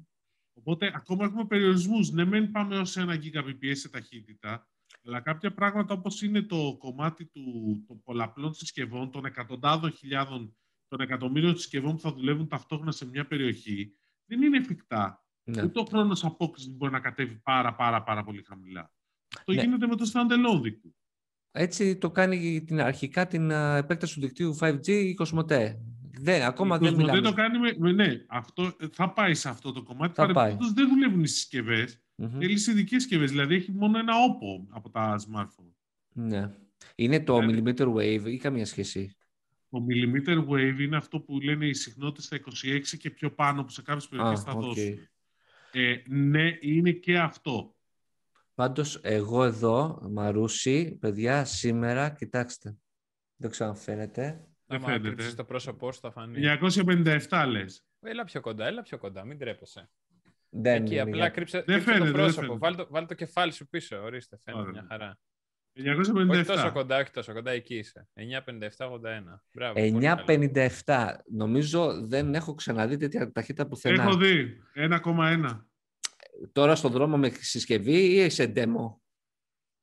Οπότε 0.54 0.92
ακόμα 0.96 1.26
έχουμε 1.26 1.46
περιορισμούς. 1.46 2.12
Ναι, 2.12 2.26
μεν 2.26 2.52
πάμε 2.52 2.78
ως 2.78 2.98
ένα 2.98 3.16
Gbps 3.16 3.72
σε 3.72 3.90
ταχύτητα, 3.90 4.68
αλλά 5.04 5.22
κάποια 5.22 5.54
πράγματα 5.54 5.94
όπως 5.94 6.22
είναι 6.22 6.42
το 6.42 6.76
κομμάτι 6.80 7.26
του, 7.26 7.84
των 7.88 8.02
πολλαπλών 8.04 8.54
συσκευών, 8.54 9.12
των 9.12 9.26
εκατοντάδων 9.26 9.92
χιλιάδων 9.92 10.56
των 10.88 11.00
εκατομμύριων 11.00 11.58
συσκευών 11.58 11.96
που 11.96 12.02
θα 12.02 12.14
δουλεύουν 12.14 12.48
ταυτόχρονα 12.48 12.92
σε 12.92 13.06
μια 13.06 13.28
περιοχή 13.28 13.96
δεν 14.26 14.42
είναι 14.42 14.58
εφικτά. 14.58 15.26
Ναι. 15.44 15.64
Ούτε 15.64 15.80
ο 15.80 15.84
χρόνος 15.84 16.24
απόκρισης 16.26 16.70
μπορεί 16.70 16.92
να 16.92 17.00
κατέβει 17.00 17.36
πάρα 17.36 17.76
πάρα 17.76 18.04
πάρα 18.04 18.24
πολύ 18.24 18.44
χαμηλά. 18.44 18.94
Αυτό 19.38 19.54
ναι. 19.54 19.62
γίνεται 19.62 19.88
με 19.88 19.96
το 19.96 20.12
standalone 20.14 20.62
δίκτυο. 20.62 20.92
Έτσι 21.52 21.98
το 21.98 22.12
κάνει 22.12 22.64
την, 22.64 22.82
αρχικά 22.82 23.28
την 23.28 23.52
επέκταση 23.52 24.14
του 24.14 24.20
δικτύου 24.20 24.58
5G 24.60 24.88
η 24.88 25.18
Cosmote. 25.20 25.76
Δεν, 26.20 26.42
ακόμα 26.44 26.76
η 26.76 26.80
δεν 26.80 26.96
μιλάμε. 26.96 27.22
το 27.22 27.34
κάνει 27.34 27.60
με, 27.78 27.92
ναι, 27.92 28.26
αυτό, 28.28 28.76
θα 28.92 29.14
πάει 29.14 29.34
σε 29.34 29.50
αυτό 29.50 29.72
το 29.72 29.84
κομμάτι. 29.84 30.14
Παρεμπιπτόντως 30.14 30.74
δεν 30.74 30.90
δουλεύουν 30.90 31.24
οι 31.24 31.28
συσκευές. 31.28 32.00
Mm-hmm. 32.18 32.30
Θέλει 32.40 32.54
ειδικές 32.54 33.02
συσκευές. 33.02 33.32
Δηλαδή 33.32 33.56
έχει 33.56 33.72
μόνο 33.72 33.98
ένα 33.98 34.14
όπο 34.30 34.68
από 34.70 34.90
τα 34.90 35.20
smartphone. 35.20 35.74
Ναι. 36.14 36.52
Είναι 36.96 37.24
το 37.24 37.40
δηλαδή, 37.40 37.74
millimeter 37.78 37.94
wave 37.94 38.26
ή 38.26 38.38
καμία 38.38 38.66
σχέση. 38.66 39.16
Το 39.76 39.86
millimeter 39.90 40.48
wave 40.50 40.80
είναι 40.80 40.98
αυτό 40.98 41.20
που 41.20 41.40
λένε 41.40 41.66
οι 41.66 41.74
συχνότητες 41.74 42.26
στα 42.26 42.40
26 42.64 42.98
και 42.98 43.10
πιο 43.10 43.32
πάνω 43.32 43.64
που 43.64 43.70
σε 43.70 43.82
κάποιες 43.82 44.08
περιοχές 44.08 44.42
θα 44.42 44.52
okay. 44.56 44.60
δώσουν. 44.60 45.10
Ε, 45.72 45.96
ναι, 46.08 46.58
είναι 46.60 46.92
και 46.92 47.20
αυτό. 47.20 47.76
Πάντως, 48.54 49.00
εγώ 49.04 49.44
εδώ, 49.44 50.08
Μαρούση, 50.12 50.98
παιδιά, 50.98 51.46
σήμερα, 51.46 52.10
κοιτάξτε, 52.10 52.78
δεν 53.36 53.50
ξέρω 53.50 53.70
αν 53.70 53.76
φαίνεται. 53.76 54.48
Δεν 54.66 54.82
φαίνεται. 54.82 55.34
το 55.34 55.44
πρόσωπό 55.46 55.92
σου 55.92 56.00
θα 56.00 56.12
φανεί. 56.12 56.40
257 57.30 57.46
λες. 57.48 57.86
Έλα 58.02 58.24
πιο 58.24 58.42
κοντά, 58.42 58.66
έλα 58.66 58.82
πιο 58.82 58.98
κοντά, 58.98 59.26
μην 59.26 59.38
τρέπεσαι. 59.38 59.90
Δεν 60.50 60.84
Εκεί 60.84 61.00
απλά 61.00 61.30
κρύψε, 61.30 61.58
δεν 61.58 61.66
κρύψε 61.66 61.92
φαίνεται, 61.92 62.12
το 62.12 62.18
πρόσωπο. 62.18 62.58
Βάλ 62.58 62.76
το, 62.76 62.88
βάλ 62.90 63.06
το 63.06 63.14
κεφάλι 63.14 63.52
σου 63.52 63.68
πίσω, 63.68 64.02
ορίστε, 64.04 64.40
φαίνεται 64.44 64.70
μια 64.70 64.86
χαρά. 64.90 65.18
Όχι 65.78 65.96
τόσο 66.46 66.68
957. 66.68 66.72
κοντά, 66.74 66.98
όχι 67.00 67.12
τόσο 67.12 67.34
κοντά, 67.34 67.52
εκεί 67.52 67.76
είσαι. 67.76 68.08
957-81. 68.14 69.42
Μπράβο. 69.54 69.74
πολύ 69.74 69.92
καλό. 70.02 70.24
9,57. 70.86 71.14
Νομίζω 71.32 72.08
δεν 72.08 72.36
έχω 72.36 72.54
ξαναδεί 72.56 72.98
τέτοια 72.98 73.32
ταχύτητα 73.32 73.68
πουθενά. 73.68 74.04
Έχω 74.04 74.16
δει. 74.18 74.58
1,1. 74.76 75.66
Τώρα 76.52 76.76
στον 76.76 76.92
δρόμο 76.92 77.18
με 77.18 77.30
συσκευή 77.30 77.98
ή 78.04 78.30
σε 78.30 78.54
demo; 78.56 78.94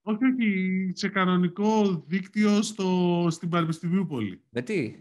Όχι, 0.03 0.24
όχι. 0.24 0.90
Σε 0.95 1.09
κανονικό 1.09 2.05
δίκτυο 2.07 2.62
στο, 2.62 3.26
στην 3.30 3.49
Πανεπιστημιούπολη. 3.49 4.43
Με 4.51 4.62
τι; 4.62 4.95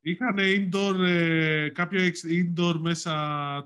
Είχαν 0.00 0.36
indoor, 0.38 0.98
ε, 1.06 1.68
κάποιο 1.68 2.02
εξ- 2.02 2.24
indoor 2.26 2.74
μέσα, 2.80 3.14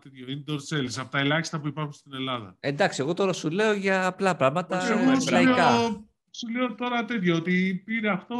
τέτοιο, 0.03 0.26
indoor 0.28 0.57
cells, 0.76 0.95
από 0.99 1.11
τα 1.11 1.18
ελάχιστα 1.18 1.61
που 1.61 1.66
υπάρχουν 1.66 1.93
στην 1.93 2.14
Ελλάδα. 2.14 2.57
Εντάξει, 2.61 3.01
εγώ 3.03 3.14
τώρα 3.14 3.33
σου 3.33 3.51
λέω 3.51 3.72
για 3.72 4.07
απλά 4.07 4.37
πράγματα 4.37 4.78
Όχι, 4.78 4.91
εγώ 4.93 5.01
έχουμε 5.01 5.20
σου 5.20 5.30
λαϊκά. 5.30 5.70
λέω, 5.78 6.07
σου 6.35 6.49
λέω 6.49 6.74
τώρα 6.74 7.05
τέτοιο, 7.05 7.37
ότι 7.37 7.83
πήρε 7.85 8.09
αυτό, 8.09 8.37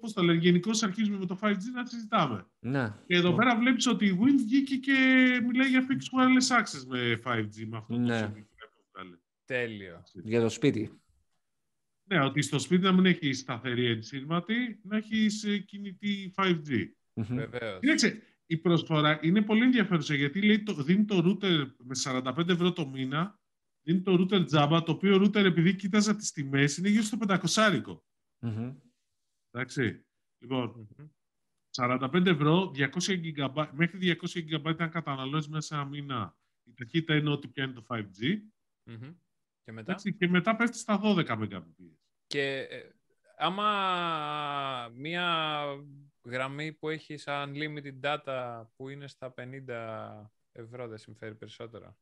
πώς 0.00 0.12
το 0.12 0.22
λένε, 0.22 0.38
γενικώς 0.38 0.82
αρχίζουμε 0.82 1.18
με 1.18 1.26
το 1.26 1.38
5G 1.42 1.58
να 1.74 1.84
συζητάμε. 1.86 2.46
Ναι. 2.60 2.94
Και 3.06 3.14
εδώ 3.16 3.32
πέρα 3.34 3.58
βλέπεις 3.58 3.86
ότι 3.86 4.06
η 4.06 4.18
Wind 4.22 4.40
βγήκε 4.46 4.76
και 4.76 4.92
μιλάει 5.46 5.68
για 5.68 5.86
fixed 5.88 6.18
wireless 6.18 6.60
access 6.60 6.84
με 6.88 7.20
5G, 7.24 7.66
με 7.66 7.76
αυτό 7.76 7.98
Ναι. 7.98 8.06
το 8.20 8.24
service 8.26 8.46
που 8.48 8.56
έχουν 8.64 8.82
βγάλει. 8.92 9.18
Τέλειο. 9.44 10.02
Για 10.12 10.40
το 10.40 10.48
σπίτι. 10.48 11.00
Ναι, 12.04 12.20
ότι 12.24 12.42
στο 12.42 12.58
σπίτι 12.58 12.82
να 12.82 12.92
μην 12.92 13.06
έχει 13.06 13.32
σταθερή 13.32 13.86
ενσύρματη, 13.86 14.80
να 14.82 14.96
έχεις 14.96 15.46
κινητή 15.66 16.32
5G. 16.36 16.86
Μμμ. 17.14 17.36
Βεβαίως. 17.36 17.80
Κοίταξε, 17.80 18.22
η 18.46 18.56
προσφορά 18.56 19.18
είναι 19.22 19.42
πολύ 19.42 19.62
ενδιαφέρουσα 19.62 20.14
γιατί 20.14 20.42
λέει, 20.42 20.62
το, 20.62 20.74
δίνει 20.74 21.04
το 21.04 21.22
router 21.26 21.66
με 21.78 21.94
45 22.04 22.48
ευρώ 22.48 22.72
το 22.72 22.86
μήνα, 22.88 23.39
δίνει 23.82 24.02
το 24.02 24.12
router 24.12 24.46
τζάμπα, 24.46 24.82
το 24.82 24.92
οποίο 24.92 25.16
router 25.16 25.44
επειδή 25.44 25.74
κοίταζα 25.74 26.16
τις 26.16 26.32
τιμές 26.32 26.76
είναι 26.76 26.88
γύρω 26.88 27.02
στο 27.02 27.18
500. 27.20 28.00
Μμμ. 28.38 28.76
Εντάξει. 29.50 30.04
Λοιπόν, 30.38 30.88
45 31.76 32.26
ευρώ, 32.26 32.70
200 32.74 33.20
GB, 33.36 33.68
μέχρι 33.72 34.16
200 34.22 34.60
GB 34.62 34.74
αν 34.78 34.90
καταναλώνεις 34.90 35.48
μέσα 35.48 35.66
σε 35.66 35.74
ένα 35.74 35.84
μήνα. 35.84 36.36
Η 36.62 36.74
ταχύτητα 36.74 37.16
είναι 37.16 37.30
ό,τι 37.30 37.48
πιάνει 37.48 37.72
το 37.72 37.84
5G. 37.88 38.38
Μμμ. 38.84 39.14
Και 39.62 39.72
μετά; 39.72 39.90
Εντάξει, 39.90 40.14
και 40.14 40.28
μετά 40.28 40.56
πέφτεις 40.56 40.80
στα 40.80 41.00
12 41.02 41.26
Mbps. 41.26 41.60
Και 42.26 42.58
ε, 42.58 42.90
άμα 43.36 44.88
μία 44.94 45.64
γραμμή 46.24 46.72
που 46.72 46.88
έχει 46.88 47.16
σαν 47.16 47.52
unlimited 47.54 48.00
data 48.00 48.66
που 48.76 48.88
είναι 48.88 49.08
στα 49.08 49.34
50 49.36 50.28
ευρώ 50.52 50.88
δεν 50.88 50.98
συμφέρει 50.98 51.34
περισσότερο. 51.34 51.96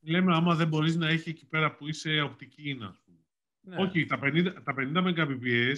Λέμε 0.00 0.34
άμα 0.34 0.54
δεν 0.54 0.68
μπορείς 0.68 0.96
να 0.96 1.08
έχει 1.08 1.28
εκεί 1.30 1.46
πέρα 1.46 1.74
που 1.74 1.88
είσαι 1.88 2.20
οπτική 2.20 2.68
είναι, 2.70 2.84
ας 2.86 3.00
πούμε. 3.04 3.18
Ναι. 3.60 3.76
Όχι, 3.76 4.04
τα 4.06 4.18
50, 4.22 4.62
τα 4.64 4.74
50 4.78 5.26
Mbps, 5.26 5.76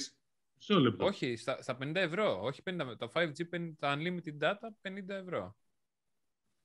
μισό 0.57 0.81
λεπτό. 0.81 1.05
Όχι, 1.05 1.37
στα, 1.37 1.63
στα 1.63 1.79
50 1.83 1.95
ευρώ. 1.95 2.41
Όχι 2.43 2.63
50, 2.65 2.85
με- 2.85 2.97
το 2.97 3.11
5G, 3.15 3.49
50, 3.51 3.73
τα 3.79 3.97
unlimited 3.99 4.39
data 4.39 4.69
50 4.83 5.09
ευρώ. 5.09 5.57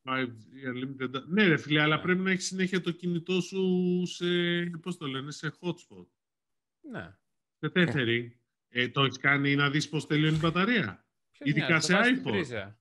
5G 0.03 0.33
unlimited 0.73 1.15
data. 1.15 1.23
Ναι, 1.27 1.43
ρε 1.47 1.57
φίλε, 1.57 1.81
αλλά 1.81 1.95
Ναι. 1.95 2.01
πρέπει 2.01 2.19
να 2.21 2.31
έχεις 2.31 2.45
συνέχεια 2.45 2.81
το 2.81 2.91
κινητό 2.91 3.41
σου 3.41 4.01
σε, 4.05 4.25
πώς 4.81 4.97
το 4.97 5.07
λένε, 5.07 5.31
σε 5.31 5.53
hotspot. 5.59 6.05
Ναι. 6.91 7.17
Σε 7.59 7.71
tethering. 7.75 8.27
Ε, 8.69 8.89
το 8.89 9.03
έχεις 9.03 9.17
κάνει 9.17 9.55
να 9.55 9.69
δεις 9.69 9.89
πώς 9.89 10.07
τελειώνει 10.07 10.35
η 10.35 10.39
μπαταρία. 10.39 11.05
Ποιος 11.31 11.49
Ειδικά 11.49 11.67
νοιάζει, 11.67 11.85
σε 11.85 11.91
το 11.91 11.97
βάζεις 11.97 12.17
στην 12.17 12.29
iPhone. 12.29 12.31
πρίζα. 12.33 12.79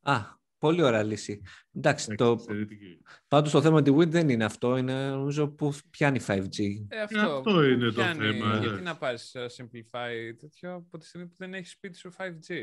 Α, 0.00 0.20
πολύ 0.66 0.82
ωραία 0.82 1.02
λύση. 1.02 1.42
Εντάξει, 1.72 2.14
το, 2.14 2.30
Εξαιρετική. 2.30 2.98
πάντως 3.28 3.52
το 3.52 3.62
θέμα 3.62 3.74
με 3.74 3.82
τη 3.82 3.94
Wind 3.96 4.08
δεν 4.08 4.28
είναι 4.28 4.44
αυτό. 4.44 4.76
Είναι 4.76 5.08
νομίζω 5.08 5.48
που 5.48 5.74
πιάνει 5.90 6.20
5G. 6.26 6.58
Ε, 6.88 7.00
αυτό, 7.00 7.18
αυτό 7.18 7.64
είναι 7.64 7.86
το 7.86 7.92
πιάνει, 7.92 8.18
θέμα, 8.18 8.50
Γιατί 8.50 8.66
εντάξει. 8.66 8.82
να 8.82 8.96
πάρεις 8.96 9.34
ε, 9.34 9.46
Simplify 9.56 10.36
τέτοιο 10.40 10.74
από 10.74 10.98
τη 10.98 11.06
στιγμή 11.06 11.26
που 11.26 11.34
δεν 11.38 11.54
έχεις 11.54 11.70
σπίτι 11.70 11.98
σου 11.98 12.12
5G. 12.18 12.54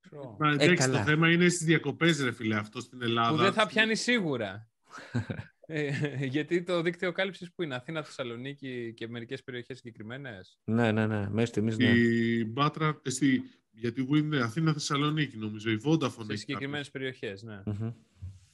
Ξέρω. 0.00 0.36
Μα, 0.38 0.50
εντάξει, 0.50 0.74
καλά. 0.74 0.98
το 0.98 1.04
θέμα 1.04 1.30
είναι 1.30 1.48
στις 1.48 1.66
διακοπές, 1.66 2.22
ρε 2.22 2.32
φίλε, 2.32 2.56
αυτό 2.56 2.80
στην 2.80 3.02
Ελλάδα. 3.02 3.30
Που 3.30 3.36
δεν 3.36 3.52
θα 3.52 3.66
πιάνει 3.66 3.94
σίγουρα. 3.94 4.68
Ε, 5.72 6.24
γιατί 6.24 6.62
το 6.62 6.82
δίκτυο 6.82 7.12
κάλυψης 7.12 7.52
που 7.54 7.62
είναι 7.62 7.74
Αθήνα, 7.74 8.02
Θεσσαλονίκη 8.02 8.92
και 8.96 9.08
μερικές 9.08 9.42
περιοχές 9.42 9.76
συγκεκριμένες. 9.76 10.58
Ναι, 10.64 10.92
ναι, 10.92 11.06
ναι. 11.06 11.28
Μέσα 11.30 11.46
στιγμής, 11.46 11.76
ναι. 11.76 11.88
Η 11.88 12.44
Μπάτρα, 12.44 13.00
ε, 13.02 13.10
στη, 13.10 13.42
γιατί 13.80 14.04
που 14.04 14.16
είναι 14.16 14.38
Αθήνα 14.42 14.72
Θεσσαλονίκη, 14.72 15.36
νομίζω. 15.36 15.70
Η 15.70 15.80
Vodafone 15.84 16.10
Σε 16.24 16.26
έχει 16.28 16.36
συγκεκριμένες 16.36 16.90
περιοχές, 16.90 17.42
ναι. 17.42 17.62
Μμμ. 17.64 17.90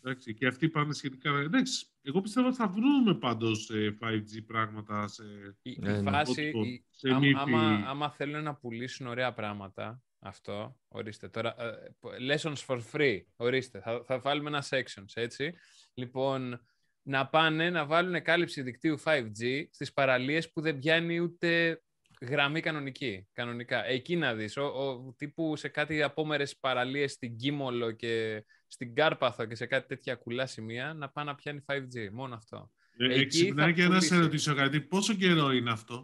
Εντάξει, 0.03 0.35
και 0.35 0.47
αυτοί 0.47 0.69
πάνε 0.69 0.93
σχετικά. 0.93 1.39
Εντάξει, 1.39 1.87
εγώ 2.03 2.21
πιστεύω 2.21 2.47
ότι 2.47 2.57
θα 2.57 2.69
βρούμε 2.69 3.15
πάντως 3.15 3.71
5G 4.01 4.43
πράγματα 4.47 5.09
σε. 5.09 5.23
Η, 5.63 5.71
η 5.71 5.79
Ναι, 5.81 6.01
ναι. 6.01 6.11
φάση, 6.11 6.53
Hotspot, 6.55 6.67
η- 6.67 6.85
σε 6.91 7.09
άμα, 7.11 7.21
MIFI. 7.21 7.35
άμα, 7.37 7.83
άμα 7.87 8.11
θέλουν 8.11 8.43
να 8.43 8.55
πουλήσουν 8.55 9.07
ωραία 9.07 9.33
πράγματα, 9.33 10.03
αυτό, 10.19 10.77
ορίστε 10.89 11.29
τώρα, 11.29 11.55
ε, 11.59 11.93
lessons 12.35 12.65
for 12.67 12.81
free, 12.93 13.21
ορίστε, 13.37 13.81
θα, 13.81 14.03
θα 14.07 14.19
βάλουμε 14.19 14.49
ένα 14.49 14.65
sections, 14.69 15.11
έτσι. 15.15 15.55
Λοιπόν, 15.95 16.61
να 17.03 17.27
πάνε 17.29 17.71
να 17.71 17.87
βάλουν 17.87 18.23
κάλυψη 18.23 18.63
δικτύου 18.63 18.99
5G 19.05 19.65
στις 19.71 19.93
παραλίες 19.93 20.53
που 20.53 20.61
δεν 20.61 20.79
πιάνει 20.79 21.21
ούτε 21.21 21.81
γραμμή 22.21 22.61
κανονική, 22.61 23.29
κανονικά. 23.33 23.85
Εκεί 23.87 24.17
να 24.17 24.35
δεις, 24.35 24.57
ο, 24.57 24.65
ο, 24.65 25.15
τύπου 25.17 25.57
σε 25.57 25.69
κάτι 25.69 26.03
απόμερες 26.03 26.57
παραλίες 26.59 27.13
στην 27.13 27.37
Κίμολο 27.37 27.91
και 27.93 28.45
στην 28.67 28.95
Κάρπαθο 28.95 29.45
και 29.47 29.55
σε 29.55 29.67
κάτι 29.67 29.87
τέτοια 29.87 30.15
κουλά 30.15 30.47
σημεία, 30.47 30.95
να 30.95 31.09
πάει 31.11 31.25
να 31.25 31.35
πιάνει 31.35 31.65
5G, 31.67 32.09
μόνο 32.13 32.35
αυτό. 32.35 32.71
Ε, 32.97 33.05
Εκεί 33.05 33.21
Εξυπνάει 33.21 33.67
θα 33.67 33.73
και 33.73 33.83
να 33.89 34.01
σε 34.01 34.09
πουλήσει. 34.09 34.17
ρωτήσω 34.27 34.55
κάτι. 34.55 34.81
Πόσο 34.81 35.15
καιρό 35.15 35.51
είναι 35.53 35.71
αυτό, 35.71 35.95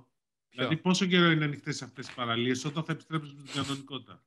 Ποιο; 0.48 0.62
Δηλαδή, 0.64 0.76
πόσο 0.76 1.06
καιρό 1.06 1.30
είναι 1.30 1.44
ανοιχτές 1.44 1.82
αυτές 1.82 2.06
τι 2.06 2.12
παραλίες 2.16 2.64
όταν 2.64 2.84
θα 2.84 2.92
επιστρέψουμε 2.92 3.42
στην 3.46 3.62
κανονικότητα; 3.62 4.24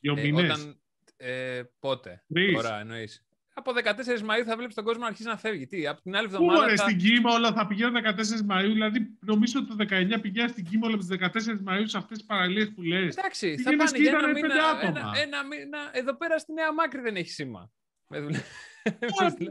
Δύο 0.00 0.14
Ε, 0.16 0.20
μήνες; 0.22 0.44
όταν, 0.50 0.80
ε, 1.16 1.62
πότε, 1.78 2.24
Τρεις. 2.28 2.54
τώρα 2.54 2.80
εννοείς. 2.80 3.25
Από 3.58 3.72
14 3.74 3.78
Μαΐου 4.28 4.44
θα 4.46 4.56
βλέπεις 4.56 4.74
τον 4.74 4.84
κόσμο 4.84 5.00
να 5.02 5.06
αρχίσει 5.08 5.28
να 5.28 5.36
φεύγει. 5.36 5.66
Τι, 5.66 5.86
από 5.86 6.00
την 6.02 6.16
άλλη 6.16 6.28
Πού 6.28 6.34
εβδομάδα 6.34 6.60
μωρέ, 6.60 6.76
θα... 6.76 6.82
στην 6.82 6.98
Κίμα 6.98 7.32
όλα 7.32 7.52
θα 7.52 7.66
πηγαίνουν 7.66 7.94
14 8.04 8.44
Μαου, 8.44 8.62
δηλαδή 8.72 9.16
νομίζω 9.20 9.60
ότι 9.60 9.76
το 9.76 9.96
19 10.16 10.20
πηγαίνει 10.20 10.48
στην 10.48 10.64
Κίμα 10.64 10.86
όλα 10.86 10.96
τις 10.96 11.08
14 11.10 11.60
Μαου 11.62 11.86
σε 11.88 11.96
αυτές 11.98 12.16
τις 12.18 12.26
παραλίες 12.26 12.72
που 12.74 12.82
λες. 12.82 13.16
Εντάξει, 13.16 13.56
θα 13.56 13.70
Πήγαινες 13.70 13.90
πάνε 13.90 13.96
και 13.96 14.02
για 14.02 14.10
ένα 14.10 14.18
ήταν 14.20 14.32
μήνα, 14.32 14.48
πέντε 14.48 14.60
άτομα. 14.88 14.98
ένα, 15.16 15.20
ένα 15.22 15.44
μήνα. 15.46 15.78
Εδώ 15.92 16.14
πέρα 16.16 16.38
στη 16.38 16.52
Νέα 16.52 16.72
Μάκρη 16.72 17.00
δεν 17.00 17.16
έχει 17.16 17.30
σήμα. 17.30 17.70
Με 18.08 18.20
δουλε- 18.20 18.42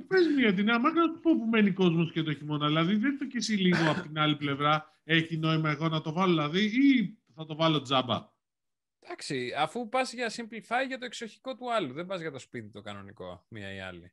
Πες 0.07 0.27
μου 0.31 0.37
γιατί 0.39 0.63
να 0.63 0.79
μάθω 0.79 0.99
να 0.99 1.11
του 1.13 1.19
πω 1.19 1.35
που 1.37 1.45
μένει 1.45 1.71
κόσμος 1.71 2.11
και 2.11 2.23
το 2.23 2.33
χειμώνα. 2.33 2.67
Δηλαδή 2.67 2.95
δεν 2.95 3.17
το 3.17 3.25
και 3.25 3.37
εσύ 3.37 3.53
λίγο 3.53 3.89
από 3.91 4.01
την 4.01 4.19
άλλη 4.19 4.35
πλευρά 4.35 4.85
έχει 5.03 5.37
νόημα 5.37 5.69
εγώ 5.69 5.87
να 5.89 6.01
το 6.01 6.13
βάλω, 6.13 6.31
δηλαδή, 6.33 6.59
ή 6.65 7.17
θα 7.35 7.45
το 7.45 7.55
βάλω 7.55 7.81
τζάμπα. 7.81 8.33
Εντάξει, 9.05 9.53
αφού 9.57 9.89
πας 9.89 10.13
για 10.13 10.31
simplify 10.35 10.87
για 10.87 10.97
το 10.97 11.05
εξοχικό 11.05 11.55
του 11.55 11.73
άλλου, 11.73 11.93
δεν 11.93 12.05
πας 12.05 12.21
για 12.21 12.31
το 12.31 12.39
σπίτι 12.39 12.69
το 12.71 12.81
κανονικό, 12.81 13.45
μία 13.49 13.73
ή 13.73 13.79
άλλη. 13.79 14.11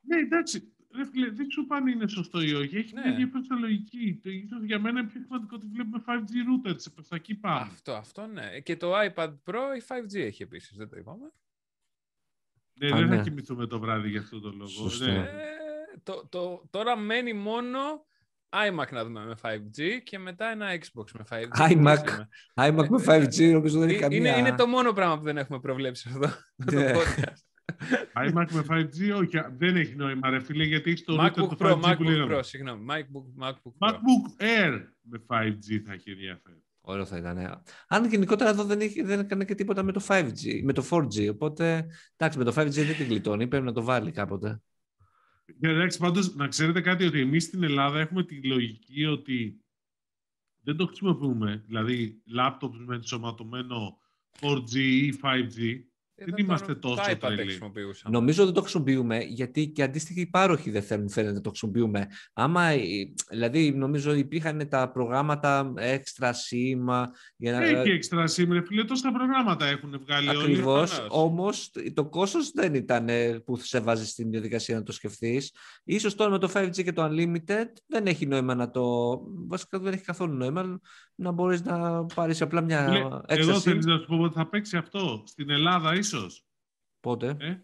Ναι, 0.00 0.16
εντάξει. 0.18 0.70
Ρε 0.94 1.04
φίλε, 1.04 1.30
δεν 1.30 1.50
σου 1.50 1.66
πάνε 1.66 1.90
είναι 1.90 2.08
σωστό 2.08 2.40
ή 2.40 2.54
όχι. 2.54 2.76
Έχει 2.76 2.94
Ναι. 2.94 3.00
μια 3.00 3.10
ενδιαφέρουσα 3.10 3.54
λογική. 3.54 4.20
Το 4.22 4.30
ίσως 4.30 4.62
για 4.62 4.78
μένα 4.78 5.00
είναι 5.00 5.08
πιο 5.08 5.20
σημαντικό 5.20 5.56
ότι 5.56 5.66
βλέπουμε 5.66 6.02
5G 6.06 6.68
router 6.68 6.74
σε 6.78 7.14
εκεί 7.14 7.34
πάμε. 7.34 7.60
Αυτό, 7.60 7.92
αυτό 7.92 8.26
ναι. 8.26 8.60
Και 8.60 8.76
το 8.76 8.92
iPad 9.00 9.34
Pro 9.44 9.60
η 9.76 9.82
5G 9.88 10.14
έχει 10.14 10.42
επίσης, 10.42 10.76
δεν 10.76 10.88
το 10.88 10.96
είπαμε. 10.96 11.32
Ναι, 12.74 12.92
Α, 12.92 12.96
δεν 12.96 13.08
ναι. 13.08 13.16
θα 13.16 13.22
κοιμηθούμε 13.22 13.66
το 13.66 13.78
βράδυ 13.78 14.08
για 14.08 14.20
αυτό 14.20 14.40
το 14.40 14.50
λόγο. 14.50 14.66
Σωστό. 14.68 15.04
Ναι. 15.04 15.18
Ε, 15.18 15.98
το, 16.02 16.26
το, 16.28 16.66
τώρα 16.70 16.96
μένει 16.96 17.32
μόνο 17.32 18.06
iMac 18.68 18.92
να 18.92 19.04
δούμε 19.04 19.24
με 19.24 19.34
5G 19.42 19.80
και 20.04 20.18
μετά 20.18 20.50
ένα 20.50 20.66
Xbox 20.74 21.04
με 21.18 21.24
5G. 21.30 21.70
iMac. 21.72 21.96
Κλείσαμε. 22.02 22.28
iMac 22.54 22.88
με 22.88 23.02
5G 23.06 23.52
νομίζω 23.52 23.78
δεν 23.78 23.88
έχει 23.88 23.98
Ε, 23.98 24.00
καμία... 24.00 24.18
είναι, 24.18 24.38
είναι 24.38 24.54
το 24.56 24.66
μόνο 24.66 24.92
πράγμα 24.92 25.18
που 25.18 25.24
δεν 25.24 25.36
έχουμε 25.36 25.60
προβλέψει 25.60 26.02
σε 26.02 26.08
αυτό 26.08 26.36
το 26.64 26.76
Ναι. 26.78 26.92
podcast. 26.94 27.34
iMac 28.26 28.46
με 28.52 28.64
5G, 28.68 29.16
όχι, 29.16 29.38
δεν 29.58 29.76
έχει 29.76 29.94
νόημα, 29.94 30.30
ρε 30.30 30.40
φίλε, 30.40 30.64
γιατί 30.64 30.90
έχει 30.90 31.04
το 31.04 31.16
router 31.20 31.26
MacBook 31.40 31.48
το 31.48 31.56
Pro, 31.58 31.72
5G 31.72 31.80
που 31.80 31.86
MacBook 31.88 31.98
λέγαμε. 32.06 32.36
Pro, 32.38 32.40
συγγνώμη. 32.44 32.84
MacBook, 32.90 33.44
MacBook 33.46 33.88
Pro. 33.88 33.88
MacBook 33.90 34.42
Air 34.42 34.80
με 35.00 35.18
5G 35.26 35.80
θα 35.86 35.92
έχει 35.92 36.10
ενδιαφέρον. 36.10 36.60
Ωραίο 36.80 37.04
θα 37.06 37.16
ήταν. 37.16 37.34
ναι. 37.36 37.50
Αν 37.88 38.04
γενικότερα 38.08 38.50
εδώ 38.50 38.64
δεν, 38.64 38.80
έχει, 38.80 39.02
δεν 39.02 39.18
έκανε 39.20 39.44
και 39.44 39.54
τίποτα 39.54 39.82
με 39.82 39.92
το 39.92 40.04
5G, 40.08 40.60
με 40.64 40.72
το 40.72 40.86
4G. 40.90 41.28
Οπότε, 41.30 41.86
εντάξει, 42.16 42.38
με 42.38 42.44
το 42.44 42.52
5G 42.56 42.70
δεν 42.70 42.96
την 42.96 43.06
γλιτώνει. 43.06 43.46
Πρέπει 43.46 43.64
να 43.64 43.72
το 43.72 43.82
βάλει 43.82 44.10
κάποτε. 44.12 44.60
Και 45.46 45.68
εντάξει, 45.68 45.98
πάντως, 45.98 46.34
να 46.34 46.48
ξέρετε 46.48 46.80
κάτι, 46.80 47.04
ότι 47.04 47.20
εμείς 47.20 47.44
στην 47.44 47.62
Ελλάδα 47.62 48.00
έχουμε 48.00 48.24
τη 48.24 48.42
λογική 48.42 49.04
ότι 49.04 49.60
δεν 50.62 50.76
το 50.76 50.86
χρησιμοποιούμε. 50.86 51.62
Δηλαδή, 51.66 52.22
laptops 52.36 52.76
με 52.76 52.94
ενσωματωμένο 52.94 53.98
4G 54.40 54.74
ή 54.74 55.18
5G, 55.22 55.80
δεν 56.16 56.34
είμαστε 56.36 56.74
τόσο 56.74 57.16
τρελοί; 57.18 57.58
Νομίζω 58.10 58.44
δεν 58.44 58.54
το 58.54 58.60
χρησιμοποιούμε, 58.60 59.18
γιατί 59.18 59.68
και 59.68 59.82
αντίστοιχοι 59.82 60.26
πάροχοι 60.26 60.70
δεν 60.70 60.82
θέλουν 60.82 61.08
φαίνεται 61.08 61.34
να 61.34 61.40
το 61.40 61.48
χρησιμοποιούμε. 61.48 62.06
Άμα, 62.32 62.70
δηλαδή, 63.30 63.72
νομίζω 63.72 64.14
υπήρχαν 64.14 64.68
τα 64.68 64.90
προγράμματα 64.90 65.72
έξτρα 65.76 66.32
σήμα. 66.32 67.10
Για 67.36 67.52
να... 67.52 67.64
Έχει 67.64 67.90
έξτρα 67.90 68.26
σήμα, 68.26 68.62
φίλε, 68.66 68.84
τόσα 68.84 69.12
προγράμματα 69.12 69.66
έχουν 69.66 70.00
βγάλει 70.00 70.28
όλοι. 70.28 70.38
Ακριβώς. 70.38 71.06
Όμως 71.08 71.70
το 71.94 72.04
κόστος 72.04 72.50
δεν 72.50 72.74
ήταν 72.74 73.08
που 73.44 73.56
σε 73.56 73.80
βάζεις 73.80 74.08
στην 74.08 74.30
διαδικασία 74.30 74.74
να 74.74 74.82
το 74.82 74.92
σκεφτείς. 74.92 75.52
σω 76.00 76.14
τώρα 76.14 76.30
με 76.30 76.38
το 76.38 76.50
5G 76.54 76.82
και 76.82 76.92
το 76.92 77.08
Unlimited 77.10 77.66
δεν 77.86 78.06
έχει 78.06 78.26
νόημα 78.26 78.54
να 78.54 78.70
το. 78.70 78.82
Βασικά 79.46 79.78
δεν 79.78 79.92
έχει 79.92 80.04
καθόλου 80.04 80.34
νόημα 80.34 80.80
να 81.14 81.30
μπορείς 81.30 81.62
να 81.62 82.04
πάρεις 82.04 82.42
απλά 82.42 82.60
μια 82.60 82.82
έξτρα 83.26 83.52
Εγώ 83.52 83.60
θέλω 83.60 83.80
να 83.84 83.98
σου 83.98 84.06
πω 84.06 84.18
ότι 84.18 84.34
θα 84.34 84.48
παίξει 84.48 84.76
αυτό 84.76 85.22
στην 85.26 85.50
Ελλάδα, 85.50 85.94
ίσως. 86.06 86.46
Πότε; 87.00 87.36
Ε; 87.40 87.62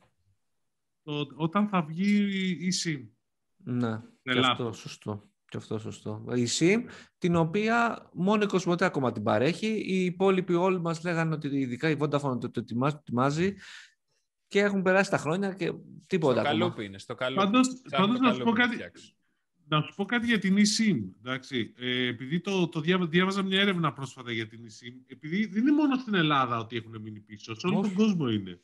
Το, 1.03 1.26
όταν 1.34 1.68
θα 1.68 1.82
βγει 1.82 2.16
η 2.61 2.72
SIM. 2.84 3.09
Ναι, 3.57 4.01
και 4.22 4.38
αυτό 4.38 4.72
σωστό. 4.72 5.30
Και 5.45 5.57
αυτό 5.57 5.78
σωστό. 5.78 6.24
Η 6.34 6.47
SIM, 6.59 6.84
την 7.18 7.36
οποία 7.36 8.09
μόνο 8.12 8.43
η 8.43 8.47
Κοσμοτέ 8.47 8.84
ακόμα 8.84 9.12
την 9.12 9.22
παρέχει. 9.22 9.66
Οι 9.66 10.05
υπόλοιποι 10.05 10.55
όλοι 10.55 10.80
μας 10.80 11.03
λέγανε 11.05 11.34
ότι 11.34 11.49
ειδικά 11.49 11.90
η 11.90 11.97
Vodafone 11.99 12.40
το, 12.40 12.51
το 12.51 12.61
ετοιμάζει 12.61 13.55
και 14.47 14.61
έχουν 14.61 14.82
περάσει 14.82 15.11
τα 15.11 15.18
χρόνια 15.18 15.53
και 15.53 15.72
τίποτα 16.07 16.40
στο 16.40 16.51
ακόμα. 16.51 16.82
είναι, 16.82 16.99
στο 16.99 17.14
καλό. 17.14 17.36
Πάντως, 17.36 17.68
πάντως 17.90 18.18
να 18.18 18.32
σου 18.32 18.43
πω 18.43 18.53
κάτι, 18.53 18.76
να 19.77 19.83
σου 19.83 19.95
πω 19.95 20.05
κάτι 20.05 20.27
για 20.27 20.39
την 20.39 20.57
eSIM. 20.57 20.99
Εντάξει. 21.18 21.73
Ε, 21.77 22.07
επειδή 22.07 22.41
το, 22.41 22.68
το 22.68 22.81
διάβαζα 22.81 23.43
μια 23.43 23.61
έρευνα 23.61 23.93
πρόσφατα 23.93 24.33
για 24.33 24.47
την 24.47 24.61
eSIM, 24.64 25.01
επειδή 25.07 25.47
δεν 25.47 25.62
είναι 25.62 25.73
μόνο 25.73 25.97
στην 25.97 26.14
Ελλάδα 26.14 26.59
ότι 26.59 26.77
έχουν 26.77 27.01
μείνει 27.01 27.20
πίσω, 27.20 27.55
σε 27.55 27.66
όλο 27.66 27.81
τον 27.81 27.95
κόσμο 27.95 28.29
είναι. 28.31 28.61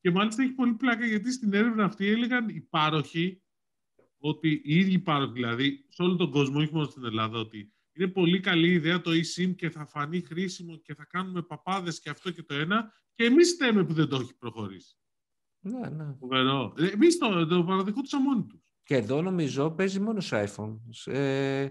Και 0.00 0.10
μάλιστα 0.10 0.42
έχει 0.42 0.52
πολύ 0.52 0.74
πλάκα 0.74 1.06
γιατί 1.06 1.32
στην 1.32 1.54
έρευνα 1.54 1.84
αυτή 1.84 2.06
έλεγαν 2.06 2.48
οι 2.48 2.60
πάροχοι, 2.60 3.42
ότι 4.18 4.60
οι 4.64 4.78
ίδιοι 4.78 4.98
πάροχοι 4.98 5.32
δηλαδή, 5.32 5.86
σε 5.88 6.02
όλο 6.02 6.16
τον 6.16 6.30
κόσμο, 6.30 6.58
όχι 6.60 6.72
μόνο 6.72 6.86
στην 6.86 7.04
Ελλάδα, 7.04 7.38
ότι 7.38 7.72
είναι 7.92 8.08
πολύ 8.08 8.40
καλή 8.40 8.72
ιδέα 8.72 9.00
το 9.00 9.10
eSIM 9.10 9.54
και 9.56 9.70
θα 9.70 9.86
φανεί 9.86 10.20
χρήσιμο 10.20 10.76
και 10.76 10.94
θα 10.94 11.04
κάνουμε 11.04 11.42
παπάδες 11.42 12.00
και 12.00 12.10
αυτό 12.10 12.30
και 12.30 12.42
το 12.42 12.54
ένα 12.54 12.92
και 13.14 13.24
εμείς 13.24 13.48
στέμε 13.48 13.84
που 13.84 13.92
δεν 13.92 14.08
το 14.08 14.16
έχει 14.16 14.36
προχωρήσει. 14.36 14.96
Ναι, 15.60 15.88
ναι. 15.88 16.14
Φοβερό. 16.18 16.74
Ε, 16.78 16.86
εμείς 16.86 17.18
το, 17.18 17.46
το 17.46 17.64
παραδεχόντουσαν 17.64 18.22
μόνοι 18.22 18.46
τους. 18.46 18.69
Και 18.90 18.96
εδώ 18.96 19.22
νομίζω 19.22 19.70
παίζει 19.70 20.00
μόνος 20.00 20.26
σε 20.26 20.48
iPhone. 20.48 20.76
Ε, 21.04 21.68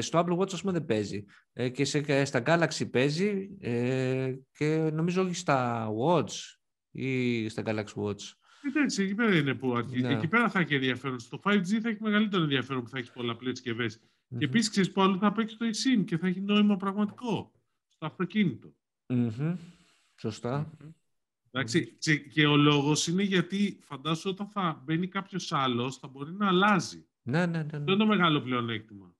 στο 0.00 0.24
Apple 0.24 0.38
Watch 0.38 0.52
ας 0.52 0.60
πούμε 0.60 0.72
δεν 0.72 0.84
παίζει. 0.84 1.24
Ε, 1.52 1.68
και 1.68 1.84
σε, 1.84 2.24
στα 2.24 2.42
Galaxy 2.46 2.90
παίζει 2.90 3.56
ε, 3.60 4.34
και 4.52 4.90
νομίζω 4.92 5.22
όχι 5.22 5.34
στα 5.34 5.88
Watch 6.04 6.30
ή 6.90 7.48
στα 7.48 7.62
Galaxy 7.66 8.02
Watch. 8.02 8.22
Εντάξει, 8.62 9.02
εκεί 9.02 9.14
πέρα 9.14 9.36
είναι 9.36 9.54
που 9.54 9.74
αρχίζει. 9.74 10.02
Ναι. 10.02 10.14
Εκεί 10.14 10.28
πέρα 10.28 10.48
θα 10.48 10.60
έχει 10.60 10.74
ενδιαφέρον. 10.74 11.18
Στο 11.18 11.40
5G 11.44 11.80
θα 11.82 11.88
έχει 11.88 12.02
μεγαλύτερο 12.02 12.42
ενδιαφέρον 12.42 12.82
που 12.82 12.88
θα 12.88 12.98
έχεις 12.98 13.10
πολλαπλέ 13.10 13.50
συσκευές. 13.50 13.98
Mm-hmm. 13.98 14.38
Και 14.38 14.44
επίσης 14.44 14.70
ξέρεις 14.70 14.92
που 14.92 15.02
άλλο 15.02 15.18
θα 15.18 15.32
παίξει 15.32 15.56
το 15.56 15.66
eSIM 15.66 16.04
και 16.04 16.18
θα 16.18 16.26
έχει 16.26 16.40
νόημα 16.40 16.76
πραγματικό 16.76 17.52
στο 17.88 18.06
αυτοκίνητο. 18.06 18.74
Mm-hmm. 19.06 19.56
Σωστά. 20.16 20.70
Mm-hmm. 20.70 20.92
Εντάξει, 21.50 21.96
και 22.32 22.46
ο 22.46 22.56
λόγος 22.56 23.06
είναι 23.06 23.22
γιατί 23.22 23.78
φαντάσου 23.82 24.30
όταν 24.30 24.48
θα 24.48 24.82
μπαίνει 24.84 25.08
κάποιος 25.08 25.52
άλλος 25.52 25.98
θα 25.98 26.08
μπορεί 26.08 26.32
να 26.32 26.48
αλλάζει. 26.48 27.06
Ναι, 27.22 27.46
ναι, 27.46 27.46
ναι. 27.46 27.62
ναι. 27.62 27.76
Αυτό 27.78 27.92
είναι 27.92 27.96
το 27.96 28.06
μεγάλο 28.06 28.40
πλεονέκτημα. 28.40 29.16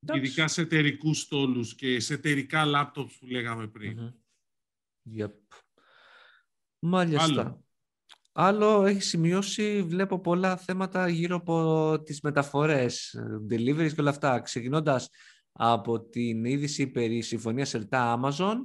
Εντάξει. 0.00 0.22
Ειδικά 0.24 0.48
σε 0.48 0.60
εταιρικούς 0.60 1.20
στόλους 1.20 1.74
και 1.74 2.00
σε 2.00 2.14
εταιρικά 2.14 2.64
λάπτοπς 2.64 3.18
που 3.18 3.26
λέγαμε 3.26 3.66
πριν. 3.66 3.98
Mm-hmm. 4.00 5.22
Yep. 5.22 5.32
Μάλιστα. 6.78 7.24
Άλλο. 7.24 7.64
Άλλο 8.34 8.84
έχεις 8.84 9.08
σημειώσει, 9.08 9.82
βλέπω 9.82 10.20
πολλά 10.20 10.56
θέματα 10.56 11.08
γύρω 11.08 11.36
από 11.36 11.98
τις 12.02 12.20
μεταφορές, 12.20 13.20
deliveries 13.50 13.92
και 13.94 14.00
όλα 14.00 14.10
αυτά. 14.10 14.40
Ξεκινώντας 14.40 15.08
από 15.52 16.00
την 16.00 16.44
είδηση 16.44 16.86
περί 16.86 17.20
συμφωνίας 17.20 17.74
ΕΛΤΑ 17.74 18.20
Amazon, 18.20 18.56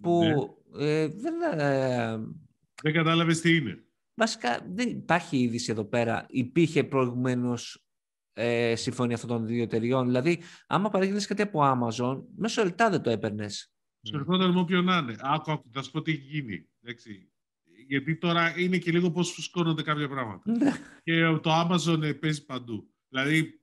που 0.00 0.22
ναι. 0.22 0.34
Ε, 0.78 1.08
δεν, 1.08 1.34
ε, 1.58 2.18
δεν 2.82 2.92
κατάλαβες 2.92 3.40
τι 3.40 3.56
είναι. 3.56 3.84
Βασικά 4.14 4.66
δεν 4.74 4.88
υπάρχει 4.88 5.38
είδηση 5.38 5.70
εδώ 5.70 5.84
πέρα. 5.84 6.26
Υπήρχε 6.28 6.84
προηγουμένως 6.84 7.86
ε, 8.32 8.74
συμφωνία 8.76 9.14
αυτών 9.14 9.30
των 9.30 9.46
δύο 9.46 9.62
εταιριών. 9.62 10.06
Δηλαδή, 10.06 10.40
άμα 10.66 10.90
παρήγγειλε 10.90 11.20
κάτι 11.20 11.42
από 11.42 11.60
Amazon, 11.62 12.22
μέσω 12.36 12.60
ελτά 12.60 12.90
δεν 12.90 13.02
το 13.02 13.10
έπαιρνες. 13.10 13.72
Σου 14.08 14.16
ερχόταν 14.16 14.50
μου 14.50 14.64
ποιο 14.64 14.82
να 14.82 14.96
είναι. 14.96 15.16
Άκου, 15.20 15.52
άκου, 15.52 15.70
θα 15.72 15.82
σου 15.82 15.90
πω 15.90 16.02
τι 16.02 16.10
έχει 16.10 16.20
γίνει. 16.20 16.68
Εντάξει. 16.82 17.30
Γιατί 17.86 18.16
τώρα 18.18 18.58
είναι 18.58 18.78
και 18.78 18.92
λίγο 18.92 19.10
πώς 19.10 19.32
φουσκώνονται 19.32 19.82
κάποια 19.82 20.08
πράγματα. 20.08 20.50
Ναι. 20.50 20.72
και 21.02 21.38
το 21.42 21.50
Amazon 21.50 22.02
ε, 22.02 22.12
παίζει 22.12 22.44
παντού. 22.44 22.90
Δηλαδή, 23.08 23.60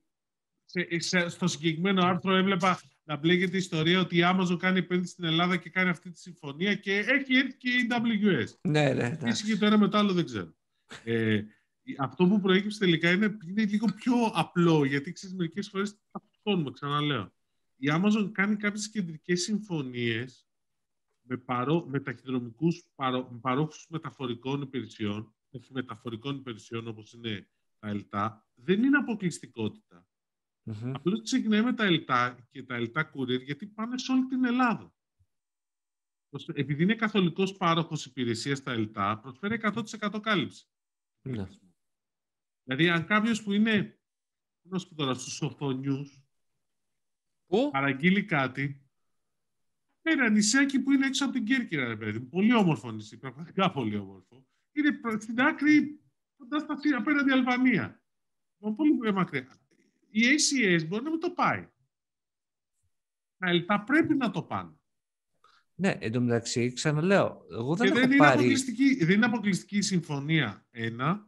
σε, 0.97 1.30
στο 1.30 1.47
συγκεκριμένο 1.47 2.05
άρθρο 2.05 2.36
έβλεπα 2.36 2.80
να 3.04 3.18
μπλέκεται 3.18 3.56
η 3.56 3.60
ιστορία 3.60 3.99
ότι 3.99 4.18
η 4.18 4.22
Amazon 4.24 4.58
κάνει 4.60 4.78
επένδυση 4.80 5.12
στην 5.12 5.24
Ελλάδα 5.24 5.58
και 5.58 5.70
κάνει 5.70 5.89
αυτή 5.89 6.12
τη 6.12 6.20
συμφωνία 6.20 6.76
και 6.76 6.97
έχει 6.97 7.36
έρθει 7.36 7.58
και 7.58 7.70
η 7.70 7.88
AWS. 7.89 8.47
Ναι, 8.62 8.93
ναι. 8.93 9.18
ναι. 9.22 9.32
και 9.32 9.58
το 9.58 9.66
ένα 9.66 9.78
με 9.78 9.88
το 9.88 9.97
άλλο 9.97 10.14
δεν 10.14 10.26
ξέρω. 10.26 10.54
Ε, 11.04 11.43
αυτό 11.97 12.28
που 12.28 12.39
προέκυψε 12.39 12.80
τελικά 12.80 13.12
είναι, 13.12 13.38
είναι 13.47 13.66
λίγο 13.66 13.88
πιο 13.95 14.14
απλό, 14.34 14.86
γιατί 14.86 15.12
ξέρεις 15.12 15.36
μερικές 15.36 15.70
φορές 15.70 15.99
τα 16.12 16.22
φτώνουμε, 16.32 16.72
ξαναλέω. 16.72 17.34
Η 17.76 17.88
Amazon 17.91 18.30
κάνει 18.32 18.56
κάποιες 18.56 18.89
κεντρικές 18.89 19.41
συμφωνίες 19.41 20.47
με, 21.22 21.38
παρό, 21.38 21.86
με 21.88 21.99
ταχυδρομικούς 21.99 22.84
παρό, 22.95 23.39
παρόχους 23.41 23.86
μεταφορικών 23.89 24.62
υπηρεσιών, 24.62 25.36
μεταφορικών 25.70 26.36
υπηρεσιών 26.36 26.88
όπως 26.88 27.14
είναι 27.14 27.47
τα 27.80 27.88
ΕΛΤΑ, 27.88 28.47
δεν 28.56 28.84
είναι 28.84 28.97
αποκλειστικότητα. 28.97 30.08
Mm-hmm. 30.66 30.91
Απλώς 30.93 31.22
ξεκινάει 31.22 31.61
με 31.61 31.74
τα 31.74 31.84
ΕΛΤΑ 31.84 32.47
και 32.51 32.64
τα 32.64 32.76
ΕΛΤΑ 32.76 33.11
Courier 33.14 33.41
γιατί 33.41 33.68
πάνε 33.68 33.97
σε 33.97 34.11
όλη 34.11 34.26
την 34.26 34.45
Ελλάδα. 34.45 34.93
Επειδή 36.53 36.84
είναι 36.84 36.95
καθολικός 36.95 37.57
πάροχος 37.57 38.05
υπηρεσίας 38.05 38.57
στα 38.57 38.72
ΕΛΤΑ, 38.72 39.20
προσφέρει 39.20 39.59
100% 39.61 40.20
κάλυψη. 40.22 40.66
Ναι. 41.22 41.47
Δηλαδή, 42.64 42.89
αν 42.89 43.05
κάποιος 43.05 43.43
που 43.43 43.53
είναι, 43.53 43.99
να 44.61 44.78
σου 44.78 44.88
πω 44.88 44.95
τώρα, 44.95 45.14
στους 45.14 45.41
οθονιούς, 45.41 46.24
Πού; 47.45 47.70
παραγγείλει 47.72 48.26
κάτι, 48.26 48.88
ένα 50.01 50.30
νησάκι 50.30 50.80
που 50.80 50.91
είναι 50.91 51.05
έξω 51.05 51.24
από 51.24 51.34
την 51.34 51.45
Κέρκυρα, 51.45 51.88
ρε 51.88 51.97
παιδί. 51.97 52.20
Πολύ 52.20 52.53
όμορφο 52.53 52.91
νησί, 52.91 53.18
πραγματικά 53.18 53.72
πολύ 53.72 53.95
όμορφο. 53.95 54.47
Είναι 54.72 54.99
στην 55.20 55.41
άκρη, 55.41 56.01
κοντά 56.38 56.59
στα 56.59 56.97
απέναντι 56.97 57.32
Αλβανία. 57.32 58.03
Πολύ 58.76 59.14
μακριά 59.14 59.62
η 60.14 60.22
ACS 60.22 60.88
μπορεί 60.88 61.03
να 61.03 61.09
μην 61.09 61.20
το 61.20 61.30
πάει. 61.30 61.68
Τα 63.66 63.84
πρέπει 63.84 64.16
να 64.16 64.32
το 64.32 64.43
πάνε. 64.43 64.78
Ναι, 65.76 65.97
εν 65.99 66.11
τω 66.11 66.22
μεταξύ, 66.22 66.74
ξαναλέω, 66.74 67.45
εγώ 67.51 67.76
δεν, 67.76 67.91
και 67.91 67.99
έχω 67.99 68.07
δεν 68.07 68.18
πάρει... 68.18 68.32
Είναι 68.32 68.34
αποκλειστική, 68.34 69.05
δεν 69.05 69.16
είναι 69.16 69.26
αποκλειστική 69.26 69.78
η 69.78 69.82
συμφωνία, 69.82 70.66
ένα, 70.72 71.28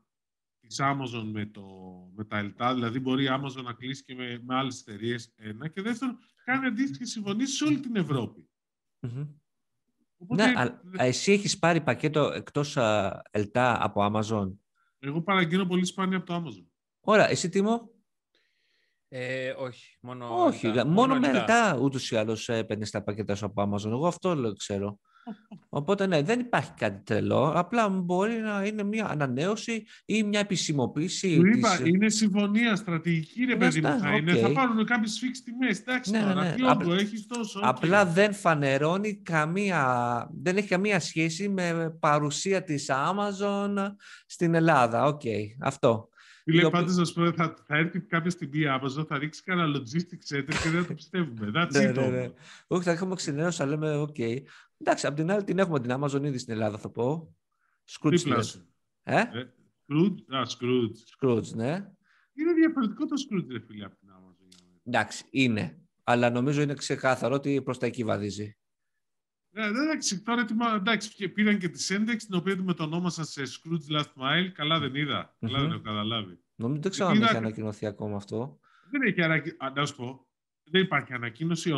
της 0.59 0.79
Amazon 0.81 1.29
με, 1.31 1.45
το, 1.45 1.65
με 2.15 2.25
τα 2.25 2.37
ΕΛΤΑ, 2.37 2.73
δηλαδή 2.73 2.99
μπορεί 2.99 3.23
η 3.23 3.27
Amazon 3.29 3.63
να 3.63 3.73
κλείσει 3.73 4.03
και 4.03 4.15
με, 4.15 4.41
με 4.43 4.55
άλλες 4.55 4.79
εταιρείες 4.79 5.33
ένα, 5.35 5.67
και 5.67 5.81
δεύτερον, 5.81 6.17
κάνει 6.43 6.65
αντίστοιχη 6.65 7.05
συμφωνία 7.05 7.47
σε 7.47 7.63
όλη 7.63 7.79
την 7.79 7.95
ευρωπη 7.95 8.49
Οπότε, 10.17 10.45
ναι, 10.45 10.53
αλλά 10.55 10.81
εσύ 10.97 11.31
έχεις 11.31 11.59
πάρει 11.59 11.81
πακέτο 11.81 12.21
εκτός 12.21 12.77
ΕΛΤΑ 13.31 13.83
από 13.83 14.11
Amazon; 14.11 14.53
Εγώ 14.99 15.21
παραγγείλω 15.21 15.65
πολύ 15.65 15.85
σπάνια 15.85 16.17
από 16.17 16.25
το 16.25 16.35
Amazon. 16.35 16.65
Ωραία, 16.99 17.29
εσύ 17.29 17.49
Τίμο. 17.49 17.94
Ε, 19.07 19.49
όχι, 19.49 19.97
μόνο. 20.01 20.43
Όχι, 20.43 20.67
μόνο, 20.67 20.85
μόνο 20.85 21.19
μετά 21.19 21.77
ούτως 21.81 22.11
ή 22.11 22.15
άλλως 22.15 22.49
έπαιρνες 22.49 22.89
τα 22.91 23.03
πακέτα 23.03 23.35
σου 23.35 23.45
από 23.45 23.69
Amazon. 23.69 23.89
Εγώ 23.89 24.07
αυτό 24.07 24.35
λέω, 24.35 24.53
ξέρω. 24.53 24.99
Οπότε 25.69 26.07
ναι, 26.07 26.21
δεν 26.21 26.39
υπάρχει 26.39 26.71
κάτι 26.77 27.03
τρελό. 27.03 27.51
Απλά 27.55 27.89
μπορεί 27.89 28.33
να 28.33 28.65
είναι 28.65 28.83
μια 28.83 29.07
ανανέωση 29.07 29.85
ή 30.05 30.23
μια 30.23 30.39
επισημοποίηση. 30.39 31.35
Του 31.35 31.45
είπα, 31.45 31.77
της... 31.77 31.87
είναι 31.87 32.09
συμφωνία 32.09 32.75
στρατηγική, 32.75 33.45
ρε 33.45 33.55
παιδί 33.55 33.81
μου. 33.81 33.99
Θα, 33.99 34.13
okay. 34.13 34.17
είναι, 34.17 34.35
θα 34.35 34.51
πάρουν 34.51 34.85
κάποιες 34.85 35.17
φίξει 35.19 35.43
τιμές. 35.43 35.79
Εντάξει 35.79 36.11
ναι, 36.11 36.19
τώρα, 36.19 36.33
ναι, 36.33 36.85
ναι. 36.85 37.01
έχεις 37.01 37.27
τόσο. 37.27 37.59
Απλά 37.63 38.05
δεν 38.05 38.33
φανερώνει 38.33 39.15
καμία. 39.15 40.29
Δεν 40.41 40.57
έχει 40.57 40.67
καμία 40.67 40.99
σχέση 40.99 41.49
με 41.49 41.97
παρουσία 41.99 42.63
της 42.63 42.89
Amazon 42.89 43.75
στην 44.25 44.53
Ελλάδα. 44.53 45.05
OK, 45.05 45.21
okay, 45.23 45.43
αυτό. 45.59 46.09
Φίλε, 46.47 46.69
πάντως 46.69 46.95
να 46.95 47.05
σου 47.05 47.13
πω, 47.13 47.31
θα, 47.31 47.55
θα 47.65 47.77
έρθει 47.77 47.99
κάποια 47.99 48.29
στιγμή 48.29 48.59
η 48.59 48.65
Amazon, 48.67 49.05
θα 49.07 49.17
ρίξει 49.17 49.43
κανένα 49.43 49.77
logistics 49.77 50.35
center 50.35 50.53
και 50.63 50.69
δεν 50.69 50.81
θα 50.81 50.87
το 50.87 50.93
πιστεύουμε. 50.93 51.51
That's 51.55 51.71
ναι, 51.71 51.91
ναι, 51.91 52.07
ναι. 52.07 52.29
Όχι, 52.67 52.83
θα 52.83 52.91
έχουμε 52.91 53.15
ξενέρωση, 53.15 53.57
θα 53.57 53.65
λέμε, 53.65 53.95
OK. 53.95 54.15
Okay. 54.17 54.37
Εντάξει, 54.77 55.07
απ' 55.07 55.15
την 55.15 55.31
άλλη 55.31 55.43
την 55.43 55.59
έχουμε 55.59 55.79
την 55.79 55.91
Amazon 55.93 56.23
ήδη 56.23 56.37
στην 56.37 56.53
Ελλάδα, 56.53 56.77
θα 56.77 56.89
πω. 56.89 57.35
Skroutz. 57.91 58.43
Ε; 59.03 59.19
ε; 59.19 59.25
Skroutz, 59.87 60.35
α, 60.35 60.41
Skroutz. 60.41 60.95
Skroutz, 61.19 61.53
ναι. 61.55 61.91
Είναι 62.33 62.53
διαφορετικό 62.53 63.05
το 63.05 63.15
Skroutz, 63.29 63.47
ρε 63.51 63.59
φίλε, 63.59 63.85
από 63.85 63.95
την 63.99 64.09
Amazon. 64.09 64.79
Εντάξει, 64.83 65.25
είναι. 65.29 65.79
Αλλά 66.03 66.29
νομίζω 66.29 66.61
είναι 66.61 66.73
ξεκάθαρο 66.73 67.35
ότι 67.35 67.61
προς 67.61 67.77
τα 67.77 67.85
εκεί 67.85 68.03
βαδίζει. 68.03 68.57
Ε, 69.57 69.67
εντάξει, 69.67 70.21
τώρα 70.21 70.41
ετοιμα... 70.41 70.73
εντάξει, 70.75 71.13
και 71.13 71.29
πήραν 71.29 71.57
και 71.57 71.69
τη 71.69 71.85
Sendex, 71.89 72.15
την 72.17 72.35
οποία 72.35 72.57
με 72.57 72.73
το 72.73 72.83
ονόμασα 72.83 73.23
σε 73.23 73.41
Scrooge 73.41 73.97
Last 73.97 74.21
Mile. 74.21 74.49
Καλά 74.53 74.79
δεν 74.79 74.95
είδα. 74.95 75.35
Καλά 75.39 75.59
δεν 75.59 75.71
έχω 75.71 75.81
καταλάβει. 75.81 76.39
Νομίζω 76.55 76.81
δεν 76.81 76.91
ξέρω 76.91 77.09
αν 77.09 77.21
έχει 77.21 77.35
ανακοινωθεί 77.35 77.85
ακόμα 77.85 78.15
αυτό. 78.15 78.59
Δεν 78.91 79.01
έχει 79.01 79.21
ανακοινωθεί. 79.21 79.57
Να 79.75 79.85
σου 79.85 79.95
πω, 79.95 80.27
δεν 80.63 80.81
υπάρχει 80.81 81.13
ανακοίνωση 81.13 81.73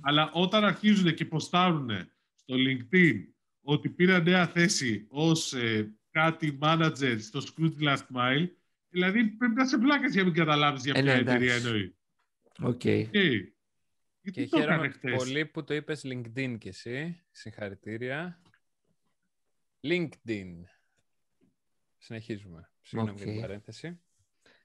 Αλλά 0.00 0.30
όταν 0.32 0.64
αρχίζουν 0.64 1.14
και 1.14 1.24
ποστάρουν 1.24 1.90
στο 2.34 2.54
LinkedIn 2.54 3.16
ότι 3.62 3.88
πήραν 3.88 4.22
νέα 4.22 4.46
θέση 4.46 5.06
ως 5.08 5.52
ε, 5.52 5.94
κάτι 6.10 6.58
manager 6.62 7.16
στο 7.18 7.40
Scrooge 7.40 7.82
Last 7.82 8.06
Mile, 8.16 8.48
δηλαδή 8.88 9.24
πρέπει 9.24 9.54
να 9.54 9.66
σε 9.66 9.78
πλάκες 9.78 10.12
για 10.12 10.22
να 10.22 10.28
μην 10.28 10.36
καταλάβεις 10.36 10.84
για 10.84 10.92
ε, 10.96 11.02
ποια 11.02 11.14
ναι, 11.14 11.20
εταιρεία 11.20 11.54
εννοεί. 11.54 11.96
OK. 12.60 12.80
Okay. 12.84 13.04
Okay. 13.12 13.40
Γιατί 14.26 14.42
και 14.42 14.56
το 14.56 14.60
χαίρομαι 14.60 14.94
πολύ 15.16 15.46
που 15.46 15.64
το 15.64 15.74
είπες 15.74 16.02
LinkedIn 16.04 16.56
κι 16.58 16.68
εσύ. 16.68 17.22
Συγχαρητήρια. 17.30 18.40
LinkedIn. 19.80 20.52
Συνεχίζουμε. 21.98 22.70
Συγγνώμη 22.80 23.18
okay. 23.18 23.22
για 23.22 23.32
την 23.32 23.40
παρένθεση. 23.40 24.00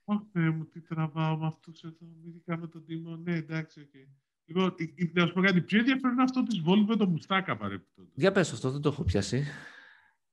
Όχι, 0.04 0.38
μου, 0.38 0.66
τι 0.66 0.80
τραβάω 0.80 1.36
με 1.36 1.46
αυτούς 1.46 1.82
εδώ, 1.82 2.06
ειδικά 2.26 2.56
με 2.56 2.66
τον 2.66 2.84
Τίμο. 2.84 3.16
Ναι, 3.16 3.34
εντάξει, 3.34 3.80
OK. 3.80 3.86
Okay. 3.94 4.08
Λοιπόν, 4.44 4.74
να 5.12 5.26
σου 5.26 5.32
πω 5.32 5.40
κάτι 5.40 5.62
πιο 5.62 5.78
ενδιαφέρον 5.78 6.12
είναι 6.12 6.22
αυτό 6.22 6.42
της 6.42 6.62
Volvo 6.66 6.84
με 6.86 6.96
το 6.96 7.08
Μουστάκα 7.08 7.56
παρεπτόντω. 7.56 8.10
Για 8.14 8.32
πες 8.32 8.52
αυτό, 8.52 8.70
δεν 8.70 8.80
το 8.80 8.88
έχω 8.88 9.04
πιάσει. 9.04 9.44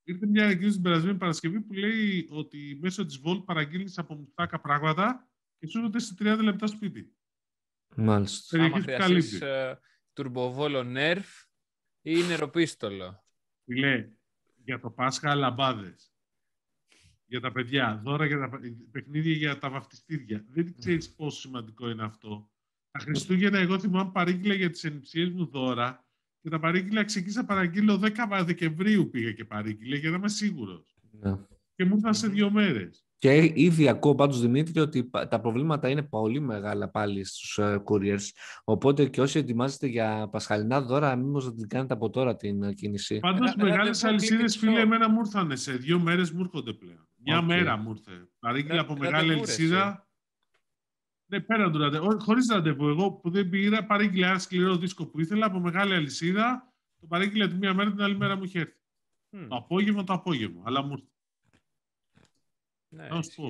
Ήρθε 0.03 0.27
μια 0.27 0.43
ανακοίνωση 0.43 0.73
την 0.73 0.83
περασμένη 0.83 1.17
Παρασκευή 1.17 1.61
που 1.61 1.73
λέει 1.73 2.27
ότι 2.29 2.77
μέσω 2.81 3.05
της 3.05 3.21
Volvo 3.25 3.45
παραγγείλει 3.45 3.91
από 3.95 4.15
Μουστάκα 4.15 4.59
πράγματα 4.59 5.29
και 5.59 5.67
σου 5.67 5.77
έρχονται 5.77 5.99
σε 5.99 6.15
30 6.19 6.39
λεπτά 6.41 6.67
σπίτι. 6.67 7.13
Μάλιστα. 7.95 8.63
Άμα 8.63 8.81
χρειαστείς 8.81 9.39
uh, 9.41 9.75
τουρμποβόλο 10.13 10.83
Nerf 10.95 11.47
ή 12.01 12.23
νεροπίστολο. 12.23 13.23
Λέει, 13.65 14.17
για 14.63 14.79
το 14.79 14.89
Πάσχα 14.89 15.35
λαμπάδες. 15.35 16.13
Για 17.25 17.39
τα 17.39 17.51
παιδιά, 17.51 18.01
δώρα 18.03 18.25
για 18.25 18.37
τα 18.37 18.59
παιχνίδια 18.91 19.33
για 19.33 19.57
τα 19.57 19.69
βαφτιστήρια. 19.69 20.45
Δεν 20.47 20.75
ξέρεις 20.79 21.15
πόσο 21.15 21.39
σημαντικό 21.39 21.89
είναι 21.89 22.03
αυτό. 22.03 22.51
Τα 22.91 22.99
Χριστούγεννα, 22.99 23.59
εγώ 23.59 23.79
θυμάμαι 23.79 24.11
παρήγγειλα 24.11 24.53
για 24.53 24.69
τις 24.69 24.83
ενυψίε 24.83 25.29
μου 25.29 25.45
δώρα 25.45 26.07
και 26.41 26.49
τα 26.49 26.59
παρήγγειλα 26.59 27.03
ξεκίνησα 27.03 27.45
παραγγείλω 27.45 28.01
10 28.03 28.43
Δεκεμβρίου 28.45 29.09
πήγα 29.09 29.31
και 29.31 29.45
παρήγγειλε 29.45 29.97
για 29.97 30.09
να 30.09 30.15
είμαι 30.15 30.29
σίγουρος. 30.29 30.95
Ναι. 31.11 31.37
Και 31.75 31.85
μου 31.85 31.95
ήρθαν 31.95 32.13
σε 32.13 32.27
δύο 32.27 32.51
μέρες. 32.51 33.08
Και 33.19 33.51
ήδη 33.55 33.87
ακούω 33.87 34.15
πάντως 34.15 34.41
Δημήτρη 34.41 34.79
ότι 34.79 35.09
τα 35.29 35.39
προβλήματα 35.39 35.89
είναι 35.89 36.03
πολύ 36.03 36.39
μεγάλα 36.39 36.89
πάλι 36.89 37.23
στους 37.23 37.59
uh, 37.61 37.83
couriers. 37.83 38.29
Οπότε 38.63 39.05
και 39.05 39.21
όσοι 39.21 39.39
ετοιμάζετε 39.39 39.87
για 39.87 40.27
πασχαλινά 40.31 40.81
δώρα, 40.81 41.15
μήπως 41.15 41.45
δεν 41.45 41.55
την 41.55 41.67
κάνετε 41.67 41.93
από 41.93 42.09
τώρα 42.09 42.35
την 42.35 42.65
uh, 42.65 42.73
κίνηση. 42.73 43.19
Πάντως 43.19 43.55
μεγάλες 43.55 43.71
μεγάλες 43.71 44.03
αλυσίδες, 44.03 44.57
φίλε, 44.57 44.79
εμένα 44.79 45.09
μου 45.09 45.19
ήρθαν 45.19 45.57
σε 45.57 45.71
δύο 45.71 45.99
μέρες 45.99 46.31
μου 46.31 46.41
έρχονται 46.41 46.73
πλέον. 46.73 47.07
Μια 47.23 47.41
μέρα 47.41 47.77
μου 47.77 47.89
ήρθε. 47.89 48.27
Παρήγγειλα 48.39 48.81
από 48.81 48.97
μεγάλη 48.97 49.33
αλυσίδα. 49.33 50.07
Ναι, 51.25 51.39
πέραν 51.39 51.71
του 51.71 51.77
ραντεβού. 51.77 52.19
Χωρίς 52.19 52.47
ραντεβού. 52.47 52.87
Εγώ 52.87 53.11
που 53.11 53.29
δεν 53.29 53.49
πήρα, 53.49 53.85
παρήγγειλα 53.85 54.29
ένα 54.29 54.39
σκληρό 54.39 54.75
δίσκο 54.75 55.05
που 55.05 55.19
ήθελα 55.19 55.45
από 55.45 55.59
μεγάλη 55.59 55.93
αλυσίδα. 55.93 56.73
Το 56.99 57.07
παρήγγειλα 57.07 57.47
τη 57.47 57.55
μία 57.55 57.73
μέρα, 57.73 57.91
την 57.91 58.01
άλλη 58.01 58.17
μέρα 58.17 58.35
μου 58.35 58.43
είχε 58.43 58.59
έρθει. 58.59 58.79
Mm. 59.31 59.45
Το 59.49 59.55
απόγευμα, 59.55 60.03
το 60.03 60.13
απόγευμα. 60.13 60.61
Αλλά 60.65 60.83
μου 60.83 60.91
ήρθε. 60.91 61.07
Ναι, 62.89 63.07
να 63.07 63.21
σου 63.21 63.35
πω. 63.35 63.49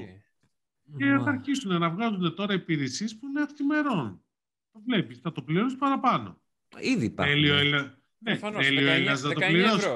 Και 0.97 1.05
θα 1.05 1.29
αρχίσουν 1.29 1.79
να 1.79 1.89
βγάζουν 1.89 2.35
τώρα 2.35 2.53
υπηρεσίες 2.53 3.17
που 3.17 3.27
είναι 3.27 3.41
αυτημερών. 3.41 4.23
Το 4.71 4.81
βλέπεις, 4.85 5.19
θα 5.19 5.31
το 5.31 5.43
πληρώσεις 5.43 5.77
παραπάνω. 5.77 6.41
Ήδη 6.79 7.05
υπάρχει. 7.05 7.33
Τέλειο 7.33 7.55
Έλληνα. 7.55 8.01
Ναι, 8.17 8.37
τέλειο 8.37 8.89
Έλληνας 8.89 9.21
να 9.21 9.33
το 9.33 9.39
πληρώσεις. 9.39 9.87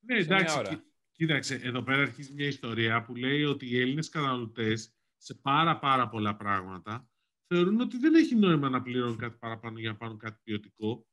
Ναι, 0.00 0.16
εντάξει. 0.16 0.82
Κοίταξε, 1.12 1.54
εδώ 1.54 1.82
πέρα 1.82 2.02
αρχίζει 2.02 2.32
μια 2.32 2.46
ιστορία 2.46 3.02
που 3.02 3.14
λέει 3.14 3.44
ότι 3.44 3.66
οι 3.66 3.80
Έλληνες 3.80 4.08
καταναλωτές 4.08 4.94
σε 5.16 5.34
πάρα 5.34 5.78
πάρα 5.78 6.08
πολλά 6.08 6.36
πράγματα 6.36 7.08
θεωρούν 7.46 7.80
ότι 7.80 7.98
δεν 7.98 8.14
έχει 8.14 8.34
νόημα 8.34 8.68
να 8.68 8.82
πληρώνουν 8.82 9.16
κάτι 9.16 9.36
παραπάνω 9.38 9.78
για 9.78 9.90
να 9.90 9.96
πάρουν 9.96 10.18
κάτι 10.18 10.40
ποιοτικό. 10.42 11.06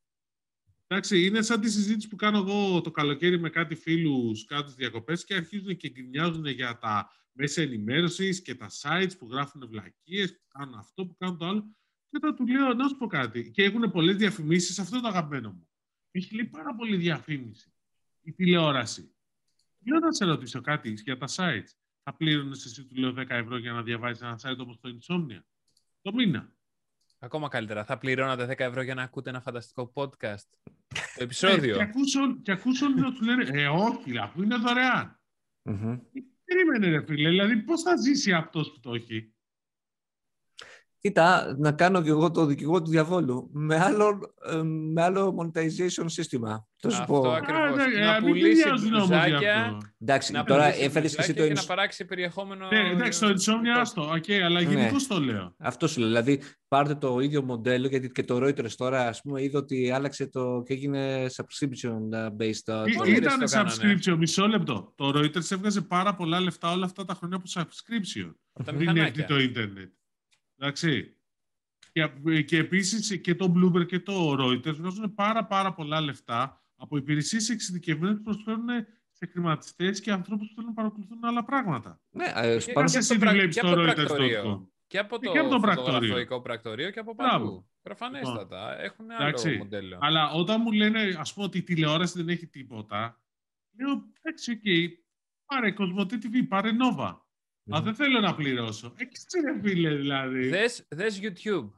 Εντάξει, 0.92 1.26
είναι 1.26 1.42
σαν 1.42 1.60
τη 1.60 1.70
συζήτηση 1.70 2.08
που 2.08 2.16
κάνω 2.16 2.38
εγώ 2.38 2.80
το 2.80 2.90
καλοκαίρι 2.90 3.38
με 3.38 3.50
κάτι 3.50 3.74
φίλους 3.74 4.44
κάτω 4.44 4.70
διακοπές 4.70 5.24
και 5.24 5.34
αρχίζουν 5.34 5.76
και 5.76 5.90
γκρινιάζουν 5.90 6.46
για 6.46 6.78
τα 6.78 7.10
μέσα 7.32 7.62
ενημέρωσης 7.62 8.42
και 8.42 8.54
τα 8.54 8.70
sites 8.82 9.10
που 9.18 9.28
γράφουν 9.30 9.68
βλακίες, 9.68 10.32
που 10.32 10.46
κάνουν 10.48 10.74
αυτό, 10.74 11.06
που 11.06 11.16
κάνουν 11.18 11.38
το 11.38 11.46
άλλο. 11.46 11.76
Και 12.10 12.16
όταν 12.16 12.34
του 12.34 12.46
λέω 12.46 12.74
να 12.74 12.88
σου 12.88 12.96
πω 12.96 13.06
κάτι. 13.06 13.50
Και 13.50 13.62
έχουν 13.62 13.90
πολλές 13.90 14.16
διαφημίσεις, 14.16 14.78
αυτό 14.78 14.96
είναι 14.96 15.04
το 15.04 15.12
αγαπημένο 15.12 15.50
μου. 15.50 15.68
Έχει 16.10 16.34
λέει 16.34 16.46
πάρα 16.46 16.74
πολύ 16.74 16.96
διαφήμιση 16.96 17.72
η 18.22 18.32
τηλεόραση. 18.32 19.14
Λέω 19.86 19.98
να 19.98 20.12
σε 20.12 20.24
ρωτήσω 20.24 20.60
κάτι 20.60 20.92
για 21.04 21.16
τα 21.16 21.26
sites. 21.30 21.70
Θα 22.02 22.14
πλήρωνες 22.16 22.64
εσύ 22.64 22.84
του 22.84 22.96
λέω 22.96 23.12
10 23.12 23.24
ευρώ 23.28 23.56
για 23.56 23.72
να 23.72 23.82
διαβάζεις 23.82 24.22
ένα 24.22 24.40
site 24.42 24.58
όπως 24.58 24.80
το 24.80 24.98
Insomnia; 25.00 25.42
Το 26.02 26.12
μήνα. 26.12 26.52
Ακόμα 27.22 27.48
καλύτερα. 27.48 27.84
Θα 27.84 27.98
πληρώνατε 27.98 28.46
10 28.46 28.58
ευρώ 28.58 28.82
για 28.82 28.94
να 28.94 29.02
ακούτε 29.02 29.30
ένα 29.30 29.40
φανταστικό 29.40 29.92
podcast. 29.94 30.48
Το 30.88 31.22
επεισόδιο. 31.22 31.74
Ε, 31.74 31.90
και 32.42 32.52
ακούσω 32.52 32.86
όλοι 32.86 33.00
να 33.00 33.12
του 33.12 33.24
λένε 33.24 33.62
Ε, 33.62 33.68
όχι, 33.68 34.18
αφού 34.18 34.42
είναι 34.42 34.56
δωρεάν. 34.56 35.20
Mm-hmm. 35.64 36.00
Περίμενε, 36.44 36.88
ρε 36.88 37.04
φίλε. 37.04 37.28
Δηλαδή, 37.28 37.56
πώς 37.56 37.82
θα 37.82 37.96
ζήσει 37.96 38.32
αυτός 38.32 38.72
που 38.72 38.80
το 38.80 38.94
έχει; 38.94 39.34
Κοίτα, 41.00 41.56
να 41.58 41.72
κάνω 41.72 42.02
και 42.02 42.08
εγώ 42.08 42.30
το 42.30 42.44
δικηγόρο 42.44 42.82
του 42.82 42.90
διαβόλου 42.90 43.50
με 43.52 43.76
άλλο, 43.76 44.34
ε, 44.50 44.62
με 44.62 45.02
άλλο 45.02 45.34
monetization 45.38 46.04
σύστημα. 46.06 46.66
Το 46.80 46.90
σου 46.90 47.04
πω. 47.06 47.30
ακριβώς. 47.30 47.76
να 47.76 48.16
ε, 48.16 48.20
πουλήσει 48.20 48.68
μπλουζάκια. 48.88 49.78
Εντάξει, 49.98 50.32
να 50.32 50.44
τώρα 50.44 50.74
έφερες 50.74 51.14
και 51.14 51.20
εσύ 51.20 51.34
το. 51.34 51.46
Και 51.46 51.52
να 51.52 51.64
παράξει 51.64 52.04
περιεχόμενο. 52.04 52.68
Ναι, 52.68 52.90
εντάξει, 52.90 53.20
το 53.20 53.28
Insomnia 53.28 53.78
άστο. 53.80 54.12
Okay, 54.12 54.32
αλλά 54.32 54.60
ναι. 54.60 54.74
γενικώς 54.74 55.06
το 55.06 55.20
λέω. 55.20 55.54
Αυτό 55.58 55.88
σου 55.88 56.00
λέω. 56.00 56.08
Δηλαδή, 56.08 56.42
πάρτε 56.68 56.94
το 56.94 57.20
ίδιο 57.20 57.42
μοντέλο, 57.42 57.86
γιατί 57.86 58.10
και 58.10 58.24
το 58.24 58.36
Reuters 58.36 58.72
τώρα, 58.76 59.08
ας 59.08 59.20
πούμε, 59.20 59.42
είδε 59.42 59.56
ότι 59.56 59.90
άλλαξε 59.90 60.26
το 60.26 60.62
και 60.66 60.72
έγινε 60.72 61.26
subscription 61.36 61.98
based. 62.38 62.86
Ήταν 63.06 63.42
subscription, 63.50 64.16
μισό 64.18 64.46
λεπτό. 64.46 64.92
Το 64.94 65.12
Reuters 65.14 65.50
έβγαζε 65.50 65.80
πάρα 65.80 66.14
πολλά 66.14 66.40
λεφτά 66.40 66.72
όλα 66.72 66.84
αυτά 66.84 67.04
τα 67.04 67.14
χρόνια 67.14 67.36
από 67.36 67.46
subscription. 67.54 68.32
Πριν 68.64 68.96
έρθει 68.96 69.24
το 69.24 69.38
Ιντερνετ. 69.38 69.90
Εντάξει. 70.60 71.14
Και, 71.92 72.42
και 72.42 72.58
επίσης 72.58 73.20
και 73.20 73.34
το 73.34 73.52
Bloomberg 73.56 73.86
και 73.86 74.00
το 74.00 74.32
Reuters 74.32 74.74
βγάζουν 74.74 75.14
πάρα 75.14 75.46
πάρα 75.46 75.72
πολλά 75.72 76.00
λεφτά 76.00 76.64
από 76.76 76.96
υπηρεσίες 76.96 77.48
εξειδικευμένες 77.48 78.16
που 78.16 78.22
προσφέρουν 78.22 78.68
σε 79.12 79.26
χρηματιστές 79.26 80.00
και 80.00 80.12
ανθρώπους 80.12 80.48
που 80.48 80.54
θέλουν 80.54 80.68
να 80.68 80.74
παρακολουθούν 80.74 81.24
άλλα 81.24 81.44
πράγματα. 81.44 82.00
Ναι, 82.10 82.32
ε, 82.34 82.58
και, 82.58 82.72
πάνω 82.72 82.88
σε 82.88 82.98
εσύ 82.98 83.18
βλέπεις 83.18 83.56
το 83.56 83.72
Reuters. 83.72 84.60
Και 84.86 84.98
από 84.98 85.18
το, 85.18 85.32
και 85.32 85.38
από 85.38 85.48
το 85.48 85.60
πρακτορείο. 85.60 86.40
πρακτορείο 86.40 86.90
και 86.90 86.98
από 86.98 87.14
παντού. 87.14 87.68
Προφανέστατα. 87.82 88.70
Λοιπόν, 88.70 88.84
Έχουν 88.84 89.10
άλλο 89.10 89.26
εντάξει, 89.26 89.56
μοντέλο. 89.56 89.98
Αλλά 90.00 90.30
όταν 90.30 90.60
μου 90.64 90.72
λένε, 90.72 91.16
ας 91.18 91.32
πούμε, 91.34 91.46
ότι 91.46 91.58
η 91.58 91.62
τηλεόραση 91.62 92.18
δεν 92.18 92.28
έχει 92.28 92.46
τίποτα, 92.46 93.20
λέω, 93.78 93.90
εντάξει, 94.22 94.50
OK, 94.50 94.58
okay, 94.64 94.88
πάρε 95.46 95.70
Cosmote 95.70 96.18
TV, 96.22 96.46
πάρε 96.48 96.70
Nova. 96.70 97.16
Μα 97.62 97.80
δεν 97.80 97.94
θέλω 97.94 98.20
να 98.20 98.34
πληρώσω. 98.34 98.94
Έχεις 98.96 99.26
ρε 99.44 99.60
φίλε 99.60 99.94
δηλαδή. 99.94 100.48
Δες, 100.48 100.86
δες 100.88 101.20
YouTube. 101.22 101.70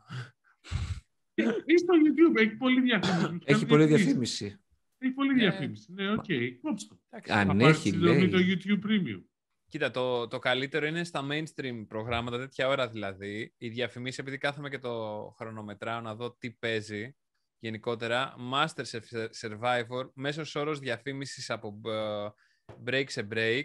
Ή 1.64 1.78
στο 1.78 1.94
YouTube, 2.04 2.40
έχει 2.40 2.56
πολλή 2.56 2.80
διαφήμιση. 2.80 3.40
Έχει 3.44 3.66
πολλή 3.66 3.86
διαφήμιση. 3.86 4.60
Έχει 4.98 5.12
πολλή 5.12 5.34
ναι. 5.34 5.40
διαφήμιση. 5.40 5.92
Ναι, 5.92 6.12
OK, 6.12 6.24
okay. 6.28 6.50
κόψε 6.62 6.88
το. 6.88 6.98
Αν 7.28 7.60
έχει, 7.60 7.92
λέει. 7.92 8.28
το 8.28 8.38
YouTube 8.38 8.86
Premium. 8.86 9.22
Κοίτα, 9.68 9.90
το, 9.90 10.28
το 10.28 10.38
καλύτερο 10.38 10.86
είναι 10.86 11.04
στα 11.04 11.26
mainstream 11.30 11.84
προγράμματα, 11.88 12.38
τέτοια 12.38 12.68
ώρα 12.68 12.88
δηλαδή. 12.88 13.54
Η 13.58 13.68
διαφήμιση, 13.68 14.18
επειδή 14.20 14.38
κάθομαι 14.38 14.68
και 14.68 14.78
το 14.78 15.34
χρονομετράω 15.36 16.00
να 16.00 16.14
δω 16.14 16.36
τι 16.36 16.50
παίζει 16.50 17.16
γενικότερα. 17.58 18.34
Master 18.52 18.84
Survivor, 19.40 20.10
μέσος 20.14 20.54
όρος 20.54 20.78
διαφήμισης 20.78 21.50
από 21.50 21.80
ε, 21.84 22.28
break 22.86 23.04
σε 23.06 23.28
break, 23.32 23.64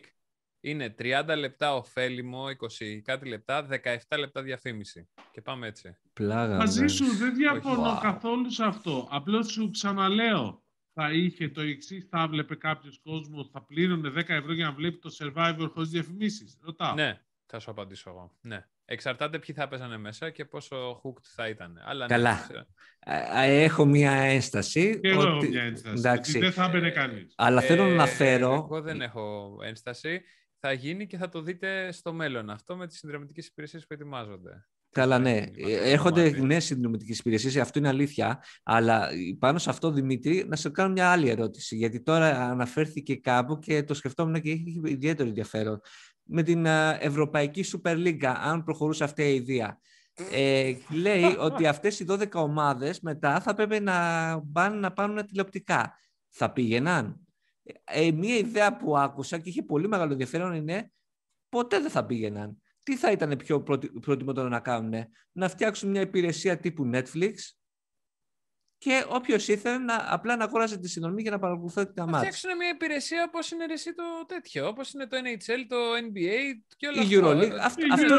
είναι 0.70 0.96
30 1.00 1.36
λεπτά 1.38 1.76
ωφέλιμο, 1.76 2.46
20 2.80 3.02
κάτι 3.04 3.28
λεπτά, 3.28 3.68
17 4.10 4.18
λεπτά 4.20 4.42
διαφήμιση. 4.42 5.10
Και 5.32 5.42
πάμε 5.42 5.68
έτσι. 5.68 5.98
Πλάγα, 6.14 6.56
Μαζί 6.56 6.88
σου 6.88 7.18
δεν 7.18 7.36
διαφωνώ 7.36 8.00
καθόλου 8.02 8.52
σε 8.52 8.64
αυτό. 8.64 9.08
Απλώς 9.12 9.52
σου 9.52 9.70
ξαναλέω. 9.70 10.62
Θα 10.94 11.12
είχε 11.12 11.50
το 11.50 11.62
εξής, 11.62 12.08
θα 12.10 12.28
βλέπε 12.28 12.56
κάποιος 12.56 13.00
κόσμος, 13.04 13.50
θα 13.52 13.66
πλήρωνε 13.66 14.10
10 14.10 14.24
ευρώ 14.28 14.54
για 14.54 14.66
να 14.66 14.72
βλέπει 14.74 14.98
το 14.98 15.10
survivor 15.20 15.70
χωρίς 15.74 15.90
διαφημίσεις. 15.90 16.58
Ρωτάω. 16.62 16.94
Ναι, 16.94 17.22
θα 17.46 17.60
σου 17.60 17.72
απαντήσω 17.72 18.10
εγώ. 18.10 18.38
Ναι. 18.42 18.66
Εξαρτάται 18.90 19.40
ποιοι 19.40 19.56
θα 19.56 19.68
παίζανε 19.68 19.98
μέσα 19.98 20.30
και 20.30 20.46
πόσο 20.46 21.02
hooked 21.04 21.24
θα 21.36 21.48
ήταν. 21.48 21.82
Αλλά 21.86 22.06
ναι, 22.06 22.16
Καλά. 22.16 22.48
Ναι, 23.08 23.64
έχω 23.64 23.86
μία 23.86 24.12
ένσταση. 24.12 25.00
Και 25.00 25.08
εγώ 25.08 25.20
ότι... 25.20 25.30
έχω 25.30 25.46
μία 25.46 25.64
ένσταση. 25.64 25.96
Εντάξει. 25.98 26.40
δεν 26.40 26.52
θα 26.52 26.64
έμπαινε 26.64 26.90
κανείς. 26.90 27.34
Αλλά 27.38 27.62
θέλω 27.62 27.84
να 27.84 27.90
ε, 27.90 27.94
αναφέρω. 27.94 28.54
Εγώ 28.54 28.82
δεν 28.82 29.02
έχω 29.02 29.58
ένσταση. 29.64 30.22
Θα 30.60 30.72
γίνει 30.72 31.08
και 31.08 31.18
θα 31.18 31.30
το 31.30 31.42
δείτε 31.42 31.92
στο 31.92 32.14
μέλλον 32.14 32.50
αυτό 32.50 32.76
με 32.76 32.88
τις 32.88 32.98
συνδρομητικές 32.98 33.48
υπηρεσίες 33.48 33.88
που 33.88 33.94
ετοιμάζονται. 33.94 34.68
Καλά, 34.92 35.20
ναι. 35.20 35.46
γίνει 35.54 35.80
με 35.80 35.88
αυτό 35.88 35.90
το 35.90 35.90
Έρχονται 35.90 36.22
κομμάτι. 36.22 36.42
νέες 36.42 36.66
συνδρομητικές 36.66 37.20
υπηρεσίες, 37.20 37.56
αυτό 37.56 37.80
είναι 37.80 37.88
αλήθεια. 37.88 38.44
Αλλά 38.64 39.10
πάνω 39.40 39.58
σε 39.58 39.70
αυτό, 39.70 39.92
Δημήτρη, 39.92 40.46
να 40.48 40.56
σε 40.56 40.70
κάνω 40.70 40.92
μια 40.92 41.12
άλλη 41.12 41.30
ερώτηση. 41.30 41.76
Γιατί 41.76 42.02
τώρα 42.04 42.50
αναφέρθηκε 42.50 43.16
κάπου 43.16 43.60
και 43.60 43.84
το 43.84 43.94
σκεφτόμουν 43.94 44.42
και 44.42 44.52
έχει 44.52 44.82
ιδιαίτερο 44.86 45.30
ενδιαφέρον. 45.30 45.80
Με 46.24 46.44
την 46.44 46.68
α, 46.68 46.98
Ευρωπαϊκή 47.02 47.66
Super 47.72 47.96
League, 47.96 48.26
αν 48.26 48.64
προχωρούσε 48.64 49.04
αυτή 49.04 49.24
η 49.24 49.36
ιδέα. 49.36 49.80
Ε, 50.32 50.74
λέει 50.90 51.36
ότι 51.48 51.68
αυτές 51.68 52.00
οι 52.00 52.06
12 52.10 52.32
ομάδες 52.32 53.00
μετά 53.00 53.40
θα 53.40 53.54
πρέπει 53.54 53.80
να 53.80 53.96
πάνε 54.52 54.76
να 54.76 54.94
πάρουν 54.94 55.26
τηλεοπτικά. 55.26 55.94
Θα 56.30 56.52
πήγαιναν; 56.54 57.27
Ε, 57.84 58.12
μία 58.12 58.36
ιδέα 58.38 58.78
που 58.78 58.98
άκουσα 58.98 59.38
και 59.40 59.50
είχε 59.50 59.64
πολύ 59.64 59.88
μεγάλο 59.88 60.12
ενδιαφέρον 60.12 60.54
είναι 60.54 60.92
ποτέ 61.50 61.80
δεν 61.80 61.90
θα 61.90 62.06
πήγαιναν. 62.06 62.62
Τι 62.84 62.96
θα 62.98 63.12
ήταν 63.12 63.36
πιο 63.38 63.62
προτι- 63.64 64.00
προτιμότερο 64.00 64.48
να 64.48 64.60
κάνουν, 64.60 64.94
να 65.32 65.50
φτιάξουν 65.50 65.90
μια 65.90 66.02
υπηρεσία 66.02 66.58
τύπου 66.60 66.90
Netflix 66.94 67.34
και 68.78 69.06
όποιος 69.10 69.48
ήθελε 69.48 69.78
να, 69.78 70.06
απλά 70.14 70.36
να 70.36 70.44
αγόρασε 70.44 70.78
τη 70.78 70.90
συνδρομή 70.90 71.22
για 71.22 71.32
να 71.32 71.40
παρακολουθεί 71.40 71.76
τα 71.76 71.92
Να 71.96 72.06
μάτια. 72.06 72.18
φτιάξουν 72.32 72.56
μια 72.58 72.70
υπηρεσία 72.70 73.24
όπως 73.28 73.52
είναι 73.52 73.66
ρε 73.66 73.74
εσύ 73.74 73.94
το 73.94 74.04
τέτοιο, 74.28 74.68
όπως 74.68 74.94
είναι 74.94 75.08
το 75.08 75.18
NHL, 75.24 75.66
το 75.68 75.76
NBA 75.96 76.36
και 76.78 76.88
όλα 76.88 77.02
Η 77.02 77.16
αυτά. 77.16 77.18
EuroLeague. 77.18 77.52
Ε, 77.52 77.64
Αυτό- 77.64 77.88
το 77.88 77.94
αυτό- 77.94 78.16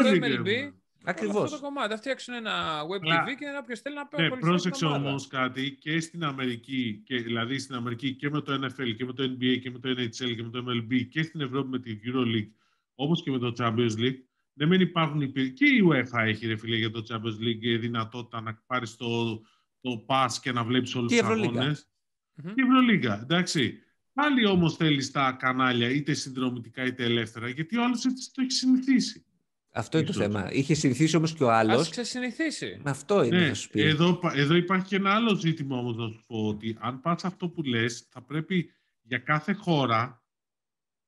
MLB. 1.09 1.11
Ακριβώς. 1.11 1.35
Ακριβώς. 1.35 1.43
Αυτό 1.43 1.55
το 1.55 1.61
κομμάτι. 1.63 1.89
Θα 1.91 1.97
φτιάξουν 1.97 2.33
ένα 2.33 2.53
web 2.91 3.01
Αλλά- 3.01 3.23
TV 3.23 3.27
και 3.39 3.45
να 3.45 3.57
όποιος 3.57 3.79
θέλει 3.79 3.95
να 3.95 4.01
Ναι, 4.01 4.07
παρακολουθεί 4.09 4.47
πρόσεξε 4.47 4.79
την 4.79 4.87
ομάδα. 4.87 5.09
όμως 5.09 5.27
κάτι 5.27 5.77
και 5.79 5.99
στην 5.99 6.23
Αμερική, 6.23 7.01
και, 7.05 7.15
δηλαδή 7.21 7.59
στην 7.59 7.75
Αμερική 7.75 8.13
και 8.13 8.29
με 8.29 8.41
το 8.41 8.53
NFL 8.53 8.93
και 8.97 9.05
με 9.05 9.13
το 9.13 9.23
NBA 9.23 9.59
και 9.61 9.71
με 9.71 9.79
το 9.79 9.89
NHL 9.89 10.35
και 10.35 10.43
με 10.43 10.49
το 10.49 10.63
MLB 10.67 11.07
και 11.09 11.23
στην 11.23 11.41
Ευρώπη 11.41 11.69
με 11.69 11.79
τη 11.79 11.99
EuroLeague 12.05 12.51
όπως 12.95 13.23
και 13.23 13.31
με 13.31 13.37
το 13.37 13.53
Champions 13.57 13.95
League. 13.97 14.19
Ναι, 14.53 14.65
μεν 14.65 14.81
υπάρχουν 14.81 15.21
υπηρε- 15.21 15.49
και 15.53 15.65
η 15.65 15.83
UEFA 15.89 16.19
έχει 16.25 16.47
ρε 16.47 16.55
φίλε 16.57 16.75
για 16.75 16.91
το 16.91 17.03
Champions 17.09 17.43
League 17.45 17.63
ε, 17.65 17.77
δυνατότητα 17.77 18.41
να 18.41 18.63
πάρεις 18.67 18.95
το, 18.95 19.41
το 19.81 20.05
pass 20.07 20.27
και 20.41 20.51
να 20.51 20.63
βλέπεις 20.63 20.95
όλους 20.95 21.09
Και 21.11 21.15
η 21.17 21.19
τους 21.19 21.27
Ευρωλίγκα. 21.29 21.59
αγώνες. 21.59 21.87
Μμμ. 22.33 22.53
Και 22.53 22.61
η 22.61 22.65
Ευρωλίγκα, 22.65 23.19
εντάξει. 23.21 23.79
Πάλι 24.13 24.45
όμως 24.45 24.75
θέλεις 24.75 25.11
τα 25.11 25.31
κανάλια 25.39 25.89
είτε 25.89 26.13
συνδρομητικά 26.13 26.83
είτε 26.85 27.03
ελεύθερα, 27.03 27.49
γιατί 27.49 27.77
ο 27.77 27.83
άλλος 27.83 28.05
έτσι 28.05 28.33
το 28.33 28.41
έχει 28.41 28.51
συνηθίσει. 28.51 29.25
Αυτό 29.71 29.97
είναι 29.97 30.07
το 30.07 30.13
Ίσως. 30.13 30.25
θέμα. 30.25 30.51
Είχε 30.51 30.73
συνηθίσει 30.73 31.15
όμως 31.15 31.33
και 31.33 31.43
ο 31.43 31.51
άλλος. 31.51 31.79
Ας 31.81 31.89
ξεσυνηθίσει. 31.89 32.81
Αυτό 32.85 33.23
είναι, 33.23 33.39
Ναι, 33.39 33.47
θα 33.47 33.53
σου 33.53 33.69
πει. 33.69 33.81
εδώ, 33.81 34.13
πα- 34.15 34.33
εδώ 34.35 34.55
υπάρχει 34.55 34.85
και 34.87 34.95
ένα 34.95 35.13
άλλο 35.13 35.35
ζήτημα 35.35 35.77
όμως 35.77 35.95
να 35.95 36.07
σου 36.07 36.23
πω 36.27 36.47
ότι 36.47 36.77
αν 36.79 37.01
πας 37.01 37.23
αυτό 37.25 37.49
που 37.49 37.63
λες 37.63 38.07
θα 38.09 38.21
πρέπει 38.21 38.71
για 39.01 39.17
κάθε 39.17 39.53
χώρα 39.53 40.23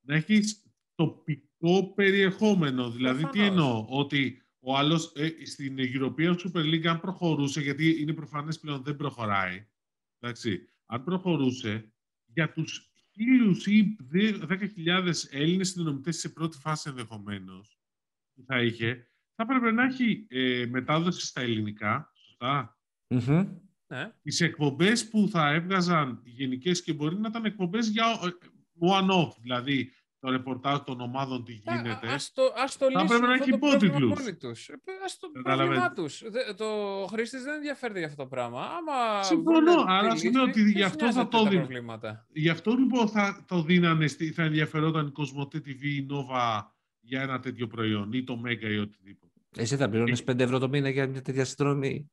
να 0.06 0.16
έχεις 0.16 0.64
τοπικό 0.96 1.94
περιεχόμενο. 1.94 2.92
Δηλαδή 2.92 3.24
τι 3.24 3.30
Προφανώς. 3.30 3.48
εννοώ, 3.50 3.86
ότι 3.90 4.42
ο 4.60 4.78
άλλος 4.78 5.12
ε, 5.16 5.46
στην 5.46 5.76
European 5.80 6.36
Super 6.38 6.64
League 6.74 6.86
αν 6.86 7.00
προχωρούσε, 7.00 7.62
γιατί 7.62 8.02
είναι 8.02 8.14
προφανές 8.14 8.60
πλέον 8.60 8.84
δεν 8.84 8.96
προχωράει, 8.96 9.68
εντάξει, 10.20 10.60
αν 10.86 11.04
προχωρούσε 11.04 11.94
για 12.26 12.52
τους 12.54 12.90
χίλιους 13.14 13.68
ή 13.68 13.96
δε- 14.00 14.32
δέκα 14.32 14.68
χιλιάδες 14.68 15.28
Έλληνες 15.32 15.70
συνδρομητές 15.70 16.18
σε 16.18 16.30
πρώτη 16.30 16.58
φάση 16.58 16.90
ενδεχομένως 16.90 17.80
που 18.42 18.54
θα 18.54 18.62
είχε, 18.62 19.08
θα 19.36 19.44
έπρεπε 19.44 19.72
να 19.72 19.84
έχει 19.84 20.26
ε, 20.30 20.66
μετάδοση 20.70 21.26
στα 21.26 21.42
ελληνικά, 21.42 22.12
σωστά; 22.26 22.78
Μμμ. 23.10 23.48
Ναι. 23.88 24.12
Τις 24.22 24.42
εκπομπές 24.42 25.10
που 25.10 25.28
θα 25.32 25.52
έβγαζαν 25.54 26.22
γενικές 26.24 26.84
και 26.84 26.94
μπορεί 26.94 27.18
να 27.18 27.28
ήταν 27.28 27.46
εκπομπές 27.46 27.88
για 27.88 28.06
ε, 28.24 28.28
one-off, 28.92 29.30
δηλαδή 29.42 29.92
το 30.20 30.30
ρεπορτάζ 30.32 30.80
των 30.80 31.02
ομάδων 31.02 31.44
τι 31.44 31.54
Α- 31.66 31.76
γίνεται. 31.76 32.08
Ας 32.08 32.32
το, 32.34 32.42
ας 32.64 32.78
το 32.78 32.86
Θα 32.92 33.02
λύσουν 33.02 33.08
πρέπει 33.08 33.22
να 33.26 33.32
αυτό 33.32 33.44
έχει 33.44 33.52
το 33.52 33.58
πρόβλημα 33.58 33.96
υπότιτλους. 33.96 34.20
μόνοι 34.20 34.36
τους. 34.38 34.70
Ε, 34.70 34.74
Ας 35.06 35.20
το 35.20 35.32
Καταλαβαίνετε. 35.32 35.76
πρόβλημά 35.86 35.94
τους. 36.08 36.24
Δε- 36.30 36.54
Το 36.54 36.66
χρήστης 37.12 37.44
δεν 37.44 37.54
ενδιαφέρεται 37.54 38.00
για 38.00 38.08
αυτό 38.08 38.24
το 38.24 38.30
πράγμα. 38.30 38.62
Άμα 38.66 39.24
Συμφωνώ, 39.24 39.60
βρούνε 39.60 39.76
τη 39.76 39.92
άρα 39.92 40.12
λύση, 40.14 40.26
σου 40.28 40.32
λέω 40.34 40.44
ότι 40.44 40.52
ποιος 40.62 40.72
γι' 40.72 40.84
αυτό 40.84 40.98
θα 41.06 41.12
νοιάζεται 41.12 41.38
το 41.38 41.44
τα 41.44 41.50
δίνει. 41.50 41.62
προβλήματα. 41.62 42.26
Γι' 42.34 42.50
αυτό 42.50 42.74
λοιπόν 42.74 43.08
θα 43.08 43.46
το 43.48 43.62
δίνανε, 43.64 44.08
στη- 44.08 44.32
θα 44.32 44.44
ενδιαφερόταν 44.44 45.08
η 45.08 45.12
Κοσμοτέ 45.12 45.58
TV 45.58 45.82
ή 45.82 45.96
η 45.96 46.08
Nova 46.10 46.62
για 47.02 47.22
ένα 47.22 47.40
τέτοιο 47.40 47.68
προϊόν 47.68 48.14
ή 48.14 48.24
το 48.24 48.42
Mega 48.46 48.62
ή 48.72 48.78
οτιδήποτε. 48.78 49.32
Εσύ 49.56 49.76
θα 49.76 49.90
πληρώνεις 49.90 50.24
5 50.24 50.40
ευρώ 50.40 50.60
το 50.60 50.70
μήνα 50.70 50.90
για 50.90 51.08
μια 51.08 51.22
τέτοια 51.22 51.46
συνδρομή; 51.46 52.12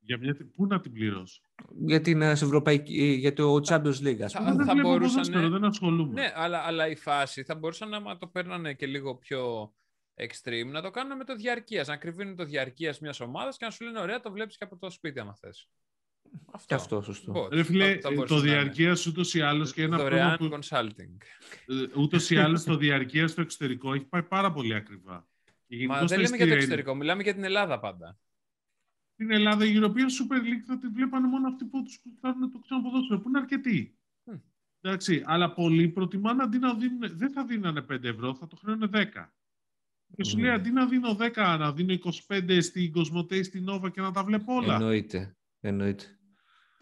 Για 0.00 0.18
μια... 0.18 0.34
τε- 0.34 0.46
Πού 0.46 0.66
να 0.66 0.80
την 0.80 0.92
πληρώσω; 0.92 1.40
Για, 1.78 2.00
την, 2.00 2.22
ε, 2.22 2.30
Ευρωπαϊκή, 2.30 3.04
για 3.04 3.32
το 3.32 3.54
Champions 3.54 4.00
League, 4.02 4.20
ας 4.20 4.32
Θα- 4.32 4.38
πούμε. 4.38 4.48
Εγώ 4.50 4.56
δεν 4.56 4.66
θα 4.66 4.72
βλέπω 4.72 4.88
μπορούσανε- 4.88 5.26
ποδόσφαιρο, 5.26 5.48
δεν 5.48 5.64
ασχολούμαι. 5.64 6.12
Ναι, 6.12 6.32
αλλά, 6.34 6.58
αλλά 6.58 6.88
η 6.88 6.96
φάση 6.96 7.42
θα 7.42 7.54
μπορούσαν 7.54 7.94
άμα 7.94 8.16
το 8.18 8.26
παίρνανε 8.26 8.74
και 8.74 8.86
λίγο 8.86 9.16
πιο 9.16 9.72
extreme 10.14 10.70
να 10.70 10.82
το 10.82 10.90
κάνουν 10.90 11.16
με 11.16 11.24
το 11.24 11.36
διαρκείας. 11.36 11.88
Να 11.88 11.96
κρυβίνουν 11.96 12.36
το 12.36 12.44
διαρκείας 12.44 13.00
μιας 13.00 13.20
ομάδας 13.20 13.56
και 13.56 13.64
να 13.64 13.70
σου 13.70 13.84
λένε 13.84 14.00
ωραία 14.00 14.20
το 14.20 14.30
βλέπεις 14.32 14.56
και 14.56 14.64
από 14.64 14.76
το 14.76 14.90
σπίτι 14.90 15.20
άμα 15.20 15.34
θες. 15.34 15.68
Αυτό. 16.50 16.66
Και 16.66 16.74
αυτό, 16.74 17.00
σωστό. 17.02 17.32
Πώς, 17.32 17.48
Ρε 17.52 17.62
φίλε, 17.62 17.94
θα- 17.94 18.00
θα 18.00 18.08
ε, 18.08 18.14
μπορούσε 18.14 18.34
το 18.34 18.40
να 18.40 18.46
είναι. 18.46 18.60
διαρκεία 18.60 18.96
ούτως 19.08 19.34
ή 19.34 19.40
άλλως 19.40 19.72
και 19.72 19.82
ένα 19.82 19.96
Δωρεάν 19.96 20.36
πράγμα 20.36 20.56
που. 20.58 20.58
consulting. 20.66 21.16
Ούτως 21.96 22.30
ή 22.30 22.36
άλλως 22.36 22.64
το 22.64 22.76
διαρκεία 22.76 23.28
στο 23.28 23.40
εξωτερικό 23.40 23.94
έχει 23.94 24.04
πάει 24.04 24.22
πάρα 24.22 24.52
πολύ 24.52 24.74
ακριβά. 24.74 25.26
Και 25.44 25.76
Μα 25.76 25.76
γενικώς 25.76 25.98
δεν 25.98 26.08
τα 26.08 26.16
λέμε 26.16 26.16
για 26.16 26.28
το 26.28 26.32
εισιτήρια 26.32 26.54
είναι- 26.54 26.62
εξωτερικό, 26.62 26.94
μιλάμε 26.94 27.22
για 27.22 27.34
την 27.34 27.44
Ελλάδα 27.44 27.78
πάντα. 27.80 28.18
Στην 29.12 29.30
Ελλάδα 29.30 29.64
η 29.64 29.72
European 29.76 30.08
Super 30.18 30.38
League 30.40 30.64
θα 30.66 30.78
τη 30.78 30.86
βλέπανε 30.88 31.26
μόνο 31.26 31.48
αυτοί 31.48 31.64
που 31.64 31.82
τους 31.82 32.00
κάνουν 32.20 32.52
το 32.52 32.58
ξένο 32.58 32.82
ποδόσφαιρο, 32.82 33.20
που 33.20 33.28
είναι 33.28 33.38
αρκετοί. 33.38 33.98
Μμ. 34.24 34.34
Εντάξει, 34.80 35.22
αλλά 35.26 35.52
πολλοί 35.52 35.88
προτιμάνε 35.88 36.42
αντί 36.42 36.58
να 36.58 36.74
δίνουν, 36.74 36.98
δεν 37.16 37.32
θα 37.32 37.44
δίνανε 37.44 37.82
5 37.82 38.08
ευρώ, 38.08 38.34
θα 38.34 38.46
το 38.46 38.56
χρέωνε 38.56 38.86
10. 38.86 39.32
Και 40.16 40.24
σου 40.24 40.36
Μμ. 40.36 40.40
λέει 40.42 40.50
αντί 40.50 40.70
να 40.70 40.86
δίνω 40.86 41.14
10, 41.14 41.56
να 41.58 41.72
δίνω 41.72 41.92
25 41.92 42.60
στην 42.62 42.92
Κοσμοτέ 42.92 43.36
ή 43.36 43.42
στην 43.42 43.66
Nova 43.70 43.92
και 43.92 44.00
να 44.00 44.10
τα 44.10 44.24
βλέπω 44.24 44.54
όλα. 44.54 44.74
Εννοείται. 44.74 45.36
Εννοείται. 45.60 46.04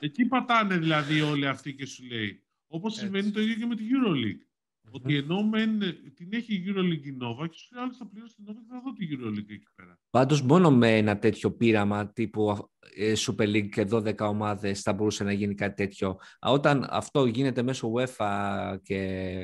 Εκεί 0.01 0.25
πατάνε 0.25 0.79
δηλαδή 0.79 1.21
όλοι 1.21 1.47
αυτοί 1.47 1.75
και 1.75 1.87
σου 1.87 2.05
λέει. 2.05 2.45
Όπως 2.67 2.93
Έτσι. 2.93 3.05
συμβαίνει 3.05 3.31
το 3.31 3.41
ίδιο 3.41 3.55
και 3.55 3.67
με 3.67 3.77
τη 3.77 3.83
EuroLeague. 3.85 4.45
Ότι 4.93 5.17
ενώ 5.17 5.43
μεν 5.43 5.83
ε, 5.83 5.93
την 5.93 6.29
έχει 6.33 6.55
η 6.55 6.65
EuroLeague 6.67 7.05
η 7.07 7.17
Nova 7.23 7.49
και 7.51 7.57
σου 7.59 7.75
λέει 7.75 7.83
άλλο 7.85 7.95
θα 7.95 8.07
πληρώσει 8.09 8.35
την 8.35 8.45
Nova 8.49 8.55
και 8.55 8.67
θα 8.69 8.81
δω 8.85 8.93
τη 8.93 9.09
EuroLeague 9.13 9.51
εκεί 9.51 9.67
πέρα. 9.75 9.99
Πάντως 10.11 10.43
μόνο 10.43 10.71
με 10.71 10.97
ένα 10.97 11.19
τέτοιο 11.19 11.53
πείραμα 11.53 12.13
τύπου 12.13 12.69
ε, 12.97 13.13
Super 13.17 13.43
League 13.47 13.69
και 13.69 13.87
12 13.91 14.19
ομάδες 14.19 14.83
θα 14.83 14.93
μπορούσε 14.93 15.25
να 15.25 15.33
γίνει 15.33 15.55
κάτι 15.55 15.75
τέτοιο. 15.75 16.09
Α, 16.41 16.51
Όταν 16.51 16.87
αυτό 16.91 17.27
γίνεται 17.27 17.63
μέσω 17.63 17.93
UEFA 17.93 18.77
και 18.83 19.39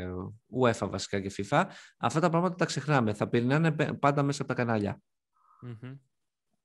UEFA 0.63 0.89
βασικά 0.91 1.21
και 1.21 1.31
FIFA, 1.37 1.65
αυτά 1.99 2.21
τα 2.21 2.29
πράγματα 2.31 2.55
τα 2.55 2.65
ξεχνάμε. 2.65 3.15
Θα 3.15 3.29
περνάνε 3.29 3.73
πε- 3.73 3.93
πάντα 3.95 4.23
μέσα 4.23 4.43
από 4.43 4.55
τα 4.55 4.63
κανάλια. 4.65 5.01
Μμμ. 5.61 5.95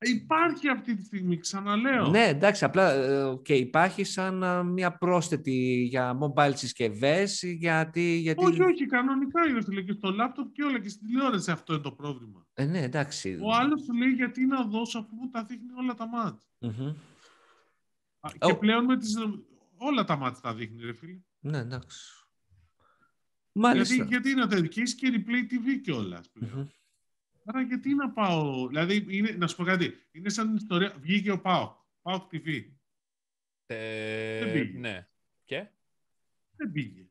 Υπάρχει 0.03 0.69
αυτή 0.69 0.95
τη 0.95 1.03
στιγμή, 1.03 1.37
ξαναλέω. 1.37 2.07
Ναι, 2.07 2.27
εντάξει, 2.27 2.65
απλά 2.65 2.91
ε, 2.93 3.39
και 3.41 3.53
υπάρχει 3.53 4.03
σαν 4.03 4.43
ε, 4.43 4.63
μια 4.63 4.97
πρόσθετη 4.97 5.87
για 5.89 6.17
mobile 6.19 6.51
συσκευές, 6.53 7.43
γιατί... 7.43 8.01
γιατί... 8.01 8.45
Όχι, 8.45 8.61
όχι, 8.61 8.85
κανονικά 8.85 9.47
είναι 9.47 9.61
φίλε 9.61 9.81
και 9.81 9.91
στο 9.91 10.11
λάπτοπ 10.11 10.51
και 10.51 10.63
όλα 10.63 10.79
και 10.79 10.89
στην 10.89 11.07
τηλεόραση 11.07 11.51
αυτό 11.51 11.73
είναι 11.73 11.81
το 11.81 11.91
πρόβλημα. 11.91 12.47
Ε, 12.53 12.65
ναι, 12.65 12.81
εντάξει. 12.81 13.39
Ο 13.41 13.53
άλλος 13.53 13.83
σου 13.83 13.93
λέει 13.93 14.09
γιατί 14.09 14.45
να 14.45 14.63
δώσω 14.63 14.99
αφού 14.99 15.15
μου 15.15 15.29
τα 15.29 15.43
δείχνει 15.43 15.71
όλα 15.79 15.93
τα 15.93 16.07
μάτς. 16.07 16.49
Μμμ. 16.59 16.87
Α, 18.19 18.29
Και 18.39 18.51
Ω. 18.51 18.57
πλέον 18.57 18.85
με 18.85 18.97
τις, 18.97 19.17
όλα 19.77 20.03
τα 20.03 20.15
μάτς 20.15 20.39
τα 20.41 20.53
δείχνει 20.53 20.83
ρε 20.85 20.93
φίλε. 20.93 21.19
Ναι, 21.39 21.57
εντάξει. 21.57 22.25
Μάλιστα. 23.51 23.95
Γιατί, 23.95 24.09
γιατί 24.09 24.29
είναι 24.29 24.47
τέτοιο. 24.47 24.67
Και 24.67 24.81
έχει 24.81 24.95
και 24.95 25.11
replay 25.13 25.53
TV 25.53 25.81
κιόλας. 25.83 26.31
Μμμ. 26.33 26.65
Άρα 27.45 27.61
γιατί 27.61 27.93
να 27.93 28.11
πάω. 28.11 28.67
Δηλαδή, 28.67 29.05
είναι, 29.09 29.31
να 29.31 29.47
σου 29.47 29.55
πω 29.55 29.63
κάτι. 29.63 29.93
Είναι 30.11 30.29
σαν 30.29 30.47
την 30.47 30.55
ιστορία. 30.55 30.95
Βγήκε 30.99 31.31
ο 31.31 31.41
Πάο. 31.41 31.75
Πάο 32.01 32.27
TV. 32.31 32.65
Ε, 33.65 34.39
Δεν 34.45 34.53
πήγε. 34.53 34.79
ναι. 34.79 35.07
Και; 35.43 35.67
Δεν 36.55 36.71
πήγε. 36.71 37.09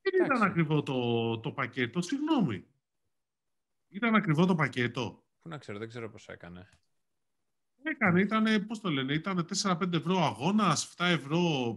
Δεν 0.00 0.14
Εντάξει. 0.14 0.36
ήταν 0.36 0.50
ακριβό 0.50 0.82
το, 0.82 1.38
το 1.40 1.52
πακέτο. 1.52 2.00
Συγγνώμη. 2.00 2.66
Ήταν 3.88 4.14
ακριβό 4.14 4.46
το 4.46 4.54
πακέτο. 4.54 5.24
Πού 5.40 5.48
να 5.48 5.58
ξέρω, 5.58 5.78
δεν 5.78 5.88
ξέρω 5.88 6.10
πώς 6.10 6.28
έκανε. 6.28 6.68
Έκανε, 7.82 8.20
ήταν, 8.20 8.66
πώς 8.66 8.80
το 8.80 8.90
λένε, 8.90 9.12
ήταν 9.12 9.48
4-5 9.62 9.92
ευρώ 9.92 10.18
αγώνας, 10.24 10.94
7 10.96 11.04
ευρώ. 11.06 11.74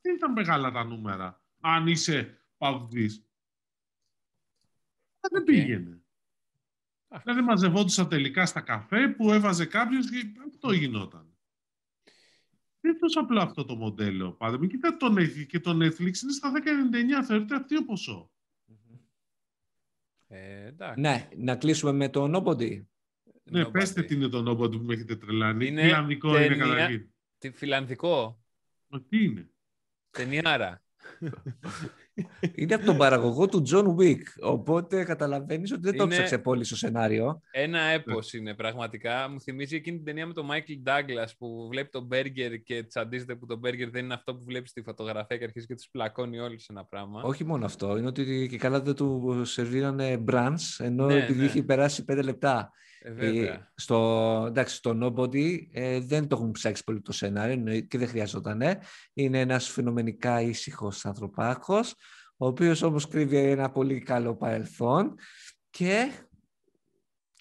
Δεν 0.00 0.14
ήταν 0.14 0.32
μεγάλα 0.32 0.70
τα 0.70 0.84
νούμερα. 0.84 1.42
Αν 1.60 1.86
είσαι 1.86 2.38
παοκτσής. 2.56 3.26
Δεν 5.20 5.40
Οκ. 5.40 5.44
πήγαινε. 5.44 6.03
Α. 7.14 7.20
Δηλαδή 7.22 7.40
μαζευόντουσαν 7.40 8.08
τελικά 8.08 8.46
στα 8.46 8.60
καφέ 8.60 9.08
που 9.08 9.32
έβαζε 9.32 9.66
κάποιος 9.66 10.10
και 10.10 10.22
αυτό 10.54 10.72
γινόταν. 10.72 11.28
Δεν 12.80 12.90
είναι 12.90 12.98
τόσο 13.00 13.20
απλό 13.20 13.40
αυτό 13.40 13.64
το 13.64 13.76
μοντέλο. 13.76 14.32
Πάντα 14.32 14.58
μην 14.58 14.68
κοιτάτε 14.68 14.96
το 14.96 15.14
Netflix 15.18 15.46
και 15.46 15.60
το 15.60 15.70
Netflix 15.70 16.00
είναι 16.00 16.32
στα 16.32 16.52
10,99. 17.20 17.24
Θεωρείται 17.26 17.54
αστείο 17.54 17.84
ποσό. 17.84 18.30
Ε, 20.28 20.66
εντάξει. 20.66 21.00
Ναι, 21.00 21.28
να 21.36 21.56
κλείσουμε 21.56 21.92
με 21.92 22.08
το 22.08 22.24
Nobody. 22.36 22.82
Ναι, 23.42 23.62
Nobody. 23.64 23.72
πέστε 23.72 24.02
τι 24.02 24.14
είναι 24.14 24.28
το 24.28 24.50
Nobody 24.50 24.70
που 24.72 24.84
με 24.84 24.94
έχετε 24.94 25.16
τρελάνει. 25.16 25.66
Είναι 25.66 25.82
Φιλανδικό 25.82 26.28
είναι 26.28 26.46
ταινία- 26.46 26.66
καταρχήν. 26.66 27.08
Τι 27.38 27.50
φιλανδικό; 27.50 28.42
Μα 28.86 29.00
Τι 29.02 29.24
είναι; 29.24 29.50
Ταινιάρα. 30.10 30.83
είναι 32.54 32.74
από 32.74 32.84
τον 32.84 32.96
παραγωγό 32.96 33.46
του 33.48 33.62
John 33.70 33.86
Wick. 33.96 34.20
Οπότε 34.40 35.04
καταλαβαίνεις 35.04 35.72
ότι 35.72 35.80
δεν 35.80 35.96
το 35.96 36.04
Είναι- 36.04 36.14
ψάξε 36.14 36.38
πολύ 36.38 36.64
στο 36.64 36.76
σενάριο. 36.76 37.40
Ένα 37.50 37.80
έπος 37.80 38.32
είναι 38.32 38.54
πραγματικά. 38.54 39.28
Μου 39.28 39.40
θυμίζει 39.40 39.76
εκείνη 39.76 39.96
την 39.96 40.04
ταινία 40.06 40.26
με 40.26 40.32
τον 40.32 40.48
Michael 40.50 40.88
Douglas 40.88 41.28
που 41.38 41.68
βλέπει 41.70 41.88
τον 41.88 42.04
Μπέργκερ 42.04 42.62
και 42.62 42.82
τσαντίζεται 42.82 43.34
που 43.34 43.46
το 43.46 43.56
Μπέργκερ 43.56 43.90
δεν 43.90 44.04
είναι 44.04 44.14
αυτό 44.14 44.34
που 44.34 44.44
βλέπεις 44.44 44.70
στη 44.70 44.82
φωτογραφία 44.82 45.36
και 45.36 45.44
αρχίζει 45.44 45.66
και 45.66 45.74
τους 45.74 45.88
πλακώνει 45.90 46.38
όλου 46.38 46.58
σε 46.60 46.66
ένα 46.70 46.84
πράγμα. 46.84 47.22
Όχι 47.22 47.44
μόνο 47.44 47.64
αυτό. 47.64 47.96
Είναι 47.96 48.06
ότι 48.06 48.46
και 48.50 48.56
καλά 48.58 48.80
δεν 48.80 48.94
του 48.94 49.40
σερβίρανε 49.44 50.24
brunch, 50.30 50.76
ενώ 50.78 51.06
Ναι, 51.06 51.14
επειδή 51.22 51.38
ναι. 51.38 51.44
είχε 51.44 51.62
περάσει 51.62 52.04
πέντε 52.04 52.22
λεπτά. 52.22 52.72
Ε, 53.06 53.08
Ε, 53.10 53.12
βέβαια. 53.12 53.72
στο, 53.74 54.44
εντάξει, 54.48 54.74
στο 54.76 54.98
Nobody 55.02 55.58
ε, 55.72 56.00
δεν 56.00 56.28
το 56.28 56.36
έχουν 56.36 56.50
ψάξει 56.50 56.84
πολύ 56.84 57.00
το 57.00 57.12
σενάριο 57.12 57.52
εννοεί- 57.52 57.86
και 57.88 57.98
δεν 57.98 58.08
χρειαζόταν. 58.08 58.62
Είναι 59.12 59.40
ένας 59.40 59.68
φαινομενικά 59.68 60.40
ήσυχος 60.40 61.04
ανθρωπάκος, 61.04 61.94
ο 62.36 62.46
οποίος 62.46 62.82
όμως 62.82 63.08
κρύβει 63.08 63.36
ένα 63.36 63.70
πολύ 63.70 63.98
καλό 64.00 64.36
παρελθόν 64.36 65.14
και 65.70 66.12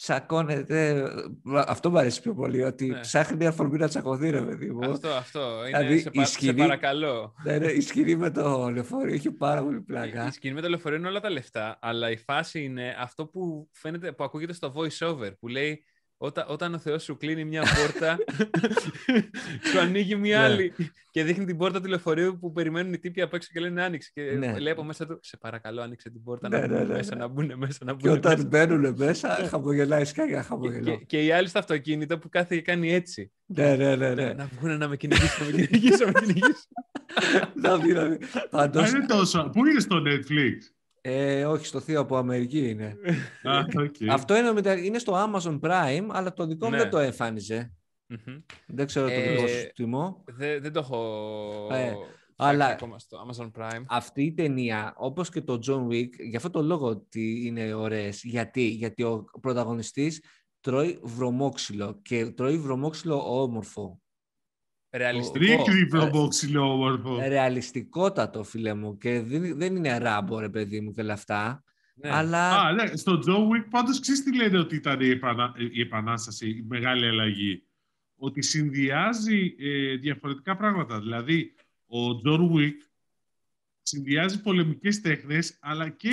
τσακώνεται. 0.03 1.07
Αυτό 1.55 1.89
μου 1.89 1.97
αρέσει 1.97 2.21
πιο 2.21 2.33
πολύ, 2.33 2.63
ότι 2.63 2.85
Ναι. 2.87 2.99
ψάχνει 2.99 3.37
μια 3.37 3.51
φορμή 3.51 3.77
να 3.77 3.87
τσακωθεί, 3.87 4.29
ρε 4.29 4.41
παιδί 4.41 4.69
μου. 4.71 4.91
Αυτό, 4.91 5.09
αυτό. 5.09 5.67
Είναι 5.67 5.77
Δηλαδή, 5.77 5.99
σε, 5.99 6.09
η 6.13 6.17
πα- 6.17 6.25
σε 6.25 6.33
σκηνή- 6.33 6.57
παρακαλώ. 6.57 7.33
Ναι, 7.43 7.57
ναι, 7.57 7.67
η 7.71 7.81
σκηνή 7.81 8.15
με 8.15 8.31
το 8.31 8.69
λεωφορείο 8.73 9.13
έχει 9.13 9.31
πάρα 9.31 9.63
πολύ 9.63 9.77
Η 9.77 9.81
πλάκα. 9.81 10.31
σκηνή 10.31 10.53
με 10.53 10.61
το 10.61 10.69
λεωφορείο 10.69 10.97
είναι 10.97 11.07
όλα 11.07 11.19
τα 11.19 11.29
λεφτά, 11.29 11.77
αλλά 11.81 12.11
η 12.11 12.17
φάση 12.17 12.63
είναι 12.63 12.95
αυτό 12.99 13.25
που 13.25 13.69
φαίνεται, 13.71 14.11
που 14.11 14.23
ακούγεται 14.23 14.53
στο 14.53 14.73
voice 14.75 15.07
over, 15.07 15.29
που 15.39 15.47
λέει 15.47 15.83
όταν, 16.25 16.45
όταν 16.47 16.73
ο 16.73 16.77
Θεός 16.77 17.03
σου 17.03 17.17
κλείνει 17.17 17.45
μια 17.45 17.61
πόρτα, 17.75 18.17
σου 19.71 19.79
ανοίγει 19.79 20.15
μια 20.15 20.37
Ναι. 20.39 20.43
άλλη 20.43 20.73
και 21.11 21.23
δείχνει 21.23 21.45
την 21.45 21.57
πόρτα 21.57 21.81
του 21.81 21.87
λεωφορείου 21.89 22.37
που 22.39 22.51
περιμένουν 22.51 22.93
οι 22.93 22.99
τύποι 22.99 23.21
απ' 23.21 23.33
έξω 23.33 23.49
και 23.53 23.59
λένε 23.59 23.83
άνοιξε. 23.83 24.11
Και 24.13 24.21
Ναι. 24.21 24.59
λέει 24.59 24.73
από 24.73 24.83
μέσα 24.83 25.05
του, 25.07 25.19
σε 25.21 25.37
παρακαλώ 25.37 25.81
άνοιξε 25.81 26.09
την 26.09 26.23
πόρτα 26.23 26.47
Ναι, 26.49 26.57
να 26.59 26.67
ναι, 26.67 26.75
μπουν 26.77 26.87
ναι, 26.87 26.93
μέσα, 26.93 27.15
ναι. 27.15 27.21
να 27.21 27.27
μπουν 27.27 27.53
μέσα, 27.55 27.85
να 27.85 27.91
Και 27.93 28.07
μπουν 28.07 28.17
όταν 28.17 28.31
μέσα. 28.35 28.47
μπαίνουν 28.47 28.93
μέσα, 28.97 29.29
χαμογελάει 29.49 30.05
σκάγια 30.05 30.37
Και, 30.37 30.43
χαμογελό. 30.47 30.97
και, 30.97 31.03
και 31.05 31.23
η 31.25 31.31
άλλη 31.31 31.47
στο 31.47 31.59
αυτοκίνητο 31.59 32.17
που 32.17 32.29
κάθε 32.29 32.55
και 32.55 32.61
κάνει 32.61 32.93
έτσι. 32.93 33.31
Ναι, 33.45 33.75
ναι, 33.75 33.95
ναι. 33.95 34.13
ναι. 34.13 34.33
Να 34.33 34.45
βγουν 34.45 34.77
να 34.77 34.87
με 34.87 34.97
κυνηγήσουν, 34.97 35.45
να 35.45 35.51
με 35.57 35.61
κυνηγήσουν, 35.65 36.05
να 36.05 36.11
με 36.11 36.19
κυνηγήσουν. 36.19 36.71
Να 37.55 37.77
δει, 37.77 37.93
να 37.93 38.05
δει. 38.07 38.17
Α, 38.33 38.47
Πάντως, 38.49 38.91
είναι 38.91 39.05
τόσο. 39.05 39.49
Πού 39.53 39.65
είναι 39.65 39.79
στο 39.79 40.01
Netflix; 40.05 40.55
Ε, 41.05 41.45
όχι, 41.45 41.65
στο 41.65 41.79
θείο 41.79 41.99
από 41.99 42.17
Αμερική 42.17 42.69
είναι. 42.69 42.97
Α, 43.49 43.59
οκ. 43.77 43.95
Αυτό 44.09 44.37
είναι, 44.37 44.51
μετα- 44.51 44.77
είναι 44.83 44.99
στο 44.99 45.13
Amazon 45.33 45.59
Prime, 45.59 46.05
αλλά 46.09 46.33
το 46.33 46.45
δικό 46.45 46.65
μου 46.65 46.71
Ναι. 46.71 46.77
δεν 46.77 46.89
το 46.89 46.97
εμφάνιζε. 46.97 47.73
Μμμ. 48.07 48.37
Δεν 48.67 48.85
ξέρω 48.85 49.07
το 49.07 49.13
Ε, 49.13 49.29
δικό 49.35 49.47
σου 49.47 49.67
τιμό. 49.73 50.23
Δεν, 50.27 50.61
δεν 50.61 50.71
το 50.73 50.79
έχω 50.79 50.97
Ε, 51.71 51.77
φτιάξει 51.77 52.07
αλλά- 52.35 52.65
ακόμα 52.65 52.99
στο 52.99 53.17
Amazon 53.27 53.51
Prime. 53.57 53.83
Αυτή 53.87 54.23
η 54.23 54.33
ταινία, 54.33 54.93
όπως 54.97 55.29
και 55.29 55.41
το 55.41 55.59
John 55.67 55.87
Wick, 55.87 56.09
για 56.29 56.37
αυτό 56.37 56.49
το 56.49 56.61
λόγο 56.61 56.87
ότι 56.87 57.45
είναι 57.45 57.73
ωραίες. 57.73 58.23
Γιατί, 58.23 58.61
Γιατί 58.67 59.03
ο 59.03 59.23
πρωταγωνιστής 59.41 60.23
τρώει 60.61 60.99
βρωμόξυλο 61.03 61.99
και 62.01 62.25
τρώει 62.25 62.57
βρωμόξυλο 62.57 63.41
όμορφο. 63.41 64.01
Ρεαλιστικό. 64.93 65.45
Ρίχνει 65.45 65.85
βρωμόξυλο 65.85 66.73
όμορφο. 66.73 67.21
Ε, 67.21 67.27
Ρεαλιστικότατο, 67.27 68.43
φίλε 68.43 68.73
μου. 68.73 68.97
Και 68.97 69.21
δεν, 69.21 69.57
δεν 69.57 69.75
είναι 69.75 69.97
ράμπο, 69.97 70.39
ρε 70.39 70.49
παιδί 70.49 70.81
μου, 70.81 70.91
και 70.91 71.01
όλα 71.01 71.13
αυτά. 71.13 71.63
Ναι. 71.95 72.09
Αλλά 72.11 72.59
Α, 72.59 72.71
ναι, 72.71 72.95
στο 72.95 73.19
John 73.27 73.41
Wick 73.41 73.65
πάντως 73.69 73.99
ξέρεις 73.99 74.23
τι 74.23 74.35
λένε 74.35 74.57
ότι 74.57 74.75
ήταν 74.75 75.01
η, 75.01 75.09
επανα... 75.09 75.53
η 75.71 75.81
επανάσταση, 75.81 76.49
η 76.49 76.65
μεγάλη 76.67 77.07
αλλαγή; 77.07 77.63
Ότι 78.15 78.41
συνδυάζει 78.41 79.55
ε, 79.59 79.95
διαφορετικά 79.95 80.55
πράγματα. 80.57 80.99
Δηλαδή, 80.99 81.53
ο 81.85 81.97
John 82.25 82.51
Wick 82.55 82.77
συνδυάζει 83.81 84.41
πολεμικές 84.41 85.01
τέχνες 85.01 85.57
αλλά 85.61 85.89
και 85.89 86.11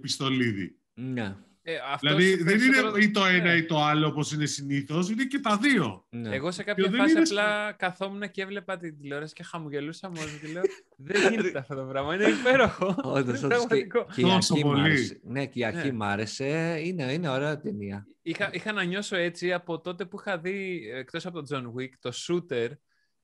πιστολίδι. 0.00 0.78
ναι, 0.94 1.36
Ε, 1.62 1.74
αυτός 1.92 1.98
Δηλαδή, 2.00 2.30
σε 2.30 2.36
δεν 2.36 2.44
περισσότερο- 2.58 2.96
είναι 2.96 3.04
ή 3.04 3.10
το 3.10 3.24
ένα 3.24 3.44
Ναι. 3.44 3.52
ή 3.56 3.64
το 3.64 3.82
άλλο 3.84 4.06
όπως 4.06 4.32
είναι 4.32 4.46
συνήθως, 4.46 5.10
είναι 5.10 5.24
και 5.24 5.38
τα 5.38 5.56
δύο. 5.56 6.06
ναι. 6.10 6.34
Εγώ 6.34 6.50
σε 6.50 6.62
κάποια 6.62 6.88
δεν 6.90 6.98
φάση 7.00 7.10
είναι 7.12 7.20
απλά 7.20 7.72
καθόμουν 7.72 8.30
και 8.30 8.42
έβλεπα 8.42 8.76
την 8.76 8.98
τηλεόραση 8.98 9.34
και 9.34 9.42
χαμογελούσα 9.42 10.08
μόνος 10.08 10.32
μου 10.32 10.38
και 10.40 10.46
λέω 10.52 10.62
δεν 10.96 11.30
γίνεται 11.32 11.58
αυτό 11.58 11.74
το 11.74 11.82
πράγμα, 11.82 12.14
είναι 12.14 12.24
υπέροχο. 12.28 12.86
Όντως, 13.02 13.02
Είναι 13.02 13.20
όντως, 13.28 13.40
και, 13.40 13.46
πραγματικό. 13.46 14.06
και 14.14 14.20
η 14.20 14.24
Τόσο 14.24 14.34
αρχή 14.36 14.64
μου 14.64 14.70
πολύ. 14.70 14.80
άρεσε. 14.80 15.20
Ναι, 15.22 15.46
και 15.46 15.58
η 15.58 15.64
αρχή 15.64 15.86
Ναι. 15.86 15.92
μου 15.92 16.04
άρεσε. 16.04 16.80
Είναι, 16.84 17.12
είναι 17.12 17.28
ωραία 17.28 17.60
ταινία. 17.60 18.06
Είχα, 18.22 18.50
είχα 18.52 18.72
να 18.72 18.82
νιώσω 18.84 19.16
έτσι 19.16 19.52
από 19.52 19.80
τότε 19.80 20.04
που 20.04 20.16
είχα 20.20 20.38
δει, 20.38 20.90
εκτός 20.94 21.26
από 21.26 21.42
τον 21.42 21.46
John 21.74 21.80
Wick, 21.80 21.90
το 22.00 22.12
Shooter, 22.26 22.68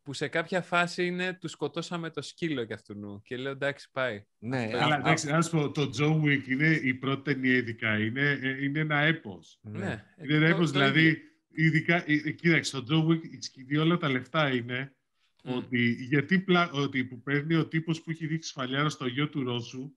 που 0.07 0.13
σε 0.13 0.29
κάποια 0.29 0.63
φάση 0.63 1.07
είναι 1.07 1.35
τους 1.41 1.51
σκοτώσαμε 1.51 2.11
το 2.11 2.23
σκύλο 2.23 2.65
κι 2.65 2.73
αυτού 2.73 2.95
νου. 2.95 3.23
Και 3.23 3.37
λέω 3.37 3.53
εντάξει 3.53 3.89
πάει. 3.93 4.25
Ναι, 4.39 4.59
Αλλά 4.73 4.95
α- 4.95 4.99
εντάξει, 4.99 5.27
να 5.27 5.43
σου 5.43 5.51
πω, 5.51 5.71
το 5.71 5.91
John 5.99 6.23
Wick 6.25 6.49
είναι 6.49 6.69
η 6.83 6.95
πρώτη 6.95 7.23
ταινία 7.23 7.57
ειδικά. 7.57 7.99
Είναι, 7.99 8.31
ε, 8.43 8.65
είναι 8.65 8.81
ένα 8.81 8.99
έπος. 8.99 9.59
ναι. 9.63 9.79
Ναι. 9.79 10.05
Είναι 10.25 10.35
ένα 10.35 10.49
Το- 10.49 10.55
έπος, 10.55 10.73
το 10.73 10.79
δηλαδή, 10.79 11.01
ίδιο. 11.07 11.23
ειδικά, 11.49 12.11
ε, 12.11 12.15
ε, 12.25 12.31
κοίταξε, 12.31 12.77
στο 12.77 12.85
John 12.91 13.11
Wick 13.11 13.23
η 13.31 13.41
σκηνή 13.41 13.77
όλα 13.77 13.97
τα 13.97 14.09
λεφτά 14.09 14.55
είναι 14.55 14.97
Μμ. 15.45 15.53
ότι, 15.53 15.93
γιατί 16.09 16.39
πλα, 16.41 16.71
ότι 16.71 17.05
που 17.05 17.23
παίρνει 17.23 17.55
ο 17.55 17.67
τύπος 17.67 18.03
που 18.03 18.11
έχει 18.11 18.27
ρίξει 18.27 18.49
σφαλιάρα 18.49 18.89
στο 18.89 19.07
γιο 19.07 19.29
του 19.29 19.43
Ρώσου, 19.43 19.97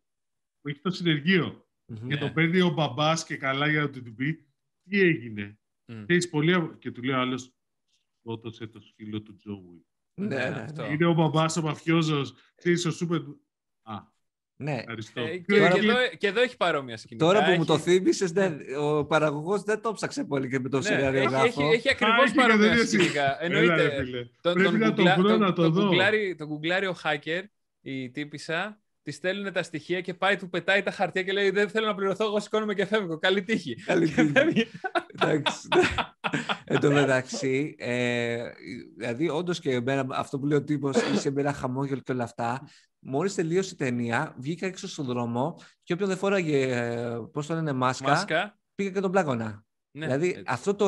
που 0.62 0.70
έχει 0.70 0.80
το 0.80 0.90
συνεργείο, 0.92 1.68
Μμμ. 1.86 1.98
και 2.08 2.14
Ναι. 2.14 2.18
το 2.18 2.30
παίρνει 2.32 2.62
ο 2.62 2.70
μπαμπάς 2.70 3.26
και 3.26 3.36
καλά 3.38 3.68
για 3.70 3.82
να 3.82 3.90
του 3.90 4.04
του 4.04 4.14
πει, 4.16 4.46
τι 4.90 5.00
έγινε. 5.00 5.60
Μμ. 5.86 6.04
Ξέρεις, 6.04 6.30
πολύ, 6.30 6.54
αβ- 6.54 6.78
και 6.80 6.92
του 6.92 7.04
λέει 7.04 7.16
ο 7.16 7.20
άλλος, 7.20 7.54
σκότωσε 8.20 8.68
το 8.68 8.80
σκύλο 8.82 9.22
του 9.22 9.36
John 9.46 9.52
Wick. 9.76 9.84
Ναι, 10.20 10.36
Ναι, 10.36 10.50
ναι, 10.50 10.62
αυτό. 10.62 10.82
ναι. 10.82 10.94
Είναι 10.94 11.06
ο 11.06 11.14
μπαμπάς 11.14 11.58
ο 11.58 11.62
μαφιόζος, 11.62 12.34
ξέρεις, 12.56 12.86
ο 12.86 12.92
σούπερ... 12.92 13.20
Α, 13.84 13.94
Ναι. 14.56 14.72
ευχαριστώ. 14.78 15.22
Ε, 15.22 15.26
Και- 15.30 15.38
και, 15.38 15.58
Τώρα 15.60 15.70
και, 15.72 15.80
και- 15.80 15.88
εδώ, 15.88 15.98
και 16.18 16.28
εδώ 16.28 16.42
έχει 16.42 16.58
παρόμοια 16.58 16.98
σκηνή. 16.98 17.20
Τώρα 17.20 17.44
που 17.44 17.50
Έχει- 17.50 17.58
μου 17.60 17.66
το 17.66 17.78
θύμισες, 17.78 18.34
ναι, 18.34 18.56
ο 18.80 19.06
παραγωγός 19.06 19.64
δεν 19.64 19.82
το 19.82 19.92
ψάξε 19.94 20.24
πολύ 20.24 20.50
και 20.50 20.60
με 20.60 20.70
το 20.70 20.78
Ναι, 20.78 20.84
σενάριο 20.84 21.20
έχει, 21.22 21.30
γράφω. 21.30 21.46
έχει, 21.46 21.62
έχει 21.76 21.88
Α, 21.88 21.92
ακριβώς 21.92 22.24
έχει 22.26 22.36
παρόμοια 22.36 22.70
κατευθείαν. 22.70 23.02
σκηνικά. 23.02 23.44
Έλα, 23.44 23.60
ρε, 23.60 23.72
Εννοείται. 23.74 24.04
φίλε. 24.04 24.26
Τον, 24.42 24.54
Πρέπει 24.54 24.70
τον, 24.70 24.80
να 24.80 24.88
το 24.88 24.94
γκουγκλά- 24.94 25.18
βρω 25.18 25.28
τον- 25.30 25.40
να 25.40 25.54
το 25.54 25.62
τον 25.62 25.72
δω. 25.74 25.82
γκουγκλάρει- 25.86 26.38
τον 26.38 26.48
γκουγκλάρει 26.48 26.86
ο 26.86 26.96
hacker, 27.04 27.42
η 27.82 28.10
τύπησα, 28.10 28.82
τη 29.04 29.12
στέλνουν 29.12 29.54
τα 29.54 29.64
στοιχεία 29.64 30.02
και 30.02 30.14
πάει, 30.14 30.38
του 30.38 30.50
πετάει 30.50 30.84
τα 30.84 30.92
χαρτιά 30.92 31.24
και 31.24 31.32
λέει 31.32 31.50
Δεν 31.50 31.70
θέλω 31.70 31.86
να 31.88 31.96
πληρωθώ, 31.96 32.26
εγώ 32.26 32.40
σηκώνομαι 32.40 32.74
και 32.74 32.86
φεύγω. 32.86 33.18
Καλή 33.18 33.44
τύχη. 33.44 33.76
Καλή 33.76 34.06
Και 34.10 34.22
τύχη. 34.22 34.32
φεύγει. 34.32 34.68
Εντάξει. 35.14 35.68
Ναι. 36.70 36.76
Εν 36.76 36.80
τω 36.80 36.92
μεταξύ, 36.92 37.76
ε, 37.78 38.50
δηλαδή, 38.98 39.30
όντως 39.30 39.60
και 39.60 39.72
εμένα, 39.72 40.06
αυτό 40.10 40.40
που 40.40 40.46
λέει 40.46 40.58
ο 40.58 40.64
τύπος, 40.64 40.96
είσαι 41.14 41.32
με 41.32 41.42
ένα 41.42 41.54
χαμόγελο 41.54 42.02
και 42.02 42.12
όλα 42.12 42.24
αυτά. 42.24 42.70
Μόλις 43.00 43.36
τελείωσε 43.36 43.74
η 43.74 43.78
ταινία, 43.78 44.36
βγήκα 44.38 44.66
έξω 44.66 44.88
στον 44.88 45.06
δρόμο 45.06 45.60
και 45.84 45.94
όποιον 45.94 46.10
δεν 46.10 46.18
φόραγε, 46.18 46.86
πώς 47.32 47.48
το 47.48 47.54
λένε, 47.54 47.72
μάσκα, 47.72 48.10
Μάσκα. 48.10 48.60
πήγα 48.76 48.90
και 48.90 49.00
τον 49.00 49.12
πλάκωνα. 49.12 49.66
Ναι, 49.92 50.06
δηλαδή, 50.06 50.28
έτσι, 50.30 50.44
αυτό 50.46 50.76
το 50.76 50.88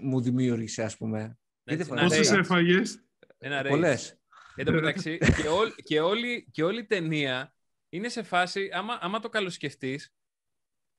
μου 0.00 0.20
δημιούργησε, 0.20 0.82
ας 0.82 0.96
πούμε. 0.96 1.18
έτσι, 1.18 1.36
δεν 1.64 1.78
να 1.78 1.84
φοράει. 1.84 2.06
Πόσες 2.08 2.30
ρέει. 2.30 2.38
έφαγες; 2.40 3.04
Ένα 3.38 3.62
ρέι. 3.62 3.70
Πολλές. 3.70 4.18
Εν 4.54 4.64
τω 4.64 4.72
μεταξύ, 4.72 5.18
και, 5.18 5.48
όλη, 5.48 5.74
και, 5.82 6.00
όλη, 6.00 6.48
και 6.50 6.64
όλη 6.64 6.78
η 6.80 6.86
ταινία 6.86 7.54
είναι 7.88 8.08
σε 8.08 8.22
φάση, 8.22 8.70
άμα, 8.72 8.98
άμα 9.00 9.20
το 9.20 9.28
καλοσκεφτείς, 9.28 10.14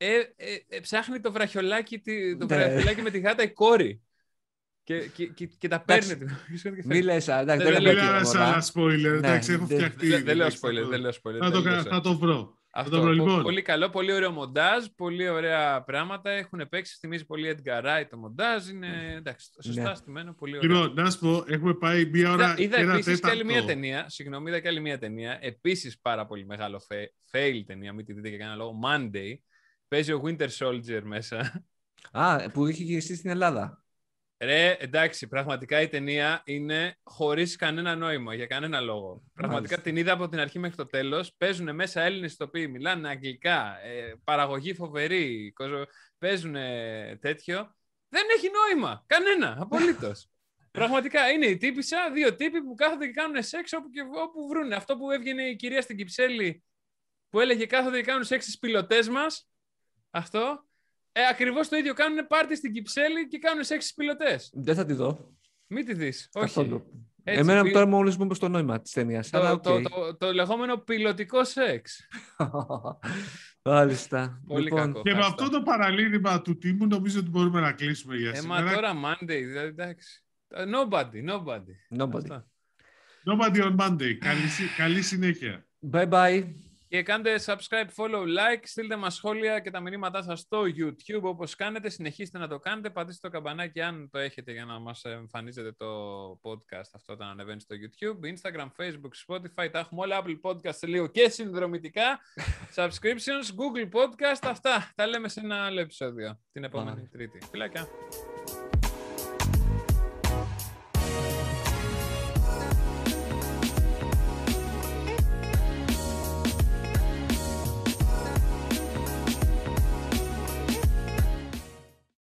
ε, 0.05 0.15
ε, 0.35 0.57
ε, 0.69 0.79
ψάχνει 0.79 1.19
το 1.19 1.31
βραχιολάκι, 1.31 1.99
τη- 1.99 2.37
το 2.37 2.45
Ναι. 2.45 2.55
βραχιολάκι 2.55 3.01
με 3.01 3.09
τη 3.09 3.19
γάτα 3.19 3.43
η 3.43 3.51
κόρη. 3.53 4.01
Και, 4.83 4.99
και, 4.99 5.25
και, 5.27 5.45
και 5.45 5.67
τα 5.67 5.81
παίρνει. 5.83 6.13
Μη 6.85 7.01
λες, 7.01 7.27
εντάξει, 7.27 7.45
Δεν- 7.45 7.57
δεν 7.57 7.57
δεν 7.57 7.73
θα 7.73 7.81
λέω 7.81 7.93
πω 7.93 7.99
Μιλάμε 7.99 8.21
τίποτα. 8.21 8.61
σαν 8.61 8.83
spoiler, 8.83 9.13
εντάξει, 9.17 9.53
έχω 9.53 9.65
δεν- 9.65 9.77
φτιαχτεί. 9.77 10.07
Δεν, 10.07 10.23
δεν 10.23 10.35
λέω 10.35 10.45
εντάξει, 10.45 10.57
θα 10.61 10.67
spoiler, 10.69 10.81
το- 10.81 10.87
δεν 10.87 10.99
λέω 10.99 11.11
spoiler. 11.11 11.37
Θα 11.39 11.49
δεν 11.49 11.51
το, 11.51 11.59
λέω 11.69 11.83
κα- 11.83 11.89
θα 11.89 12.01
το 12.01 12.17
βρω. 12.17 12.59
Αυτό, 12.73 12.95
το 12.95 13.01
βρω, 13.01 13.15
πο- 13.15 13.23
λοιπόν. 13.23 13.43
πολύ 13.43 13.61
καλό, 13.61 13.89
πολύ 13.89 14.13
ωραίο 14.13 14.31
μοντάζ, 14.31 14.85
πολύ 14.95 15.29
ωραία 15.29 15.83
πράγματα. 15.83 16.29
Έχουν 16.31 16.67
παίξει, 16.69 16.97
θυμίζει 16.99 17.25
πολύ 17.25 17.55
Edgar 17.57 17.83
Wright 17.83 18.05
το 18.09 18.17
μοντάζ. 18.17 18.67
Είναι 18.69 19.13
εντάξει, 19.17 19.47
σωστά 19.63 19.89
Ναι. 19.89 19.95
στημένο, 19.95 20.33
πολύ 20.33 20.57
ωραίο. 20.57 20.69
Λοιπόν, 20.71 20.93
να 21.03 21.09
σου 21.11 21.19
πω, 21.19 21.43
έχουμε 21.47 21.73
πάει 21.73 22.05
μία 22.05 22.31
ώρα 22.31 22.45
Είδα, 22.51 22.61
είδα 22.61 22.75
και 22.75 22.81
ένα 22.81 22.93
επίσης 22.93 23.19
και 23.19 23.29
άλλη 23.29 23.43
μία 23.45 23.53
τέταρτο. 23.53 23.73
ταινία. 23.73 24.05
Συγγνώμη, 24.09 24.49
είδα 24.49 24.59
και 24.59 24.67
άλλη 24.67 24.79
μία 24.79 24.97
ταινία. 24.97 25.37
Επίσης 25.41 25.99
πάρα 25.99 26.25
πολύ 26.25 26.45
μεγάλο 26.45 26.81
fa- 26.89 27.37
fail 27.37 27.61
ταινία. 27.65 27.93
Μην 27.93 28.05
τη 28.05 28.13
δείτε 28.13 28.29
για 28.29 28.37
κανένα 28.37 28.55
λόγο. 28.57 28.79
Monday. 28.85 29.33
Παίζει 29.91 30.11
ο 30.11 30.21
Winter 30.25 30.47
Soldier 30.57 31.01
μέσα. 31.03 31.65
Α, 32.11 32.49
που 32.51 32.67
είχε 32.67 32.83
γυριστεί 32.83 33.15
στην 33.15 33.29
Ελλάδα. 33.29 33.83
Ρε, 34.37 34.71
εντάξει, 34.79 35.27
πραγματικά 35.27 35.81
η 35.81 35.87
ταινία 35.87 36.41
είναι 36.45 36.97
χωρίς 37.03 37.55
κανένα 37.55 37.95
νόημα, 37.95 38.33
για 38.33 38.45
κανένα 38.45 38.79
λόγο. 38.79 39.23
Πραγματικά 39.33 39.69
Μάλιστα. 39.75 39.81
την 39.81 39.95
είδα 39.95 40.11
από 40.13 40.29
την 40.29 40.39
αρχή 40.39 40.59
μέχρι 40.59 40.75
το 40.77 40.85
τέλος. 40.85 41.33
Παίζουν 41.37 41.75
μέσα 41.75 42.01
Έλληνες 42.01 42.33
ηθοποιοί, 42.33 42.67
μιλάνε 42.71 43.09
αγγλικά, 43.09 43.81
ε, 43.83 44.13
παραγωγή 44.23 44.73
φοβερή, 44.73 45.51
κοζο- 45.55 45.87
παίζουν 46.17 46.53
τέτοιο. 47.19 47.75
Δεν 48.09 48.23
έχει 48.35 48.47
νόημα. 48.49 49.03
Κανένα, 49.07 49.57
απολύτως. 49.59 50.29
Πραγματικά 50.71 51.29
είναι 51.29 51.45
η 51.45 51.57
τύπησα, 51.57 52.11
δύο 52.13 52.35
τύποι 52.35 52.63
που 52.63 52.73
κάθονται 52.75 53.05
και 53.05 53.13
κάνουν 53.13 53.43
σεξ 53.43 53.73
όπου, 53.73 53.89
και, 53.89 54.01
όπου 54.01 54.47
βρούνε. 54.47 54.75
Αυτό 54.75 54.97
που 54.97 55.11
έβγαινε 55.11 55.43
η 55.43 55.55
κυρία 55.55 55.81
στην 55.81 55.97
Κυψέλη 55.97 56.63
που 57.29 57.39
έλεγε 57.39 57.65
κάθονται 57.65 57.97
και 57.97 58.03
κάνουν 58.05 58.23
σεξ 58.23 58.43
στις 58.43 58.57
πιλωτές 58.57 59.09
μας. 59.09 59.45
Αυτό. 60.11 60.65
Ε, 61.11 61.21
ακριβώς 61.29 61.69
το 61.69 61.75
ίδιο 61.75 61.93
κάνουν 61.93 62.27
πάρτι 62.27 62.55
στην 62.55 62.73
Κυψέλη 62.73 63.27
και 63.27 63.37
κάνουν 63.37 63.63
σεξ 63.63 63.83
στις 63.83 63.95
πιλωτές. 63.95 64.51
Δεν 64.53 64.75
θα 64.75 64.85
τη 64.85 64.93
δω. 64.93 65.35
Μην 65.67 65.85
τη 65.85 65.93
δεις. 65.93 66.29
Όχι. 66.33 66.45
Καθόλου. 66.45 67.09
Έτσι, 67.23 67.39
Εμένα 67.39 67.63
πι... 67.63 67.71
τώρα 67.71 67.85
μόλις 67.85 68.17
μου 68.17 68.25
είπες 68.25 68.39
το 68.39 68.49
νόημα 68.49 68.81
της 68.81 68.91
ταινίας. 68.91 69.29
Το, 69.29 69.37
αλλά, 69.37 69.59
το, 69.59 69.81
το, 69.81 70.15
το, 70.17 70.33
λεγόμενο 70.33 70.77
πιλωτικό 70.77 71.43
σεξ. 71.43 72.07
Μάλιστα. 73.63 74.41
Πολύ 74.47 74.63
λοιπόν, 74.63 74.79
κακό. 74.79 75.01
Και 75.01 75.13
με 75.13 75.19
αυτό 75.19 75.49
το 75.49 75.61
παραλήρημα 75.61 76.41
του 76.41 76.57
τίμου 76.57 76.87
νομίζω 76.87 77.19
ότι 77.19 77.29
μπορούμε 77.29 77.59
να 77.59 77.71
κλείσουμε 77.71 78.15
για 78.15 78.35
σήμερα. 78.35 78.61
Ε, 78.61 78.63
μα 78.63 78.73
τώρα 78.73 78.93
Monday, 78.93 79.25
δηλαδή 79.25 79.67
εντάξει. 79.67 80.23
Nobody, 80.53 81.29
nobody. 81.29 81.97
Nobody. 81.97 82.43
Nobody 83.25 83.61
on 83.61 83.75
Monday. 83.75 84.13
Καλή, 84.13 84.47
καλή 84.77 85.01
συνέχεια. 85.01 85.65
Bye 85.91 86.09
bye. 86.09 86.70
Και 86.91 87.03
κάντε 87.03 87.35
subscribe, 87.45 87.87
follow, 87.95 88.23
like, 88.23 88.61
στείλτε 88.63 88.95
μας 88.95 89.15
σχόλια 89.15 89.59
και 89.59 89.71
τα 89.71 89.79
μηνύματά 89.79 90.21
σας 90.21 90.39
στο 90.39 90.61
YouTube 90.61 91.21
όπως 91.21 91.55
κάνετε. 91.55 91.89
Συνεχίστε 91.89 92.37
να 92.37 92.47
το 92.47 92.59
κάνετε, 92.59 92.89
πατήστε 92.89 93.27
το 93.27 93.33
καμπανάκι 93.33 93.81
αν 93.81 94.09
το 94.11 94.17
έχετε 94.17 94.51
για 94.51 94.65
να 94.65 94.79
μας 94.79 95.03
εμφανίζετε 95.03 95.71
το 95.71 95.87
podcast 96.41 96.89
αυτό 96.93 97.13
όταν 97.13 97.27
ανεβαίνει 97.27 97.59
στο 97.59 97.75
YouTube. 97.75 98.25
Instagram, 98.25 98.67
Facebook, 98.77 99.27
Spotify, 99.27 99.69
τα 99.71 99.79
έχουμε 99.79 100.01
όλα 100.01 100.23
Apple 100.23 100.39
Podcast 100.41 100.75
σε 100.75 100.87
λίγο 100.87 101.07
και 101.07 101.29
συνδρομητικά. 101.29 102.19
Subscriptions, 102.75 103.47
Google 103.59 103.89
Podcast, 103.91 104.41
αυτά. 104.43 104.91
Τα 104.95 105.07
λέμε 105.07 105.27
σε 105.27 105.39
ένα 105.39 105.65
άλλο 105.65 105.79
επεισόδιο 105.79 106.39
την 106.51 106.63
επόμενη 106.63 107.07
Τρίτη. 107.07 107.39
Φιλάκια. 107.51 107.87